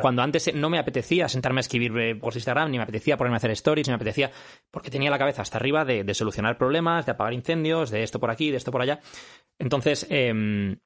Cuando 0.00 0.22
antes 0.22 0.52
no 0.52 0.68
me 0.68 0.78
apetecía 0.78 1.28
sentarme 1.28 1.60
a 1.60 1.62
escribir 1.62 1.96
eh, 1.98 2.16
por 2.16 2.34
Instagram, 2.34 2.70
ni 2.70 2.76
me 2.78 2.82
apetecía 2.82 3.16
ponerme 3.16 3.36
a 3.36 3.38
hacer 3.38 3.52
stories, 3.52 3.86
ni 3.86 3.92
me 3.92 3.96
apetecía, 3.96 4.32
porque 4.70 4.90
tenía 4.90 5.10
la 5.10 5.18
cabeza 5.18 5.42
hasta 5.42 5.58
arriba 5.58 5.84
de, 5.84 6.02
de 6.02 6.14
solucionar 6.14 6.58
problemas, 6.58 7.06
de 7.06 7.12
apagar 7.12 7.32
incendios, 7.32 7.90
de 7.90 8.02
esto 8.02 8.18
por 8.18 8.30
aquí, 8.30 8.50
de 8.50 8.56
esto 8.56 8.72
por 8.72 8.82
allá. 8.82 9.00
Entonces, 9.60 10.06
em, 10.10 10.78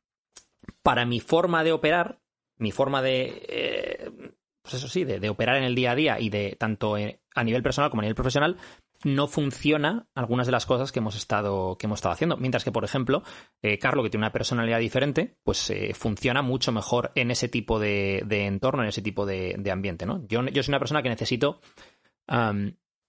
para 0.82 1.06
mi 1.06 1.20
forma 1.20 1.64
de 1.64 1.72
operar, 1.72 2.20
mi 2.58 2.72
forma 2.72 3.00
de, 3.00 3.42
eh, 3.48 4.10
pues 4.62 4.74
eso 4.74 4.88
sí, 4.88 5.04
de, 5.04 5.18
de 5.18 5.30
operar 5.30 5.56
en 5.56 5.64
el 5.64 5.74
día 5.74 5.92
a 5.92 5.94
día 5.94 6.20
y 6.20 6.28
de 6.28 6.56
tanto 6.58 6.98
eh, 6.98 7.20
a 7.34 7.42
nivel 7.42 7.62
personal 7.62 7.90
como 7.90 8.00
a 8.00 8.04
nivel 8.04 8.14
profesional, 8.14 8.58
no 9.04 9.26
funciona 9.28 10.08
algunas 10.14 10.46
de 10.46 10.52
las 10.52 10.66
cosas 10.66 10.92
que 10.92 10.98
hemos 10.98 11.16
estado, 11.16 11.76
que 11.78 11.86
hemos 11.86 11.98
estado 11.98 12.12
haciendo. 12.12 12.36
Mientras 12.36 12.64
que, 12.64 12.72
por 12.72 12.84
ejemplo, 12.84 13.22
eh, 13.62 13.78
Carlo, 13.78 14.02
que 14.02 14.10
tiene 14.10 14.24
una 14.24 14.32
personalidad 14.32 14.78
diferente, 14.78 15.38
pues 15.42 15.70
eh, 15.70 15.92
funciona 15.94 16.42
mucho 16.42 16.72
mejor 16.72 17.12
en 17.14 17.30
ese 17.30 17.48
tipo 17.48 17.78
de, 17.78 18.22
de 18.26 18.46
entorno, 18.46 18.82
en 18.82 18.88
ese 18.88 19.02
tipo 19.02 19.26
de, 19.26 19.70
ambiente, 19.70 20.06
¿no? 20.06 20.26
Yo, 20.28 20.44
yo 20.46 20.62
soy 20.62 20.72
una 20.72 20.78
persona 20.78 21.02
que 21.02 21.08
necesito. 21.08 21.60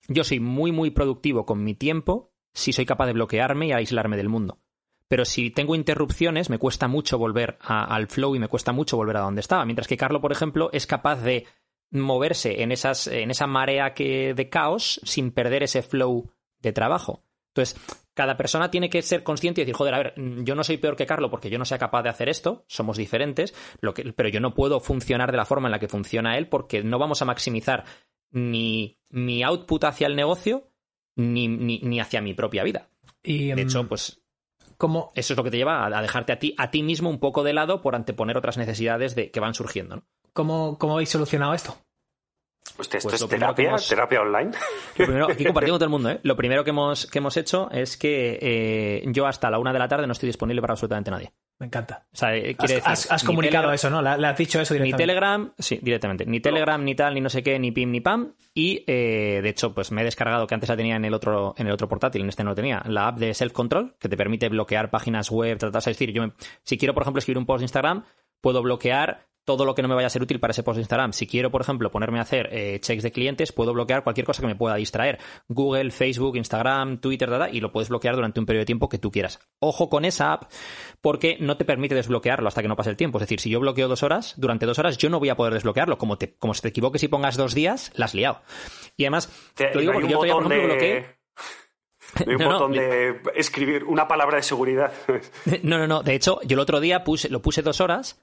yo 0.07 0.23
soy 0.23 0.39
muy, 0.39 0.71
muy 0.71 0.91
productivo 0.91 1.45
con 1.45 1.63
mi 1.63 1.75
tiempo 1.75 2.31
si 2.53 2.73
soy 2.73 2.85
capaz 2.85 3.07
de 3.07 3.13
bloquearme 3.13 3.67
y 3.67 3.71
aislarme 3.71 4.17
del 4.17 4.29
mundo. 4.29 4.59
Pero 5.11 5.25
si 5.25 5.49
tengo 5.49 5.75
interrupciones, 5.75 6.49
me 6.49 6.57
cuesta 6.57 6.87
mucho 6.87 7.17
volver 7.17 7.57
al 7.59 8.07
flow 8.07 8.33
y 8.33 8.39
me 8.39 8.47
cuesta 8.47 8.71
mucho 8.71 8.95
volver 8.95 9.17
a 9.17 9.21
donde 9.21 9.41
estaba. 9.41 9.65
Mientras 9.65 9.89
que 9.89 9.97
Carlo, 9.97 10.21
por 10.21 10.31
ejemplo, 10.31 10.69
es 10.71 10.87
capaz 10.87 11.17
de 11.17 11.47
moverse 11.91 12.61
en, 12.63 12.71
esas, 12.71 13.07
en 13.07 13.31
esa 13.31 13.47
marea 13.47 13.93
que, 13.93 14.33
de 14.33 14.49
caos 14.49 15.01
sin 15.03 15.31
perder 15.31 15.63
ese 15.63 15.81
flow 15.81 16.31
de 16.59 16.71
trabajo. 16.71 17.23
Entonces, 17.53 17.79
cada 18.13 18.37
persona 18.37 18.71
tiene 18.71 18.89
que 18.89 19.01
ser 19.01 19.23
consciente 19.23 19.61
y 19.61 19.65
decir, 19.65 19.75
joder, 19.75 19.93
a 19.93 19.97
ver, 19.97 20.13
mm, 20.15 20.43
yo 20.43 20.55
no 20.55 20.63
soy 20.63 20.77
peor 20.77 20.95
que 20.95 21.05
Carlo 21.05 21.29
porque 21.29 21.49
yo 21.49 21.57
no 21.57 21.65
sea 21.65 21.77
capaz 21.77 22.03
de 22.03 22.09
hacer 22.09 22.29
esto, 22.29 22.63
somos 22.67 22.97
diferentes, 22.97 23.53
lo 23.81 23.93
que, 23.93 24.13
pero 24.13 24.29
yo 24.29 24.39
no 24.39 24.53
puedo 24.53 24.79
funcionar 24.79 25.31
de 25.31 25.37
la 25.37 25.45
forma 25.45 25.67
en 25.67 25.71
la 25.71 25.79
que 25.79 25.87
funciona 25.87 26.37
él 26.37 26.47
porque 26.47 26.83
no 26.83 26.97
vamos 26.97 27.21
a 27.21 27.25
maximizar 27.25 27.85
ni 28.31 28.99
mi 29.09 29.43
output 29.43 29.83
hacia 29.83 30.07
el 30.07 30.15
negocio 30.15 30.69
ni, 31.15 31.47
ni, 31.47 31.79
ni 31.79 31.99
hacia 31.99 32.21
mi 32.21 32.33
propia 32.33 32.63
vida. 32.63 32.89
Y, 33.21 33.47
De 33.47 33.51
em, 33.51 33.59
hecho, 33.59 33.87
pues 33.87 34.21
¿cómo, 34.77 35.11
eso 35.15 35.33
es 35.33 35.37
lo 35.37 35.43
que 35.43 35.51
te 35.51 35.57
lleva 35.57 35.83
a, 35.83 35.87
a 35.87 36.01
dejarte 36.01 36.31
a 36.31 36.39
ti, 36.39 36.55
a 36.57 36.71
ti 36.71 36.83
mismo 36.83 37.09
un 37.09 37.19
poco 37.19 37.43
de 37.43 37.53
lado 37.53 37.81
por 37.81 37.95
anteponer 37.95 38.37
otras 38.37 38.57
necesidades 38.57 39.13
de, 39.15 39.29
que 39.29 39.39
van 39.41 39.53
surgiendo. 39.53 39.97
¿no? 39.97 40.03
Cómo, 40.33 40.77
cómo 40.77 40.93
habéis 40.93 41.09
solucionado 41.09 41.53
esto? 41.53 41.75
Hostia, 42.77 42.99
¿esto 42.99 43.09
Pues 43.09 43.21
es 43.21 43.27
terapia? 43.27 43.69
hemos- 43.69 43.87
¿Terapia 43.87 44.21
online? 44.21 44.51
Lo 44.97 45.05
primero, 45.05 45.25
aquí 45.31 45.43
compartimos 45.45 45.79
todo 45.79 45.85
el 45.85 45.91
mundo, 45.91 46.09
¿eh? 46.11 46.19
Lo 46.23 46.35
primero 46.37 46.63
que 46.63 46.69
hemos, 46.69 47.05
que 47.07 47.17
hemos 47.19 47.35
hecho 47.37 47.69
es 47.71 47.97
que 47.97 48.37
eh, 48.41 49.03
yo 49.07 49.25
hasta 49.27 49.49
la 49.49 49.59
una 49.59 49.73
de 49.73 49.79
la 49.79 49.87
tarde 49.87 50.05
no 50.07 50.13
estoy 50.13 50.27
disponible 50.27 50.61
para 50.61 50.73
absolutamente 50.73 51.11
nadie. 51.11 51.31
Me 51.59 51.67
encanta. 51.67 52.07
O 52.11 52.15
sea, 52.15 52.35
eh, 52.35 52.51
Has, 52.51 52.55
quiere 52.57 52.73
decir, 52.75 52.89
has- 52.91 53.11
has 53.11 53.23
ni 53.23 53.27
comunicado 53.27 53.63
Telegram- 53.67 53.73
eso, 53.75 53.89
¿no? 53.89 54.01
Le, 54.01 54.17
le 54.17 54.27
has 54.27 54.37
dicho 54.37 54.59
eso 54.61 54.73
Ni 54.73 54.79
directamente. 54.79 55.03
Telegram, 55.03 55.53
sí, 55.59 55.79
directamente. 55.81 56.25
Ni 56.25 56.39
Telegram, 56.39 56.83
ni 56.83 56.95
tal, 56.95 57.13
ni 57.13 57.21
no 57.21 57.29
sé 57.29 57.43
qué, 57.43 57.59
ni 57.59 57.71
pim, 57.71 57.91
ni 57.91 57.99
pam. 58.01 58.33
Y 58.53 58.83
eh, 58.87 59.41
de 59.43 59.49
hecho, 59.49 59.73
pues 59.73 59.91
me 59.91 60.01
he 60.01 60.05
descargado, 60.05 60.47
que 60.47 60.53
antes 60.55 60.69
la 60.69 60.77
tenía 60.77 60.95
en 60.95 61.05
el 61.05 61.13
otro, 61.13 61.53
en 61.57 61.67
el 61.67 61.73
otro 61.73 61.87
portátil, 61.87 62.21
en 62.23 62.29
este 62.29 62.43
no 62.43 62.51
lo 62.51 62.55
tenía, 62.55 62.81
la 62.87 63.09
app 63.09 63.17
de 63.19 63.33
Self 63.33 63.53
Control, 63.53 63.95
que 63.99 64.09
te 64.09 64.17
permite 64.17 64.49
bloquear 64.49 64.89
páginas 64.89 65.29
web, 65.29 65.57
tratar, 65.57 65.79
es 65.79 65.85
decir, 65.85 66.11
yo 66.13 66.23
me- 66.23 66.33
si 66.63 66.77
quiero, 66.77 66.93
por 66.93 67.03
ejemplo, 67.03 67.19
escribir 67.19 67.37
un 67.39 67.45
post 67.45 67.59
de 67.59 67.65
Instagram, 67.65 68.05
puedo 68.39 68.61
bloquear 68.63 69.27
todo 69.43 69.65
lo 69.65 69.73
que 69.73 69.81
no 69.81 69.87
me 69.87 69.95
vaya 69.95 70.07
a 70.07 70.09
ser 70.09 70.21
útil 70.21 70.39
para 70.39 70.51
ese 70.51 70.61
post 70.63 70.75
de 70.75 70.81
Instagram. 70.81 71.13
Si 71.13 71.25
quiero, 71.27 71.49
por 71.51 71.61
ejemplo, 71.61 71.91
ponerme 71.91 72.19
a 72.19 72.21
hacer 72.21 72.49
eh, 72.51 72.79
checks 72.79 73.01
de 73.03 73.11
clientes, 73.11 73.51
puedo 73.51 73.73
bloquear 73.73 74.03
cualquier 74.03 74.25
cosa 74.25 74.41
que 74.41 74.47
me 74.47 74.55
pueda 74.55 74.75
distraer. 74.75 75.17
Google, 75.47 75.91
Facebook, 75.91 76.37
Instagram, 76.37 76.99
Twitter, 76.99 77.29
tal, 77.29 77.53
y 77.55 77.59
lo 77.59 77.71
puedes 77.71 77.89
bloquear 77.89 78.15
durante 78.15 78.39
un 78.39 78.45
periodo 78.45 78.61
de 78.61 78.65
tiempo 78.67 78.87
que 78.89 78.97
tú 78.99 79.11
quieras. 79.11 79.39
Ojo 79.59 79.89
con 79.89 80.05
esa 80.05 80.33
app, 80.33 80.51
porque 81.01 81.37
no 81.39 81.57
te 81.57 81.65
permite 81.65 81.95
desbloquearlo 81.95 82.47
hasta 82.47 82.61
que 82.61 82.67
no 82.67 82.75
pase 82.75 82.91
el 82.91 82.97
tiempo. 82.97 83.17
Es 83.17 83.21
decir, 83.23 83.39
si 83.39 83.49
yo 83.49 83.59
bloqueo 83.59 83.87
dos 83.87 84.03
horas, 84.03 84.35
durante 84.37 84.65
dos 84.65 84.77
horas 84.79 84.97
yo 84.97 85.09
no 85.09 85.19
voy 85.19 85.29
a 85.29 85.35
poder 85.35 85.53
desbloquearlo. 85.53 85.97
Como, 85.97 86.17
te, 86.17 86.35
como 86.37 86.53
se 86.53 86.61
te 86.61 86.67
equivoques 86.67 87.01
y 87.03 87.07
pongas 87.07 87.35
dos 87.37 87.53
días, 87.55 87.91
la 87.95 88.05
has 88.05 88.13
liado. 88.13 88.41
Y 88.97 89.05
además, 89.05 89.29
Te- 89.55 89.73
lo 89.73 89.81
digo 89.81 89.93
no 89.93 89.99
porque 89.99 90.11
yo 90.11 90.17
todavía, 90.19 90.33
por 90.35 90.51
ejemplo, 90.53 90.75
de... 90.75 90.99
bloqueé... 90.99 91.15
no 92.25 92.31
hay 92.31 92.35
un 92.35 92.41
No, 92.41 92.45
no, 92.49 92.53
botón 92.59 92.71
le- 92.73 92.81
de 92.81 93.21
escribir 93.35 93.83
una 93.85 94.07
palabra 94.07 94.37
de 94.37 94.43
seguridad. 94.43 94.91
No, 95.63 95.77
no, 95.77 95.87
no. 95.87 96.03
De 96.03 96.13
hecho, 96.13 96.39
yo 96.43 96.53
el 96.55 96.59
otro 96.59 96.79
día 96.79 97.03
puse, 97.03 97.29
lo 97.29 97.41
puse 97.41 97.61
dos 97.61 97.81
horas 97.81 98.21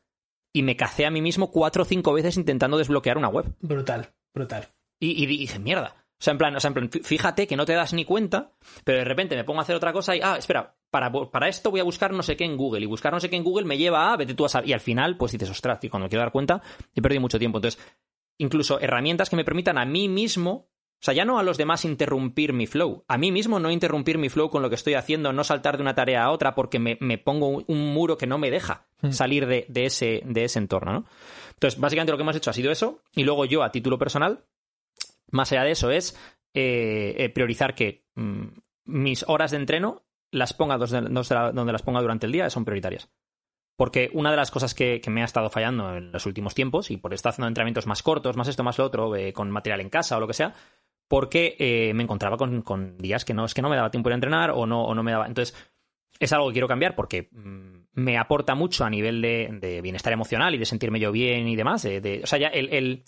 y 0.53 0.63
me 0.63 0.77
cacé 0.77 1.07
a 1.07 1.11
mí 1.11 1.21
mismo 1.23 1.51
cuatro 1.51 1.83
o 1.83 1.87
cinco 1.87 2.13
veces 2.13 2.37
intentando 2.37 2.79
desbloquear 2.79 3.19
una 3.19 3.29
web. 3.29 3.55
Brutal, 3.61 4.11
brutal. 4.35 4.69
Y, 5.01 5.23
y 5.23 5.27
dije, 5.27 5.59
mierda. 5.59 6.05
O 6.21 6.25
sea, 6.25 6.33
en 6.33 6.39
plan, 6.39 6.57
o 6.57 6.61
sea, 6.61 6.69
en 6.69 6.75
plan, 6.75 6.91
fí- 6.91 7.05
fíjate 7.05 7.47
que 7.47 7.57
no 7.57 7.65
te 7.65 7.75
das 7.75 7.93
ni 7.93 8.05
cuenta, 8.05 8.51
pero 8.83 8.99
de 8.99 9.05
repente 9.05 9.37
me 9.37 9.45
pongo 9.45 9.61
a 9.61 9.63
hacer 9.63 9.77
otra 9.77 9.93
cosa 9.93 10.17
y, 10.17 10.21
ah, 10.21 10.37
espera, 10.37 10.77
para, 10.91 11.13
para 11.13 11.49
esto 11.49 11.71
voy 11.71 11.79
a 11.79 11.85
buscar 11.85 12.13
no 12.13 12.25
sé 12.25 12.37
qué 12.37 12.45
en 12.45 12.57
Google. 12.57 12.81
Y 12.83 12.87
buscar 12.87 13.13
no 13.13 13.21
sé 13.21 13.31
qué 13.31 13.37
en 13.37 13.45
Google 13.45 13.67
me 13.67 13.79
lleva 13.79 14.13
a, 14.13 14.17
vete 14.17 14.35
tú 14.35 14.45
a 14.45 14.49
saber. 14.49 14.69
Y 14.69 14.73
al 14.73 14.81
final, 14.81 15.17
pues 15.17 15.31
dices, 15.33 15.49
ostras, 15.51 15.79
y 15.85 15.89
cuando 15.89 16.07
me 16.07 16.09
quiero 16.09 16.23
dar 16.23 16.33
cuenta, 16.33 16.61
he 16.95 17.01
perdido 17.01 17.21
mucho 17.21 17.39
tiempo. 17.39 17.59
Entonces, 17.59 17.81
incluso 18.39 18.81
herramientas 18.81 19.31
que 19.31 19.37
me 19.37 19.45
permitan 19.45 19.79
a 19.79 19.85
mí 19.85 20.09
mismo, 20.09 20.69
o 21.01 21.05
sea, 21.05 21.15
ya 21.15 21.25
no 21.25 21.39
a 21.39 21.45
los 21.45 21.59
demás 21.59 21.85
interrumpir 21.85 22.53
mi 22.53 22.67
flow, 22.67 23.05
a 23.07 23.19
mí 23.19 23.31
mismo 23.31 23.61
no 23.61 23.71
interrumpir 23.71 24.19
mi 24.19 24.29
flow 24.29 24.51
con 24.51 24.63
lo 24.63 24.69
que 24.69 24.75
estoy 24.75 24.95
haciendo, 24.95 25.33
no 25.33 25.45
saltar 25.45 25.77
de 25.77 25.83
una 25.83 25.95
tarea 25.95 26.25
a 26.25 26.31
otra 26.31 26.55
porque 26.55 26.81
me, 26.81 26.99
me 27.01 27.19
pongo 27.19 27.63
un, 27.67 27.93
muro 27.93 28.19
que 28.19 28.27
no 28.27 28.39
me 28.39 28.51
deja 28.51 28.89
salir 29.11 29.47
de, 29.47 29.65
de 29.69 29.87
ese, 29.87 30.23
de 30.25 30.45
ese 30.45 30.59
entorno, 30.59 30.93
¿no? 30.93 31.05
Entonces, 31.55 31.79
básicamente 31.81 32.13
lo 32.13 32.19
que 32.19 32.23
hemos 32.23 32.37
hecho 32.37 32.51
ha 32.51 32.55
sido 32.55 32.71
eso, 32.71 33.03
y 33.15 33.25
luego 33.25 33.45
yo, 33.45 33.63
a 33.63 33.73
título 33.73 33.99
personal, 33.99 34.45
más 35.31 35.53
allá 35.53 35.65
de 35.65 35.73
eso, 35.73 35.91
es 35.91 36.17
eh, 36.55 37.15
eh, 37.19 37.29
priorizar 37.31 37.75
que 37.75 38.05
mm, 38.15 38.47
mis 38.87 39.25
horas 39.29 39.51
de 39.51 39.59
entreno 39.59 40.05
las 40.31 40.53
ponga 40.53 40.79
donde 40.79 41.73
las 41.73 41.83
ponga 41.83 42.01
durante 42.01 42.27
el 42.27 42.33
día 42.33 42.51
son 42.51 42.65
prioritarias. 42.65 43.09
Porque 43.77 44.11
una 44.13 44.31
de 44.31 44.37
las 44.37 44.51
cosas 44.51 44.75
que, 44.75 45.01
que 45.01 45.11
me 45.11 45.23
ha 45.23 45.25
estado 45.25 45.51
fallando 45.51 45.97
en 45.97 46.11
los 46.11 46.27
últimos 46.27 46.55
tiempos, 46.55 46.91
y 46.91 46.97
por 46.97 47.15
estar 47.15 47.31
haciendo 47.31 47.49
entrenamientos 47.49 47.87
más 47.87 48.03
cortos, 48.03 48.37
más 48.37 48.49
esto, 48.49 48.65
más 48.65 48.79
lo 48.79 48.85
otro, 48.85 49.15
eh, 49.15 49.33
con 49.33 49.51
material 49.51 49.81
en 49.81 49.89
casa 49.89 50.17
o 50.17 50.21
lo 50.21 50.27
que 50.27 50.35
sea, 50.35 50.55
porque 51.09 51.57
eh, 51.59 51.93
me 51.95 52.03
encontraba 52.05 52.37
con, 52.37 52.63
con 52.63 52.99
días 52.99 53.25
que 53.25 53.35
no, 53.35 53.45
es 53.47 53.55
que 53.55 53.63
no 53.63 53.69
me 53.71 53.77
daba 53.77 53.91
tiempo 53.91 54.09
de 54.11 54.15
entrenar 54.17 54.51
o 54.51 54.67
no, 54.67 54.85
o 54.85 54.95
no 54.95 55.03
me 55.03 55.11
daba. 55.13 55.27
Entonces, 55.27 55.57
es 56.21 56.33
algo 56.33 56.49
que 56.49 56.53
quiero 56.53 56.69
cambiar 56.69 56.95
porque 56.95 57.29
mm, 57.33 57.79
me 57.95 58.19
aporta 58.19 58.55
mucho 58.55 58.85
a 58.85 58.91
nivel 58.91 59.23
de, 59.23 59.49
de 59.61 59.81
bienestar 59.81 60.13
emocional 60.13 60.55
y 60.55 60.59
de 60.59 60.67
sentirme 60.67 61.01
yo 61.01 61.11
bien 61.13 61.49
y 61.49 61.57
demás. 61.57 61.83
de- 61.83 62.01
de- 62.01 62.21
o 62.23 62.27
sea, 62.27 62.39
ya 62.39 62.49
el, 62.49 62.69
el- 62.73 63.05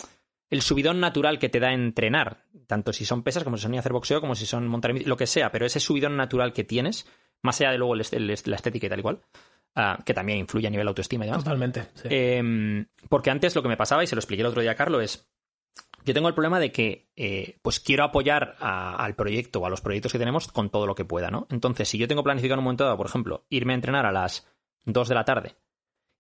el 0.48 0.62
subidón 0.62 0.98
natural 0.98 1.38
que 1.38 1.48
te 1.48 1.61
da 1.61 1.72
entrenar, 1.72 2.44
tanto 2.66 2.92
si 2.92 3.05
son 3.05 3.22
pesas 3.22 3.44
como 3.44 3.57
si 3.57 3.62
son 3.62 3.74
ir 3.74 3.78
a 3.78 3.80
hacer 3.80 3.92
boxeo, 3.92 4.20
como 4.20 4.34
si 4.34 4.46
son 4.46 4.66
montar 4.66 4.92
lo 5.07 5.16
que 5.16 5.26
sea, 5.28 5.53
pero 5.53 5.64
ese 5.66 5.78
subidón 5.78 6.16
natural 6.16 6.53
que 6.53 6.64
tienes, 6.64 7.07
más 7.42 7.61
allá 7.61 7.70
de 7.70 7.78
luego 7.78 7.94
el 7.94 8.26
la 8.26 8.57
estética 8.57 8.86
y 8.86 8.90
tal 8.90 8.98
igual, 8.98 9.20
que 10.05 10.12
también 10.12 10.38
influye 10.38 10.66
a 10.66 10.70
nivel 10.70 10.88
autoestima 10.88 11.24
y 11.24 11.28
demás. 11.28 11.44
Totalmente. 11.44 11.82
sí. 11.94 12.09
Eh, 12.11 12.84
porque 13.09 13.30
antes 13.30 13.55
lo 13.55 13.62
que 13.62 13.68
me 13.68 13.76
pasaba, 13.76 14.03
y 14.03 14.09
se 14.09 14.16
lo 14.16 14.18
expliqué 14.20 14.40
el 14.42 14.48
otro 14.48 14.61
día 14.62 14.72
a 14.72 14.74
Carlos, 14.76 15.03
es. 15.05 15.28
Yo 16.05 16.14
tengo 16.14 16.28
el 16.28 16.34
problema 16.34 16.59
de 16.61 16.72
que 16.72 17.11
eh, 17.16 17.59
pues 17.62 17.80
quiero 17.80 18.05
apoyar 18.05 18.57
a- 18.61 18.96
al 18.96 19.14
proyecto 19.14 19.61
o 19.61 19.66
a 19.66 19.70
los 19.70 19.80
proyectos 19.80 20.12
que 20.12 20.18
tenemos 20.18 20.48
con 20.48 20.70
todo 20.70 20.86
lo 20.86 20.94
que 20.94 21.05
pueda, 21.05 21.30
¿no? 21.30 21.46
Entonces, 21.51 21.88
si 21.88 21.98
yo 21.98 22.09
tengo 22.09 22.22
planificado 22.24 22.55
en 22.55 22.59
un 22.61 22.64
momento 22.64 22.84
dado, 22.84 22.96
por 22.96 23.07
ejemplo, 23.07 23.44
irme 23.51 23.72
a 23.72 23.76
entrenar 23.76 24.07
a 24.07 24.12
las 24.12 24.46
2 24.84 25.09
de 25.09 25.14
la 25.14 25.24
tarde 25.24 25.57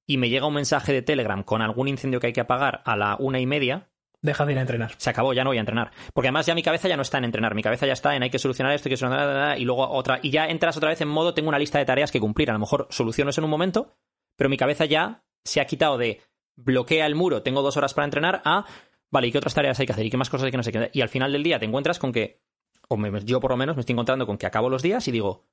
y 0.06 0.16
me 0.18 0.28
llega 0.28 0.46
un 0.46 0.54
mensaje 0.54 0.92
de 0.92 1.02
Telegram 1.02 1.42
con 1.42 1.62
algún 1.62 1.88
incendio 1.88 2.20
que 2.20 2.26
hay 2.28 2.32
que 2.32 2.40
apagar 2.40 2.82
a 2.84 2.96
la 2.96 3.16
una 3.18 3.40
y 3.40 3.46
media, 3.46 3.88
Deja 4.22 4.44
de 4.44 4.52
ir 4.52 4.58
a 4.58 4.60
entrenar. 4.60 4.92
se 4.98 5.08
acabó, 5.08 5.32
ya 5.32 5.44
no 5.44 5.50
voy 5.50 5.56
a 5.56 5.60
entrenar. 5.60 5.92
Porque 6.12 6.28
además 6.28 6.44
ya 6.44 6.54
mi 6.54 6.62
cabeza 6.62 6.88
ya 6.88 6.96
no 6.96 7.00
está 7.02 7.16
en 7.16 7.24
entrenar, 7.24 7.54
mi 7.54 7.62
cabeza 7.62 7.86
ya 7.86 7.94
está 7.94 8.14
en 8.14 8.22
hay 8.22 8.28
que 8.28 8.38
solucionar 8.38 8.74
esto, 8.74 8.88
hay 8.88 8.90
que 8.90 8.96
solucionar 8.98 9.58
y 9.58 9.64
luego 9.64 9.88
otra. 9.88 10.20
Y 10.22 10.30
ya 10.30 10.44
entras 10.48 10.76
otra 10.76 10.90
vez 10.90 11.00
en 11.00 11.08
modo, 11.08 11.32
tengo 11.32 11.48
una 11.48 11.58
lista 11.58 11.78
de 11.78 11.86
tareas 11.86 12.12
que 12.12 12.20
cumplir. 12.20 12.50
A 12.50 12.52
lo 12.52 12.58
mejor 12.58 12.86
soluciono 12.90 13.30
eso 13.30 13.40
en 13.40 13.46
un 13.46 13.50
momento, 13.50 13.94
pero 14.36 14.50
mi 14.50 14.58
cabeza 14.58 14.84
ya 14.84 15.22
se 15.42 15.62
ha 15.62 15.64
quitado 15.64 15.96
de 15.96 16.20
bloquea 16.54 17.06
el 17.06 17.14
muro, 17.14 17.42
tengo 17.42 17.62
dos 17.62 17.78
horas 17.78 17.94
para 17.94 18.04
entrenar, 18.04 18.42
a 18.44 18.66
vale, 19.10 19.28
¿y 19.28 19.32
qué 19.32 19.38
otras 19.38 19.54
tareas 19.54 19.78
hay 19.80 19.86
que 19.86 19.92
hacer? 19.92 20.06
¿Y 20.06 20.10
qué 20.10 20.16
más 20.16 20.30
cosas 20.30 20.46
hay 20.46 20.50
que 20.50 20.56
no 20.56 20.62
sé 20.62 20.72
qué? 20.72 20.90
Y 20.92 21.00
al 21.00 21.08
final 21.08 21.32
del 21.32 21.42
día 21.42 21.58
te 21.58 21.66
encuentras 21.66 21.98
con 21.98 22.12
que, 22.12 22.40
o 22.88 22.96
yo 23.24 23.40
por 23.40 23.50
lo 23.50 23.56
menos 23.56 23.76
me 23.76 23.80
estoy 23.80 23.92
encontrando 23.94 24.26
con 24.26 24.38
que 24.38 24.46
acabo 24.46 24.68
los 24.68 24.82
días 24.82 25.06
y 25.08 25.12
digo, 25.12 25.46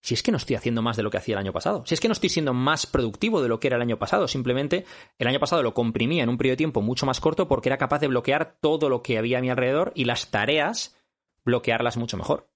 si 0.00 0.14
es 0.14 0.22
que 0.22 0.30
no 0.30 0.36
estoy 0.36 0.56
haciendo 0.56 0.82
más 0.82 0.96
de 0.96 1.02
lo 1.02 1.10
que 1.10 1.16
hacía 1.16 1.34
el 1.34 1.40
año 1.40 1.52
pasado, 1.52 1.84
si 1.86 1.94
es 1.94 2.00
que 2.00 2.08
no 2.08 2.12
estoy 2.12 2.28
siendo 2.28 2.54
más 2.54 2.86
productivo 2.86 3.42
de 3.42 3.48
lo 3.48 3.58
que 3.60 3.68
era 3.68 3.76
el 3.76 3.82
año 3.82 3.98
pasado, 3.98 4.28
simplemente 4.28 4.84
el 5.18 5.26
año 5.26 5.40
pasado 5.40 5.62
lo 5.62 5.74
comprimía 5.74 6.22
en 6.22 6.28
un 6.28 6.38
periodo 6.38 6.52
de 6.52 6.58
tiempo 6.58 6.82
mucho 6.82 7.06
más 7.06 7.20
corto 7.20 7.48
porque 7.48 7.68
era 7.68 7.78
capaz 7.78 7.98
de 8.00 8.08
bloquear 8.08 8.58
todo 8.60 8.88
lo 8.88 9.02
que 9.02 9.18
había 9.18 9.38
a 9.38 9.40
mi 9.40 9.50
alrededor 9.50 9.92
y 9.94 10.04
las 10.04 10.30
tareas 10.30 10.96
bloquearlas 11.44 11.96
mucho 11.96 12.16
mejor. 12.16 12.48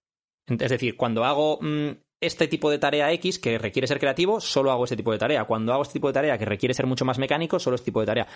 Es 0.46 0.70
decir, 0.70 0.96
cuando 0.96 1.24
hago 1.24 1.58
mm, 1.60 1.90
este 2.20 2.48
tipo 2.48 2.70
de 2.70 2.78
tarea 2.78 3.12
X 3.12 3.38
que 3.38 3.58
requiere 3.58 3.88
ser 3.88 3.98
creativo, 3.98 4.40
solo 4.40 4.70
hago 4.70 4.84
este 4.84 4.96
tipo 4.96 5.12
de 5.12 5.18
tarea. 5.18 5.44
Cuando 5.44 5.72
hago 5.72 5.82
este 5.82 5.94
tipo 5.94 6.08
de 6.08 6.14
tarea 6.14 6.38
que 6.38 6.44
requiere 6.44 6.74
ser 6.74 6.86
mucho 6.86 7.04
más 7.04 7.18
mecánico, 7.18 7.58
solo 7.58 7.76
este 7.76 7.86
tipo 7.86 8.00
de 8.00 8.06
tarea. 8.06 8.26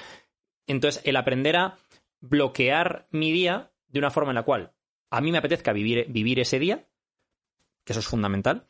Entonces, 0.67 1.03
el 1.05 1.17
aprender 1.17 1.57
a 1.57 1.79
bloquear 2.29 3.09
mi 3.11 3.33
día 3.33 3.73
de 3.89 3.99
una 3.99 4.11
forma 4.11 4.31
en 4.31 4.37
la 4.37 4.43
cual 4.43 4.73
a 5.11 5.21
mí 5.21 5.33
me 5.33 5.39
apetezca 5.39 5.73
vivir, 5.73 6.07
vivir 6.09 6.41
ese 6.41 6.59
día, 6.59 6.87
que 7.85 7.93
eso 7.93 8.01
es 8.01 8.07
fundamental. 8.07 8.67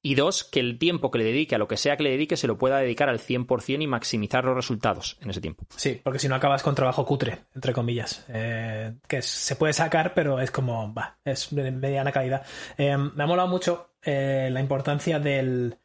Y 0.00 0.14
dos, 0.14 0.44
que 0.44 0.60
el 0.60 0.78
tiempo 0.78 1.10
que 1.10 1.18
le 1.18 1.24
dedique 1.24 1.56
a 1.56 1.58
lo 1.58 1.66
que 1.66 1.76
sea 1.76 1.96
que 1.96 2.04
le 2.04 2.10
dedique 2.10 2.36
se 2.36 2.46
lo 2.46 2.56
pueda 2.56 2.78
dedicar 2.78 3.08
al 3.08 3.18
100% 3.18 3.82
y 3.82 3.86
maximizar 3.88 4.44
los 4.44 4.54
resultados 4.54 5.18
en 5.20 5.30
ese 5.30 5.40
tiempo. 5.40 5.66
Sí, 5.74 6.00
porque 6.04 6.20
si 6.20 6.28
no 6.28 6.36
acabas 6.36 6.62
con 6.62 6.76
trabajo 6.76 7.04
cutre, 7.04 7.46
entre 7.52 7.72
comillas. 7.72 8.24
Eh, 8.28 8.94
que 9.08 9.22
se 9.22 9.56
puede 9.56 9.72
sacar, 9.72 10.14
pero 10.14 10.38
es 10.40 10.52
como, 10.52 10.94
va, 10.94 11.18
es 11.24 11.48
de 11.50 11.72
mediana 11.72 12.12
calidad. 12.12 12.46
Eh, 12.76 12.96
me 12.96 13.24
ha 13.24 13.26
molado 13.26 13.48
mucho 13.48 13.94
eh, 14.02 14.48
la 14.52 14.60
importancia 14.60 15.18
del. 15.18 15.78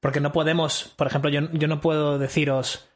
Porque 0.00 0.20
no 0.20 0.32
podemos, 0.32 0.92
por 0.96 1.06
ejemplo, 1.06 1.30
yo, 1.30 1.42
yo 1.52 1.68
no 1.68 1.80
puedo 1.80 2.18
deciros. 2.18 2.88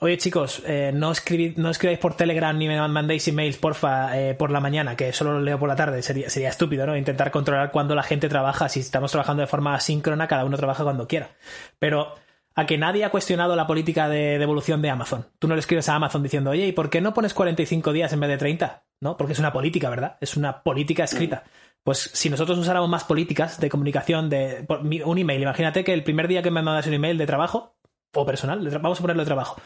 Oye 0.00 0.18
chicos, 0.18 0.60
eh, 0.66 0.90
no, 0.92 1.12
escribid, 1.12 1.56
no 1.56 1.70
escribáis 1.70 2.00
por 2.00 2.16
Telegram 2.16 2.56
ni 2.58 2.66
me 2.66 2.76
mandéis 2.88 3.28
emails, 3.28 3.56
porfa, 3.56 4.18
eh, 4.18 4.34
por 4.34 4.50
la 4.50 4.60
mañana, 4.60 4.96
que 4.96 5.12
solo 5.12 5.34
lo 5.34 5.40
leo 5.40 5.58
por 5.58 5.68
la 5.68 5.76
tarde. 5.76 6.02
Sería, 6.02 6.26
estúpido, 6.48 6.84
¿no? 6.86 6.96
Intentar 6.96 7.30
controlar 7.30 7.70
cuando 7.70 7.94
la 7.94 8.02
gente 8.02 8.28
trabaja. 8.28 8.68
Si 8.68 8.80
estamos 8.80 9.12
trabajando 9.12 9.40
de 9.42 9.46
forma 9.46 9.74
asíncrona, 9.74 10.26
cada 10.26 10.44
uno 10.44 10.56
trabaja 10.56 10.82
cuando 10.82 11.06
quiera. 11.06 11.30
Pero 11.78 12.12
a 12.56 12.66
que 12.66 12.76
nadie 12.76 13.04
ha 13.04 13.10
cuestionado 13.10 13.54
la 13.56 13.66
política 13.66 14.08
de 14.08 14.38
devolución 14.38 14.82
de 14.82 14.90
Amazon. 14.90 15.26
Tú 15.38 15.46
no 15.48 15.54
le 15.54 15.60
escribes 15.60 15.88
a 15.88 15.94
Amazon 15.94 16.22
diciendo, 16.22 16.50
oye, 16.50 16.66
¿y 16.66 16.72
por 16.72 16.90
qué 16.90 17.00
no 17.00 17.14
pones 17.14 17.32
45 17.32 17.92
días 17.92 18.12
en 18.12 18.20
vez 18.20 18.30
de 18.30 18.36
30? 18.38 18.84
¿No? 19.00 19.16
Porque 19.16 19.32
es 19.32 19.38
una 19.38 19.52
política, 19.52 19.90
¿verdad? 19.90 20.18
Es 20.20 20.36
una 20.36 20.62
política 20.62 21.04
escrita. 21.04 21.44
Pues 21.84 22.10
si 22.14 22.30
nosotros 22.30 22.58
usáramos 22.58 22.88
más 22.88 23.04
políticas 23.04 23.60
de 23.60 23.68
comunicación, 23.68 24.28
de 24.28 24.64
por- 24.66 24.80
un 24.80 25.18
email, 25.18 25.42
imagínate 25.42 25.84
que 25.84 25.92
el 25.92 26.02
primer 26.04 26.26
día 26.28 26.42
que 26.42 26.50
me 26.50 26.62
mandas 26.62 26.86
un 26.86 26.94
email 26.94 27.16
de 27.18 27.26
trabajo, 27.26 27.76
o 28.14 28.26
personal, 28.26 28.66
vamos 28.80 28.98
a 28.98 29.02
ponerlo 29.02 29.22
de 29.22 29.26
trabajo, 29.26 29.60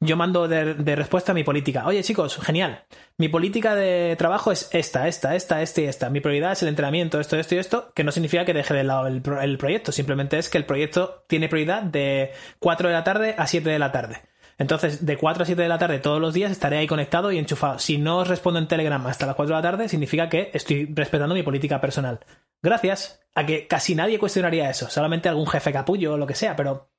yo 0.00 0.16
mando 0.16 0.46
de, 0.46 0.96
respuesta 0.96 1.32
a 1.32 1.34
mi 1.34 1.42
política. 1.42 1.84
Oye, 1.86 2.04
chicos, 2.04 2.38
genial. 2.38 2.84
Mi 3.16 3.28
política 3.28 3.74
de 3.74 4.14
trabajo 4.16 4.52
es 4.52 4.68
esta, 4.72 5.08
esta, 5.08 5.34
esta, 5.34 5.60
esta 5.60 5.80
y 5.80 5.84
esta. 5.84 6.08
Mi 6.08 6.20
prioridad 6.20 6.52
es 6.52 6.62
el 6.62 6.68
entrenamiento, 6.68 7.18
esto, 7.18 7.36
esto 7.36 7.56
y 7.56 7.58
esto, 7.58 7.92
que 7.94 8.04
no 8.04 8.12
significa 8.12 8.44
que 8.44 8.54
deje 8.54 8.74
de 8.74 8.84
lado 8.84 9.08
el, 9.08 9.22
el 9.42 9.58
proyecto. 9.58 9.90
Simplemente 9.90 10.38
es 10.38 10.48
que 10.48 10.58
el 10.58 10.66
proyecto 10.66 11.24
tiene 11.26 11.48
prioridad 11.48 11.82
de 11.82 12.32
4 12.60 12.88
de 12.88 12.94
la 12.94 13.02
tarde 13.02 13.34
a 13.36 13.48
7 13.48 13.68
de 13.68 13.78
la 13.80 13.90
tarde. 13.90 14.22
Entonces, 14.56 15.04
de 15.04 15.16
4 15.16 15.42
a 15.42 15.46
7 15.46 15.62
de 15.62 15.68
la 15.68 15.78
tarde 15.78 15.98
todos 15.98 16.20
los 16.20 16.34
días 16.34 16.52
estaré 16.52 16.78
ahí 16.78 16.86
conectado 16.86 17.32
y 17.32 17.38
enchufado. 17.38 17.80
Si 17.80 17.98
no 17.98 18.18
os 18.18 18.28
respondo 18.28 18.60
en 18.60 18.68
Telegram 18.68 19.04
hasta 19.06 19.26
las 19.26 19.34
4 19.34 19.56
de 19.56 19.62
la 19.62 19.70
tarde, 19.70 19.88
significa 19.88 20.28
que 20.28 20.50
estoy 20.54 20.86
respetando 20.94 21.34
mi 21.34 21.42
política 21.42 21.80
personal. 21.80 22.20
Gracias 22.62 23.20
a 23.34 23.46
que 23.46 23.66
casi 23.66 23.96
nadie 23.96 24.18
cuestionaría 24.18 24.70
eso. 24.70 24.88
Solamente 24.90 25.28
algún 25.28 25.46
jefe 25.46 25.72
capullo 25.72 26.14
o 26.14 26.16
lo 26.16 26.26
que 26.26 26.34
sea, 26.34 26.54
pero 26.54 26.90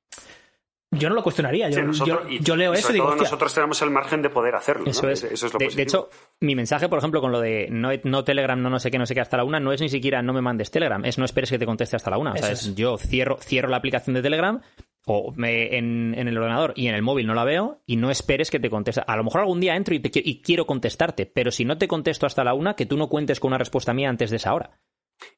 yo 0.92 1.08
no 1.08 1.14
lo 1.14 1.22
cuestionaría. 1.22 1.68
Yo, 1.70 1.76
Sí, 1.76 1.82
nosotros- 1.82 2.28
yo- 2.40 2.56
leo 2.56 2.74
y 2.74 2.78
eso 2.78 2.90
y 2.90 2.94
digo, 2.94 3.06
todo 3.06 3.16
nosotros 3.16 3.54
tenemos 3.54 3.80
el 3.82 3.90
margen 3.90 4.22
de 4.22 4.30
poder 4.30 4.54
hacerlo. 4.56 4.84
¿no? 4.84 4.90
Eso 4.90 5.08
es. 5.08 5.22
Eso 5.24 5.46
es 5.46 5.52
lo 5.52 5.58
de, 5.58 5.68
de 5.68 5.82
hecho, 5.82 6.08
mi 6.40 6.54
mensaje, 6.56 6.88
por 6.88 6.98
ejemplo, 6.98 7.20
con 7.20 7.30
lo 7.32 7.40
de 7.40 7.68
no, 7.70 7.90
no 8.04 8.24
Telegram, 8.24 8.60
no 8.60 8.70
no 8.70 8.78
sé 8.80 8.90
qué, 8.90 8.98
no 8.98 9.06
sé 9.06 9.14
qué 9.14 9.20
hasta 9.20 9.36
la 9.36 9.44
una, 9.44 9.60
no 9.60 9.72
es 9.72 9.80
ni 9.80 9.88
siquiera 9.88 10.20
no 10.22 10.32
me 10.32 10.40
mandes 10.40 10.70
Telegram, 10.70 11.04
es 11.04 11.18
no 11.18 11.24
esperes 11.24 11.50
que 11.50 11.58
te 11.58 11.66
conteste 11.66 11.96
hasta 11.96 12.10
la 12.10 12.18
una. 12.18 12.32
O 12.32 12.36
sea, 12.36 12.50
es 12.50 12.74
yo 12.74 12.96
cierro, 12.98 13.38
cierro 13.40 13.68
la 13.68 13.76
aplicación 13.76 14.14
de 14.14 14.22
Telegram 14.22 14.60
o 15.06 15.32
me- 15.36 15.76
en, 15.76 16.14
en 16.16 16.28
el 16.28 16.36
ordenador 16.36 16.72
y 16.76 16.88
en 16.88 16.94
el 16.94 17.02
móvil 17.02 17.26
no 17.26 17.34
la 17.34 17.44
veo 17.44 17.82
y 17.86 17.96
no 17.96 18.10
esperes 18.10 18.50
que 18.50 18.60
te 18.60 18.68
conteste. 18.68 19.02
A 19.06 19.16
lo 19.16 19.24
mejor 19.24 19.40
algún 19.40 19.60
día 19.60 19.76
entro 19.76 19.94
y, 19.94 20.00
te, 20.00 20.10
y 20.22 20.42
quiero 20.42 20.66
contestarte, 20.66 21.24
pero 21.26 21.50
si 21.50 21.64
no 21.64 21.78
te 21.78 21.88
contesto 21.88 22.26
hasta 22.26 22.44
la 22.44 22.52
una, 22.54 22.74
que 22.74 22.86
tú 22.86 22.96
no 22.96 23.08
cuentes 23.08 23.40
con 23.40 23.48
una 23.48 23.58
respuesta 23.58 23.94
mía 23.94 24.08
antes 24.10 24.30
de 24.30 24.36
esa 24.36 24.52
hora. 24.54 24.78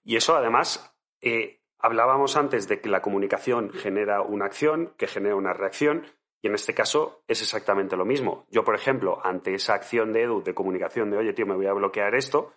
Y 0.05 0.17
eso 0.17 0.37
además, 0.37 0.95
eh, 1.21 1.62
hablábamos 1.83 2.37
antes 2.37 2.69
de 2.69 2.81
que 2.81 2.89
la 2.89 3.03
comunicación 3.03 3.71
genera 3.71 4.23
una 4.23 4.47
acción, 4.47 4.95
que 4.97 5.09
genera 5.09 5.35
una 5.35 5.53
reacción, 5.53 6.07
y 6.41 6.49
en 6.49 6.55
este 6.55 6.75
caso 6.75 7.23
es 7.29 7.43
exactamente 7.43 7.97
lo 7.97 8.05
mismo. 8.05 8.47
Yo, 8.51 8.65
por 8.65 8.75
ejemplo, 8.75 9.21
ante 9.25 9.55
esa 9.55 9.75
acción 9.75 10.13
de 10.13 10.23
Edu 10.23 10.43
de 10.43 10.55
comunicación 10.55 11.11
de, 11.11 11.19
oye, 11.19 11.33
tío, 11.33 11.47
me 11.47 11.57
voy 11.57 11.67
a 11.67 11.73
bloquear 11.73 12.15
esto, 12.15 12.55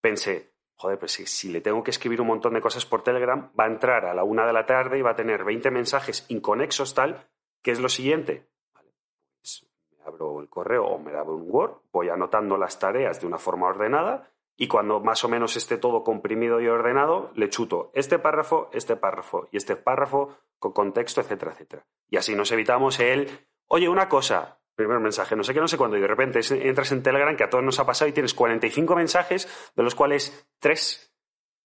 pensé, 0.00 0.52
joder, 0.74 0.98
pues 0.98 1.12
si, 1.12 1.50
le 1.50 1.60
tengo 1.60 1.82
que 1.82 1.92
escribir 1.92 2.20
un 2.20 2.26
montón 2.26 2.54
de 2.54 2.60
cosas 2.60 2.84
por 2.84 3.02
Telegram, 3.02 3.50
va 3.58 3.64
a 3.64 3.68
entrar 3.68 4.04
a 4.04 4.14
la 4.14 4.24
una 4.24 4.46
de 4.46 4.52
la 4.52 4.66
tarde 4.66 4.98
y 4.98 5.02
va 5.02 5.12
a 5.12 5.16
tener 5.16 5.44
20 5.44 5.70
mensajes 5.70 6.26
inconexos 6.28 6.94
tal, 6.94 7.28
que 7.62 7.70
es 7.70 7.80
lo 7.80 7.88
siguiente. 7.88 8.48
Vale, 8.74 8.92
pues 9.38 9.66
me 9.96 10.04
abro 10.04 10.40
el 10.40 10.48
correo 10.48 10.84
o 10.86 10.98
me 10.98 11.16
abro 11.16 11.36
un 11.36 11.46
Word, 11.48 11.82
voy 11.92 12.08
anotando 12.08 12.56
las 12.56 12.78
tareas 12.78 13.20
de 13.20 13.26
una 13.26 13.38
forma 13.38 13.68
ordenada 13.68 14.30
y 14.56 14.68
cuando 14.68 15.00
más 15.00 15.22
o 15.24 15.28
menos 15.28 15.56
esté 15.56 15.76
todo 15.76 16.02
comprimido 16.02 16.60
y 16.60 16.68
ordenado, 16.68 17.30
le 17.34 17.48
chuto 17.50 17.90
este 17.94 18.18
párrafo, 18.18 18.70
este 18.72 18.96
párrafo 18.96 19.48
y 19.52 19.56
este 19.58 19.76
párrafo 19.76 20.36
con 20.58 20.72
contexto, 20.72 21.20
etcétera, 21.20 21.52
etcétera. 21.52 21.84
Y 22.08 22.16
así 22.16 22.34
nos 22.34 22.50
evitamos 22.52 22.98
el, 23.00 23.28
oye, 23.68 23.88
una 23.88 24.08
cosa, 24.08 24.58
primer 24.74 24.98
mensaje, 25.00 25.36
no 25.36 25.44
sé 25.44 25.52
qué, 25.54 25.60
no 25.60 25.68
sé 25.68 25.76
cuándo, 25.76 25.96
y 25.96 26.00
de 26.00 26.06
repente 26.06 26.40
entras 26.68 26.90
en 26.92 27.02
Telegram, 27.02 27.36
que 27.36 27.44
a 27.44 27.50
todos 27.50 27.64
nos 27.64 27.78
ha 27.78 27.86
pasado, 27.86 28.08
y 28.08 28.12
tienes 28.12 28.32
45 28.34 28.96
mensajes, 28.96 29.72
de 29.74 29.82
los 29.82 29.94
cuales 29.94 30.46
3 30.60 31.12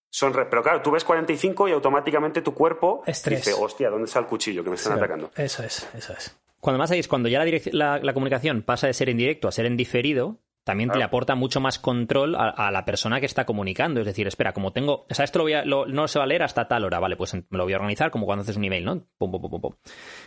son... 0.10 0.34
re- 0.34 0.46
Pero 0.46 0.62
claro, 0.64 0.82
tú 0.82 0.92
ves 0.92 1.04
45 1.06 1.70
y 1.70 1.72
automáticamente 1.72 2.42
tu 2.42 2.54
cuerpo 2.54 3.04
Estrés. 3.06 3.46
dice, 3.46 3.54
hostia, 3.62 3.90
¿dónde 3.90 4.06
está 4.06 4.20
el 4.20 4.26
cuchillo 4.26 4.64
que 4.64 4.70
me 4.70 4.76
están 4.76 4.94
Sí. 4.94 5.00
atacando? 5.00 5.32
Eso 5.36 5.64
es, 5.64 5.90
eso 5.96 6.14
es. 6.14 6.38
Cuando 6.60 6.78
más 6.78 6.92
es 6.92 7.08
cuando 7.08 7.30
ya 7.30 7.44
la- 7.72 8.00
la 8.00 8.14
comunicación 8.14 8.62
pasa 8.64 8.88
de 8.88 8.94
ser 8.94 9.10
en 9.10 9.18
directo 9.18 9.48
a 9.48 9.52
ser 9.52 9.66
en 9.66 9.78
diferido, 9.78 10.38
también 10.64 10.90
Claro. 10.90 11.00
le 11.00 11.04
aporta 11.06 11.36
mucho 11.36 11.60
más 11.60 11.80
control 11.80 12.36
a, 12.36 12.50
a 12.50 12.72
la 12.72 12.86
persona 12.86 13.20
que 13.20 13.26
está 13.26 13.46
comunicando. 13.46 14.00
Es 14.02 14.06
decir, 14.06 14.28
espera, 14.28 14.54
como 14.54 14.72
tengo. 14.74 15.06
O 15.10 15.14
sea, 15.14 15.26
esto 15.26 15.40
lo 15.40 15.46
voy 15.46 15.54
a- 15.54 15.66
lo- 15.66 15.86
no 15.88 16.08
se 16.08 16.20
va 16.20 16.26
a 16.26 16.28
leer 16.28 16.44
hasta 16.44 16.68
tal 16.68 16.86
hora, 16.86 17.00
vale, 17.00 17.16
pues 17.16 17.34
me 17.34 17.44
lo 17.50 17.64
voy 17.64 17.74
a 17.74 17.78
organizar 17.78 18.12
como 18.12 18.26
cuando 18.26 18.44
haces 18.44 18.58
un 18.58 18.64
email, 18.66 18.86
¿no? 18.86 19.08
Pum, 19.18 19.32
pum, 19.32 19.42
pum, 19.42 19.50
pum, 19.52 19.62
pum. 19.62 19.76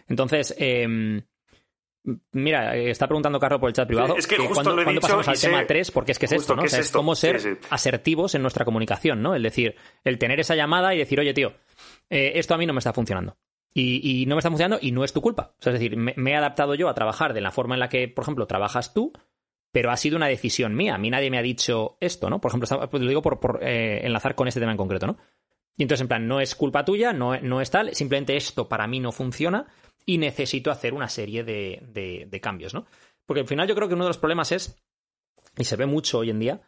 Entonces, 0.09 0.55
eh, 0.59 1.22
mira, 2.32 2.76
eh, 2.76 2.91
está 2.91 3.07
preguntando 3.07 3.39
Carlos 3.41 3.61
por 3.61 3.68
el 3.70 3.74
chat 3.74 3.87
privado. 3.87 4.16
Es 4.16 4.26
que 4.26 4.37
cuando, 4.37 4.74
lo 4.74 4.82
he 4.82 4.85
cuando 4.85 5.01
pasamos 5.01 5.26
al 5.28 5.37
sé 5.37 5.49
tema 5.49 5.66
3, 5.66 5.91
porque 5.91 6.12
es 6.12 6.18
que 6.18 6.26
es 6.26 6.32
esto, 6.32 6.55
¿no? 6.55 6.62
O 6.62 6.68
sea, 6.68 6.80
es 6.80 6.91
cómo 6.91 7.14
ser 7.14 7.41
Sí, 7.41 7.51
sí. 7.53 7.59
asertivos 7.70 8.35
en 8.35 8.43
nuestra 8.43 8.64
comunicación, 8.64 9.22
¿no? 9.22 9.35
Es 9.35 9.43
decir, 9.43 9.76
el 10.05 10.18
tener 10.18 10.41
esa 10.41 10.55
llamada 10.55 10.95
y 10.95 10.99
decir, 10.99 11.18
oye, 11.20 11.32
tío, 11.32 11.55
eh, 12.11 12.32
esto 12.37 12.55
a 12.55 12.59
mí 12.59 12.66
no 12.66 12.72
me 12.74 12.78
está 12.80 12.93
funcionando. 12.93 13.37
Y, 13.72 14.22
y 14.22 14.26
no 14.26 14.37
me 14.37 14.39
está 14.41 14.51
funcionando 14.51 14.78
y 14.80 14.93
no 14.93 15.03
es 15.03 15.12
tu 15.12 15.20
culpa. 15.20 15.55
O 15.59 15.62
sea, 15.62 15.72
es 15.72 15.80
decir, 15.80 15.97
me, 15.97 16.12
me 16.16 16.32
he 16.32 16.37
adaptado 16.37 16.74
yo 16.74 16.89
a 16.89 16.95
trabajar 16.95 17.32
de 17.35 17.41
la 17.41 17.51
forma 17.51 17.74
en 17.74 17.80
la 17.80 17.89
que, 17.89 18.07
por 18.07 18.22
ejemplo, 18.22 18.47
trabajas 18.47 18.93
tú, 18.95 19.12
pero 19.74 19.90
ha 19.90 19.96
sido 19.96 20.16
una 20.16 20.28
decisión 20.28 20.76
mía. 20.76 20.94
A 20.94 20.98
mí 20.98 21.10
nadie 21.10 21.32
me 21.32 21.38
ha 21.38 21.42
dicho 21.42 21.96
esto, 21.98 22.30
¿no? 22.30 22.40
Por 22.40 22.48
ejemplo, 22.52 22.88
pues 22.88 23.02
lo 23.02 23.08
digo 23.08 23.22
por, 23.22 23.40
por, 23.40 23.58
eh, 23.60 24.06
enlazar 24.06 24.36
con 24.36 24.46
este 24.46 24.60
tema 24.60 24.70
en 24.70 24.78
concreto, 24.78 25.08
¿no? 25.08 25.16
Y 25.76 25.82
entonces, 25.82 26.02
en 26.02 26.06
plan, 26.06 26.28
no 26.28 26.38
es 26.40 26.54
culpa 26.54 26.84
tuya, 26.84 27.12
no, 27.12 27.36
no 27.40 27.60
es 27.60 27.72
tal, 27.72 27.92
simplemente 27.92 28.36
esto 28.36 28.68
para 28.68 28.86
mí 28.86 29.00
no 29.00 29.10
funciona 29.10 29.66
y 30.06 30.18
necesito 30.18 30.70
hacer 30.70 30.94
una 30.94 31.08
serie 31.08 31.42
de- 31.42 32.28
de 32.30 32.40
cambios, 32.40 32.72
¿no? 32.72 32.86
Porque 33.26 33.40
al 33.40 33.48
final 33.48 33.66
yo 33.66 33.74
creo 33.74 33.88
que 33.88 33.94
uno 33.94 34.04
de 34.04 34.10
los 34.10 34.18
problemas 34.18 34.52
es, 34.52 34.80
y 35.58 35.64
se 35.64 35.74
ve 35.74 35.86
mucho 35.86 36.20
hoy 36.20 36.30
en 36.30 36.38
día, 36.38 36.60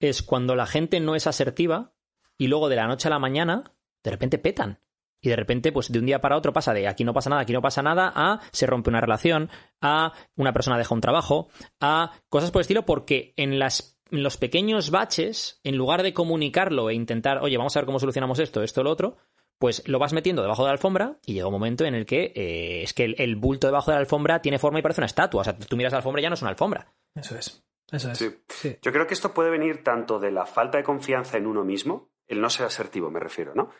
es 0.00 0.22
cuando 0.22 0.56
la 0.56 0.64
gente 0.66 1.00
no 1.00 1.14
es 1.16 1.26
asertiva 1.26 1.92
y 2.38 2.46
luego 2.46 2.70
de 2.70 2.76
la 2.76 2.86
noche 2.86 3.08
a 3.08 3.10
la 3.10 3.18
mañana, 3.18 3.74
de 4.02 4.10
repente 4.10 4.38
petan. 4.38 4.78
Y 5.24 5.30
de 5.30 5.36
repente, 5.36 5.72
pues 5.72 5.90
de 5.90 5.98
un 5.98 6.04
día 6.04 6.20
para 6.20 6.36
otro 6.36 6.52
pasa 6.52 6.74
de 6.74 6.86
aquí 6.86 7.02
no 7.02 7.14
pasa 7.14 7.30
nada, 7.30 7.40
aquí 7.40 7.54
no 7.54 7.62
pasa 7.62 7.82
nada, 7.82 8.12
a 8.14 8.40
se 8.52 8.66
rompe 8.66 8.90
una 8.90 9.00
relación, 9.00 9.48
a 9.80 10.12
una 10.36 10.52
persona 10.52 10.76
deja 10.76 10.94
un 10.94 11.00
trabajo, 11.00 11.48
a 11.80 12.12
cosas 12.28 12.50
por 12.50 12.60
el 12.60 12.64
estilo, 12.64 12.84
porque 12.84 13.32
en, 13.38 13.58
las, 13.58 13.98
en 14.10 14.22
los 14.22 14.36
pequeños 14.36 14.90
baches, 14.90 15.60
en 15.64 15.76
lugar 15.78 16.02
de 16.02 16.12
comunicarlo 16.12 16.90
e 16.90 16.94
intentar, 16.94 17.38
oye, 17.38 17.56
vamos 17.56 17.74
a 17.74 17.80
ver 17.80 17.86
cómo 17.86 17.98
solucionamos 17.98 18.38
esto, 18.38 18.62
esto, 18.62 18.82
lo 18.82 18.90
otro, 18.90 19.16
pues 19.58 19.88
lo 19.88 19.98
vas 19.98 20.12
metiendo 20.12 20.42
debajo 20.42 20.62
de 20.64 20.66
la 20.66 20.72
alfombra 20.72 21.16
y 21.24 21.32
llega 21.32 21.46
un 21.46 21.54
momento 21.54 21.86
en 21.86 21.94
el 21.94 22.04
que 22.04 22.34
eh, 22.36 22.82
es 22.82 22.92
que 22.92 23.04
el, 23.04 23.14
el 23.16 23.36
bulto 23.36 23.66
debajo 23.66 23.92
de 23.92 23.94
la 23.94 24.00
alfombra 24.00 24.42
tiene 24.42 24.58
forma 24.58 24.78
y 24.78 24.82
parece 24.82 25.00
una 25.00 25.06
estatua. 25.06 25.40
O 25.40 25.44
sea, 25.44 25.56
tú 25.56 25.74
miras 25.78 25.92
la 25.92 25.98
alfombra 26.00 26.20
y 26.20 26.24
ya 26.24 26.28
no 26.28 26.34
es 26.34 26.42
una 26.42 26.50
alfombra. 26.50 26.92
Eso 27.14 27.34
es. 27.34 27.64
Eso 27.90 28.10
es. 28.10 28.18
Sí. 28.18 28.30
Sí. 28.48 28.76
Yo 28.82 28.92
creo 28.92 29.06
que 29.06 29.14
esto 29.14 29.32
puede 29.32 29.48
venir 29.48 29.82
tanto 29.82 30.18
de 30.18 30.32
la 30.32 30.44
falta 30.44 30.76
de 30.76 30.84
confianza 30.84 31.38
en 31.38 31.46
uno 31.46 31.64
mismo, 31.64 32.10
el 32.26 32.42
no 32.42 32.50
ser 32.50 32.66
asertivo, 32.66 33.10
me 33.10 33.20
refiero, 33.20 33.54
¿no? 33.54 33.70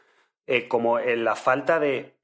Eh, 0.47 0.69
como 0.69 0.99
en 0.99 1.25
la 1.25 1.37
falta 1.37 1.79
de. 1.79 2.17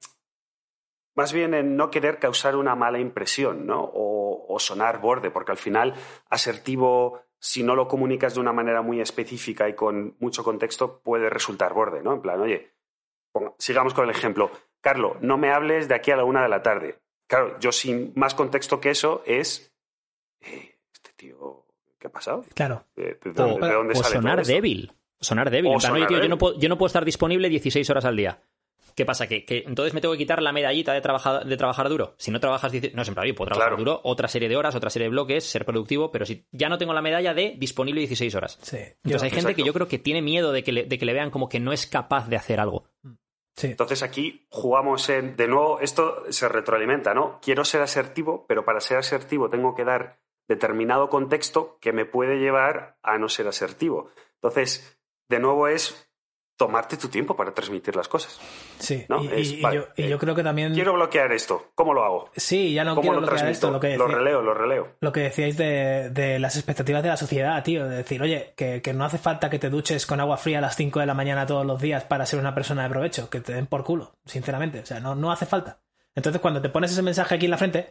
Más 1.15 1.33
bien 1.33 1.53
en 1.53 1.75
no 1.75 1.89
querer 1.91 2.19
causar 2.19 2.55
una 2.55 2.75
mala 2.75 2.99
impresión, 2.99 3.65
¿no? 3.65 3.81
O, 3.83 4.45
o 4.53 4.59
sonar 4.59 5.01
borde, 5.01 5.29
porque 5.29 5.51
al 5.51 5.57
final, 5.57 5.93
asertivo, 6.29 7.21
si 7.37 7.63
no 7.63 7.75
lo 7.75 7.87
comunicas 7.87 8.33
de 8.33 8.39
una 8.39 8.53
manera 8.53 8.81
muy 8.81 9.01
específica 9.01 9.67
y 9.67 9.75
con 9.75 10.15
mucho 10.19 10.43
contexto, 10.43 11.01
puede 11.01 11.29
resultar 11.29 11.73
borde, 11.73 12.01
¿no? 12.01 12.13
En 12.13 12.21
plan, 12.21 12.39
oye, 12.39 12.71
ponga- 13.33 13.53
sigamos 13.59 13.93
con 13.93 14.05
el 14.05 14.11
ejemplo. 14.11 14.51
Carlos, 14.79 15.17
no 15.21 15.37
me 15.37 15.51
hables 15.51 15.87
de 15.89 15.95
aquí 15.95 16.11
a 16.11 16.15
la 16.15 16.23
una 16.23 16.43
de 16.43 16.49
la 16.49 16.61
tarde. 16.63 16.99
Claro, 17.27 17.59
yo 17.59 17.71
sin 17.71 18.13
más 18.15 18.33
contexto 18.33 18.79
que 18.79 18.91
eso 18.91 19.21
es. 19.25 19.73
eh, 20.39 20.79
este 20.93 21.11
tío, 21.13 21.65
¿qué 21.99 22.07
ha 22.07 22.11
pasado? 22.11 22.45
Claro. 22.55 22.85
¿De, 22.95 23.15
de 23.21 23.29
O, 23.31 23.33
dónde, 23.33 23.67
de 23.67 23.73
dónde 23.73 23.93
o 23.93 23.97
sale 23.97 24.15
sonar 24.15 24.35
todo 24.35 24.41
esto? 24.43 24.53
débil. 24.53 24.93
Sonar 25.21 25.49
débil. 25.51 25.71
O 25.71 25.73
En 25.75 25.79
plan, 25.79 25.93
oye, 25.93 26.01
sonar 26.03 26.07
tío, 26.09 26.23
yo 26.23 26.29
no, 26.29 26.37
puedo, 26.37 26.59
yo 26.59 26.67
no 26.69 26.77
puedo 26.77 26.87
estar 26.87 27.05
disponible 27.05 27.47
16 27.49 27.89
horas 27.89 28.05
al 28.05 28.15
día. 28.15 28.41
¿Qué 28.95 29.05
pasa? 29.05 29.25
¿Que, 29.27 29.45
que 29.45 29.63
entonces 29.67 29.93
me 29.93 30.01
tengo 30.01 30.13
que 30.13 30.17
quitar 30.17 30.41
la 30.41 30.51
medallita 30.51 30.91
de 30.91 30.99
trabajar, 30.99 31.45
de 31.45 31.55
trabajar 31.55 31.87
duro. 31.87 32.13
Si 32.17 32.29
no 32.29 32.41
trabajas, 32.41 32.73
10 32.73 32.93
no, 32.93 33.05
siempre, 33.05 33.23
oye, 33.23 33.33
puedo 33.33 33.47
trabajar 33.47 33.69
Claro. 33.69 33.77
duro, 33.83 34.01
otra 34.03 34.27
serie 34.27 34.49
de 34.49 34.57
horas, 34.57 34.75
otra 34.75 34.89
serie 34.89 35.05
de 35.05 35.11
bloques, 35.11 35.45
ser 35.45 35.63
productivo, 35.63 36.11
pero 36.11 36.25
si 36.25 36.45
ya 36.51 36.67
no 36.67 36.77
tengo 36.77 36.91
la 36.93 37.01
medalla 37.01 37.33
de 37.33 37.55
disponible 37.57 38.01
16 38.01 38.35
horas. 38.35 38.59
Sí. 38.61 38.75
Entonces 38.77 39.01
Yo- 39.03 39.15
hay 39.23 39.29
gente 39.29 39.35
exacto. 39.39 39.55
que 39.55 39.63
yo 39.63 39.73
creo 39.73 39.87
que 39.87 39.97
tiene 39.99 40.21
miedo 40.21 40.51
de 40.51 40.63
que, 40.63 40.73
le, 40.73 40.83
de 40.83 40.97
que 40.97 41.05
le 41.05 41.13
vean 41.13 41.29
como 41.31 41.47
que 41.47 41.61
no 41.61 41.71
es 41.71 41.87
capaz 41.87 42.27
de 42.27 42.35
hacer 42.35 42.59
algo. 42.59 42.89
sí. 43.55 43.67
Entonces 43.67 44.03
aquí 44.03 44.45
jugamos 44.49 45.07
en, 45.09 45.37
de 45.37 45.47
nuevo, 45.47 45.79
esto 45.79 46.23
se 46.29 46.49
retroalimenta, 46.49 47.13
¿no? 47.13 47.39
Quiero 47.41 47.63
ser 47.63 47.81
asertivo, 47.81 48.45
pero 48.45 48.65
para 48.65 48.81
ser 48.81 48.97
asertivo 48.97 49.49
tengo 49.49 49.73
que 49.73 49.85
dar 49.85 50.19
determinado 50.49 51.07
contexto 51.07 51.77
que 51.79 51.93
me 51.93 52.03
puede 52.05 52.39
llevar 52.39 52.97
a 53.03 53.17
no 53.17 53.29
ser 53.29 53.47
asertivo. 53.47 54.09
Entonces, 54.35 55.00
de 55.31 55.39
nuevo 55.39 55.67
es 55.67 56.07
tomarte 56.57 56.95
tu 56.95 57.07
tiempo 57.07 57.35
para 57.35 57.51
transmitir 57.55 57.95
las 57.95 58.07
cosas. 58.07 58.39
Sí. 58.77 59.03
¿no? 59.09 59.23
Y, 59.23 59.27
Es, 59.29 59.51
y- 59.53 59.61
vale, 59.61 59.77
yo, 59.77 59.83
y 59.95 60.03
eh, 60.03 60.09
yo 60.09 60.19
creo 60.19 60.35
que 60.35 60.43
también. 60.43 60.73
Quiero 60.75 60.93
bloquear 60.93 61.31
esto. 61.31 61.71
¿Cómo 61.73 61.91
lo 61.95 62.03
hago? 62.03 62.29
Sí, 62.35 62.71
ya 62.73 62.83
no 62.83 62.91
¿Cómo 62.91 63.01
quiero 63.01 63.15
lo 63.15 63.21
bloquear 63.21 63.39
transmito? 63.39 63.67
esto. 63.67 63.71
Lo 63.71 63.79
que 63.79 63.97
lo 63.97 64.07
releo, 64.07 64.41
lo 64.43 64.53
releo. 64.53 64.95
lo 64.99 65.11
que 65.11 65.21
decíais 65.21 65.57
de, 65.57 66.11
de 66.11 66.37
las 66.37 66.55
expectativas 66.57 67.01
de 67.01 67.09
la 67.09 67.17
sociedad, 67.17 67.63
tío. 67.63 67.87
De 67.87 67.95
decir, 67.97 68.21
oye, 68.21 68.53
que, 68.55 68.83
que 68.83 68.93
no 68.93 69.05
hace 69.05 69.17
falta 69.17 69.49
que 69.49 69.57
te 69.57 69.71
duches 69.71 70.05
con 70.05 70.19
agua 70.19 70.37
fría 70.37 70.59
a 70.59 70.61
las 70.61 70.75
5 70.75 70.99
de 70.99 71.07
la 71.07 71.15
mañana 71.15 71.47
todos 71.47 71.65
los 71.65 71.81
días 71.81 72.03
para 72.03 72.27
ser 72.27 72.37
una 72.39 72.53
persona 72.53 72.83
de 72.83 72.89
provecho. 72.89 73.27
Que 73.31 73.39
te 73.41 73.53
den 73.53 73.65
por 73.65 73.83
culo, 73.83 74.13
sinceramente. 74.25 74.81
O 74.81 74.85
sea, 74.85 74.99
no, 74.99 75.15
no 75.15 75.31
hace 75.31 75.47
falta. 75.47 75.81
Entonces, 76.13 76.41
cuando 76.41 76.61
te 76.61 76.69
pones 76.69 76.91
ese 76.91 77.01
mensaje 77.01 77.33
aquí 77.35 77.45
en 77.45 77.51
la 77.51 77.57
frente 77.57 77.87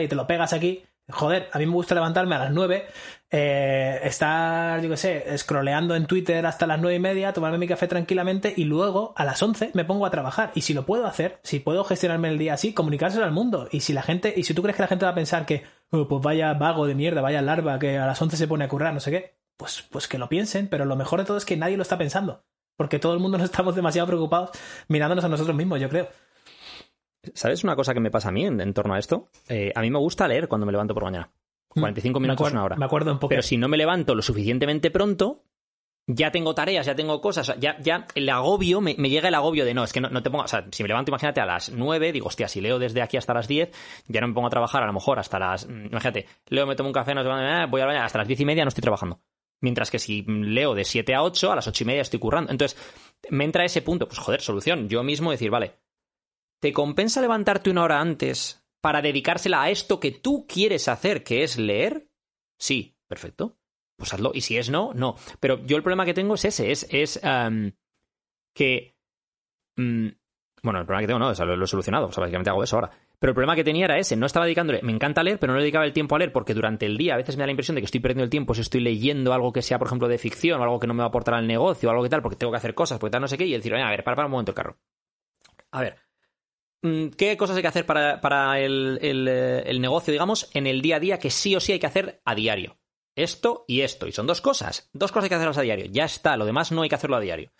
y 0.00 0.08
te 0.08 0.14
lo 0.14 0.26
pegas 0.26 0.54
aquí, 0.54 0.86
joder, 1.08 1.48
a 1.52 1.58
mí 1.58 1.66
me 1.66 1.72
gusta 1.72 1.94
levantarme 1.94 2.34
a 2.34 2.38
las 2.38 2.52
9, 2.52 2.86
eh, 3.30 4.00
estar, 4.02 4.80
yo 4.80 4.88
qué 4.88 4.96
sé, 4.96 5.38
scrolleando 5.38 5.94
en 5.94 6.06
Twitter 6.06 6.44
hasta 6.46 6.66
las 6.66 6.80
9 6.80 6.96
y 6.96 7.00
media, 7.00 7.32
tomarme 7.32 7.58
mi 7.58 7.68
café 7.68 7.86
tranquilamente 7.88 8.52
y 8.56 8.64
luego 8.64 9.14
a 9.16 9.24
las 9.24 9.42
11 9.42 9.70
me 9.74 9.84
pongo 9.84 10.06
a 10.06 10.10
trabajar. 10.10 10.52
Y 10.54 10.62
si 10.62 10.74
lo 10.74 10.86
puedo 10.86 11.06
hacer, 11.06 11.40
si 11.42 11.60
puedo 11.60 11.84
gestionarme 11.84 12.28
el 12.28 12.38
día 12.38 12.54
así, 12.54 12.72
comunicárselo 12.72 13.24
al 13.24 13.32
mundo. 13.32 13.68
Y 13.70 13.80
si 13.80 13.92
la 13.92 14.02
gente, 14.02 14.34
y 14.36 14.44
si 14.44 14.54
tú 14.54 14.62
crees 14.62 14.76
que 14.76 14.82
la 14.82 14.88
gente 14.88 15.04
va 15.04 15.12
a 15.12 15.14
pensar 15.14 15.46
que, 15.46 15.64
"Oh, 15.90 16.08
pues 16.08 16.22
vaya 16.22 16.54
vago 16.54 16.86
de 16.86 16.94
mierda, 16.94 17.20
vaya 17.20 17.42
larva 17.42 17.78
que 17.78 17.98
a 17.98 18.06
las 18.06 18.20
11 18.20 18.36
se 18.36 18.48
pone 18.48 18.64
a 18.64 18.68
currar, 18.68 18.92
no 18.94 19.00
sé 19.00 19.10
qué, 19.10 19.36
pues, 19.56 19.82
pues 19.90 20.08
que 20.08 20.18
lo 20.18 20.28
piensen, 20.28 20.68
pero 20.68 20.84
lo 20.84 20.96
mejor 20.96 21.20
de 21.20 21.26
todo 21.26 21.36
es 21.36 21.44
que 21.44 21.56
nadie 21.56 21.76
lo 21.76 21.82
está 21.82 21.98
pensando. 21.98 22.44
Porque 22.76 22.98
todo 22.98 23.14
el 23.14 23.20
mundo 23.20 23.38
nos 23.38 23.46
estamos 23.50 23.74
demasiado 23.74 24.06
preocupados 24.06 24.50
mirándonos 24.88 25.24
a 25.24 25.28
nosotros 25.28 25.56
mismos, 25.56 25.80
yo 25.80 25.88
creo. 25.88 26.08
¿Sabes 27.34 27.64
una 27.64 27.76
cosa 27.76 27.94
que 27.94 28.00
me 28.00 28.10
pasa 28.10 28.28
a 28.28 28.32
mí 28.32 28.44
en, 28.46 28.60
en 28.60 28.72
torno 28.74 28.94
a 28.94 28.98
esto? 28.98 29.28
Eh, 29.48 29.72
a 29.74 29.80
mí 29.80 29.90
me 29.90 29.98
gusta 29.98 30.26
leer 30.28 30.48
cuando 30.48 30.66
me 30.66 30.72
levanto 30.72 30.94
por 30.94 31.02
la 31.04 31.10
mañana. 31.10 31.30
45 31.68 32.18
Mm. 32.18 32.22
Me 32.22 32.28
minutos, 32.28 32.46
acuer- 32.48 32.52
una 32.52 32.64
hora. 32.64 32.76
Me 32.76 32.84
acuerdo 32.86 33.12
un 33.12 33.18
poco. 33.18 33.28
Pero 33.28 33.42
si 33.42 33.56
no 33.58 33.68
me 33.68 33.76
levanto 33.76 34.14
lo 34.14 34.22
suficientemente 34.22 34.90
pronto, 34.90 35.42
ya 36.08 36.30
tengo 36.30 36.54
tareas, 36.54 36.86
ya 36.86 36.94
tengo 36.94 37.20
cosas, 37.20 37.54
ya, 37.58 37.76
ya 37.80 38.06
el 38.14 38.28
agobio, 38.28 38.80
me, 38.80 38.94
me 38.96 39.10
llega 39.10 39.28
el 39.28 39.34
agobio 39.34 39.64
de 39.64 39.74
no, 39.74 39.82
es 39.82 39.92
que 39.92 40.00
no, 40.00 40.08
no 40.08 40.22
te 40.22 40.30
pongo, 40.30 40.44
o 40.44 40.48
sea, 40.48 40.64
si 40.70 40.84
me 40.84 40.88
levanto, 40.88 41.10
imagínate, 41.10 41.40
a 41.40 41.46
las 41.46 41.70
9, 41.72 42.12
digo, 42.12 42.28
hostia, 42.28 42.46
si 42.46 42.60
leo 42.60 42.78
desde 42.78 43.02
aquí 43.02 43.16
hasta 43.16 43.34
las 43.34 43.48
10, 43.48 43.72
ya 44.06 44.20
no 44.20 44.28
me 44.28 44.34
pongo 44.34 44.46
a 44.46 44.50
trabajar 44.50 44.84
a 44.84 44.86
lo 44.86 44.92
mejor 44.92 45.18
hasta 45.18 45.38
las, 45.40 45.66
mm, 45.66 45.86
imagínate, 45.86 46.26
leo, 46.48 46.64
me 46.64 46.76
tomo 46.76 46.90
un 46.90 46.92
café, 46.92 47.12
no 47.12 47.22
eh, 47.22 47.66
voy 47.68 47.80
a 47.80 47.84
la 47.84 47.88
mañana, 47.88 48.04
hasta 48.06 48.18
las 48.18 48.28
10 48.28 48.38
y 48.40 48.44
media 48.44 48.64
no 48.64 48.68
estoy 48.68 48.82
trabajando. 48.82 49.20
Mientras 49.60 49.90
que 49.90 49.98
si 49.98 50.22
leo 50.22 50.74
de 50.74 50.84
7 50.84 51.12
a 51.14 51.22
8, 51.24 51.50
a 51.50 51.56
las 51.56 51.66
8 51.66 51.82
y 51.82 51.86
media 51.86 52.02
estoy 52.02 52.20
currando. 52.20 52.52
Entonces, 52.52 52.78
me 53.30 53.44
entra 53.44 53.64
ese 53.64 53.82
punto, 53.82 54.06
pues 54.06 54.18
joder, 54.20 54.40
solución, 54.42 54.88
yo 54.88 55.02
mismo 55.02 55.32
decir, 55.32 55.50
vale, 55.50 55.72
¿te 56.60 56.72
compensa 56.72 57.20
levantarte 57.20 57.70
una 57.70 57.84
hora 57.84 58.00
antes 58.00 58.64
para 58.80 59.02
dedicársela 59.02 59.62
a 59.62 59.70
esto 59.70 60.00
que 60.00 60.12
tú 60.12 60.46
quieres 60.46 60.88
hacer, 60.88 61.24
que 61.24 61.42
es 61.42 61.58
leer? 61.58 62.08
Sí, 62.58 62.96
perfecto. 63.08 63.58
Pues 63.96 64.12
hazlo. 64.12 64.30
Y 64.34 64.42
si 64.42 64.56
es 64.56 64.70
no, 64.70 64.92
no. 64.94 65.16
Pero 65.40 65.64
yo 65.64 65.76
el 65.76 65.82
problema 65.82 66.04
que 66.04 66.14
tengo 66.14 66.34
es 66.34 66.44
ese, 66.44 66.70
es, 66.70 66.86
es 66.90 67.20
que... 68.54 68.96
mm, 69.76 70.08
bueno, 70.62 70.80
el 70.80 70.86
problema 70.86 71.00
que 71.00 71.06
tengo 71.06 71.18
no, 71.18 71.28
o 71.28 71.34
sea, 71.34 71.46
lo, 71.46 71.56
lo 71.56 71.64
he 71.64 71.68
solucionado, 71.68 72.06
o 72.06 72.12
sea, 72.12 72.20
básicamente 72.22 72.50
hago 72.50 72.62
eso 72.62 72.76
ahora. 72.76 72.90
Pero 73.18 73.30
el 73.30 73.34
problema 73.34 73.54
que 73.56 73.64
tenía 73.64 73.86
era 73.86 73.98
ese, 73.98 74.14
no 74.14 74.26
estaba 74.26 74.44
dedicándole, 74.44 74.82
me 74.82 74.92
encanta 74.92 75.22
leer, 75.22 75.38
pero 75.38 75.52
no 75.52 75.58
le 75.58 75.62
dedicaba 75.62 75.86
el 75.86 75.92
tiempo 75.94 76.14
a 76.14 76.18
leer 76.18 76.32
porque 76.32 76.52
durante 76.52 76.84
el 76.84 76.98
día 76.98 77.14
a 77.14 77.16
veces 77.16 77.36
me 77.36 77.42
da 77.42 77.46
la 77.46 77.52
impresión 77.52 77.74
de 77.74 77.80
que 77.80 77.86
estoy 77.86 78.00
perdiendo 78.00 78.24
el 78.24 78.30
tiempo 78.30 78.54
si 78.54 78.60
estoy 78.60 78.80
leyendo 78.80 79.32
algo 79.32 79.52
que 79.52 79.62
sea, 79.62 79.78
por 79.78 79.88
ejemplo, 79.88 80.06
de 80.08 80.18
ficción 80.18 80.60
o 80.60 80.64
algo 80.64 80.78
que 80.78 80.86
no 80.86 80.92
me 80.92 80.98
va 80.98 81.06
a 81.06 81.08
aportar 81.08 81.34
al 81.34 81.46
negocio 81.46 81.88
o 81.88 81.92
algo 81.92 82.02
que 82.02 82.10
tal, 82.10 82.20
porque 82.20 82.36
tengo 82.36 82.52
que 82.52 82.58
hacer 82.58 82.74
cosas, 82.74 82.98
porque 82.98 83.12
tal, 83.12 83.22
no 83.22 83.28
sé 83.28 83.38
qué, 83.38 83.46
y 83.46 83.52
decir, 83.52 83.74
a 83.74 83.90
ver, 83.90 84.04
para, 84.04 84.16
para 84.16 84.26
un 84.26 84.32
momento 84.32 84.50
el 84.50 84.56
carro. 84.56 84.76
A 85.70 85.80
ver. 85.80 86.05
Mm, 86.82 87.08
¿Qué 87.16 87.36
cosas 87.36 87.56
hay 87.56 87.62
que 87.62 87.68
hacer 87.68 87.86
para, 87.86 88.20
para 88.20 88.60
el, 88.60 88.98
eh, 89.02 89.62
el 89.66 89.80
negocio, 89.80 90.12
digamos, 90.12 90.50
en 90.54 90.66
el 90.66 90.82
día 90.82 90.96
a 90.96 91.00
día 91.00 91.18
que 91.18 91.30
sí 91.30 91.56
o 91.56 91.60
sí 91.60 91.72
hay 91.72 91.78
que 91.78 91.86
hacer 91.86 92.20
a 92.24 92.34
diario? 92.34 92.78
Esto 93.14 93.64
y 93.66 93.80
esto. 93.80 94.06
Y 94.06 94.12
son 94.12 94.26
dos 94.26 94.40
cosas. 94.40 94.90
Dos 94.92 95.10
cosas 95.10 95.24
hay 95.24 95.28
que 95.30 95.34
hacerlas 95.36 95.58
a 95.58 95.62
diario. 95.62 95.86
Ya 95.86 96.04
está. 96.04 96.36
Lo 96.36 96.44
demás 96.44 96.70
no 96.72 96.82
hay 96.82 96.88
que 96.88 96.94
hacerlo 96.94 97.16
a 97.16 97.20
diario. 97.20 97.50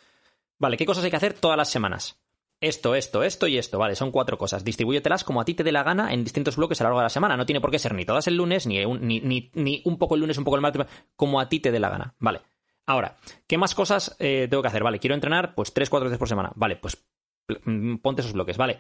Vale, 0.59 0.77
¿qué 0.77 0.87
cosas 0.87 1.05
hay 1.05 1.11
que 1.11 1.17
hacer 1.17 1.33
todas 1.35 1.57
las 1.57 1.71
semanas? 1.71 2.21
Esto, 2.61 2.95
esto, 2.95 3.23
esto 3.23 3.47
y 3.47 3.59
esto. 3.59 3.79
Vale, 3.79 3.95
son 3.97 4.11
cuatro 4.11 4.37
cosas. 4.39 4.65
Distribúyetelas 4.65 5.25
como 5.25 5.41
a 5.41 5.45
ti 5.45 5.55
te 5.55 5.65
dé 5.65 5.73
la 5.73 5.83
gana 5.83 6.13
en 6.13 6.25
distintos 6.25 6.57
bloques 6.57 6.81
a 6.81 6.85
lo 6.85 6.89
largo 6.91 7.01
de 7.01 7.05
la 7.05 7.11
semana. 7.11 7.37
No 7.37 7.47
tiene 7.47 7.61
por 7.61 7.71
qué 7.71 7.79
ser 7.79 7.95
ni 7.95 8.05
todas 8.05 8.27
el 8.29 8.37
lunes, 8.37 8.67
ni 8.67 8.85
un, 8.85 9.01
ni- 9.07 9.51
ni 9.55 9.83
un 9.85 9.99
poco 9.99 10.15
el 10.15 10.21
lunes, 10.23 10.37
un 10.39 10.45
poco 10.45 10.57
el 10.57 10.63
martes, 10.63 10.87
como 11.17 11.41
a 11.41 11.49
ti 11.49 11.61
te 11.61 11.71
dé 11.71 11.81
la 11.81 11.89
gana. 11.91 12.15
Vale. 12.19 12.41
Ahora, 12.87 13.17
¿qué 13.47 13.59
más 13.59 13.75
cosas 13.75 14.15
eh, 14.19 14.47
tengo 14.49 14.63
que 14.63 14.69
hacer? 14.69 14.83
Vale, 14.83 14.99
quiero 14.99 15.15
entrenar 15.15 15.55
pues 15.55 15.73
tres, 15.73 15.91
cuatro 15.91 16.09
veces 16.09 16.19
por 16.19 16.29
semana. 16.29 16.53
Vale, 16.55 16.77
pues 16.77 17.03
mm, 17.65 17.97
ponte 17.97 18.21
esos 18.23 18.33
bloques. 18.35 18.57
Vale, 18.57 18.79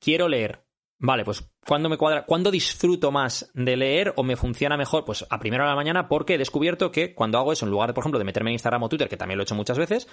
quiero 0.00 0.28
leer. 0.28 0.64
Vale, 0.98 1.24
pues 1.24 1.46
¿cuándo 1.66 1.90
me 1.90 1.98
cuadra? 1.98 2.24
¿Cuándo 2.24 2.50
disfruto 2.50 3.10
más 3.12 3.50
de 3.52 3.76
leer 3.76 4.14
o 4.16 4.22
me 4.22 4.36
funciona 4.36 4.78
mejor? 4.78 5.04
Pues 5.04 5.26
a 5.28 5.38
primera 5.38 5.64
hora 5.64 5.70
de 5.72 5.76
la 5.76 5.82
mañana 5.82 6.08
porque 6.08 6.34
he 6.34 6.38
descubierto 6.38 6.90
que 6.90 7.14
cuando 7.14 7.38
hago 7.38 7.52
eso, 7.52 7.66
en 7.66 7.70
lugar, 7.70 7.90
de, 7.90 7.94
por 7.94 8.02
ejemplo, 8.02 8.18
de 8.18 8.24
meterme 8.24 8.50
en 8.50 8.54
Instagram 8.54 8.82
o 8.84 8.88
Twitter, 8.88 9.08
que 9.08 9.18
también 9.18 9.36
lo 9.36 9.42
he 9.42 9.44
hecho 9.44 9.54
muchas 9.54 9.78
veces, 9.78 10.08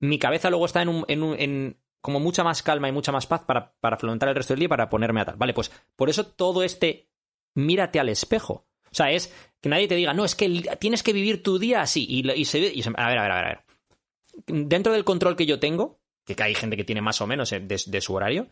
mi 0.00 0.18
cabeza 0.18 0.50
luego 0.50 0.66
está 0.66 0.82
en, 0.82 0.88
un, 0.90 1.04
en, 1.08 1.22
un- 1.22 1.40
en 1.40 1.80
como 2.02 2.20
mucha 2.20 2.44
más 2.44 2.62
calma 2.62 2.88
y 2.88 2.92
mucha 2.92 3.12
más 3.12 3.26
paz 3.26 3.42
para, 3.46 3.72
para 3.80 3.96
afrontar 3.96 4.28
el 4.28 4.34
resto 4.34 4.52
del 4.52 4.60
día 4.60 4.68
para 4.68 4.90
ponerme 4.90 5.20
a 5.22 5.24
tal. 5.24 5.36
Vale, 5.36 5.54
pues 5.54 5.70
por 5.96 6.10
eso 6.10 6.26
todo 6.26 6.62
este 6.62 7.08
mírate 7.54 7.98
al 8.00 8.08
espejo. 8.10 8.66
O 8.90 8.94
sea, 8.94 9.10
es 9.12 9.32
que 9.62 9.70
nadie 9.70 9.88
te 9.88 9.94
diga, 9.94 10.12
no, 10.12 10.24
es 10.26 10.34
que 10.34 10.50
tienes 10.78 11.02
que 11.02 11.14
vivir 11.14 11.42
tu 11.42 11.58
día 11.58 11.80
así. 11.80 12.04
Y, 12.08 12.44
se 12.44 12.58
y 12.58 12.82
a 12.82 13.08
ver, 13.08 13.18
a 13.18 13.22
ver, 13.22 13.30
a 13.30 13.34
ver, 13.36 13.44
a 13.44 13.48
ver. 13.48 13.60
Dentro 14.46 14.92
del 14.92 15.04
control 15.04 15.36
que 15.36 15.46
yo 15.46 15.58
tengo, 15.58 16.00
que 16.26 16.36
hay 16.42 16.54
gente 16.54 16.76
que 16.76 16.84
tiene 16.84 17.00
más 17.00 17.20
o 17.22 17.26
menos 17.26 17.50
eh, 17.52 17.60
de 17.60 18.00
su 18.00 18.14
horario, 18.14 18.48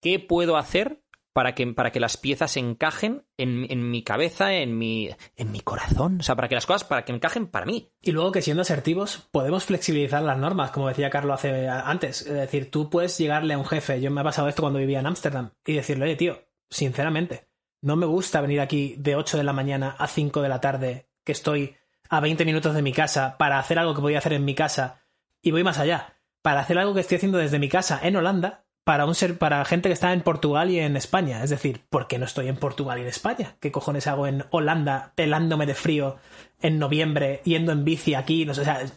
¿qué 0.00 0.18
puedo 0.18 0.56
hacer 0.56 1.02
para 1.32 1.54
que, 1.54 1.66
para 1.68 1.92
que 1.92 2.00
las 2.00 2.16
piezas 2.16 2.56
encajen 2.56 3.24
en, 3.36 3.66
en 3.70 3.90
mi 3.90 4.02
cabeza, 4.02 4.52
en 4.54 4.76
mi, 4.76 5.10
en 5.36 5.52
mi 5.52 5.60
corazón? 5.60 6.18
O 6.20 6.22
sea, 6.22 6.36
para 6.36 6.48
que 6.48 6.54
las 6.54 6.66
cosas, 6.66 6.84
para 6.84 7.04
que 7.04 7.12
encajen 7.12 7.46
para 7.46 7.66
mí. 7.66 7.92
Y 8.00 8.12
luego 8.12 8.32
que 8.32 8.42
siendo 8.42 8.62
asertivos 8.62 9.28
podemos 9.30 9.64
flexibilizar 9.64 10.22
las 10.22 10.38
normas, 10.38 10.70
como 10.70 10.88
decía 10.88 11.10
Carlos 11.10 11.34
hace 11.34 11.68
antes. 11.68 12.22
Es 12.22 12.34
decir, 12.34 12.70
tú 12.70 12.90
puedes 12.90 13.16
llegarle 13.18 13.54
a 13.54 13.58
un 13.58 13.66
jefe, 13.66 14.00
yo 14.00 14.10
me 14.10 14.20
ha 14.20 14.24
pasado 14.24 14.48
esto 14.48 14.62
cuando 14.62 14.78
vivía 14.78 15.00
en 15.00 15.06
Ámsterdam, 15.06 15.52
y 15.64 15.74
decirle, 15.74 16.06
oye 16.06 16.16
tío, 16.16 16.40
sinceramente, 16.68 17.48
no 17.82 17.96
me 17.96 18.06
gusta 18.06 18.40
venir 18.40 18.60
aquí 18.60 18.94
de 18.98 19.16
8 19.16 19.38
de 19.38 19.44
la 19.44 19.52
mañana 19.52 19.96
a 19.98 20.06
5 20.06 20.42
de 20.42 20.48
la 20.48 20.60
tarde, 20.60 21.08
que 21.24 21.32
estoy 21.32 21.76
a 22.08 22.20
20 22.20 22.44
minutos 22.44 22.74
de 22.74 22.82
mi 22.82 22.92
casa, 22.92 23.36
para 23.38 23.58
hacer 23.58 23.78
algo 23.78 23.94
que 23.94 24.02
podía 24.02 24.18
hacer 24.18 24.32
en 24.32 24.44
mi 24.44 24.54
casa, 24.54 25.02
y 25.40 25.52
voy 25.52 25.64
más 25.64 25.78
allá, 25.78 26.18
para 26.42 26.60
hacer 26.60 26.78
algo 26.78 26.92
que 26.92 27.00
estoy 27.00 27.16
haciendo 27.16 27.38
desde 27.38 27.58
mi 27.58 27.68
casa 27.68 28.00
en 28.02 28.16
Holanda, 28.16 28.64
para, 28.90 29.06
un 29.06 29.14
ser, 29.14 29.38
para 29.38 29.64
gente 29.64 29.88
que 29.88 29.92
está 29.92 30.12
en 30.12 30.22
Portugal 30.22 30.68
y 30.68 30.80
en 30.80 30.96
España. 30.96 31.44
Es 31.44 31.50
decir, 31.50 31.82
¿por 31.90 32.08
qué 32.08 32.18
no 32.18 32.24
estoy 32.24 32.48
en 32.48 32.56
Portugal 32.56 32.98
y 32.98 33.02
en 33.02 33.06
España? 33.06 33.54
¿Qué 33.60 33.70
cojones 33.70 34.08
hago 34.08 34.26
en 34.26 34.46
Holanda 34.50 35.12
pelándome 35.14 35.64
de 35.64 35.76
frío 35.76 36.16
en 36.60 36.80
noviembre, 36.80 37.40
yendo 37.44 37.70
en 37.70 37.84
bici 37.84 38.14
aquí? 38.14 38.44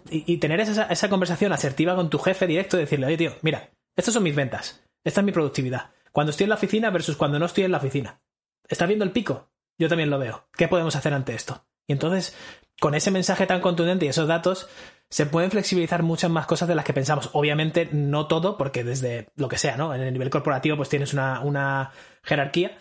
Y, 0.10 0.34
y 0.34 0.38
tener 0.38 0.62
esa, 0.62 0.86
esa 0.86 1.10
conversación 1.10 1.54
asertiva 1.54 1.96
con 1.96 2.10
tu 2.10 2.18
jefe 2.18 2.48
directo 2.48 2.76
y 2.76 2.80
decirle, 2.80 3.06
oye 3.06 3.18
tío, 3.18 3.36
mira, 3.44 3.70
estas 3.96 4.16
son 4.16 4.24
mis 4.24 4.34
ventas, 4.34 4.84
esta 5.04 5.22
es 5.22 5.26
mi 5.26 5.32
productividad. 5.32 5.92
Cuando 6.12 6.32
estoy 6.32 6.46
en 6.46 6.50
la 6.50 6.56
oficina 6.56 6.90
versus 6.90 7.16
cuando 7.16 7.38
no 7.38 7.46
estoy 7.46 7.66
en 7.66 7.72
la 7.72 7.78
oficina. 7.78 8.20
¿Estás 8.68 8.88
viendo 8.88 9.06
el 9.06 9.12
pico? 9.12 9.52
Yo 9.78 9.90
también 9.90 10.10
lo 10.10 10.18
veo. 10.18 10.48
¿Qué 10.58 10.68
podemos 10.68 10.96
hacer 10.96 11.14
ante 11.14 11.36
esto? 11.36 11.68
Y 11.86 11.94
entonces, 11.94 12.36
con 12.80 12.96
ese 12.96 13.12
mensaje 13.12 13.46
tan 13.46 13.62
contundente 13.62 14.08
y 14.08 14.10
esos 14.10 14.28
datos, 14.28 14.68
se 15.14 15.28
pueden 15.28 15.52
flexibilizar 15.52 16.02
muchas 16.02 16.32
más 16.32 16.48
cosas 16.48 16.68
de 16.68 16.74
las 16.74 16.84
que 16.84 16.92
pensamos. 16.92 17.30
Obviamente, 17.34 17.88
no 17.92 18.26
todo, 18.26 18.58
porque 18.58 18.84
desde 18.84 19.28
lo 19.36 19.48
que 19.48 19.60
sea, 19.60 19.78
¿no? 19.78 19.94
En 19.94 20.02
el 20.02 20.12
nivel 20.12 20.32
corporativo, 20.32 20.76
pues 20.76 20.90
tienes 20.90 21.14
una, 21.14 21.42
una 21.42 21.92
jerarquía, 22.24 22.76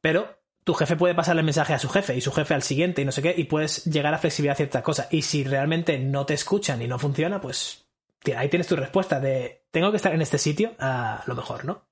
pero 0.00 0.40
tu 0.64 0.72
jefe 0.72 0.96
puede 0.96 1.14
pasarle 1.14 1.40
el 1.40 1.44
mensaje 1.44 1.74
a 1.74 1.78
su 1.78 1.90
jefe 1.90 2.16
y 2.16 2.22
su 2.22 2.32
jefe 2.32 2.54
al 2.54 2.62
siguiente 2.62 3.02
y 3.02 3.04
no 3.04 3.12
sé 3.12 3.20
qué, 3.20 3.34
y 3.36 3.44
puedes 3.44 3.84
llegar 3.84 4.14
a 4.14 4.18
flexibilizar 4.18 4.56
ciertas 4.56 4.82
cosas. 4.82 5.08
Y 5.10 5.20
si 5.20 5.44
realmente 5.44 5.98
no 5.98 6.24
te 6.24 6.32
escuchan 6.32 6.80
y 6.80 6.88
no 6.88 6.98
funciona, 6.98 7.38
pues 7.38 7.86
ahí 8.34 8.48
tienes 8.48 8.66
tu 8.66 8.76
respuesta 8.76 9.20
de 9.20 9.66
tengo 9.70 9.90
que 9.90 9.98
estar 9.98 10.14
en 10.14 10.22
este 10.22 10.38
sitio 10.38 10.72
a 10.78 11.22
lo 11.26 11.34
mejor, 11.34 11.66
¿no? 11.66 11.84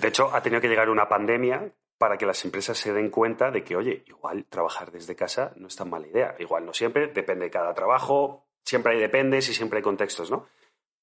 De 0.00 0.06
hecho, 0.06 0.32
ha 0.32 0.40
tenido 0.40 0.60
que 0.60 0.68
llegar 0.68 0.88
una 0.88 1.08
pandemia 1.08 1.68
para 1.98 2.16
que 2.16 2.26
las 2.26 2.44
empresas 2.44 2.78
se 2.78 2.92
den 2.92 3.10
cuenta 3.10 3.50
de 3.50 3.64
que, 3.64 3.74
oye, 3.74 4.04
igual 4.06 4.44
trabajar 4.44 4.92
desde 4.92 5.16
casa 5.16 5.52
no 5.56 5.66
es 5.66 5.74
tan 5.74 5.90
mala 5.90 6.06
idea. 6.06 6.36
Igual 6.38 6.64
no 6.64 6.72
siempre, 6.72 7.08
depende 7.08 7.46
de 7.46 7.50
cada 7.50 7.74
trabajo, 7.74 8.46
siempre 8.64 8.94
hay 8.94 9.00
dependes 9.00 9.48
y 9.48 9.54
siempre 9.54 9.78
hay 9.78 9.82
contextos, 9.82 10.30
¿no? 10.30 10.46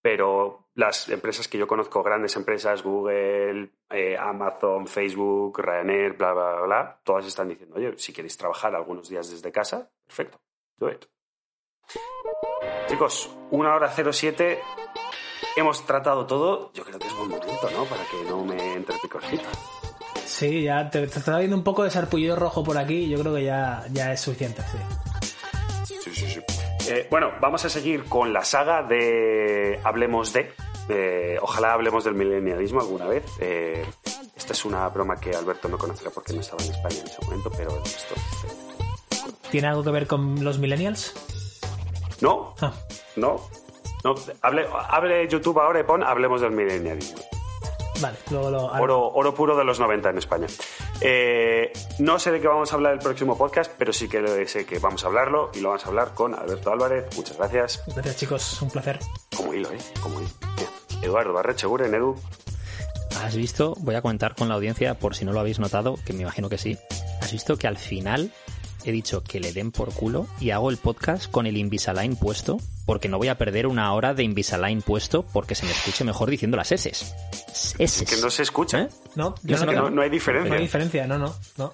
Pero 0.02 0.70
las 0.74 1.10
empresas 1.10 1.48
que 1.48 1.60
yo 1.60 1.68
conozco, 1.68 2.02
grandes 2.02 2.36
empresas, 2.36 2.82
Google, 2.82 3.70
eh, 3.90 4.18
Amazon, 4.18 4.88
Facebook, 4.88 5.60
Ryanair, 5.60 6.14
bla, 6.14 6.34
bla, 6.34 6.52
bla, 6.54 6.62
bla, 6.62 7.00
todas 7.04 7.28
están 7.28 7.50
diciendo, 7.50 7.76
oye, 7.76 7.94
si 7.98 8.12
queréis 8.12 8.36
trabajar 8.36 8.74
algunos 8.74 9.10
días 9.10 9.30
desde 9.30 9.52
casa, 9.52 9.92
perfecto, 10.08 10.42
do 10.78 10.90
it. 10.90 11.06
Chicos, 12.88 13.30
una 13.52 13.76
hora 13.76 13.90
07, 13.90 14.60
hemos 15.56 15.86
tratado 15.86 16.26
todo, 16.26 16.72
yo 16.74 16.84
creo 16.84 16.98
que 16.98 17.08
es 17.08 17.16
buen 17.16 17.30
momento, 17.30 17.70
¿no? 17.72 17.86
Para 17.86 18.04
que 18.06 18.24
no 18.28 18.44
me 18.44 18.74
entre 18.74 18.98
picorcito. 18.98 19.50
Sí, 20.26 20.64
ya 20.64 20.90
te, 20.90 21.04
estaba 21.04 21.40
viendo 21.40 21.56
un 21.56 21.64
poco 21.64 21.84
de 21.84 21.92
sarpullido 21.92 22.36
rojo 22.36 22.64
por 22.64 22.78
aquí, 22.78 23.08
yo 23.08 23.20
creo 23.20 23.36
que 23.36 23.44
ya, 23.44 23.86
ya 23.92 24.14
es 24.14 24.22
suficiente, 24.22 24.64
sí. 24.64 25.11
Eh, 26.94 27.08
bueno, 27.10 27.32
vamos 27.40 27.64
a 27.64 27.70
seguir 27.70 28.04
con 28.06 28.34
la 28.34 28.44
saga 28.44 28.84
de 28.84 29.80
Hablemos 29.84 30.34
de. 30.34 30.52
Eh, 30.90 31.38
ojalá 31.42 31.72
hablemos 31.72 32.04
del 32.04 32.16
milenialismo 32.16 32.82
alguna 32.82 33.06
vez. 33.08 33.24
Eh, 33.40 33.86
esta 34.36 34.52
es 34.52 34.66
una 34.66 34.90
broma 34.90 35.16
que 35.16 35.34
Alberto 35.34 35.70
no 35.70 35.78
conocerá 35.78 36.12
porque 36.12 36.34
no 36.34 36.42
estaba 36.42 36.62
en 36.64 36.72
España 36.72 36.96
en 37.00 37.08
ese 37.08 37.22
momento, 37.24 37.50
pero 37.56 37.82
esto. 37.86 38.16
¿Tiene 39.52 39.68
algo 39.70 39.84
que 39.84 39.92
ver 39.92 40.06
con 40.06 40.44
los 40.44 40.60
millennials? 40.60 41.14
No, 42.20 42.56
Ah, 42.62 42.74
no. 43.16 43.48
no. 44.04 44.16
Hable, 44.42 44.68
hable 44.90 45.28
YouTube 45.30 45.60
ahora 45.60 45.80
y 45.80 45.84
pon 45.84 46.04
Hablemos 46.04 46.42
del 46.42 46.52
milenialismo. 46.52 47.22
vale, 48.02 48.18
luego 48.30 48.50
lo... 48.52 48.66
Oro, 48.66 49.08
oro 49.14 49.34
puro 49.34 49.56
de 49.56 49.64
los 49.64 49.80
90 49.80 50.10
en 50.10 50.18
España. 50.18 50.48
Eh, 51.02 51.74
no 52.00 52.20
sé 52.20 52.32
de 52.32 52.40
qué 52.40 52.48
vamos 52.48 52.72
a 52.72 52.76
hablar 52.76 52.94
el 52.94 53.00
próximo 53.00 53.38
podcast, 53.38 53.72
pero 53.78 53.92
sí 53.92 54.08
que 54.08 54.48
sé 54.48 54.66
que 54.66 54.80
vamos 54.80 55.04
a 55.04 55.08
hablarlo 55.08 55.50
y 55.54 55.60
lo 55.60 55.70
vamos 55.70 55.86
a 55.86 55.90
hablar 55.90 56.14
con 56.14 56.36
Alberto 56.36 56.72
Álvarez. 56.72 57.06
Muchas 57.16 57.38
gracias. 57.38 57.84
Gracias 57.88 58.18
chicos, 58.18 58.62
un 58.62 58.70
placer. 58.70 59.00
Como 59.36 59.54
hilo, 59.54 59.72
¿eh? 59.72 59.78
Como 60.02 60.20
hilo. 60.22 60.30
Eduardo 61.02 61.34
Barret, 61.34 61.58
seguro 61.58 61.86
en 61.86 61.96
Edu. 61.96 62.16
¿Has 63.24 63.36
visto? 63.36 63.76
Voy 63.80 63.96
a 63.96 64.02
comentar 64.02 64.36
con 64.36 64.50
la 64.50 64.56
audiencia, 64.56 64.96
por 64.96 65.16
si 65.16 65.26
no 65.26 65.34
lo 65.34 65.40
habéis 65.40 65.60
notado, 65.60 65.96
que 66.06 66.14
me 66.14 66.22
imagino 66.22 66.50
que 66.50 66.58
sí. 66.58 66.78
¿Has 67.22 67.32
visto 67.32 67.58
que 67.58 67.68
al 67.68 67.78
final 67.78 68.32
he 68.86 68.92
dicho 68.92 69.24
que 69.24 69.40
le 69.40 69.54
den 69.54 69.72
por 69.72 69.94
culo 69.94 70.28
y 70.40 70.52
hago 70.52 70.70
el 70.70 70.78
podcast 70.78 71.30
con 71.32 71.46
el 71.48 71.58
Invisalign 71.58 72.16
puesto? 72.16 72.58
Porque 72.86 73.08
no 73.10 73.18
voy 73.18 73.28
a 73.30 73.38
perder 73.38 73.68
una 73.68 73.94
hora 73.94 74.14
de 74.14 74.24
Invisalign 74.24 74.82
puesto 74.82 75.24
porque 75.24 75.56
se 75.56 75.66
me 75.66 75.72
escuche 75.72 76.04
mejor 76.04 76.30
diciendo 76.30 76.58
las 76.58 76.72
S. 76.72 76.92
S. 77.78 78.06
Que 78.06 78.18
no 78.18 78.30
se 78.30 78.44
escucha. 78.44 78.82
¿Eh? 78.82 78.90
No, 79.16 79.36
No 79.44 79.58
se 79.58 79.66
no, 79.66 79.72
nota. 79.72 79.82
No, 79.84 79.90
no 79.92 80.02
hay 80.02 80.10
diferencia. 80.10 80.50
no 80.50 80.56
hay 80.56 80.62
diferencia, 80.62 81.08
no, 81.08 81.18
no, 81.18 81.36
no. 81.58 81.72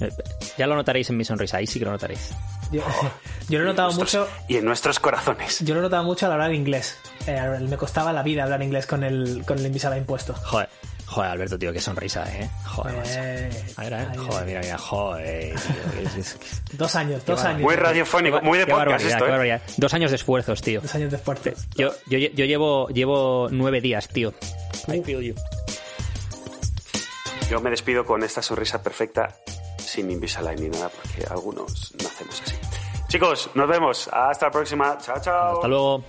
Eh, 0.00 0.10
Ya 0.58 0.66
lo 0.66 0.74
notaréis 0.76 1.08
en 1.10 1.16
mi 1.16 1.24
sonrisa, 1.24 1.56
ahí 1.58 1.66
sí 1.66 1.78
que 1.78 1.84
lo 1.84 1.90
notaréis. 1.92 2.30
Yo, 2.72 2.82
yo 3.48 3.58
lo 3.58 3.64
he 3.64 3.68
notado 3.68 3.92
Nuestros- 3.92 4.28
mucho, 4.28 4.42
Y 4.48 4.56
en 4.56 4.64
nuestros 4.64 5.00
corazones. 5.00 5.58
yo 5.60 5.74
lo 5.74 5.80
he 5.80 5.82
notado 5.82 6.04
mucho 6.04 6.26
al 6.26 6.32
hablar 6.32 6.54
inglés. 6.54 6.96
Eh, 7.26 7.38
me 7.68 7.76
costaba 7.76 8.12
la 8.12 8.22
vida 8.22 8.44
hablar 8.44 8.62
inglés 8.62 8.86
con 8.86 9.02
el, 9.04 9.42
con 9.46 9.58
el 9.58 9.66
Invisalign 9.66 10.04
puesto. 10.04 10.34
Joder, 10.34 10.68
joder, 11.10 11.30
Alberto, 11.30 11.58
tío, 11.58 11.72
qué 11.72 11.80
sonrisa, 11.80 12.24
¿eh? 12.34 12.48
Joder. 12.64 12.94
Eh, 13.06 13.50
A 13.76 13.82
ver, 13.82 13.94
a 13.94 13.98
ver, 14.06 14.16
joder, 14.16 14.46
mira, 14.46 14.60
mira, 14.60 14.78
joder, 14.78 15.54
tío. 15.60 16.02
es- 16.06 16.16
es- 16.16 16.38
Dos 16.72 16.94
años, 16.96 17.24
dos 17.26 17.40
años. 17.44 17.60
Muy 17.62 17.76
radiofónico, 17.76 18.40
muy 18.42 18.58
de 18.58 18.64
qué 18.64 18.70
podcast 18.72 18.86
barbaridad, 19.04 19.10
esto, 19.12 19.24
qué 19.24 19.28
¿eh? 19.28 19.30
barbaridad. 19.30 19.62
Dos 19.76 19.94
años 19.94 20.10
de 20.10 20.16
esfuerzos, 20.16 20.62
tío. 20.62 20.80
Dos 20.80 20.94
años 20.94 21.10
de 21.10 21.16
esfuerzo. 21.16 21.50
Yo, 21.76 21.90
yo, 22.08 22.18
yo 22.18 22.44
llevo, 22.44 22.88
llevo 22.88 23.48
nueve 23.50 23.80
días, 23.80 24.08
tío. 24.08 24.32
I 24.88 25.02
feel 25.02 25.20
you. 25.20 25.34
Yo 27.50 27.60
me 27.60 27.70
despido 27.70 28.04
con 28.06 28.22
esta 28.22 28.42
sonrisa 28.42 28.80
perfecta, 28.82 29.36
sin 29.78 30.10
Invisalign 30.10 30.62
ni 30.62 30.68
nada, 30.68 30.88
porque 30.88 31.26
algunos 31.28 31.92
nacemos 32.02 32.40
así. 32.46 32.54
Chicos, 33.08 33.50
nos 33.54 33.68
vemos. 33.68 34.08
Hasta 34.12 34.46
la 34.46 34.52
próxima. 34.52 34.96
Chao, 34.98 35.20
chao. 35.20 35.54
Hasta 35.56 35.66
luego. 35.66 36.04